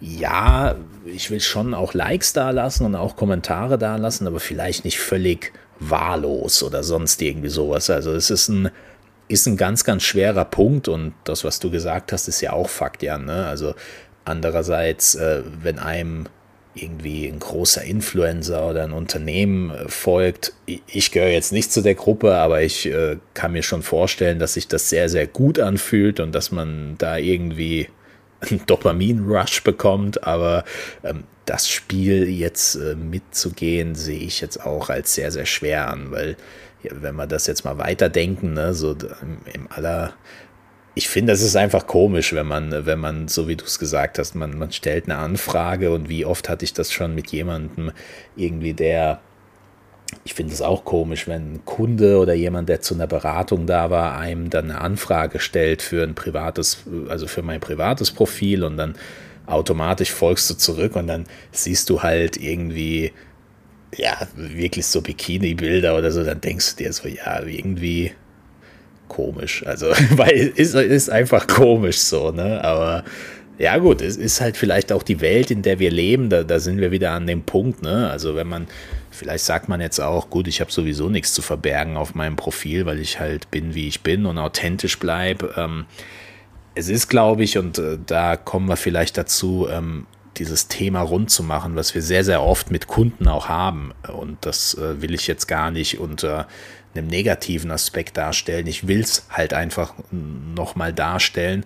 ja, 0.00 0.76
ich 1.06 1.30
will 1.30 1.40
schon 1.40 1.74
auch 1.74 1.94
Likes 1.94 2.32
da 2.32 2.50
lassen 2.50 2.84
und 2.84 2.94
auch 2.94 3.16
Kommentare 3.16 3.78
da 3.78 3.96
lassen, 3.96 4.26
aber 4.26 4.38
vielleicht 4.40 4.84
nicht 4.84 4.98
völlig 4.98 5.52
wahllos 5.80 6.62
oder 6.62 6.84
sonst 6.84 7.20
irgendwie 7.22 7.48
sowas. 7.48 7.90
Also 7.90 8.12
es 8.12 8.30
ist 8.30 8.48
ein, 8.48 8.70
ist 9.28 9.46
ein 9.46 9.56
ganz, 9.56 9.84
ganz 9.84 10.02
schwerer 10.02 10.44
Punkt 10.44 10.88
und 10.88 11.14
das, 11.24 11.44
was 11.44 11.58
du 11.58 11.70
gesagt 11.70 12.12
hast, 12.12 12.28
ist 12.28 12.40
ja 12.40 12.52
auch 12.52 12.68
Fakt, 12.68 13.02
ja. 13.02 13.18
Ne? 13.18 13.46
Also 13.46 13.74
andererseits, 14.24 15.14
äh, 15.14 15.42
wenn 15.62 15.78
einem 15.78 16.26
irgendwie 16.74 17.26
ein 17.26 17.38
großer 17.38 17.82
Influencer 17.84 18.68
oder 18.68 18.84
ein 18.84 18.92
Unternehmen 18.92 19.70
äh, 19.70 19.88
folgt. 19.88 20.52
Ich 20.66 21.10
gehöre 21.12 21.30
jetzt 21.30 21.52
nicht 21.52 21.72
zu 21.72 21.82
der 21.82 21.94
Gruppe, 21.94 22.36
aber 22.36 22.62
ich 22.62 22.86
äh, 22.86 23.16
kann 23.34 23.52
mir 23.52 23.62
schon 23.62 23.82
vorstellen, 23.82 24.38
dass 24.38 24.54
sich 24.54 24.68
das 24.68 24.88
sehr, 24.90 25.08
sehr 25.08 25.26
gut 25.26 25.58
anfühlt 25.58 26.20
und 26.20 26.34
dass 26.34 26.50
man 26.50 26.96
da 26.98 27.16
irgendwie 27.16 27.88
einen 28.40 28.64
Dopamin-Rush 28.66 29.62
bekommt. 29.62 30.24
Aber 30.24 30.64
ähm, 31.04 31.24
das 31.46 31.68
Spiel 31.68 32.28
jetzt 32.28 32.76
äh, 32.76 32.94
mitzugehen, 32.94 33.94
sehe 33.94 34.20
ich 34.20 34.40
jetzt 34.40 34.64
auch 34.64 34.90
als 34.90 35.14
sehr, 35.14 35.30
sehr 35.30 35.46
schwer 35.46 35.88
an, 35.88 36.10
weil 36.10 36.36
ja, 36.82 36.92
wenn 37.00 37.16
wir 37.16 37.26
das 37.26 37.46
jetzt 37.46 37.64
mal 37.64 37.78
weiterdenken, 37.78 38.52
ne, 38.52 38.74
so 38.74 38.96
im 39.52 39.68
aller 39.70 40.12
ich 40.94 41.08
finde, 41.08 41.32
es 41.32 41.42
ist 41.42 41.56
einfach 41.56 41.86
komisch, 41.86 42.34
wenn 42.34 42.46
man, 42.46 42.86
wenn 42.86 43.00
man, 43.00 43.26
so 43.26 43.48
wie 43.48 43.56
du 43.56 43.64
es 43.64 43.78
gesagt 43.78 44.18
hast, 44.18 44.34
man, 44.34 44.56
man 44.56 44.70
stellt 44.70 45.06
eine 45.06 45.18
Anfrage 45.18 45.90
und 45.90 46.08
wie 46.08 46.24
oft 46.24 46.48
hatte 46.48 46.64
ich 46.64 46.72
das 46.72 46.92
schon 46.92 47.14
mit 47.14 47.32
jemandem 47.32 47.90
irgendwie, 48.36 48.74
der, 48.74 49.20
ich 50.24 50.34
finde 50.34 50.52
es 50.52 50.62
auch 50.62 50.84
komisch, 50.84 51.26
wenn 51.26 51.54
ein 51.54 51.64
Kunde 51.64 52.18
oder 52.18 52.34
jemand, 52.34 52.68
der 52.68 52.80
zu 52.80 52.94
einer 52.94 53.08
Beratung 53.08 53.66
da 53.66 53.90
war, 53.90 54.16
einem 54.16 54.50
dann 54.50 54.70
eine 54.70 54.80
Anfrage 54.80 55.40
stellt 55.40 55.82
für 55.82 56.04
ein 56.04 56.14
privates, 56.14 56.84
also 57.08 57.26
für 57.26 57.42
mein 57.42 57.60
privates 57.60 58.12
Profil 58.12 58.62
und 58.62 58.76
dann 58.76 58.94
automatisch 59.46 60.12
folgst 60.12 60.48
du 60.48 60.54
zurück 60.54 60.94
und 60.94 61.08
dann 61.08 61.24
siehst 61.50 61.90
du 61.90 62.02
halt 62.02 62.36
irgendwie, 62.36 63.12
ja, 63.96 64.16
wirklich 64.36 64.86
so 64.86 65.02
Bikini-Bilder 65.02 65.98
oder 65.98 66.12
so, 66.12 66.22
dann 66.22 66.40
denkst 66.40 66.76
du 66.76 66.84
dir 66.84 66.92
so, 66.92 67.08
ja, 67.08 67.42
irgendwie 67.42 68.12
komisch. 69.14 69.64
Also, 69.66 69.86
weil 70.10 70.52
es 70.56 70.74
ist 70.74 71.10
einfach 71.10 71.46
komisch 71.46 71.98
so, 71.98 72.30
ne? 72.30 72.62
Aber 72.64 73.04
ja, 73.58 73.78
gut, 73.78 74.02
es 74.02 74.16
ist 74.16 74.40
halt 74.40 74.56
vielleicht 74.56 74.90
auch 74.90 75.02
die 75.02 75.20
Welt, 75.20 75.50
in 75.50 75.62
der 75.62 75.78
wir 75.78 75.90
leben. 75.90 76.28
Da, 76.28 76.42
da 76.42 76.58
sind 76.58 76.80
wir 76.80 76.90
wieder 76.90 77.12
an 77.12 77.26
dem 77.26 77.42
Punkt, 77.42 77.82
ne? 77.82 78.10
Also, 78.10 78.34
wenn 78.34 78.48
man, 78.48 78.66
vielleicht 79.10 79.44
sagt 79.44 79.68
man 79.68 79.80
jetzt 79.80 80.00
auch, 80.00 80.30
gut, 80.30 80.48
ich 80.48 80.60
habe 80.60 80.72
sowieso 80.72 81.08
nichts 81.08 81.32
zu 81.32 81.42
verbergen 81.42 81.96
auf 81.96 82.14
meinem 82.14 82.36
Profil, 82.36 82.86
weil 82.86 82.98
ich 82.98 83.20
halt 83.20 83.50
bin, 83.50 83.74
wie 83.74 83.86
ich 83.88 84.00
bin 84.00 84.26
und 84.26 84.38
authentisch 84.38 84.98
bleibe. 84.98 85.54
Ähm, 85.56 85.84
es 86.74 86.88
ist, 86.88 87.08
glaube 87.08 87.44
ich, 87.44 87.56
und 87.56 87.78
äh, 87.78 87.98
da 88.04 88.36
kommen 88.36 88.68
wir 88.68 88.76
vielleicht 88.76 89.16
dazu, 89.16 89.68
ähm, 89.70 90.06
dieses 90.36 90.66
Thema 90.66 91.00
rund 91.00 91.30
zu 91.30 91.44
machen, 91.44 91.76
was 91.76 91.94
wir 91.94 92.02
sehr, 92.02 92.24
sehr 92.24 92.42
oft 92.42 92.72
mit 92.72 92.88
Kunden 92.88 93.28
auch 93.28 93.48
haben. 93.48 93.92
Und 94.12 94.38
das 94.40 94.74
äh, 94.74 95.00
will 95.00 95.14
ich 95.14 95.28
jetzt 95.28 95.46
gar 95.46 95.70
nicht 95.70 96.00
unter 96.00 96.48
einem 96.94 97.06
negativen 97.06 97.70
Aspekt 97.70 98.16
darstellen. 98.16 98.66
Ich 98.66 98.86
will 98.86 99.00
es 99.00 99.26
halt 99.30 99.52
einfach 99.54 99.94
nochmal 100.10 100.92
darstellen. 100.92 101.64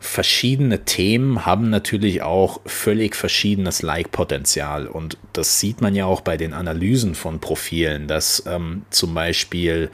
Verschiedene 0.00 0.84
Themen 0.84 1.46
haben 1.46 1.70
natürlich 1.70 2.22
auch 2.22 2.60
völlig 2.66 3.16
verschiedenes 3.16 3.82
Like-Potenzial. 3.82 4.86
Und 4.86 5.16
das 5.32 5.60
sieht 5.60 5.80
man 5.80 5.94
ja 5.94 6.04
auch 6.04 6.20
bei 6.20 6.36
den 6.36 6.52
Analysen 6.52 7.14
von 7.14 7.40
Profilen, 7.40 8.06
dass 8.06 8.44
ähm, 8.46 8.84
zum 8.90 9.14
Beispiel 9.14 9.90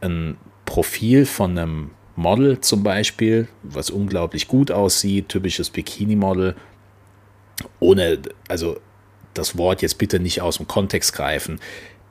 ein 0.00 0.36
Profil 0.64 1.26
von 1.26 1.58
einem 1.58 1.90
Model 2.14 2.60
zum 2.60 2.82
Beispiel, 2.82 3.48
was 3.62 3.90
unglaublich 3.90 4.48
gut 4.48 4.70
aussieht, 4.70 5.28
typisches 5.28 5.70
Bikini-Model, 5.70 6.54
ohne, 7.80 8.18
also 8.48 8.78
das 9.34 9.56
Wort 9.56 9.82
jetzt 9.82 9.98
bitte 9.98 10.20
nicht 10.20 10.40
aus 10.40 10.58
dem 10.58 10.66
Kontext 10.66 11.14
greifen. 11.14 11.58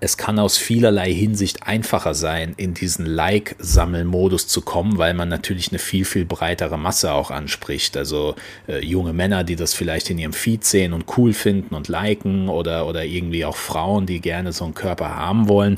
Es 0.04 0.18
kann 0.18 0.40
aus 0.40 0.58
vielerlei 0.58 1.14
Hinsicht 1.14 1.68
einfacher 1.68 2.16
sein, 2.16 2.56
in 2.58 2.74
diesen 2.74 3.06
Like-Sammelmodus 3.06 4.48
zu 4.48 4.62
kommen, 4.62 4.98
weil 4.98 5.14
man 5.14 5.30
natürlich 5.30 5.70
eine 5.70 5.78
viel, 5.78 6.06
viel 6.06 6.26
breitere 6.26 6.76
Masse 6.76 7.14
auch 7.14 7.30
anspricht. 7.30 7.96
Also 7.96 8.34
äh, 8.68 8.84
junge 8.84 9.14
Männer, 9.14 9.44
die 9.44 9.56
das 9.56 9.76
vielleicht 9.76 10.10
in 10.10 10.18
ihrem 10.18 10.34
Feed 10.34 10.66
sehen 10.66 10.94
und 10.94 11.06
cool 11.18 11.34
finden 11.34 11.76
und 11.76 11.88
liken 11.88 12.50
oder, 12.50 12.88
oder 12.88 13.06
irgendwie 13.06 13.46
auch 13.46 13.56
Frauen, 13.56 14.08
die 14.08 14.22
gerne 14.22 14.54
so 14.54 14.66
einen 14.66 14.74
Körper 14.74 15.16
haben 15.16 15.48
wollen. 15.48 15.78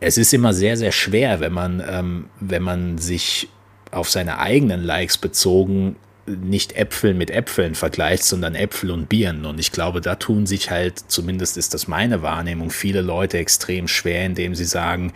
Es 0.00 0.16
ist 0.16 0.32
immer 0.32 0.54
sehr, 0.54 0.78
sehr 0.78 0.92
schwer, 0.92 1.40
wenn 1.40 1.52
man, 1.52 1.84
ähm, 1.86 2.30
wenn 2.40 2.62
man 2.62 2.96
sich 2.96 3.50
auf 3.90 4.08
seine 4.08 4.38
eigenen 4.38 4.82
Likes 4.82 5.18
bezogen 5.18 5.96
nicht 6.36 6.76
Äpfel 6.76 7.14
mit 7.14 7.30
Äpfeln 7.30 7.74
vergleicht, 7.74 8.24
sondern 8.24 8.54
Äpfel 8.54 8.90
und 8.90 9.08
Birnen. 9.08 9.46
Und 9.46 9.58
ich 9.58 9.72
glaube, 9.72 10.00
da 10.00 10.14
tun 10.14 10.46
sich 10.46 10.70
halt, 10.70 10.98
zumindest 11.08 11.56
ist 11.56 11.74
das 11.74 11.88
meine 11.88 12.22
Wahrnehmung, 12.22 12.70
viele 12.70 13.00
Leute 13.00 13.38
extrem 13.38 13.88
schwer, 13.88 14.24
indem 14.26 14.54
sie 14.54 14.64
sagen, 14.64 15.12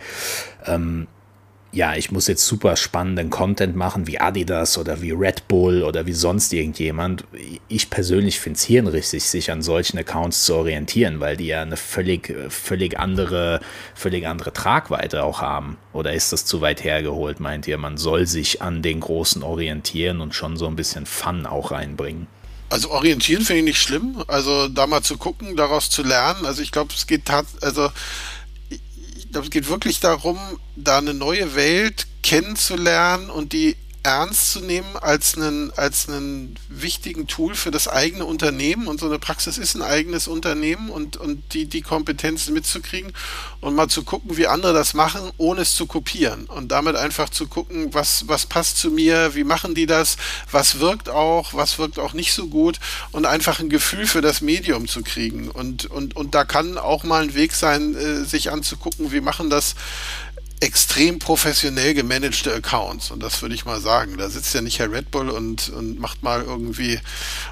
ähm, 0.65 1.07
ja, 1.75 1.93
ich 1.95 2.09
muss 2.09 2.27
jetzt 2.27 2.45
super 2.45 2.77
spannenden 2.77 3.29
Content 3.29 3.75
machen, 3.75 4.07
wie 4.07 4.19
Adidas 4.19 4.77
oder 4.77 5.01
wie 5.01 5.11
Red 5.11 5.49
Bull 5.49 5.83
oder 5.83 6.05
wie 6.05 6.13
sonst 6.13 6.53
irgendjemand. 6.53 7.25
Ich 7.67 7.89
persönlich 7.89 8.39
finde 8.39 8.57
es 8.57 8.63
hirnrichtig, 8.63 9.25
sich 9.25 9.51
an 9.51 9.61
solchen 9.61 9.97
Accounts 9.97 10.45
zu 10.45 10.55
orientieren, 10.55 11.19
weil 11.19 11.35
die 11.35 11.47
ja 11.47 11.61
eine 11.61 11.75
völlig, 11.75 12.33
völlig 12.49 12.97
andere, 12.97 13.59
völlig 13.93 14.25
andere 14.25 14.53
Tragweite 14.53 15.23
auch 15.23 15.41
haben. 15.41 15.77
Oder 15.91 16.13
ist 16.13 16.31
das 16.31 16.45
zu 16.45 16.61
weit 16.61 16.83
hergeholt, 16.83 17.41
meint 17.41 17.67
ihr? 17.67 17.77
Man 17.77 17.97
soll 17.97 18.25
sich 18.25 18.61
an 18.61 18.81
den 18.81 19.01
Großen 19.01 19.43
orientieren 19.43 20.21
und 20.21 20.33
schon 20.33 20.55
so 20.55 20.67
ein 20.67 20.77
bisschen 20.77 21.05
Fun 21.05 21.45
auch 21.45 21.71
reinbringen. 21.71 22.27
Also 22.69 22.89
orientieren 22.91 23.43
finde 23.43 23.59
ich 23.59 23.65
nicht 23.65 23.81
schlimm. 23.81 24.23
Also 24.27 24.69
da 24.69 24.87
mal 24.87 25.01
zu 25.01 25.17
gucken, 25.17 25.57
daraus 25.57 25.89
zu 25.89 26.03
lernen. 26.03 26.45
Also 26.45 26.61
ich 26.61 26.71
glaube, 26.71 26.93
es 26.95 27.05
geht 27.05 27.29
also 27.61 27.89
glaube, 29.35 29.47
es 29.47 29.51
geht 29.51 29.67
wirklich 29.67 29.99
darum, 29.99 30.39
da 30.77 30.99
eine 30.99 31.13
neue 31.13 31.55
Welt 31.55 32.07
kennenzulernen 32.23 33.29
und 33.29 33.51
die 33.51 33.75
ernst 34.05 34.51
zu 34.51 34.61
nehmen 34.61 34.95
als 34.97 35.35
einen, 35.35 35.71
als 35.71 36.07
einen 36.07 36.59
wichtigen 36.69 37.25
Tool 37.25 37.55
für 37.55 37.71
das 37.71 37.87
eigene 37.87 38.25
Unternehmen. 38.25 38.87
Und 38.87 38.99
so 38.99 39.07
eine 39.07 39.17
Praxis 39.17 39.57
ist 39.57 39.73
ein 39.73 39.81
eigenes 39.81 40.27
Unternehmen 40.27 40.89
und, 40.89 41.17
und 41.17 41.53
die, 41.53 41.65
die 41.65 41.81
Kompetenzen 41.81 42.53
mitzukriegen 42.53 43.13
und 43.61 43.73
mal 43.73 43.87
zu 43.87 44.03
gucken, 44.03 44.37
wie 44.37 44.45
andere 44.45 44.73
das 44.73 44.93
machen, 44.93 45.31
ohne 45.37 45.61
es 45.61 45.73
zu 45.73 45.87
kopieren. 45.87 46.45
Und 46.45 46.71
damit 46.71 46.95
einfach 46.95 47.29
zu 47.29 47.47
gucken, 47.47 47.95
was, 47.95 48.27
was 48.27 48.45
passt 48.45 48.77
zu 48.77 48.91
mir, 48.91 49.33
wie 49.33 49.43
machen 49.43 49.73
die 49.73 49.87
das, 49.87 50.17
was 50.51 50.79
wirkt 50.79 51.09
auch, 51.09 51.55
was 51.55 51.79
wirkt 51.79 51.97
auch 51.97 52.13
nicht 52.13 52.33
so 52.33 52.45
gut 52.45 52.79
und 53.11 53.25
einfach 53.25 53.59
ein 53.59 53.69
Gefühl 53.69 54.05
für 54.05 54.21
das 54.21 54.41
Medium 54.41 54.87
zu 54.87 55.01
kriegen. 55.01 55.49
Und, 55.49 55.87
und, 55.87 56.15
und 56.15 56.35
da 56.35 56.45
kann 56.45 56.77
auch 56.77 57.03
mal 57.03 57.23
ein 57.23 57.33
Weg 57.33 57.53
sein, 57.53 57.95
äh, 57.95 58.23
sich 58.23 58.51
anzugucken, 58.51 59.11
wie 59.11 59.21
machen 59.21 59.49
das 59.49 59.73
extrem 60.61 61.19
professionell 61.19 61.93
gemanagte 61.93 62.53
Accounts. 62.53 63.11
Und 63.11 63.21
das 63.21 63.41
würde 63.41 63.55
ich 63.55 63.65
mal 63.65 63.81
sagen. 63.81 64.17
Da 64.17 64.29
sitzt 64.29 64.53
ja 64.53 64.61
nicht 64.61 64.79
Herr 64.79 64.91
Red 64.91 65.11
Bull 65.11 65.29
und, 65.29 65.69
und 65.69 65.99
macht 65.99 66.23
mal 66.23 66.41
irgendwie 66.41 66.99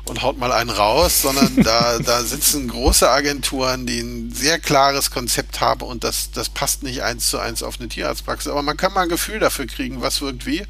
und 0.06 0.22
haut 0.22 0.38
mal 0.38 0.52
einen 0.52 0.70
raus, 0.70 1.22
sondern 1.22 1.56
da, 1.64 2.00
da 2.00 2.24
sitzen 2.24 2.70
große 2.70 3.10
Agenturen, 3.10 3.86
die 3.86 4.00
ein 4.00 4.32
sehr 4.32 4.60
klares 4.60 5.12
Konzept 5.12 5.60
haben 5.60 5.82
und 5.82 6.04
das, 6.04 6.32
das 6.32 6.50
passt 6.50 6.84
nicht 6.84 7.04
eins 7.04 7.30
zu 7.30 7.40
eins 7.40 7.62
auf 7.62 7.80
eine 7.80 7.90
Tierarztpraxis. 7.90 8.52
Aber 8.52 8.64
man 8.64 8.78
kann 8.78 8.94
mal 8.94 9.02
ein 9.02 9.10
Gefühl 9.10 9.40
dafür 9.40 9.68
kriegen, 9.68 10.02
was 10.02 10.22
wirkt 10.22 10.46
wie. 10.46 10.66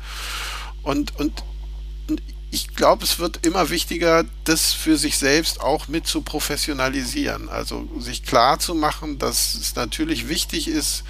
Und, 0.82 1.18
und, 1.20 1.44
und 2.10 2.22
ich 2.50 2.76
glaube, 2.76 3.04
es 3.04 3.20
wird 3.20 3.46
immer 3.46 3.70
wichtiger, 3.70 4.26
das 4.44 4.74
für 4.74 4.98
sich 4.98 5.18
selbst 5.18 5.62
auch 5.62 5.88
mit 5.88 6.08
zu 6.08 6.22
professionalisieren. 6.22 7.50
Also 7.50 7.88
sich 8.00 8.24
klar 8.24 8.60
zu 8.60 8.76
machen, 8.76 9.18
dass 9.18 9.56
es 9.56 9.76
natürlich 9.76 10.30
wichtig 10.30 10.68
ist, 10.68 11.04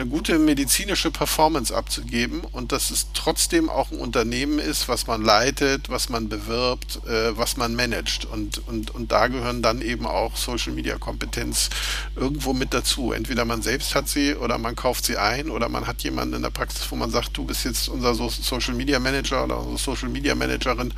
eine 0.00 0.08
gute 0.08 0.38
medizinische 0.38 1.10
Performance 1.10 1.76
abzugeben 1.76 2.40
und 2.52 2.72
dass 2.72 2.90
es 2.90 3.08
trotzdem 3.12 3.68
auch 3.68 3.90
ein 3.90 3.98
Unternehmen 3.98 4.58
ist, 4.58 4.88
was 4.88 5.06
man 5.06 5.20
leitet, 5.20 5.90
was 5.90 6.08
man 6.08 6.28
bewirbt, 6.28 7.00
äh, 7.06 7.36
was 7.36 7.58
man 7.58 7.74
managt. 7.74 8.24
Und, 8.24 8.66
und, 8.66 8.90
und 8.92 9.12
da 9.12 9.28
gehören 9.28 9.60
dann 9.60 9.82
eben 9.82 10.06
auch 10.06 10.36
Social 10.36 10.72
Media 10.72 10.96
Kompetenz 10.96 11.68
irgendwo 12.16 12.54
mit 12.54 12.72
dazu. 12.72 13.12
Entweder 13.12 13.44
man 13.44 13.60
selbst 13.60 13.94
hat 13.94 14.08
sie 14.08 14.34
oder 14.34 14.56
man 14.56 14.74
kauft 14.74 15.04
sie 15.04 15.18
ein 15.18 15.50
oder 15.50 15.68
man 15.68 15.86
hat 15.86 16.02
jemanden 16.02 16.34
in 16.36 16.42
der 16.42 16.50
Praxis, 16.50 16.90
wo 16.90 16.96
man 16.96 17.10
sagt, 17.10 17.36
du 17.36 17.44
bist 17.44 17.64
jetzt 17.64 17.88
unser 17.88 18.14
Social 18.14 18.74
Media 18.74 18.98
Manager 18.98 19.44
oder 19.44 19.58
unsere 19.58 19.78
Social 19.78 20.08
Media 20.08 20.34
Managerin. 20.34 20.94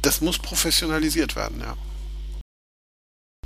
Das 0.00 0.22
muss 0.22 0.38
professionalisiert 0.38 1.36
werden, 1.36 1.60
ja 1.60 1.76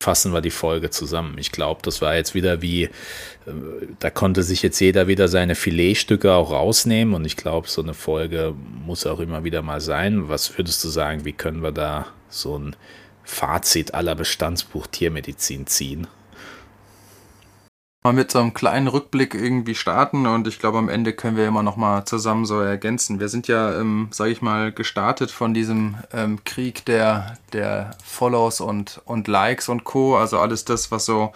fassen 0.05 0.35
wir 0.35 0.43
die 0.43 0.51
Folge 0.51 0.91
zusammen. 0.91 1.39
Ich 1.39 1.51
glaube, 1.51 1.81
das 1.83 2.03
war 2.03 2.15
jetzt 2.15 2.35
wieder 2.35 2.61
wie, 2.61 2.85
äh, 2.85 2.91
da 3.99 4.11
konnte 4.11 4.43
sich 4.43 4.63
jetzt 4.63 4.79
jeder 4.79 5.09
wieder 5.09 5.29
seine 5.29 5.55
Filetstücke 5.55 6.35
auch 6.35 6.51
rausnehmen 6.53 7.15
und 7.15 7.25
ich 7.25 7.37
glaube, 7.37 7.69
so 7.69 7.83
eine 7.83 7.95
Folge 7.95 8.55
muss 8.85 9.07
auch 9.07 9.19
immer 9.19 9.45
wieder 9.45 9.63
mal 9.63 9.81
sein. 9.81 10.29
Was 10.29 10.59
würdest 10.59 10.85
du 10.85 10.89
sagen, 10.89 11.25
wie 11.25 11.33
können 11.33 11.63
wir 11.63 11.73
da 11.73 12.07
so 12.29 12.59
ein 12.59 12.77
Fazit 13.23 13.95
aller 13.95 14.15
Bestandsbuch 14.15 14.87
Tiermedizin 14.87 15.67
ziehen? 15.67 16.07
Mal 18.05 18.13
mit 18.13 18.31
so 18.31 18.39
einem 18.39 18.53
kleinen 18.53 18.87
Rückblick 18.87 19.35
irgendwie 19.35 19.75
starten 19.75 20.27
und 20.27 20.47
ich 20.47 20.59
glaube, 20.59 20.77
am 20.77 20.91
Ende 20.91 21.15
können 21.15 21.39
wir 21.39 21.49
immer 21.49 21.63
noch 21.63 21.77
mal 21.77 22.05
zusammen 22.05 22.45
so 22.45 22.61
ergänzen. 22.61 23.19
Wir 23.19 23.31
sind 23.31 23.49
ja, 23.49 23.81
ähm, 23.81 24.09
sage 24.11 24.31
ich 24.31 24.43
mal, 24.43 24.73
gestartet 24.73 25.31
von 25.31 25.55
diesem 25.55 25.97
ähm, 26.13 26.45
Krieg 26.45 26.85
der, 26.85 27.39
der 27.55 27.93
Follows 28.05 28.61
und, 28.61 29.01
und 29.07 29.27
Likes 29.27 29.71
und 29.71 29.85
Co. 29.85 30.19
Also 30.19 30.39
alles 30.39 30.67
das, 30.67 30.91
was 30.91 31.07
so 31.07 31.33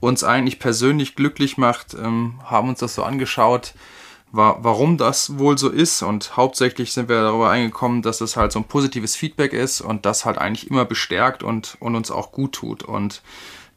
uns 0.00 0.24
eigentlich 0.24 0.58
persönlich 0.58 1.14
glücklich 1.14 1.58
macht, 1.58 1.94
ähm, 1.94 2.40
haben 2.44 2.70
uns 2.70 2.80
das 2.80 2.96
so 2.96 3.04
angeschaut, 3.04 3.74
wa 4.32 4.58
warum 4.62 4.98
das 4.98 5.38
wohl 5.38 5.58
so 5.58 5.68
ist 5.68 6.02
und 6.02 6.36
hauptsächlich 6.36 6.92
sind 6.92 7.08
wir 7.08 7.22
darüber 7.22 7.50
eingekommen, 7.50 8.02
dass 8.02 8.20
es 8.20 8.36
halt 8.36 8.50
so 8.50 8.58
ein 8.58 8.64
positives 8.64 9.14
Feedback 9.14 9.52
ist 9.52 9.80
und 9.80 10.04
das 10.06 10.24
halt 10.24 10.38
eigentlich 10.38 10.72
immer 10.72 10.86
bestärkt 10.86 11.44
und, 11.44 11.76
und 11.78 11.94
uns 11.94 12.10
auch 12.10 12.32
gut 12.32 12.50
tut 12.50 12.82
und 12.82 13.22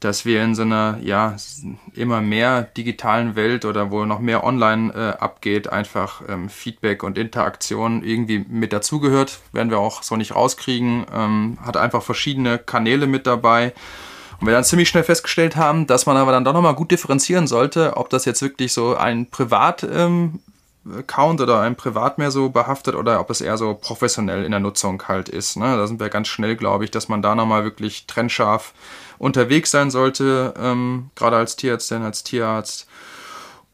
dass 0.03 0.25
wir 0.25 0.43
in 0.43 0.55
so 0.55 0.63
einer 0.63 0.97
ja 1.01 1.35
immer 1.93 2.21
mehr 2.21 2.63
digitalen 2.63 3.35
Welt 3.35 3.65
oder 3.65 3.91
wo 3.91 4.05
noch 4.05 4.19
mehr 4.19 4.43
online 4.43 4.93
äh, 4.93 5.21
abgeht, 5.21 5.71
einfach 5.71 6.21
ähm, 6.27 6.49
Feedback 6.49 7.03
und 7.03 7.17
Interaktion 7.17 8.03
irgendwie 8.03 8.45
mit 8.49 8.73
dazugehört, 8.73 9.39
werden 9.51 9.69
wir 9.69 9.79
auch 9.79 10.03
so 10.03 10.15
nicht 10.15 10.35
rauskriegen. 10.35 11.05
Ähm, 11.13 11.57
hat 11.63 11.77
einfach 11.77 12.03
verschiedene 12.03 12.57
Kanäle 12.57 13.07
mit 13.07 13.27
dabei. 13.27 13.73
Und 14.39 14.47
wir 14.47 14.53
dann 14.53 14.63
ziemlich 14.65 14.89
schnell 14.89 15.03
festgestellt 15.03 15.55
haben, 15.55 15.87
dass 15.87 16.05
man 16.05 16.17
aber 16.17 16.31
dann 16.33 16.43
doch 16.43 16.53
nochmal 16.53 16.75
gut 16.75 16.91
differenzieren 16.91 17.47
sollte, 17.47 17.95
ob 17.95 18.09
das 18.09 18.25
jetzt 18.25 18.41
wirklich 18.41 18.73
so 18.73 18.95
ein 18.97 19.29
Privat 19.29 19.83
ähm, 19.83 20.39
Account 20.97 21.39
oder 21.39 21.61
ein 21.61 21.75
Privat 21.75 22.17
mehr 22.17 22.29
so 22.29 22.49
behaftet 22.49 22.95
oder 22.95 23.21
ob 23.21 23.29
es 23.29 23.39
eher 23.39 23.57
so 23.57 23.73
professionell 23.73 24.43
in 24.43 24.51
der 24.51 24.59
Nutzung 24.59 25.01
halt 25.07 25.29
ist. 25.29 25.55
Ne? 25.55 25.77
Da 25.77 25.87
sind 25.87 25.99
wir 25.99 26.09
ganz 26.09 26.27
schnell, 26.27 26.57
glaube 26.57 26.83
ich, 26.83 26.91
dass 26.91 27.07
man 27.07 27.21
da 27.21 27.35
nochmal 27.35 27.63
wirklich 27.63 28.05
trennscharf 28.05 28.73
unterwegs 29.23 29.71
sein 29.71 29.89
sollte, 29.89 30.53
ähm, 30.59 31.09
gerade 31.15 31.37
als 31.37 31.55
Tierärztin, 31.55 32.03
als 32.03 32.23
Tierarzt. 32.23 32.87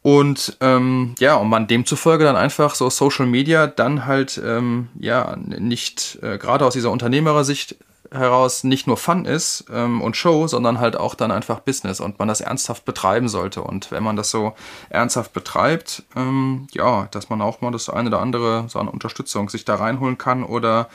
Und 0.02 0.56
ähm, 0.60 1.14
ja, 1.18 1.34
und 1.34 1.48
man 1.50 1.66
demzufolge 1.66 2.24
dann 2.24 2.36
einfach 2.36 2.74
so 2.74 2.88
Social 2.88 3.26
Media 3.26 3.66
dann 3.66 4.06
halt 4.06 4.40
ähm, 4.42 4.88
ja 4.98 5.36
nicht 5.36 6.18
äh, 6.22 6.38
gerade 6.38 6.64
aus 6.64 6.72
dieser 6.72 6.90
Unternehmersicht 6.90 7.76
heraus 8.12 8.64
nicht 8.64 8.86
nur 8.86 8.96
Fun 8.96 9.24
ist 9.24 9.66
ähm, 9.72 10.00
und 10.00 10.16
Show, 10.16 10.46
sondern 10.46 10.80
halt 10.80 10.96
auch 10.96 11.14
dann 11.14 11.30
einfach 11.30 11.60
Business 11.60 12.00
und 12.00 12.18
man 12.18 12.28
das 12.28 12.40
ernsthaft 12.40 12.84
betreiben 12.84 13.28
sollte. 13.28 13.62
Und 13.62 13.90
wenn 13.90 14.02
man 14.02 14.16
das 14.16 14.30
so 14.30 14.54
ernsthaft 14.88 15.32
betreibt, 15.32 16.04
ähm, 16.16 16.66
ja, 16.72 17.08
dass 17.10 17.28
man 17.28 17.42
auch 17.42 17.60
mal 17.60 17.70
das 17.70 17.88
eine 17.90 18.08
oder 18.08 18.20
andere 18.20 18.64
so 18.68 18.78
eine 18.78 18.90
Unterstützung 18.90 19.50
sich 19.50 19.64
da 19.64 19.74
reinholen 19.76 20.16
kann 20.16 20.44
oder 20.44 20.88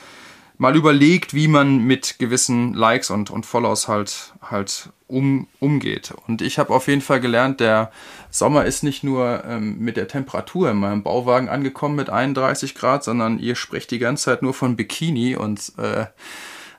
mal 0.58 0.76
überlegt, 0.76 1.34
wie 1.34 1.48
man 1.48 1.80
mit 1.80 2.20
gewissen 2.20 2.74
Likes 2.74 3.10
und, 3.10 3.30
und 3.30 3.46
Follows 3.46 3.88
halt, 3.88 4.34
halt 4.42 4.90
um, 5.08 5.48
umgeht. 5.60 6.14
Und 6.28 6.42
ich 6.42 6.58
habe 6.60 6.74
auf 6.74 6.88
jeden 6.88 7.02
Fall 7.02 7.20
gelernt, 7.20 7.60
der 7.60 7.92
Sommer 8.30 8.66
ist 8.66 8.84
nicht 8.84 9.04
nur 9.04 9.44
ähm, 9.46 9.80
mit 9.80 9.98
der 9.98 10.08
Temperatur 10.08 10.72
in 10.72 10.78
meinem 10.78 11.04
Bauwagen 11.04 11.50
angekommen 11.50 11.96
mit 11.96 12.10
31 12.10 12.76
Grad, 12.76 13.04
sondern 13.04 13.40
ihr 13.40 13.56
sprecht 13.56 13.92
die 13.92 14.00
ganze 14.00 14.26
Zeit 14.26 14.42
nur 14.42 14.54
von 14.54 14.76
Bikini 14.76 15.36
und 15.36 15.74
äh, 15.78 16.06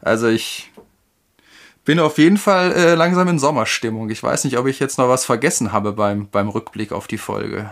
also 0.02 0.28
ich 0.28 0.70
bin 1.84 2.00
auf 2.00 2.18
jeden 2.18 2.36
Fall 2.36 2.72
äh, 2.72 2.94
langsam 2.94 3.28
in 3.28 3.38
Sommerstimmung. 3.38 4.10
Ich 4.10 4.22
weiß 4.22 4.44
nicht, 4.44 4.58
ob 4.58 4.66
ich 4.66 4.80
jetzt 4.80 4.98
noch 4.98 5.08
was 5.08 5.24
vergessen 5.24 5.72
habe 5.72 5.92
beim, 5.92 6.28
beim 6.28 6.48
Rückblick 6.48 6.92
auf 6.92 7.06
die 7.06 7.18
Folge. 7.18 7.70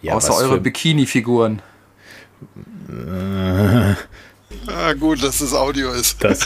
Ja, 0.00 0.14
Außer 0.14 0.36
eure 0.36 0.60
Bikini-Figuren. 0.60 1.62
Äh, 2.88 3.94
Ah, 4.66 4.92
gut, 4.92 5.22
dass 5.22 5.38
das 5.38 5.52
Audio 5.52 5.92
ist. 5.92 6.22
Das 6.22 6.40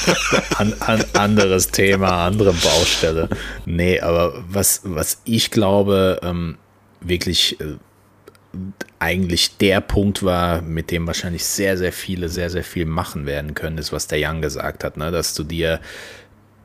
an, 0.58 0.74
an, 0.80 1.04
anderes 1.14 1.68
Thema, 1.68 2.26
andere 2.26 2.52
Baustelle. 2.52 3.28
Nee, 3.66 4.00
aber 4.00 4.44
was, 4.48 4.82
was 4.84 5.20
ich 5.24 5.50
glaube, 5.50 6.20
ähm, 6.22 6.58
wirklich 7.00 7.60
äh, 7.60 7.76
eigentlich 8.98 9.56
der 9.58 9.80
Punkt 9.80 10.22
war, 10.22 10.62
mit 10.62 10.90
dem 10.90 11.06
wahrscheinlich 11.06 11.44
sehr, 11.44 11.76
sehr 11.78 11.92
viele 11.92 12.28
sehr, 12.28 12.50
sehr 12.50 12.64
viel 12.64 12.86
machen 12.86 13.26
werden 13.26 13.54
können, 13.54 13.78
ist, 13.78 13.92
was 13.92 14.06
der 14.06 14.18
Jan 14.18 14.42
gesagt 14.42 14.84
hat, 14.84 14.96
ne? 14.96 15.10
dass 15.10 15.34
du 15.34 15.44
dir 15.44 15.80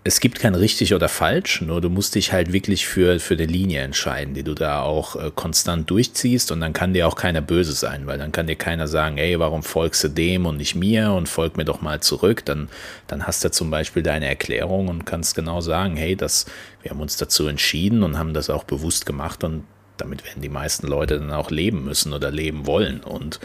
es 0.05 0.19
gibt 0.19 0.39
kein 0.39 0.53
richtig 0.53 0.93
oder 0.93 1.07
falsch, 1.07 1.61
nur 1.61 1.80
du 1.80 1.89
musst 1.89 2.15
dich 2.15 2.34
halt 2.34 2.51
wirklich 2.51 2.85
für, 2.85 3.21
für 3.21 3.38
die 3.38 3.45
Linie 3.45 3.81
entscheiden, 3.81 4.34
die 4.34 4.43
du 4.43 4.53
da 4.53 4.81
auch 4.81 5.15
äh, 5.15 5.31
konstant 5.34 5.89
durchziehst. 5.89 6.51
Und 6.51 6.59
dann 6.59 6.73
kann 6.73 6.93
dir 6.93 7.07
auch 7.07 7.15
keiner 7.15 7.39
böse 7.39 7.71
sein, 7.71 8.05
weil 8.05 8.17
dann 8.17 8.34
kann 8.34 8.47
dir 8.47 8.57
keiner 8.57 8.88
sagen, 8.89 9.17
ey, 9.17 9.39
warum 9.39 9.63
folgst 9.63 10.03
du 10.03 10.09
dem 10.09 10.45
und 10.45 10.57
nicht 10.57 10.75
mir 10.75 11.13
und 11.13 11.30
folg 11.30 11.55
mir 11.55 11.63
doch 11.63 11.81
mal 11.81 12.01
zurück, 12.01 12.43
dann, 12.43 12.67
dann 13.07 13.25
hast 13.25 13.45
du 13.45 13.51
zum 13.51 13.71
Beispiel 13.71 14.03
deine 14.03 14.27
Erklärung 14.27 14.89
und 14.89 15.05
kannst 15.05 15.35
genau 15.35 15.61
sagen, 15.61 15.95
hey, 15.95 16.17
das, 16.17 16.47
wir 16.81 16.91
haben 16.91 17.01
uns 17.01 17.15
dazu 17.15 17.47
entschieden 17.47 18.03
und 18.03 18.17
haben 18.17 18.34
das 18.34 18.49
auch 18.49 18.65
bewusst 18.65 19.05
gemacht 19.05 19.45
und 19.45 19.63
damit 19.95 20.25
werden 20.25 20.41
die 20.41 20.49
meisten 20.49 20.88
Leute 20.88 21.17
dann 21.17 21.31
auch 21.31 21.49
leben 21.49 21.85
müssen 21.85 22.11
oder 22.11 22.30
leben 22.30 22.65
wollen. 22.65 22.99
Und 22.99 23.39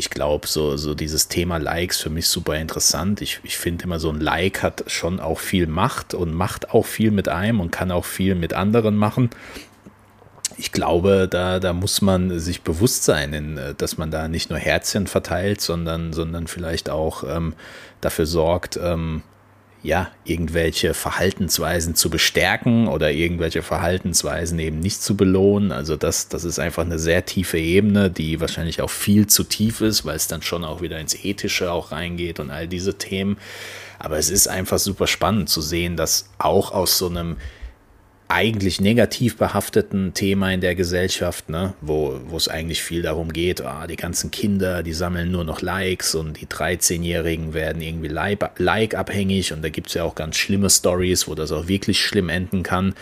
ich 0.00 0.08
glaube, 0.08 0.48
so, 0.48 0.78
so 0.78 0.94
dieses 0.94 1.28
Thema 1.28 1.58
Likes 1.58 1.98
für 2.00 2.08
mich 2.08 2.26
super 2.26 2.56
interessant. 2.56 3.20
Ich, 3.20 3.40
ich 3.42 3.58
finde 3.58 3.84
immer, 3.84 4.00
so 4.00 4.08
ein 4.08 4.18
Like 4.18 4.62
hat 4.62 4.84
schon 4.86 5.20
auch 5.20 5.38
viel 5.38 5.66
Macht 5.66 6.14
und 6.14 6.32
macht 6.32 6.70
auch 6.70 6.86
viel 6.86 7.10
mit 7.10 7.28
einem 7.28 7.60
und 7.60 7.70
kann 7.70 7.90
auch 7.90 8.06
viel 8.06 8.34
mit 8.34 8.54
anderen 8.54 8.96
machen. 8.96 9.28
Ich 10.56 10.72
glaube, 10.72 11.28
da, 11.30 11.60
da 11.60 11.74
muss 11.74 12.00
man 12.00 12.40
sich 12.40 12.62
bewusst 12.62 13.04
sein, 13.04 13.34
in, 13.34 13.60
dass 13.76 13.98
man 13.98 14.10
da 14.10 14.26
nicht 14.26 14.48
nur 14.48 14.58
Herzchen 14.58 15.06
verteilt, 15.06 15.60
sondern, 15.60 16.14
sondern 16.14 16.46
vielleicht 16.46 16.88
auch 16.88 17.22
ähm, 17.24 17.52
dafür 18.00 18.24
sorgt, 18.24 18.80
ähm, 18.82 19.22
ja, 19.82 20.10
irgendwelche 20.24 20.92
Verhaltensweisen 20.92 21.94
zu 21.94 22.10
bestärken 22.10 22.86
oder 22.86 23.12
irgendwelche 23.12 23.62
Verhaltensweisen 23.62 24.58
eben 24.58 24.78
nicht 24.78 25.02
zu 25.02 25.16
belohnen. 25.16 25.72
Also 25.72 25.96
das, 25.96 26.28
das 26.28 26.44
ist 26.44 26.58
einfach 26.58 26.84
eine 26.84 26.98
sehr 26.98 27.24
tiefe 27.24 27.58
Ebene, 27.58 28.10
die 28.10 28.40
wahrscheinlich 28.40 28.82
auch 28.82 28.90
viel 28.90 29.26
zu 29.26 29.42
tief 29.42 29.80
ist, 29.80 30.04
weil 30.04 30.16
es 30.16 30.26
dann 30.26 30.42
schon 30.42 30.64
auch 30.64 30.82
wieder 30.82 31.00
ins 31.00 31.14
Ethische 31.24 31.72
auch 31.72 31.92
reingeht 31.92 32.40
und 32.40 32.50
all 32.50 32.68
diese 32.68 32.98
Themen. 32.98 33.38
Aber 33.98 34.18
es 34.18 34.28
ist 34.28 34.48
einfach 34.48 34.78
super 34.78 35.06
spannend 35.06 35.48
zu 35.48 35.62
sehen, 35.62 35.96
dass 35.96 36.28
auch 36.38 36.72
aus 36.72 36.98
so 36.98 37.08
einem 37.08 37.36
eigentlich 38.30 38.80
negativ 38.80 39.36
behafteten 39.36 40.14
Thema 40.14 40.52
in 40.52 40.60
der 40.60 40.74
Gesellschaft, 40.74 41.48
ne, 41.48 41.74
wo, 41.80 42.20
wo 42.26 42.36
es 42.36 42.48
eigentlich 42.48 42.82
viel 42.82 43.02
darum 43.02 43.32
geht, 43.32 43.60
ah, 43.60 43.86
die 43.86 43.96
ganzen 43.96 44.30
Kinder, 44.30 44.82
die 44.82 44.92
sammeln 44.92 45.30
nur 45.30 45.44
noch 45.44 45.62
Likes 45.62 46.14
und 46.14 46.40
die 46.40 46.46
13-Jährigen 46.46 47.54
werden 47.54 47.82
irgendwie 47.82 48.08
like-abhängig. 48.08 49.52
Und 49.52 49.62
da 49.62 49.68
gibt 49.68 49.88
es 49.88 49.94
ja 49.94 50.04
auch 50.04 50.14
ganz 50.14 50.36
schlimme 50.36 50.70
Stories, 50.70 51.26
wo 51.26 51.34
das 51.34 51.50
auch 51.52 51.66
wirklich 51.66 52.00
schlimm 52.04 52.28
enden 52.28 52.62
kann 52.62 52.94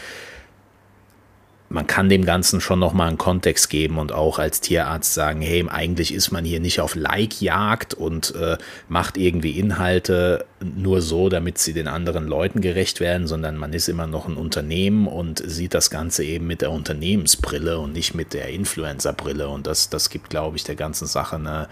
man 1.71 1.87
kann 1.87 2.09
dem 2.09 2.25
Ganzen 2.25 2.63
schon 2.63 2.79
nochmal 2.79 3.09
einen 3.09 3.19
Kontext 3.19 3.69
geben 3.69 3.99
und 3.99 4.11
auch 4.11 4.39
als 4.39 4.63
Tierarzt 4.63 5.13
sagen, 5.13 5.43
hey, 5.43 5.67
eigentlich 5.69 6.15
ist 6.15 6.31
man 6.31 6.45
hier 6.45 6.61
nicht 6.61 6.81
auf 6.81 6.95
Like-Jagd 6.95 7.93
und 7.93 8.35
äh, 8.35 8.57
macht 8.89 9.19
irgendwie 9.19 9.59
Inhalte 9.59 10.47
nur 10.61 11.03
so, 11.03 11.29
damit 11.29 11.59
sie 11.59 11.75
den 11.75 11.87
anderen 11.87 12.27
Leuten 12.27 12.63
gerecht 12.63 13.01
werden, 13.01 13.27
sondern 13.27 13.57
man 13.57 13.75
ist 13.75 13.89
immer 13.89 14.07
noch 14.07 14.27
ein 14.27 14.37
Unternehmen 14.37 15.07
und 15.07 15.43
sieht 15.45 15.75
das 15.75 15.91
Ganze 15.91 16.25
eben 16.25 16.47
mit 16.47 16.63
der 16.63 16.71
Unternehmensbrille 16.71 17.79
und 17.79 17.93
nicht 17.93 18.15
mit 18.15 18.33
der 18.33 18.49
Influencer-Brille. 18.49 19.49
Und 19.49 19.67
das, 19.67 19.91
das 19.91 20.09
gibt, 20.09 20.31
glaube 20.31 20.57
ich, 20.57 20.65
der 20.65 20.77
ganzen 20.77 21.07
Sache 21.07 21.37
eine, 21.37 21.69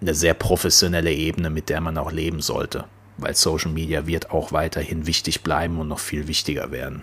eine 0.00 0.14
sehr 0.14 0.34
professionelle 0.34 1.12
Ebene, 1.12 1.50
mit 1.50 1.68
der 1.68 1.80
man 1.80 1.96
auch 1.96 2.10
leben 2.10 2.40
sollte. 2.40 2.84
Weil 3.18 3.36
Social 3.36 3.70
Media 3.70 4.08
wird 4.08 4.32
auch 4.32 4.50
weiterhin 4.50 5.06
wichtig 5.06 5.42
bleiben 5.42 5.78
und 5.78 5.86
noch 5.88 6.00
viel 6.00 6.26
wichtiger 6.26 6.72
werden. 6.72 7.02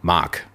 Marc, 0.00 0.46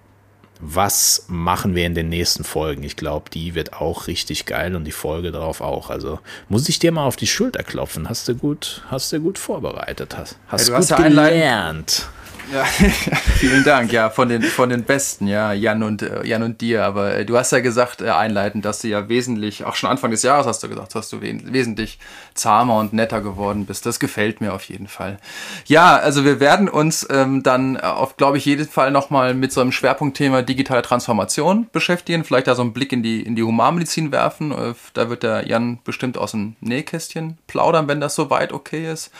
was 0.59 1.25
machen 1.27 1.73
wir 1.73 1.85
in 1.85 1.95
den 1.95 2.09
nächsten 2.09 2.43
Folgen. 2.43 2.83
Ich 2.83 2.97
glaube, 2.97 3.29
die 3.29 3.55
wird 3.55 3.73
auch 3.73 4.07
richtig 4.07 4.45
geil 4.45 4.75
und 4.75 4.83
die 4.83 4.91
Folge 4.91 5.31
darauf 5.31 5.61
auch. 5.61 5.89
Also 5.89 6.19
muss 6.49 6.67
ich 6.67 6.79
dir 6.79 6.91
mal 6.91 7.05
auf 7.05 7.15
die 7.15 7.27
Schulter 7.27 7.63
klopfen. 7.63 8.09
Hast 8.09 8.27
du 8.27 8.35
gut, 8.35 8.83
hast 8.89 9.11
du 9.13 9.19
gut 9.19 9.37
vorbereitet, 9.37 10.17
hast, 10.17 10.37
hast 10.47 10.67
ja, 10.67 10.77
gut 10.77 10.91
hast 10.91 11.03
gelernt. 11.03 12.07
Ja, 12.51 12.63
vielen 13.37 13.63
Dank, 13.63 13.91
ja, 13.91 14.09
von 14.09 14.27
den, 14.27 14.41
von 14.41 14.69
den 14.69 14.83
Besten, 14.83 15.27
ja, 15.27 15.53
Jan 15.53 15.83
und, 15.83 16.01
äh, 16.01 16.25
Jan 16.25 16.41
und 16.41 16.61
dir. 16.61 16.83
Aber 16.83 17.15
äh, 17.15 17.25
du 17.25 17.37
hast 17.37 17.51
ja 17.51 17.59
gesagt, 17.59 18.01
äh, 18.01 18.09
einleitend, 18.09 18.65
dass 18.65 18.81
du 18.81 18.87
ja 18.87 19.07
wesentlich, 19.07 19.65
auch 19.65 19.75
schon 19.75 19.89
Anfang 19.89 20.09
des 20.09 20.23
Jahres 20.23 20.47
hast 20.47 20.63
du 20.63 20.69
gesagt, 20.69 20.95
dass 20.95 21.09
du 21.09 21.21
wesentlich 21.21 21.99
zahmer 22.33 22.77
und 22.77 22.91
netter 22.91 23.21
geworden 23.21 23.65
bist. 23.67 23.85
Das 23.85 23.99
gefällt 23.99 24.41
mir 24.41 24.53
auf 24.53 24.63
jeden 24.63 24.87
Fall. 24.87 25.19
Ja, 25.65 25.97
also 25.97 26.25
wir 26.25 26.39
werden 26.39 26.69
uns 26.69 27.05
ähm, 27.11 27.43
dann 27.43 27.77
auf, 27.77 28.17
glaube 28.17 28.39
ich, 28.39 28.45
jeden 28.45 28.67
Fall 28.67 28.89
nochmal 28.89 29.35
mit 29.35 29.53
so 29.53 29.61
einem 29.61 29.71
Schwerpunktthema 29.71 30.41
digitale 30.41 30.81
Transformation 30.81 31.67
beschäftigen. 31.71 32.23
Vielleicht 32.23 32.47
da 32.47 32.55
so 32.55 32.63
einen 32.63 32.73
Blick 32.73 32.91
in 32.91 33.03
die, 33.03 33.21
in 33.21 33.35
die 33.35 33.43
Humanmedizin 33.43 34.11
werfen. 34.11 34.51
Äh, 34.51 34.73
da 34.95 35.09
wird 35.09 35.21
der 35.21 35.47
Jan 35.47 35.79
bestimmt 35.83 36.17
aus 36.17 36.31
dem 36.31 36.55
Nähkästchen 36.61 37.37
plaudern, 37.45 37.87
wenn 37.87 38.01
das 38.01 38.15
soweit 38.15 38.53
okay 38.53 38.91
ist. 38.91 39.11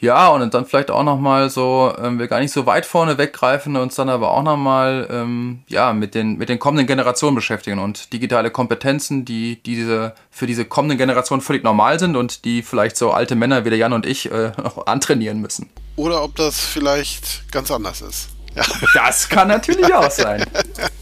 Ja, 0.00 0.28
und 0.28 0.54
dann 0.54 0.64
vielleicht 0.64 0.90
auch 0.90 1.02
nochmal 1.02 1.50
so, 1.50 1.92
ähm, 2.02 2.18
wir 2.18 2.26
gar 2.26 2.40
nicht 2.40 2.52
so 2.52 2.64
weit 2.64 2.86
vorne 2.86 3.18
weggreifen, 3.18 3.76
uns 3.76 3.96
dann 3.96 4.08
aber 4.08 4.30
auch 4.30 4.42
nochmal 4.42 5.06
ähm, 5.10 5.60
ja, 5.68 5.92
mit, 5.92 6.14
den, 6.14 6.38
mit 6.38 6.48
den 6.48 6.58
kommenden 6.58 6.86
Generationen 6.86 7.34
beschäftigen 7.34 7.78
und 7.78 8.12
digitale 8.12 8.50
Kompetenzen, 8.50 9.26
die, 9.26 9.62
die 9.62 9.76
diese, 9.76 10.14
für 10.30 10.46
diese 10.46 10.64
kommenden 10.64 10.96
Generationen 10.96 11.42
völlig 11.42 11.64
normal 11.64 11.98
sind 11.98 12.16
und 12.16 12.46
die 12.46 12.62
vielleicht 12.62 12.96
so 12.96 13.10
alte 13.10 13.34
Männer 13.36 13.64
wie 13.66 13.70
der 13.70 13.78
Jan 13.78 13.92
und 13.92 14.06
ich 14.06 14.30
äh, 14.30 14.52
noch 14.62 14.86
antrainieren 14.86 15.40
müssen. 15.40 15.68
Oder 15.96 16.24
ob 16.24 16.34
das 16.34 16.58
vielleicht 16.58 17.52
ganz 17.52 17.70
anders 17.70 18.00
ist. 18.00 18.28
Ja. 18.54 18.64
Das 18.94 19.28
kann 19.28 19.48
natürlich 19.48 19.92
auch 19.94 20.10
sein. 20.10 20.44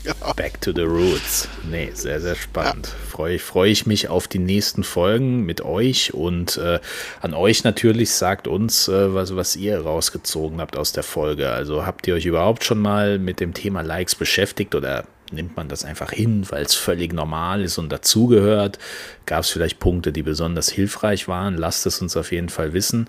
genau. 0.02 0.32
Back 0.34 0.60
to 0.60 0.72
the 0.74 0.82
roots. 0.82 1.48
Nee, 1.70 1.90
sehr, 1.94 2.20
sehr 2.20 2.34
spannend. 2.34 2.88
Ja. 2.88 3.10
Freue 3.10 3.38
freu 3.38 3.68
ich 3.68 3.86
mich 3.86 4.08
auf 4.08 4.28
die 4.28 4.38
nächsten 4.38 4.84
Folgen 4.84 5.44
mit 5.44 5.60
euch 5.60 6.12
und 6.14 6.56
äh, 6.58 6.80
an 7.20 7.34
euch 7.34 7.64
natürlich 7.64 8.12
sagt 8.12 8.46
uns, 8.48 8.88
äh, 8.88 9.14
was, 9.14 9.34
was 9.34 9.56
ihr 9.56 9.80
rausgezogen 9.80 10.60
habt 10.60 10.76
aus 10.76 10.92
der 10.92 11.02
Folge. 11.02 11.50
Also 11.50 11.86
habt 11.86 12.06
ihr 12.06 12.14
euch 12.14 12.26
überhaupt 12.26 12.64
schon 12.64 12.78
mal 12.78 13.18
mit 13.18 13.40
dem 13.40 13.54
Thema 13.54 13.82
Likes 13.82 14.14
beschäftigt 14.14 14.74
oder 14.74 15.04
nimmt 15.32 15.56
man 15.56 15.68
das 15.68 15.84
einfach 15.84 16.10
hin, 16.10 16.46
weil 16.50 16.64
es 16.64 16.74
völlig 16.74 17.12
normal 17.12 17.62
ist 17.62 17.78
und 17.78 17.90
dazugehört? 17.90 18.78
Gab 19.26 19.40
es 19.40 19.50
vielleicht 19.50 19.78
Punkte, 19.78 20.12
die 20.12 20.22
besonders 20.22 20.68
hilfreich 20.68 21.28
waren? 21.28 21.56
Lasst 21.56 21.86
es 21.86 22.00
uns 22.00 22.16
auf 22.16 22.32
jeden 22.32 22.48
Fall 22.48 22.72
wissen. 22.72 23.08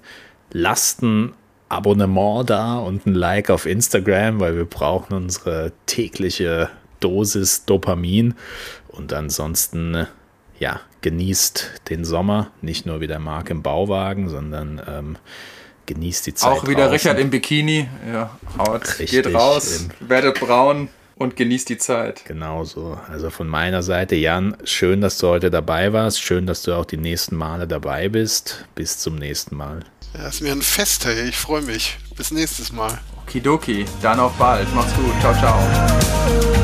Lasten 0.51 1.33
Abonnement 1.69 2.49
da 2.49 2.79
und 2.79 3.05
ein 3.05 3.13
Like 3.13 3.49
auf 3.49 3.65
Instagram, 3.65 4.39
weil 4.39 4.55
wir 4.55 4.65
brauchen 4.65 5.13
unsere 5.13 5.71
tägliche 5.85 6.69
Dosis 6.99 7.65
Dopamin. 7.65 8.33
Und 8.87 9.13
ansonsten, 9.13 10.07
ja, 10.59 10.81
genießt 11.01 11.83
den 11.89 12.03
Sommer, 12.03 12.51
nicht 12.61 12.85
nur 12.85 12.99
wie 12.99 13.07
der 13.07 13.19
Marc 13.19 13.49
im 13.49 13.61
Bauwagen, 13.61 14.29
sondern 14.29 14.81
ähm, 14.87 15.17
genießt 15.85 16.27
die 16.27 16.33
Zeit. 16.33 16.51
Auch 16.51 16.67
wieder 16.67 16.87
draußen. 16.87 16.93
Richard 16.93 17.19
im 17.19 17.29
Bikini, 17.29 17.87
ja, 18.11 18.31
haut, 18.57 18.99
Richtig, 18.99 19.11
geht 19.11 19.33
raus, 19.33 19.87
werdet 19.99 20.39
braun 20.39 20.89
und 21.19 21.35
genießt 21.35 21.69
die 21.69 21.77
Zeit. 21.77 22.23
Genau 22.25 22.63
so. 22.63 22.97
Also 23.11 23.29
von 23.29 23.47
meiner 23.47 23.83
Seite, 23.83 24.15
Jan, 24.15 24.57
schön, 24.63 25.01
dass 25.01 25.19
du 25.19 25.27
heute 25.27 25.51
dabei 25.51 25.93
warst. 25.93 26.21
Schön, 26.21 26.47
dass 26.47 26.63
du 26.63 26.73
auch 26.73 26.85
die 26.85 26.97
nächsten 26.97 27.35
Male 27.35 27.67
dabei 27.67 28.09
bist. 28.09 28.65
Bis 28.73 28.97
zum 28.97 29.15
nächsten 29.15 29.55
Mal. 29.55 29.81
Ja, 30.17 30.29
ist 30.29 30.41
mir 30.41 30.53
ein 30.53 30.61
Fest, 30.61 31.05
hey. 31.05 31.27
Ich 31.27 31.37
freue 31.37 31.61
mich. 31.61 31.97
Bis 32.15 32.31
nächstes 32.31 32.71
Mal. 32.71 32.97
Okidoki. 33.21 33.85
Dann 34.01 34.19
auf 34.19 34.33
bald. 34.37 34.67
Mach's 34.73 34.93
gut. 34.95 35.13
Ciao, 35.19 35.33
ciao. 35.35 36.58